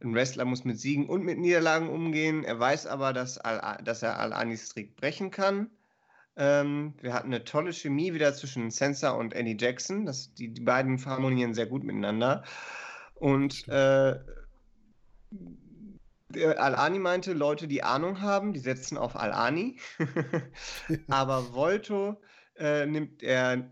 ein 0.00 0.14
Wrestler 0.14 0.44
muss 0.44 0.64
mit 0.64 0.78
Siegen 0.78 1.08
und 1.08 1.24
mit 1.24 1.38
Niederlagen 1.38 1.88
umgehen. 1.88 2.44
Er 2.44 2.60
weiß 2.60 2.86
aber, 2.86 3.12
dass, 3.12 3.38
Al 3.38 3.82
dass 3.82 4.02
er 4.04 4.20
Al-Anis 4.20 4.66
Strick 4.66 4.94
brechen 4.94 5.32
kann. 5.32 5.70
Ähm, 6.36 6.94
wir 7.00 7.12
hatten 7.12 7.34
eine 7.34 7.42
tolle 7.42 7.72
Chemie 7.72 8.14
wieder 8.14 8.32
zwischen 8.32 8.70
Sensor 8.70 9.16
und 9.16 9.34
Annie 9.34 9.56
Jackson. 9.58 10.06
Das, 10.06 10.32
die, 10.34 10.54
die 10.54 10.60
beiden 10.60 11.04
harmonieren 11.04 11.52
sehr 11.52 11.66
gut 11.66 11.82
miteinander. 11.82 12.44
Und 13.16 13.66
äh, 13.66 14.10
äh, 16.34 16.54
Al-Ani 16.56 17.00
meinte, 17.00 17.32
Leute, 17.32 17.66
die 17.66 17.82
Ahnung 17.82 18.20
haben, 18.20 18.52
die 18.52 18.60
setzen 18.60 18.96
auf 18.96 19.16
Al-Ani. 19.16 19.80
aber 21.08 21.52
Volto 21.52 22.20
äh, 22.56 22.86
nimmt 22.86 23.24
er 23.24 23.68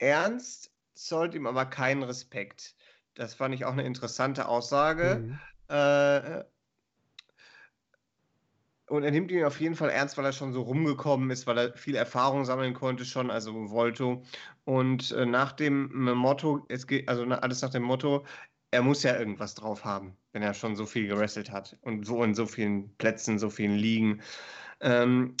ernst, 0.00 0.72
zollt 0.94 1.34
ihm 1.34 1.46
aber 1.46 1.66
keinen 1.66 2.02
Respekt. 2.02 2.74
Das 3.14 3.34
fand 3.34 3.54
ich 3.54 3.64
auch 3.64 3.72
eine 3.72 3.84
interessante 3.84 4.48
Aussage. 4.48 5.24
Mhm. 5.26 5.38
Äh, 5.68 6.44
und 8.86 9.04
er 9.04 9.12
nimmt 9.12 9.30
ihn 9.30 9.44
auf 9.44 9.60
jeden 9.60 9.76
Fall 9.76 9.90
ernst, 9.90 10.18
weil 10.18 10.24
er 10.24 10.32
schon 10.32 10.52
so 10.52 10.62
rumgekommen 10.62 11.30
ist, 11.30 11.46
weil 11.46 11.58
er 11.58 11.76
viel 11.76 11.94
Erfahrung 11.94 12.44
sammeln 12.44 12.74
konnte 12.74 13.04
schon, 13.04 13.30
also 13.30 13.70
Volto. 13.70 14.24
Und 14.64 15.12
äh, 15.12 15.26
nach 15.26 15.52
dem 15.52 15.92
Motto, 16.16 16.66
es 16.68 16.88
geht, 16.88 17.08
also 17.08 17.24
alles 17.24 17.62
nach 17.62 17.70
dem 17.70 17.84
Motto, 17.84 18.26
er 18.72 18.82
muss 18.82 19.02
ja 19.02 19.16
irgendwas 19.16 19.54
drauf 19.54 19.84
haben, 19.84 20.16
wenn 20.32 20.42
er 20.42 20.54
schon 20.54 20.74
so 20.76 20.86
viel 20.86 21.06
gewrestelt 21.06 21.52
hat 21.52 21.78
und 21.82 22.04
so 22.04 22.22
in 22.24 22.34
so 22.34 22.46
vielen 22.46 22.94
Plätzen, 22.96 23.38
so 23.38 23.48
vielen 23.50 23.76
Ligen. 23.76 24.22
Ähm, 24.80 25.36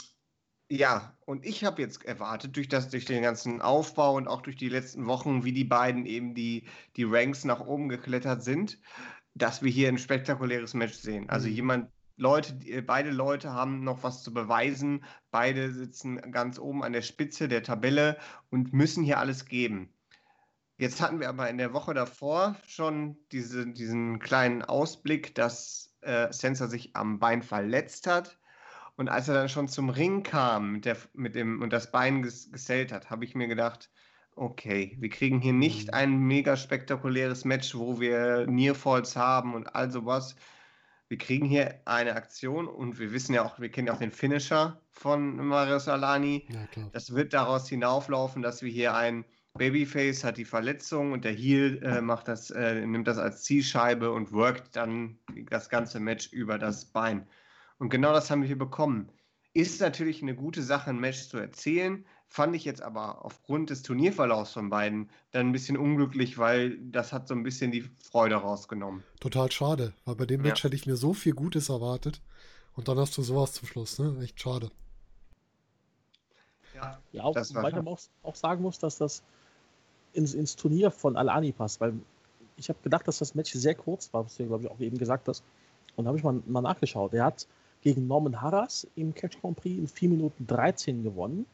ja, 0.70 1.16
und 1.24 1.44
ich 1.44 1.64
habe 1.64 1.82
jetzt 1.82 2.04
erwartet, 2.04 2.56
durch, 2.56 2.68
das, 2.68 2.88
durch 2.88 3.04
den 3.04 3.22
ganzen 3.22 3.60
Aufbau 3.60 4.14
und 4.14 4.28
auch 4.28 4.40
durch 4.40 4.56
die 4.56 4.68
letzten 4.68 5.06
Wochen, 5.06 5.44
wie 5.44 5.52
die 5.52 5.64
beiden 5.64 6.06
eben 6.06 6.32
die, 6.34 6.64
die 6.96 7.04
Ranks 7.04 7.44
nach 7.44 7.60
oben 7.60 7.88
geklettert 7.88 8.44
sind, 8.44 8.78
dass 9.34 9.62
wir 9.62 9.70
hier 9.70 9.88
ein 9.88 9.98
spektakuläres 9.98 10.74
Match 10.74 10.94
sehen. 10.94 11.28
Also 11.28 11.48
mhm. 11.48 11.54
jemand, 11.54 11.90
Leute, 12.16 12.54
beide 12.82 13.10
Leute 13.10 13.52
haben 13.52 13.82
noch 13.82 14.04
was 14.04 14.22
zu 14.22 14.32
beweisen. 14.32 15.04
Beide 15.30 15.72
sitzen 15.72 16.18
ganz 16.30 16.58
oben 16.58 16.84
an 16.84 16.92
der 16.92 17.02
Spitze 17.02 17.48
der 17.48 17.62
Tabelle 17.62 18.18
und 18.50 18.72
müssen 18.72 19.02
hier 19.02 19.18
alles 19.18 19.46
geben. 19.46 19.92
Jetzt 20.76 21.00
hatten 21.00 21.18
wir 21.18 21.28
aber 21.28 21.50
in 21.50 21.58
der 21.58 21.72
Woche 21.72 21.94
davor 21.94 22.56
schon 22.66 23.16
diese, 23.32 23.66
diesen 23.66 24.18
kleinen 24.18 24.62
Ausblick, 24.62 25.34
dass 25.34 25.94
äh, 26.02 26.32
Sensor 26.32 26.68
sich 26.68 26.94
am 26.94 27.18
Bein 27.18 27.42
verletzt 27.42 28.06
hat. 28.06 28.39
Und 29.00 29.08
als 29.08 29.28
er 29.28 29.34
dann 29.34 29.48
schon 29.48 29.66
zum 29.66 29.88
Ring 29.88 30.22
kam 30.22 30.72
mit 30.72 30.84
der, 30.84 30.98
mit 31.14 31.34
dem, 31.34 31.62
und 31.62 31.72
das 31.72 31.90
Bein 31.90 32.20
ges 32.20 32.52
gesellt 32.52 32.92
hat, 32.92 33.08
habe 33.08 33.24
ich 33.24 33.34
mir 33.34 33.48
gedacht, 33.48 33.88
okay, 34.36 34.94
wir 35.00 35.08
kriegen 35.08 35.40
hier 35.40 35.54
nicht 35.54 35.86
mhm. 35.86 35.94
ein 35.94 36.18
mega 36.18 36.54
spektakuläres 36.54 37.46
Match, 37.46 37.74
wo 37.74 37.98
wir 37.98 38.46
Nearfalls 38.46 39.16
haben 39.16 39.54
und 39.54 39.74
all 39.74 39.90
sowas. 39.90 40.36
Wir 41.08 41.16
kriegen 41.16 41.46
hier 41.46 41.80
eine 41.86 42.14
Aktion 42.14 42.68
und 42.68 42.98
wir 42.98 43.10
wissen 43.10 43.32
ja 43.32 43.42
auch, 43.42 43.58
wir 43.58 43.70
kennen 43.70 43.86
ja 43.86 43.94
auch 43.94 44.00
den 44.00 44.12
Finisher 44.12 44.82
von 44.90 45.34
Mario 45.46 45.78
Salani. 45.78 46.46
Ja, 46.50 46.86
das 46.92 47.14
wird 47.14 47.32
daraus 47.32 47.70
hinauflaufen, 47.70 48.42
dass 48.42 48.60
wir 48.60 48.70
hier 48.70 48.94
ein 48.94 49.24
Babyface 49.54 50.24
hat 50.24 50.36
die 50.36 50.44
Verletzung 50.44 51.12
und 51.12 51.24
der 51.24 51.32
Heel 51.32 51.82
äh, 51.82 52.02
macht 52.02 52.28
das, 52.28 52.50
äh, 52.50 52.84
nimmt 52.84 53.08
das 53.08 53.16
als 53.16 53.44
Zielscheibe 53.44 54.12
und 54.12 54.30
workt 54.30 54.76
dann 54.76 55.18
das 55.48 55.70
ganze 55.70 56.00
Match 56.00 56.30
über 56.34 56.58
das 56.58 56.84
Bein. 56.84 57.26
Und 57.80 57.88
genau 57.88 58.12
das 58.12 58.30
haben 58.30 58.42
wir 58.42 58.46
hier 58.46 58.58
bekommen. 58.58 59.08
Ist 59.54 59.80
natürlich 59.80 60.22
eine 60.22 60.36
gute 60.36 60.62
Sache, 60.62 60.90
ein 60.90 61.00
Match 61.00 61.28
zu 61.28 61.38
erzählen. 61.38 62.04
Fand 62.28 62.54
ich 62.54 62.64
jetzt 62.64 62.82
aber 62.82 63.24
aufgrund 63.24 63.70
des 63.70 63.82
Turnierverlaufs 63.82 64.52
von 64.52 64.68
beiden 64.68 65.10
dann 65.32 65.48
ein 65.48 65.52
bisschen 65.52 65.76
unglücklich, 65.76 66.38
weil 66.38 66.78
das 66.78 67.12
hat 67.12 67.26
so 67.26 67.34
ein 67.34 67.42
bisschen 67.42 67.72
die 67.72 67.90
Freude 68.04 68.36
rausgenommen. 68.36 69.02
Total 69.18 69.50
schade, 69.50 69.94
weil 70.04 70.14
bei 70.14 70.26
dem 70.26 70.42
Match 70.42 70.62
ja. 70.62 70.64
hätte 70.66 70.76
ich 70.76 70.86
mir 70.86 70.96
so 70.96 71.14
viel 71.14 71.32
Gutes 71.32 71.70
erwartet. 71.70 72.20
Und 72.76 72.86
dann 72.86 72.98
hast 72.98 73.16
du 73.16 73.22
sowas 73.22 73.54
zum 73.54 73.66
Schluss, 73.66 73.98
ne? 73.98 74.14
Echt 74.22 74.40
schade. 74.40 74.70
Ja, 76.74 77.00
ja 77.12 77.22
auch, 77.24 77.34
weil 77.34 77.72
man 77.72 77.88
auch, 77.88 78.00
auch, 78.22 78.36
sagen 78.36 78.62
muss, 78.62 78.78
dass 78.78 78.98
das 78.98 79.22
ins, 80.12 80.34
ins 80.34 80.54
Turnier 80.54 80.90
von 80.90 81.16
Alani 81.16 81.52
passt, 81.52 81.80
weil 81.80 81.94
ich 82.56 82.68
habe 82.68 82.78
gedacht, 82.82 83.08
dass 83.08 83.18
das 83.18 83.34
Match 83.34 83.52
sehr 83.52 83.74
kurz 83.74 84.12
war, 84.12 84.26
was 84.26 84.36
du, 84.36 84.46
glaube 84.46 84.64
ich, 84.64 84.70
auch 84.70 84.80
eben 84.80 84.98
gesagt 84.98 85.28
hast. 85.28 85.42
Und 85.96 86.04
da 86.04 86.08
habe 86.08 86.18
ich 86.18 86.24
mal, 86.24 86.40
mal 86.46 86.60
nachgeschaut. 86.60 87.14
Er 87.14 87.24
hat 87.24 87.48
gegen 87.82 88.06
Norman 88.06 88.40
Harras 88.40 88.86
im 88.96 89.14
Catch 89.14 89.40
Grand 89.40 89.56
Prix 89.56 89.78
in 89.78 89.88
4 89.88 90.08
Minuten 90.10 90.46
13 90.46 91.02
gewonnen. 91.02 91.46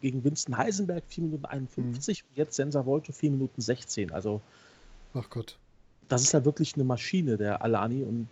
Gegen 0.00 0.24
Winston 0.24 0.56
Heisenberg 0.56 1.04
4 1.08 1.24
Minuten 1.24 1.44
51 1.44 2.22
mhm. 2.22 2.28
und 2.30 2.36
jetzt 2.38 2.56
Sensa 2.56 2.84
Volto 2.84 3.12
4 3.12 3.30
Minuten 3.30 3.60
16. 3.60 4.10
Also. 4.12 4.40
Ach 5.14 5.28
Gott. 5.28 5.58
Das 6.08 6.22
ist 6.22 6.32
ja 6.32 6.44
wirklich 6.44 6.74
eine 6.74 6.84
Maschine, 6.84 7.36
der 7.36 7.62
Alani. 7.62 8.02
Und 8.02 8.28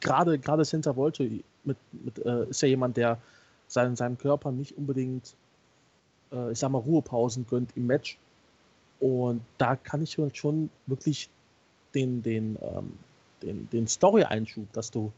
gerade, 0.00 0.38
gerade 0.38 0.64
Sensa 0.64 0.96
Volto 0.96 1.24
mit, 1.64 1.76
mit, 1.92 2.18
äh, 2.24 2.48
ist 2.48 2.62
ja 2.62 2.68
jemand, 2.68 2.96
der 2.96 3.18
seinen, 3.66 3.96
seinem 3.96 4.16
Körper 4.16 4.52
nicht 4.52 4.76
unbedingt, 4.78 5.34
äh, 6.32 6.52
ich 6.52 6.58
sag 6.58 6.70
mal, 6.70 6.78
Ruhepausen 6.78 7.46
gönnt 7.46 7.76
im 7.76 7.86
Match. 7.86 8.18
Und 9.00 9.42
da 9.58 9.76
kann 9.76 10.02
ich 10.02 10.18
schon 10.32 10.70
wirklich 10.86 11.28
den, 11.94 12.22
den, 12.22 12.56
ähm, 12.62 12.92
den, 13.42 13.68
den 13.70 13.86
Story-Einschub, 13.86 14.72
dass 14.72 14.90
du 14.90 15.12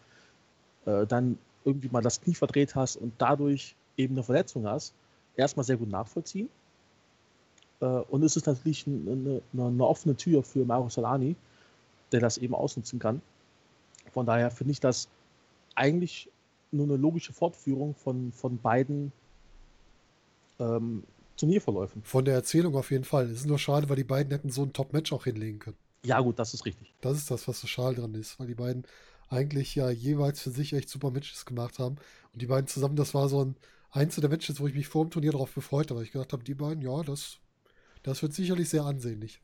äh, 0.87 1.07
dann 1.07 1.39
irgendwie 1.65 1.89
mal 1.91 2.03
das 2.03 2.21
Knie 2.21 2.35
verdreht 2.35 2.75
hast 2.75 2.97
und 2.97 3.13
dadurch 3.19 3.75
eben 3.97 4.15
eine 4.15 4.23
Verletzung 4.23 4.67
hast, 4.67 4.95
erstmal 5.37 5.65
sehr 5.65 5.77
gut 5.77 5.91
nachvollziehen. 5.91 6.49
Äh, 7.81 7.85
und 7.85 8.23
es 8.23 8.37
ist 8.37 8.47
natürlich 8.47 8.87
eine, 8.87 9.13
eine, 9.13 9.43
eine, 9.53 9.87
offene 9.87 10.17
Tür 10.17 10.43
für 10.43 10.65
Mario 10.65 10.89
Solani, 10.89 11.37
der 12.13 12.21
das 12.21 12.39
eben 12.39 12.55
ausnutzen 12.55 12.99
kann. 12.99 13.21
Von 14.13 14.27
daher 14.27 14.51
finde 14.51 14.73
ich 14.73 14.81
das 14.81 15.09
eigentlich 15.75 16.31
nur 16.73 16.87
eine 16.87 16.97
logische 16.97 17.33
Fortführung 17.33 17.95
von, 17.95 18.33
von 18.33 18.59
beiden 18.59 19.13
ähm, 20.59 21.05
Turnierverläufen. 21.37 22.03
Von 22.03 22.25
der 22.25 22.35
Erzählung 22.35 22.77
auf 22.77 22.91
jeden 22.91 23.05
Fall. 23.05 23.27
Es 23.27 23.41
ist 23.41 23.47
nur 23.47 23.59
schade, 23.59 23.89
weil 23.89 23.97
die 23.97 24.05
beiden 24.05 24.31
hätten 24.31 24.51
so 24.51 24.63
ein 24.63 24.73
Top-Match 24.73 25.13
auch 25.13 25.25
hinlegen 25.25 25.59
können. 25.59 25.77
Ja, 26.05 26.21
gut, 26.21 26.39
das 26.39 26.55
ist 26.55 26.65
richtig. 26.65 26.93
Das 27.01 27.17
ist 27.17 27.31
das, 27.31 27.47
was 27.49 27.61
so 27.61 27.67
schade 27.67 27.97
dran 27.97 28.15
ist, 28.15 28.39
weil 28.39 28.47
die 28.47 28.55
beiden 28.55 28.85
eigentlich 29.31 29.75
ja 29.75 29.89
jeweils 29.91 30.41
für 30.41 30.51
sich 30.51 30.73
echt 30.73 30.89
super 30.89 31.11
Matches 31.11 31.47
gemacht 31.47 31.79
haben. 31.79 31.97
Und 32.33 32.43
die 32.43 32.47
beiden 32.47 32.67
zusammen, 32.67 32.97
das 32.97 33.15
war 33.15 33.29
so 33.29 33.45
ein 33.45 33.57
Einzel 33.93 34.21
der 34.21 34.31
Matches, 34.31 34.61
wo 34.61 34.67
ich 34.67 34.75
mich 34.75 34.89
vor 34.89 35.05
dem 35.05 35.11
Turnier 35.11 35.33
darauf 35.33 35.55
gefreut 35.55 35.91
habe, 35.91 35.99
weil 35.99 36.05
ich 36.05 36.13
gedacht 36.13 36.33
habe, 36.33 36.45
die 36.45 36.55
beiden, 36.55 36.83
ja, 36.83 37.03
das, 37.03 37.39
das 38.03 38.23
wird 38.23 38.35
sicherlich 38.35 38.69
sehr 38.69 38.85
ansehnlich. 38.85 39.41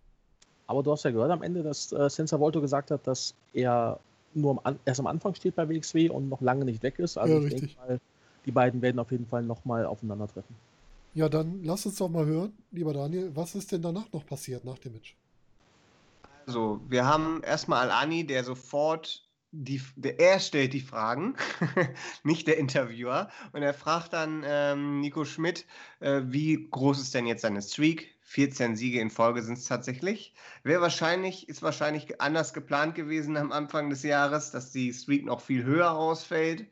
Aber 0.67 0.83
du 0.83 0.93
hast 0.93 1.05
ja 1.05 1.11
gehört 1.11 1.31
am 1.31 1.43
Ende, 1.43 1.63
dass 1.63 1.93
äh, 1.93 2.11
Sensor 2.11 2.41
Volto 2.41 2.61
gesagt 2.61 2.91
hat, 2.91 3.07
dass 3.07 3.35
er 3.53 4.01
nur 4.35 4.61
am, 4.65 4.79
erst 4.85 5.01
am 5.01 5.07
Anfang 5.07 5.35
steht 5.35 5.55
bei 5.55 5.69
WXW 5.69 6.11
und 6.11 6.29
noch 6.29 6.41
lange 6.41 6.65
nicht 6.65 6.83
weg 6.83 6.99
ist. 6.99 7.17
Also 7.17 7.35
ja, 7.35 7.41
ich 7.41 7.53
richtig. 7.53 7.77
denke 7.77 7.89
mal, 7.89 8.01
die 8.45 8.51
beiden 8.51 8.83
werden 8.83 8.99
auf 8.99 9.11
jeden 9.11 9.27
Fall 9.27 9.43
nochmal 9.43 9.87
aufeinandertreffen. 9.87 10.55
Ja, 11.15 11.29
dann 11.29 11.63
lass 11.65 11.87
uns 11.87 11.97
doch 11.97 12.09
mal 12.09 12.27
hören, 12.27 12.53
lieber 12.73 12.93
Daniel, 12.93 13.35
was 13.35 13.55
ist 13.55 13.73
denn 13.73 13.83
danach 13.83 14.13
noch 14.13 14.27
passiert 14.27 14.65
nach 14.65 14.79
dem 14.79 14.93
Match? 14.93 15.17
Also, 16.47 16.81
wir 16.89 17.05
haben 17.07 17.43
erstmal 17.43 17.91
Al-Ani, 17.91 18.27
der 18.27 18.45
sofort 18.45 19.26
die, 19.65 19.81
der, 19.97 20.21
er 20.21 20.41
stellt 20.41 20.73
die 20.73 20.81
Fragen, 20.81 21.37
nicht 22.23 22.47
der 22.47 22.59
Interviewer. 22.59 23.31
Und 23.53 23.63
er 23.63 23.75
fragt 23.75 24.13
dann 24.13 24.45
ähm, 24.47 25.01
Nico 25.01 25.25
Schmidt, 25.25 25.67
äh, 26.01 26.23
wie 26.27 26.69
groß 26.71 27.01
ist 27.01 27.15
denn 27.15 27.27
jetzt 27.27 27.43
seine 27.43 27.63
Streak? 27.63 28.15
14 28.23 28.75
Siege 28.75 29.01
in 29.01 29.11
Folge 29.11 29.43
sind 29.43 29.57
es 29.57 29.67
tatsächlich. 29.67 30.35
Wäre 30.65 30.81
wahrscheinlich, 30.81 31.49
ist 31.49 31.63
wahrscheinlich 31.63 32.21
anders 32.21 32.53
geplant 32.53 32.97
gewesen 32.97 33.37
am 33.37 33.53
Anfang 33.53 33.89
des 33.89 34.03
Jahres, 34.03 34.51
dass 34.51 34.73
die 34.73 34.93
Streak 34.93 35.25
noch 35.25 35.41
viel 35.41 35.65
höher 35.65 35.93
ausfällt. 35.93 36.67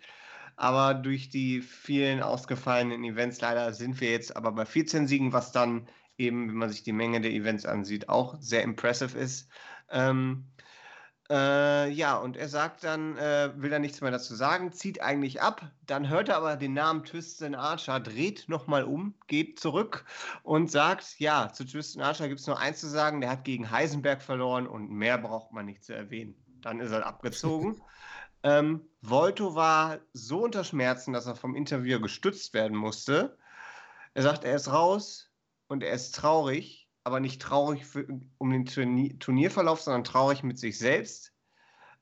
Aber 0.56 0.94
durch 0.94 1.30
die 1.30 1.60
vielen 1.62 2.22
ausgefallenen 2.22 3.02
Events 3.04 3.40
leider 3.40 3.72
sind 3.72 4.00
wir 4.00 4.10
jetzt 4.10 4.36
aber 4.36 4.52
bei 4.52 4.66
14 4.66 5.06
Siegen, 5.06 5.32
was 5.32 5.52
dann 5.52 5.88
eben, 6.18 6.48
wenn 6.48 6.56
man 6.56 6.70
sich 6.70 6.82
die 6.82 6.92
Menge 6.92 7.20
der 7.20 7.32
Events 7.32 7.66
ansieht, 7.66 8.08
auch 8.08 8.36
sehr 8.40 8.62
impressive 8.62 9.16
ist. 9.16 9.48
Ähm, 9.90 10.44
äh, 11.30 11.88
ja, 11.90 12.16
und 12.18 12.36
er 12.36 12.48
sagt 12.48 12.84
dann, 12.84 13.16
äh, 13.16 13.50
will 13.56 13.72
er 13.72 13.78
nichts 13.78 14.02
mehr 14.02 14.10
dazu 14.10 14.34
sagen, 14.34 14.72
zieht 14.72 15.00
eigentlich 15.00 15.40
ab. 15.40 15.62
Dann 15.86 16.08
hört 16.10 16.28
er 16.28 16.36
aber 16.36 16.56
den 16.56 16.74
Namen 16.74 17.04
Tristan 17.04 17.54
Archer, 17.54 17.98
dreht 17.98 18.46
nochmal 18.48 18.84
um, 18.84 19.14
geht 19.26 19.58
zurück 19.58 20.04
und 20.42 20.70
sagt, 20.70 21.18
ja, 21.18 21.50
zu 21.50 21.64
Tristan 21.64 22.02
Archer 22.02 22.28
gibt 22.28 22.40
es 22.40 22.46
nur 22.46 22.58
eins 22.58 22.80
zu 22.80 22.88
sagen, 22.88 23.22
der 23.22 23.30
hat 23.30 23.44
gegen 23.44 23.70
Heisenberg 23.70 24.20
verloren 24.20 24.66
und 24.66 24.90
mehr 24.90 25.16
braucht 25.16 25.52
man 25.52 25.64
nicht 25.64 25.82
zu 25.82 25.94
erwähnen. 25.94 26.34
Dann 26.60 26.80
ist 26.80 26.90
er 26.90 27.06
abgezogen. 27.06 27.80
ähm, 28.42 28.82
Volto 29.00 29.54
war 29.54 30.00
so 30.12 30.44
unter 30.44 30.62
Schmerzen, 30.62 31.14
dass 31.14 31.26
er 31.26 31.36
vom 31.36 31.56
Interviewer 31.56 32.00
gestützt 32.00 32.52
werden 32.52 32.76
musste. 32.76 33.38
Er 34.12 34.22
sagt, 34.22 34.44
er 34.44 34.56
ist 34.56 34.70
raus 34.70 35.30
und 35.68 35.82
er 35.82 35.92
ist 35.92 36.14
traurig 36.14 36.83
aber 37.04 37.20
nicht 37.20 37.40
traurig 37.40 37.84
für, 37.84 38.06
um 38.38 38.50
den 38.50 38.64
Turnier, 38.64 39.18
Turnierverlauf, 39.18 39.80
sondern 39.80 40.04
traurig 40.04 40.42
mit 40.42 40.58
sich 40.58 40.78
selbst. 40.78 41.32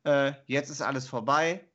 Äh, 0.05 0.33
jetzt 0.47 0.71
ist 0.71 0.81
alles 0.81 1.09
vorbei, 1.09 1.69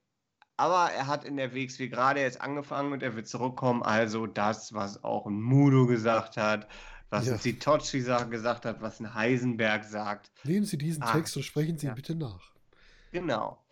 aber 0.56 0.92
er 0.92 1.08
hat 1.08 1.26
in 1.26 1.38
der 1.38 1.54
WXW 1.54 1.90
gerade 1.90 2.22
jetzt 2.22 2.42
angefangen 2.42 2.94
und 2.94 3.04
er 3.04 3.16
wird 3.16 3.28
zurückkommen. 3.28 3.84
Also 3.84 4.26
das, 4.26 4.74
was 4.74 5.04
auch 5.04 5.28
ein 5.28 5.42
Mudo 5.42 5.86
gesagt 5.86 6.38
hat, 6.38 6.68
was 7.10 7.28
ja. 7.28 7.34
ein 7.34 7.40
Sitochi 7.40 8.02
gesagt 8.02 8.66
hat, 8.66 8.82
was 8.82 9.00
ein 9.00 9.14
Heisenberg 9.14 9.84
sagt. 9.84 10.32
Nehmen 10.44 10.66
Sie 10.66 10.78
diesen 10.78 11.04
ah, 11.04 11.12
Text 11.12 11.36
und 11.38 11.44
sprechen 11.44 11.78
Sie 11.78 11.88
ja. 11.88 11.94
bitte 11.94 12.16
nach. 12.16 12.52
Genau. 13.12 13.64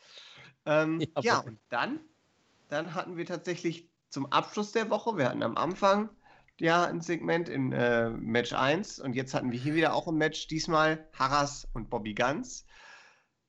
Ähm, 0.66 1.00
ja, 1.18 1.22
ja, 1.22 1.40
und 1.40 1.60
dann, 1.70 2.00
dann 2.70 2.94
hatten 2.94 3.18
wir 3.18 3.26
tatsächlich 3.26 3.90
zum 4.10 4.32
Abschluss 4.32 4.72
der 4.72 4.90
Woche, 4.90 5.18
wir 5.18 5.30
hatten 5.30 5.44
am 5.44 5.58
Anfang 5.58 6.10
ja 6.60 6.86
ein 6.86 7.02
Segment 7.02 7.50
in 7.50 7.72
äh, 7.72 8.10
Match 8.10 8.54
1 8.54 9.00
und 9.00 9.14
jetzt 9.14 9.34
hatten 9.34 9.52
wir 9.52 9.60
hier 9.60 9.76
wieder 9.76 9.94
auch 9.94 10.08
ein 10.08 10.16
Match, 10.16 10.48
diesmal 10.48 11.08
Harras 11.14 11.68
und 11.74 11.90
Bobby 11.90 12.14
Guns. 12.14 12.66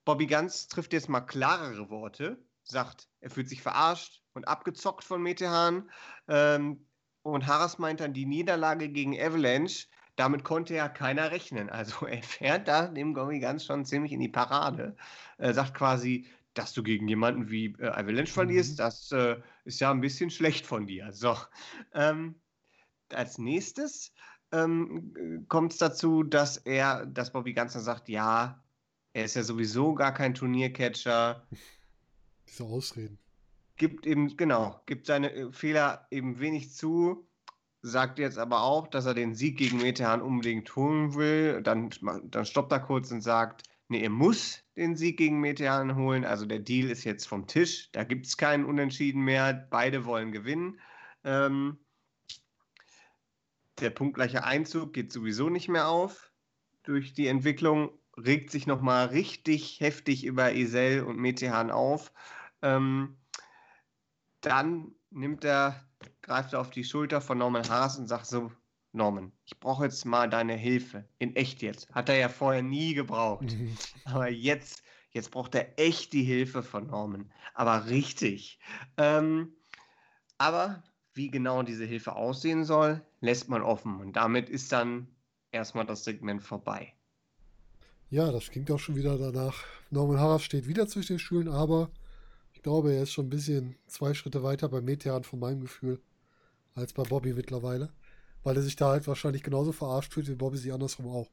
Bobby 0.04 0.26
Ganz 0.26 0.68
trifft 0.68 0.92
jetzt 0.92 1.08
mal 1.08 1.20
klarere 1.20 1.90
Worte, 1.90 2.38
sagt, 2.62 3.08
er 3.20 3.30
fühlt 3.30 3.48
sich 3.48 3.62
verarscht 3.62 4.22
und 4.34 4.46
abgezockt 4.46 5.04
von 5.04 5.22
Metehan. 5.22 5.90
Ähm, 6.28 6.86
und 7.22 7.46
Harras 7.46 7.78
meint 7.78 8.00
dann, 8.00 8.12
die 8.12 8.26
Niederlage 8.26 8.88
gegen 8.88 9.18
Avalanche, 9.20 9.88
damit 10.14 10.44
konnte 10.44 10.74
ja 10.74 10.88
keiner 10.88 11.32
rechnen. 11.32 11.70
Also 11.70 12.06
er 12.06 12.22
fährt 12.22 12.68
da 12.68 12.86
dem 12.86 13.14
Bobby 13.14 13.40
Ganz 13.40 13.64
schon 13.64 13.84
ziemlich 13.84 14.12
in 14.12 14.20
die 14.20 14.28
Parade. 14.28 14.96
Er 15.38 15.54
sagt 15.54 15.74
quasi, 15.74 16.26
dass 16.54 16.72
du 16.72 16.82
gegen 16.82 17.06
jemanden 17.08 17.50
wie 17.50 17.74
äh, 17.78 17.88
Avalanche 17.88 18.32
verlierst, 18.32 18.72
mhm. 18.72 18.76
das 18.76 19.12
äh, 19.12 19.36
ist 19.64 19.80
ja 19.80 19.90
ein 19.90 20.00
bisschen 20.00 20.30
schlecht 20.30 20.66
von 20.66 20.86
dir. 20.86 21.12
So, 21.12 21.36
ähm, 21.94 22.36
als 23.12 23.38
nächstes 23.38 24.12
ähm, 24.52 25.44
kommt 25.48 25.72
es 25.72 25.78
dazu, 25.78 26.22
dass 26.22 26.56
er, 26.58 27.06
dass 27.06 27.32
Bobby 27.32 27.52
Ganzer 27.52 27.80
sagt, 27.80 28.08
ja, 28.08 28.62
er 29.12 29.24
ist 29.24 29.34
ja 29.36 29.42
sowieso 29.42 29.94
gar 29.94 30.12
kein 30.12 30.34
Turniercatcher. 30.34 31.46
Diese 32.48 32.64
Ausreden. 32.64 33.18
Gibt 33.76 34.06
eben, 34.06 34.36
genau, 34.36 34.80
gibt 34.86 35.06
seine 35.06 35.32
äh, 35.32 35.52
Fehler 35.52 36.06
eben 36.10 36.38
wenig 36.38 36.72
zu, 36.72 37.26
sagt 37.82 38.18
jetzt 38.18 38.38
aber 38.38 38.62
auch, 38.62 38.86
dass 38.86 39.06
er 39.06 39.14
den 39.14 39.34
Sieg 39.34 39.58
gegen 39.58 39.78
Metehan 39.78 40.22
unbedingt 40.22 40.74
holen 40.76 41.14
will. 41.14 41.62
Dann, 41.62 41.90
dann 42.24 42.44
stoppt 42.44 42.72
er 42.72 42.80
kurz 42.80 43.10
und 43.10 43.20
sagt, 43.20 43.64
nee, 43.88 44.02
er 44.02 44.10
muss 44.10 44.62
den 44.76 44.96
Sieg 44.96 45.18
gegen 45.18 45.40
Metehan 45.40 45.96
holen. 45.96 46.24
Also 46.24 46.46
der 46.46 46.58
Deal 46.60 46.90
ist 46.90 47.04
jetzt 47.04 47.26
vom 47.26 47.46
Tisch. 47.46 47.90
Da 47.92 48.04
gibt 48.04 48.26
es 48.26 48.36
keinen 48.36 48.64
Unentschieden 48.64 49.22
mehr. 49.22 49.66
Beide 49.70 50.04
wollen 50.04 50.32
gewinnen. 50.32 50.80
Ähm, 51.24 51.78
der 53.80 53.90
punktgleiche 53.90 54.44
Einzug 54.44 54.92
geht 54.92 55.12
sowieso 55.12 55.48
nicht 55.48 55.68
mehr 55.68 55.88
auf 55.88 56.32
durch 56.82 57.12
die 57.12 57.26
Entwicklung, 57.26 57.90
regt 58.16 58.50
sich 58.50 58.66
nochmal 58.66 59.06
richtig 59.06 59.80
heftig 59.80 60.24
über 60.24 60.52
Esel 60.52 61.02
und 61.02 61.18
Metehan 61.18 61.70
auf. 61.70 62.12
Ähm, 62.62 63.18
dann 64.40 64.92
nimmt 65.10 65.44
er, 65.44 65.84
greift 66.22 66.52
er 66.52 66.60
auf 66.60 66.70
die 66.70 66.84
Schulter 66.84 67.20
von 67.20 67.38
Norman 67.38 67.68
Haas 67.68 67.98
und 67.98 68.06
sagt 68.06 68.26
so, 68.26 68.52
Norman, 68.92 69.32
ich 69.44 69.58
brauche 69.60 69.84
jetzt 69.84 70.06
mal 70.06 70.30
deine 70.30 70.54
Hilfe. 70.54 71.06
In 71.18 71.36
echt 71.36 71.60
jetzt. 71.60 71.90
Hat 71.94 72.08
er 72.08 72.16
ja 72.16 72.28
vorher 72.28 72.62
nie 72.62 72.94
gebraucht. 72.94 73.52
Mhm. 73.52 73.76
Aber 74.04 74.30
jetzt, 74.30 74.82
jetzt 75.10 75.30
braucht 75.30 75.54
er 75.54 75.78
echt 75.78 76.12
die 76.12 76.22
Hilfe 76.22 76.62
von 76.62 76.86
Norman. 76.86 77.30
Aber 77.52 77.86
richtig. 77.86 78.58
Ähm, 78.96 79.56
aber 80.38 80.82
wie 81.14 81.30
genau 81.30 81.62
diese 81.62 81.84
Hilfe 81.84 82.14
aussehen 82.14 82.64
soll, 82.64 83.04
lässt 83.26 83.48
man 83.48 83.60
offen. 83.60 84.00
Und 84.00 84.14
damit 84.14 84.48
ist 84.48 84.72
dann 84.72 85.08
erstmal 85.50 85.84
das 85.84 86.04
Segment 86.04 86.42
vorbei. 86.42 86.94
Ja, 88.08 88.30
das 88.30 88.50
klingt 88.50 88.70
auch 88.70 88.78
schon 88.78 88.94
wieder 88.94 89.18
danach. 89.18 89.64
Norman 89.90 90.20
Harras 90.20 90.44
steht 90.44 90.68
wieder 90.68 90.86
zwischen 90.86 91.14
den 91.14 91.18
Stühlen, 91.18 91.48
aber 91.48 91.90
ich 92.54 92.62
glaube, 92.62 92.94
er 92.94 93.02
ist 93.02 93.12
schon 93.12 93.26
ein 93.26 93.30
bisschen 93.30 93.74
zwei 93.88 94.14
Schritte 94.14 94.44
weiter 94.44 94.68
bei 94.68 94.80
Metean 94.80 95.24
von 95.24 95.40
meinem 95.40 95.60
Gefühl 95.60 96.00
als 96.76 96.92
bei 96.92 97.02
Bobby 97.02 97.32
mittlerweile. 97.34 97.90
Weil 98.44 98.56
er 98.56 98.62
sich 98.62 98.76
da 98.76 98.90
halt 98.90 99.08
wahrscheinlich 99.08 99.42
genauso 99.42 99.72
verarscht 99.72 100.12
fühlt 100.12 100.28
wie 100.28 100.36
Bobby 100.36 100.56
sie 100.56 100.70
andersrum 100.70 101.08
auch. 101.08 101.28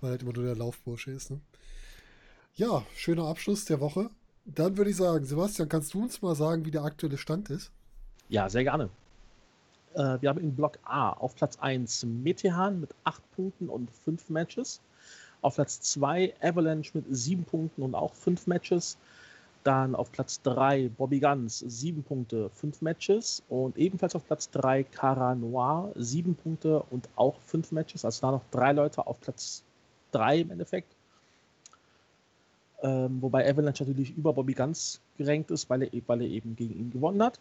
Weil 0.00 0.08
er 0.08 0.12
halt 0.12 0.22
immer 0.22 0.32
nur 0.32 0.44
der 0.44 0.56
Laufbursche 0.56 1.10
ist. 1.10 1.30
Ne? 1.30 1.40
Ja, 2.54 2.86
schöner 2.96 3.26
Abschluss 3.26 3.66
der 3.66 3.80
Woche. 3.80 4.08
Dann 4.46 4.78
würde 4.78 4.90
ich 4.90 4.96
sagen, 4.96 5.26
Sebastian, 5.26 5.68
kannst 5.68 5.92
du 5.92 6.02
uns 6.02 6.22
mal 6.22 6.34
sagen, 6.34 6.64
wie 6.64 6.70
der 6.70 6.84
aktuelle 6.84 7.18
Stand 7.18 7.50
ist? 7.50 7.70
Ja, 8.30 8.48
sehr 8.48 8.64
gerne. 8.64 8.88
Äh, 9.94 10.18
wir 10.20 10.28
haben 10.28 10.40
in 10.40 10.54
Block 10.54 10.78
A 10.84 11.10
auf 11.10 11.34
Platz 11.34 11.58
1 11.60 12.04
Metehan 12.04 12.80
mit 12.80 12.94
8 13.04 13.22
Punkten 13.34 13.68
und 13.68 13.90
5 13.90 14.30
Matches. 14.30 14.80
Auf 15.42 15.54
Platz 15.56 15.80
2 15.80 16.34
Avalanche 16.40 16.90
mit 16.94 17.06
7 17.08 17.44
Punkten 17.44 17.82
und 17.82 17.94
auch 17.94 18.14
5 18.14 18.46
Matches. 18.46 18.98
Dann 19.64 19.94
auf 19.94 20.10
Platz 20.12 20.40
3 20.42 20.90
Bobby 20.96 21.20
Guns, 21.20 21.58
7 21.58 22.02
Punkte, 22.02 22.50
5 22.50 22.82
Matches. 22.82 23.42
Und 23.48 23.76
ebenfalls 23.76 24.14
auf 24.14 24.26
Platz 24.26 24.50
3 24.50 24.84
Cara 24.84 25.34
Noir, 25.34 25.92
7 25.96 26.34
Punkte 26.34 26.82
und 26.90 27.08
auch 27.16 27.40
5 27.46 27.72
Matches. 27.72 28.04
Also 28.04 28.20
da 28.22 28.32
noch 28.32 28.44
drei 28.50 28.72
Leute 28.72 29.06
auf 29.06 29.20
Platz 29.20 29.62
3 30.12 30.40
im 30.40 30.50
Endeffekt. 30.50 30.94
Ähm, 32.82 33.20
wobei 33.20 33.48
Avalanche 33.50 33.84
natürlich 33.84 34.16
über 34.16 34.32
Bobby 34.32 34.54
Guns 34.54 35.00
gerankt 35.18 35.50
ist, 35.50 35.68
weil 35.68 35.82
er, 35.82 35.90
weil 36.06 36.22
er 36.22 36.28
eben 36.28 36.56
gegen 36.56 36.78
ihn 36.78 36.90
gewonnen 36.90 37.22
hat. 37.22 37.38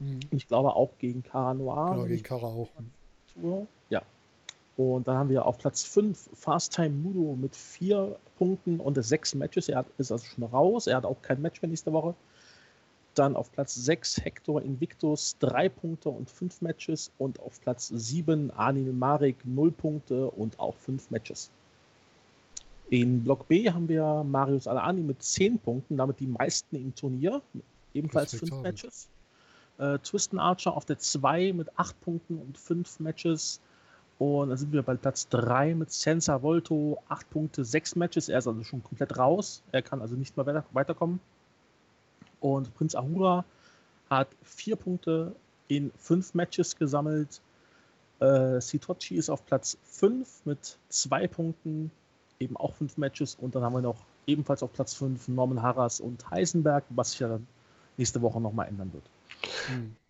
Mhm. 0.00 0.20
Ich 0.30 0.46
glaube 0.48 0.74
auch 0.74 0.90
gegen 0.98 1.22
Cara 1.22 1.54
Noir. 1.54 1.92
Genau, 1.92 2.06
gegen 2.06 2.22
Cara 2.22 2.46
auch. 2.46 2.68
Ja. 3.90 4.02
Und 4.76 5.08
dann 5.08 5.16
haben 5.16 5.28
wir 5.28 5.44
auf 5.44 5.58
Platz 5.58 5.82
5 5.82 6.30
Fast 6.34 6.74
Time 6.74 6.90
Mudo 6.90 7.34
mit 7.34 7.56
4 7.56 8.16
Punkten 8.36 8.78
und 8.78 9.02
6 9.02 9.34
Matches. 9.34 9.68
Er 9.68 9.84
ist 9.98 10.12
also 10.12 10.24
schon 10.24 10.44
raus. 10.44 10.86
Er 10.86 10.96
hat 10.96 11.04
auch 11.04 11.20
kein 11.22 11.42
Match 11.42 11.60
mehr 11.62 11.68
nächste 11.68 11.92
Woche. 11.92 12.14
Dann 13.14 13.34
auf 13.34 13.50
Platz 13.50 13.74
6 13.74 14.24
Hector 14.24 14.62
Invictus, 14.62 15.36
3 15.40 15.68
Punkte 15.68 16.10
und 16.10 16.30
5 16.30 16.62
Matches. 16.62 17.10
Und 17.18 17.40
auf 17.40 17.60
Platz 17.60 17.88
7 17.88 18.52
Anil 18.52 18.92
Marek, 18.92 19.36
0 19.44 19.72
Punkte 19.72 20.30
und 20.30 20.60
auch 20.60 20.76
5 20.76 21.10
Matches. 21.10 21.50
In 22.90 23.24
Block 23.24 23.48
B 23.48 23.68
haben 23.68 23.88
wir 23.88 24.24
Marius 24.24 24.68
Alani 24.68 25.02
mit 25.02 25.22
10 25.22 25.58
Punkten, 25.58 25.96
damit 25.96 26.20
die 26.20 26.26
meisten 26.26 26.76
im 26.76 26.94
Turnier. 26.94 27.42
Ebenfalls 27.94 28.34
5 28.34 28.62
Matches. 28.62 29.08
Äh, 29.78 29.98
Twiston 30.00 30.38
Archer 30.38 30.76
auf 30.76 30.84
der 30.84 30.98
2 30.98 31.52
mit 31.52 31.78
8 31.78 32.00
Punkten 32.00 32.38
und 32.38 32.58
5 32.58 33.00
Matches. 33.00 33.60
Und 34.18 34.48
dann 34.48 34.58
sind 34.58 34.72
wir 34.72 34.82
bei 34.82 34.96
Platz 34.96 35.28
3 35.28 35.74
mit 35.74 35.92
Sensa 35.92 36.42
Volto, 36.42 37.00
8 37.08 37.30
Punkte, 37.30 37.64
6 37.64 37.94
Matches. 37.94 38.28
Er 38.28 38.38
ist 38.38 38.48
also 38.48 38.64
schon 38.64 38.82
komplett 38.82 39.16
raus. 39.16 39.62
Er 39.70 39.82
kann 39.82 40.02
also 40.02 40.16
nicht 40.16 40.36
mehr 40.36 40.44
weiter, 40.46 40.64
weiterkommen. 40.72 41.20
Und 42.40 42.74
Prinz 42.74 42.94
Ahura 42.96 43.44
hat 44.10 44.28
4 44.42 44.76
Punkte 44.76 45.34
in 45.68 45.92
5 45.96 46.34
Matches 46.34 46.76
gesammelt. 46.76 47.40
Äh, 48.18 48.60
Sitochi 48.60 49.14
ist 49.14 49.30
auf 49.30 49.46
Platz 49.46 49.78
5 49.84 50.46
mit 50.46 50.78
2 50.88 51.28
Punkten, 51.28 51.92
eben 52.40 52.56
auch 52.56 52.74
5 52.74 52.96
Matches. 52.96 53.36
Und 53.36 53.54
dann 53.54 53.62
haben 53.62 53.74
wir 53.74 53.82
noch 53.82 54.04
ebenfalls 54.26 54.64
auf 54.64 54.72
Platz 54.72 54.94
5 54.94 55.28
Norman 55.28 55.62
Harras 55.62 56.00
und 56.00 56.28
Heisenberg, 56.28 56.82
was 56.90 57.12
sich 57.12 57.20
ja 57.20 57.38
nächste 57.96 58.20
Woche 58.20 58.40
nochmal 58.40 58.66
ändern 58.66 58.92
wird. 58.92 59.04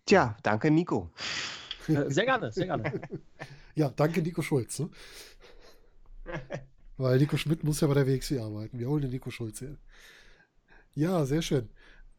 Tja, 0.05 0.35
danke 0.43 0.71
Nico. 0.71 1.09
Äh, 1.87 2.09
sehr 2.09 2.25
gerne, 2.25 2.51
sehr 2.51 2.65
gerne. 2.65 3.01
Ja, 3.75 3.89
danke 3.95 4.21
Nico 4.21 4.41
Schulz. 4.41 4.79
Ne? 4.79 4.89
Weil 6.97 7.17
Nico 7.17 7.37
Schmidt 7.37 7.63
muss 7.63 7.79
ja 7.79 7.87
bei 7.87 7.93
der 7.93 8.07
WXW 8.07 8.39
arbeiten. 8.39 8.77
Wir 8.77 8.89
holen 8.89 9.03
den 9.03 9.11
Nico 9.11 9.31
Schulz 9.31 9.59
hier. 9.59 9.77
Ja, 10.95 11.25
sehr 11.25 11.41
schön. 11.41 11.69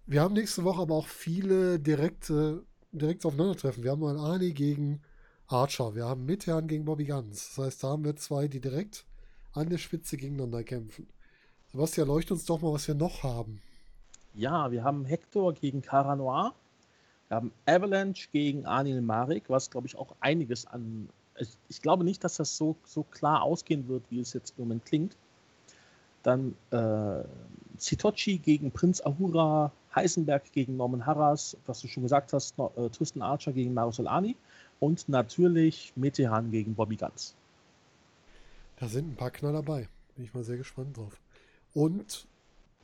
Wir 0.06 0.22
haben 0.22 0.32
nächste 0.32 0.64
Woche 0.64 0.80
aber 0.80 0.94
auch 0.94 1.06
viele 1.06 1.78
direkte, 1.78 2.64
direkt 2.92 3.26
aufeinandertreffen. 3.26 3.84
Wir 3.84 3.90
haben 3.90 4.00
mal 4.00 4.18
Ani 4.18 4.54
gegen 4.54 5.02
Archer. 5.48 5.94
Wir 5.94 6.06
haben 6.06 6.24
Mitherrn 6.24 6.66
gegen 6.66 6.86
Bobby 6.86 7.04
Guns. 7.04 7.54
Das 7.54 7.64
heißt, 7.66 7.84
da 7.84 7.88
haben 7.88 8.04
wir 8.04 8.16
zwei, 8.16 8.48
die 8.48 8.60
direkt 8.60 9.04
an 9.52 9.68
der 9.68 9.78
Spitze 9.78 10.16
gegeneinander 10.16 10.64
kämpfen. 10.64 11.08
Sebastian, 11.72 12.08
leuchtet 12.08 12.32
uns 12.32 12.46
doch 12.46 12.62
mal, 12.62 12.72
was 12.72 12.88
wir 12.88 12.94
noch 12.94 13.22
haben. 13.22 13.60
Ja, 14.32 14.70
wir 14.70 14.82
haben 14.82 15.04
Hector 15.04 15.52
gegen 15.52 15.82
Cara 15.82 16.16
Noir. 16.16 16.54
Wir 17.30 17.36
haben 17.36 17.52
Avalanche 17.64 18.28
gegen 18.32 18.66
Anil 18.66 19.00
Marik, 19.00 19.44
was, 19.46 19.70
glaube 19.70 19.86
ich, 19.86 19.96
auch 19.96 20.16
einiges 20.18 20.66
an. 20.66 21.08
Ich, 21.38 21.56
ich, 21.68 21.80
glaube 21.80 22.02
nicht, 22.02 22.24
dass 22.24 22.36
das 22.36 22.56
so, 22.56 22.74
so 22.84 23.04
klar 23.04 23.42
ausgehen 23.42 23.86
wird, 23.86 24.02
wie 24.10 24.18
es 24.18 24.32
jetzt 24.32 24.54
im 24.58 24.64
Moment 24.64 24.84
klingt. 24.84 25.16
Dann 26.24 26.56
äh, 26.72 27.22
Sitochi 27.78 28.38
gegen 28.38 28.72
Prinz 28.72 29.00
Ahura, 29.00 29.70
Heisenberg 29.94 30.50
gegen 30.50 30.76
Norman 30.76 31.06
Harras, 31.06 31.56
was 31.66 31.80
du 31.80 31.86
schon 31.86 32.02
gesagt 32.02 32.32
hast, 32.32 32.58
no, 32.58 32.72
äh, 32.76 32.90
Tristan 32.90 33.22
Archer 33.22 33.52
gegen 33.52 33.74
Mario 33.74 33.92
Solani 33.92 34.36
und 34.80 35.08
natürlich 35.08 35.92
Metehan 35.94 36.50
gegen 36.50 36.74
Bobby 36.74 36.96
Guns. 36.96 37.36
Da 38.74 38.88
sind 38.88 39.12
ein 39.12 39.16
paar 39.16 39.30
Knaller 39.30 39.62
dabei. 39.62 39.88
Bin 40.16 40.24
ich 40.24 40.34
mal 40.34 40.42
sehr 40.42 40.56
gespannt 40.56 40.96
drauf. 40.96 41.20
Und 41.74 42.26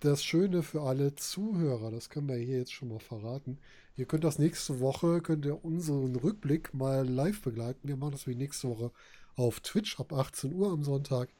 das 0.01 0.23
Schöne 0.23 0.63
für 0.63 0.83
alle 0.83 1.15
Zuhörer, 1.15 1.91
das 1.91 2.11
können 2.11 2.29
wir 2.29 2.37
hier 2.37 2.59
jetzt 2.59 2.73
schon 2.73 2.89
mal 2.89 3.01
verraten. 3.01 3.59
Ihr 3.97 4.05
könnt 4.05 4.25
das 4.25 4.39
nächste 4.39 4.81
Woche, 4.81 5.23
könnt 5.23 5.47
ihr 5.47 5.65
unseren 5.65 6.17
Rückblick 6.17 6.75
mal 6.75 7.09
live 7.09 7.41
begleiten. 7.41 7.89
Wir 7.89 7.97
machen 7.97 8.13
das 8.13 8.27
wie 8.27 8.35
nächste 8.35 8.69
Woche 8.69 8.91
auf 9.37 9.61
Twitch 9.61 9.99
ab 9.99 10.13
18 10.13 10.53
Uhr 10.53 10.71
am 10.71 10.85
Sonntag. 10.85 11.31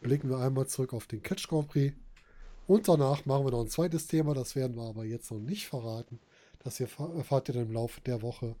Blicken 0.00 0.28
wir 0.28 0.38
einmal 0.38 0.66
zurück 0.66 0.92
auf 0.92 1.06
den 1.06 1.22
Catch 1.22 1.46
Grand 1.48 1.68
Prix. 1.68 1.94
Und 2.66 2.88
danach 2.88 3.26
machen 3.26 3.44
wir 3.46 3.52
noch 3.52 3.60
ein 3.60 3.68
zweites 3.68 4.06
Thema, 4.06 4.34
das 4.34 4.56
werden 4.56 4.76
wir 4.76 4.88
aber 4.88 5.04
jetzt 5.04 5.30
noch 5.30 5.38
nicht 5.38 5.66
verraten. 5.66 6.18
Das 6.62 6.80
erfahrt 6.80 7.48
ihr 7.48 7.54
dann 7.54 7.66
im 7.66 7.72
Laufe 7.72 8.00
der 8.00 8.22
Woche, 8.22 8.56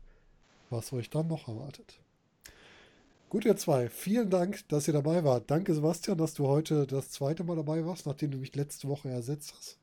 was 0.68 0.92
euch 0.92 1.10
dann 1.10 1.26
noch 1.26 1.48
erwartet. 1.48 2.00
Gut, 3.30 3.44
ihr 3.44 3.56
zwei, 3.56 3.88
vielen 3.88 4.28
Dank, 4.28 4.68
dass 4.70 4.88
ihr 4.88 4.92
dabei 4.92 5.22
wart. 5.22 5.52
Danke, 5.52 5.72
Sebastian, 5.72 6.18
dass 6.18 6.34
du 6.34 6.48
heute 6.48 6.84
das 6.84 7.12
zweite 7.12 7.44
Mal 7.44 7.54
dabei 7.54 7.86
warst, 7.86 8.04
nachdem 8.04 8.32
du 8.32 8.38
mich 8.38 8.56
letzte 8.56 8.88
Woche 8.88 9.08
ersetzt 9.08 9.54
hast. 9.56 9.78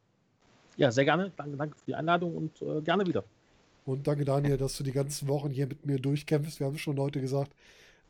Ja, 0.76 0.91
sehr 0.91 1.06
gerne. 1.06 1.32
Danke, 1.38 1.56
danke 1.56 1.78
für 1.78 1.86
die 1.86 1.95
Einladung 1.95 2.36
und 2.36 2.61
äh, 2.61 2.82
gerne 2.82 3.07
wieder. 3.07 3.24
Und 3.86 4.06
danke, 4.06 4.26
Daniel, 4.26 4.57
dass 4.57 4.76
du 4.76 4.84
die 4.84 4.91
ganzen 4.91 5.30
Wochen 5.30 5.49
hier 5.49 5.65
mit 5.65 5.86
mir 5.86 5.98
durchkämpfst. 5.98 6.60
Wir 6.60 6.68
haben 6.68 6.78
schon 6.78 6.99
heute 6.99 7.22
gesagt, 7.22 7.56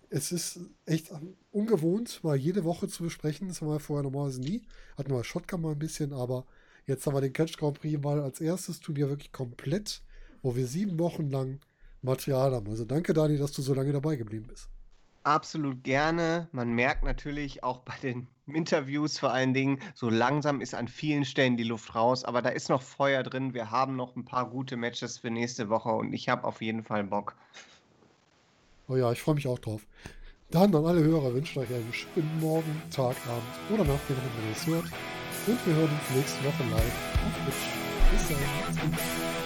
es 0.09 0.31
ist 0.31 0.59
echt 0.87 1.11
ungewohnt, 1.51 2.23
mal 2.23 2.35
jede 2.35 2.63
Woche 2.63 2.87
zu 2.87 3.03
besprechen. 3.03 3.47
Das 3.47 3.61
haben 3.61 3.67
wir 3.67 3.79
vorher 3.79 4.01
normalerweise 4.01 4.41
nie. 4.41 4.63
Hatten 4.97 5.11
wir 5.11 5.23
Shotgun 5.23 5.61
mal 5.61 5.73
ein 5.73 5.79
bisschen, 5.79 6.13
aber 6.13 6.47
jetzt 6.87 7.05
haben 7.05 7.13
wir 7.13 7.21
den 7.21 7.33
Catch 7.33 7.59
Grand 7.59 7.79
Prix 7.79 8.01
mal 8.01 8.19
als 8.21 8.41
erstes 8.41 8.79
Turnier 8.79 9.07
wirklich 9.07 9.31
komplett, 9.31 10.01
wo 10.41 10.55
wir 10.55 10.65
sieben 10.65 10.97
Wochen 10.97 11.29
lang 11.29 11.59
Material 12.01 12.53
haben. 12.53 12.67
Also 12.71 12.85
danke, 12.85 13.13
Dani, 13.13 13.37
dass 13.37 13.51
du 13.51 13.61
so 13.61 13.75
lange 13.75 13.91
dabei 13.93 14.15
geblieben 14.15 14.47
bist. 14.47 14.67
Absolut 15.27 15.83
gerne. 15.83 16.47
Man 16.53 16.71
merkt 16.71 17.03
natürlich 17.03 17.61
auch 17.61 17.79
bei 17.79 17.95
den 18.01 18.27
Interviews 18.47 19.19
vor 19.19 19.33
allen 19.33 19.53
Dingen, 19.53 19.79
so 19.93 20.09
langsam 20.09 20.61
ist 20.61 20.73
an 20.73 20.87
vielen 20.87 21.25
Stellen 21.25 21.57
die 21.57 21.65
Luft 21.65 21.95
raus, 21.95 22.23
aber 22.23 22.41
da 22.41 22.47
ist 22.47 22.69
noch 22.69 22.81
Feuer 22.81 23.23
drin. 23.23 23.53
Wir 23.53 23.69
haben 23.69 23.97
noch 23.97 24.15
ein 24.15 24.23
paar 24.23 24.49
gute 24.49 24.77
Matches 24.77 25.17
für 25.17 25.29
nächste 25.29 25.67
Woche 25.67 25.89
und 25.89 26.13
ich 26.13 26.29
habe 26.29 26.45
auf 26.45 26.61
jeden 26.61 26.81
Fall 26.81 27.03
Bock. 27.03 27.35
Oh 28.87 28.95
ja, 28.95 29.11
ich 29.11 29.21
freue 29.21 29.35
mich 29.35 29.49
auch 29.49 29.59
drauf. 29.59 29.85
Dann 30.49 30.73
an 30.73 30.85
alle 30.85 31.03
Hörer 31.03 31.33
wünsche 31.33 31.59
ich 31.59 31.69
euch 31.69 31.75
einen 31.75 31.91
schönen 31.91 32.39
Morgen, 32.39 32.81
Tag, 32.89 33.17
Abend 33.27 33.43
oder 33.69 33.83
Nacht, 33.83 34.03
wenn 34.07 34.15
ihr 34.15 34.53
das 34.53 34.65
hört. 34.65 34.85
Und 35.45 35.67
wir 35.67 35.75
hören 35.75 35.89
uns 35.89 36.15
nächste 36.15 36.41
Woche 36.45 36.63
live 36.71 37.25
auf 37.25 37.43
Twitch. 37.43 37.67
Bis 38.13 38.29
dann. 38.29 39.36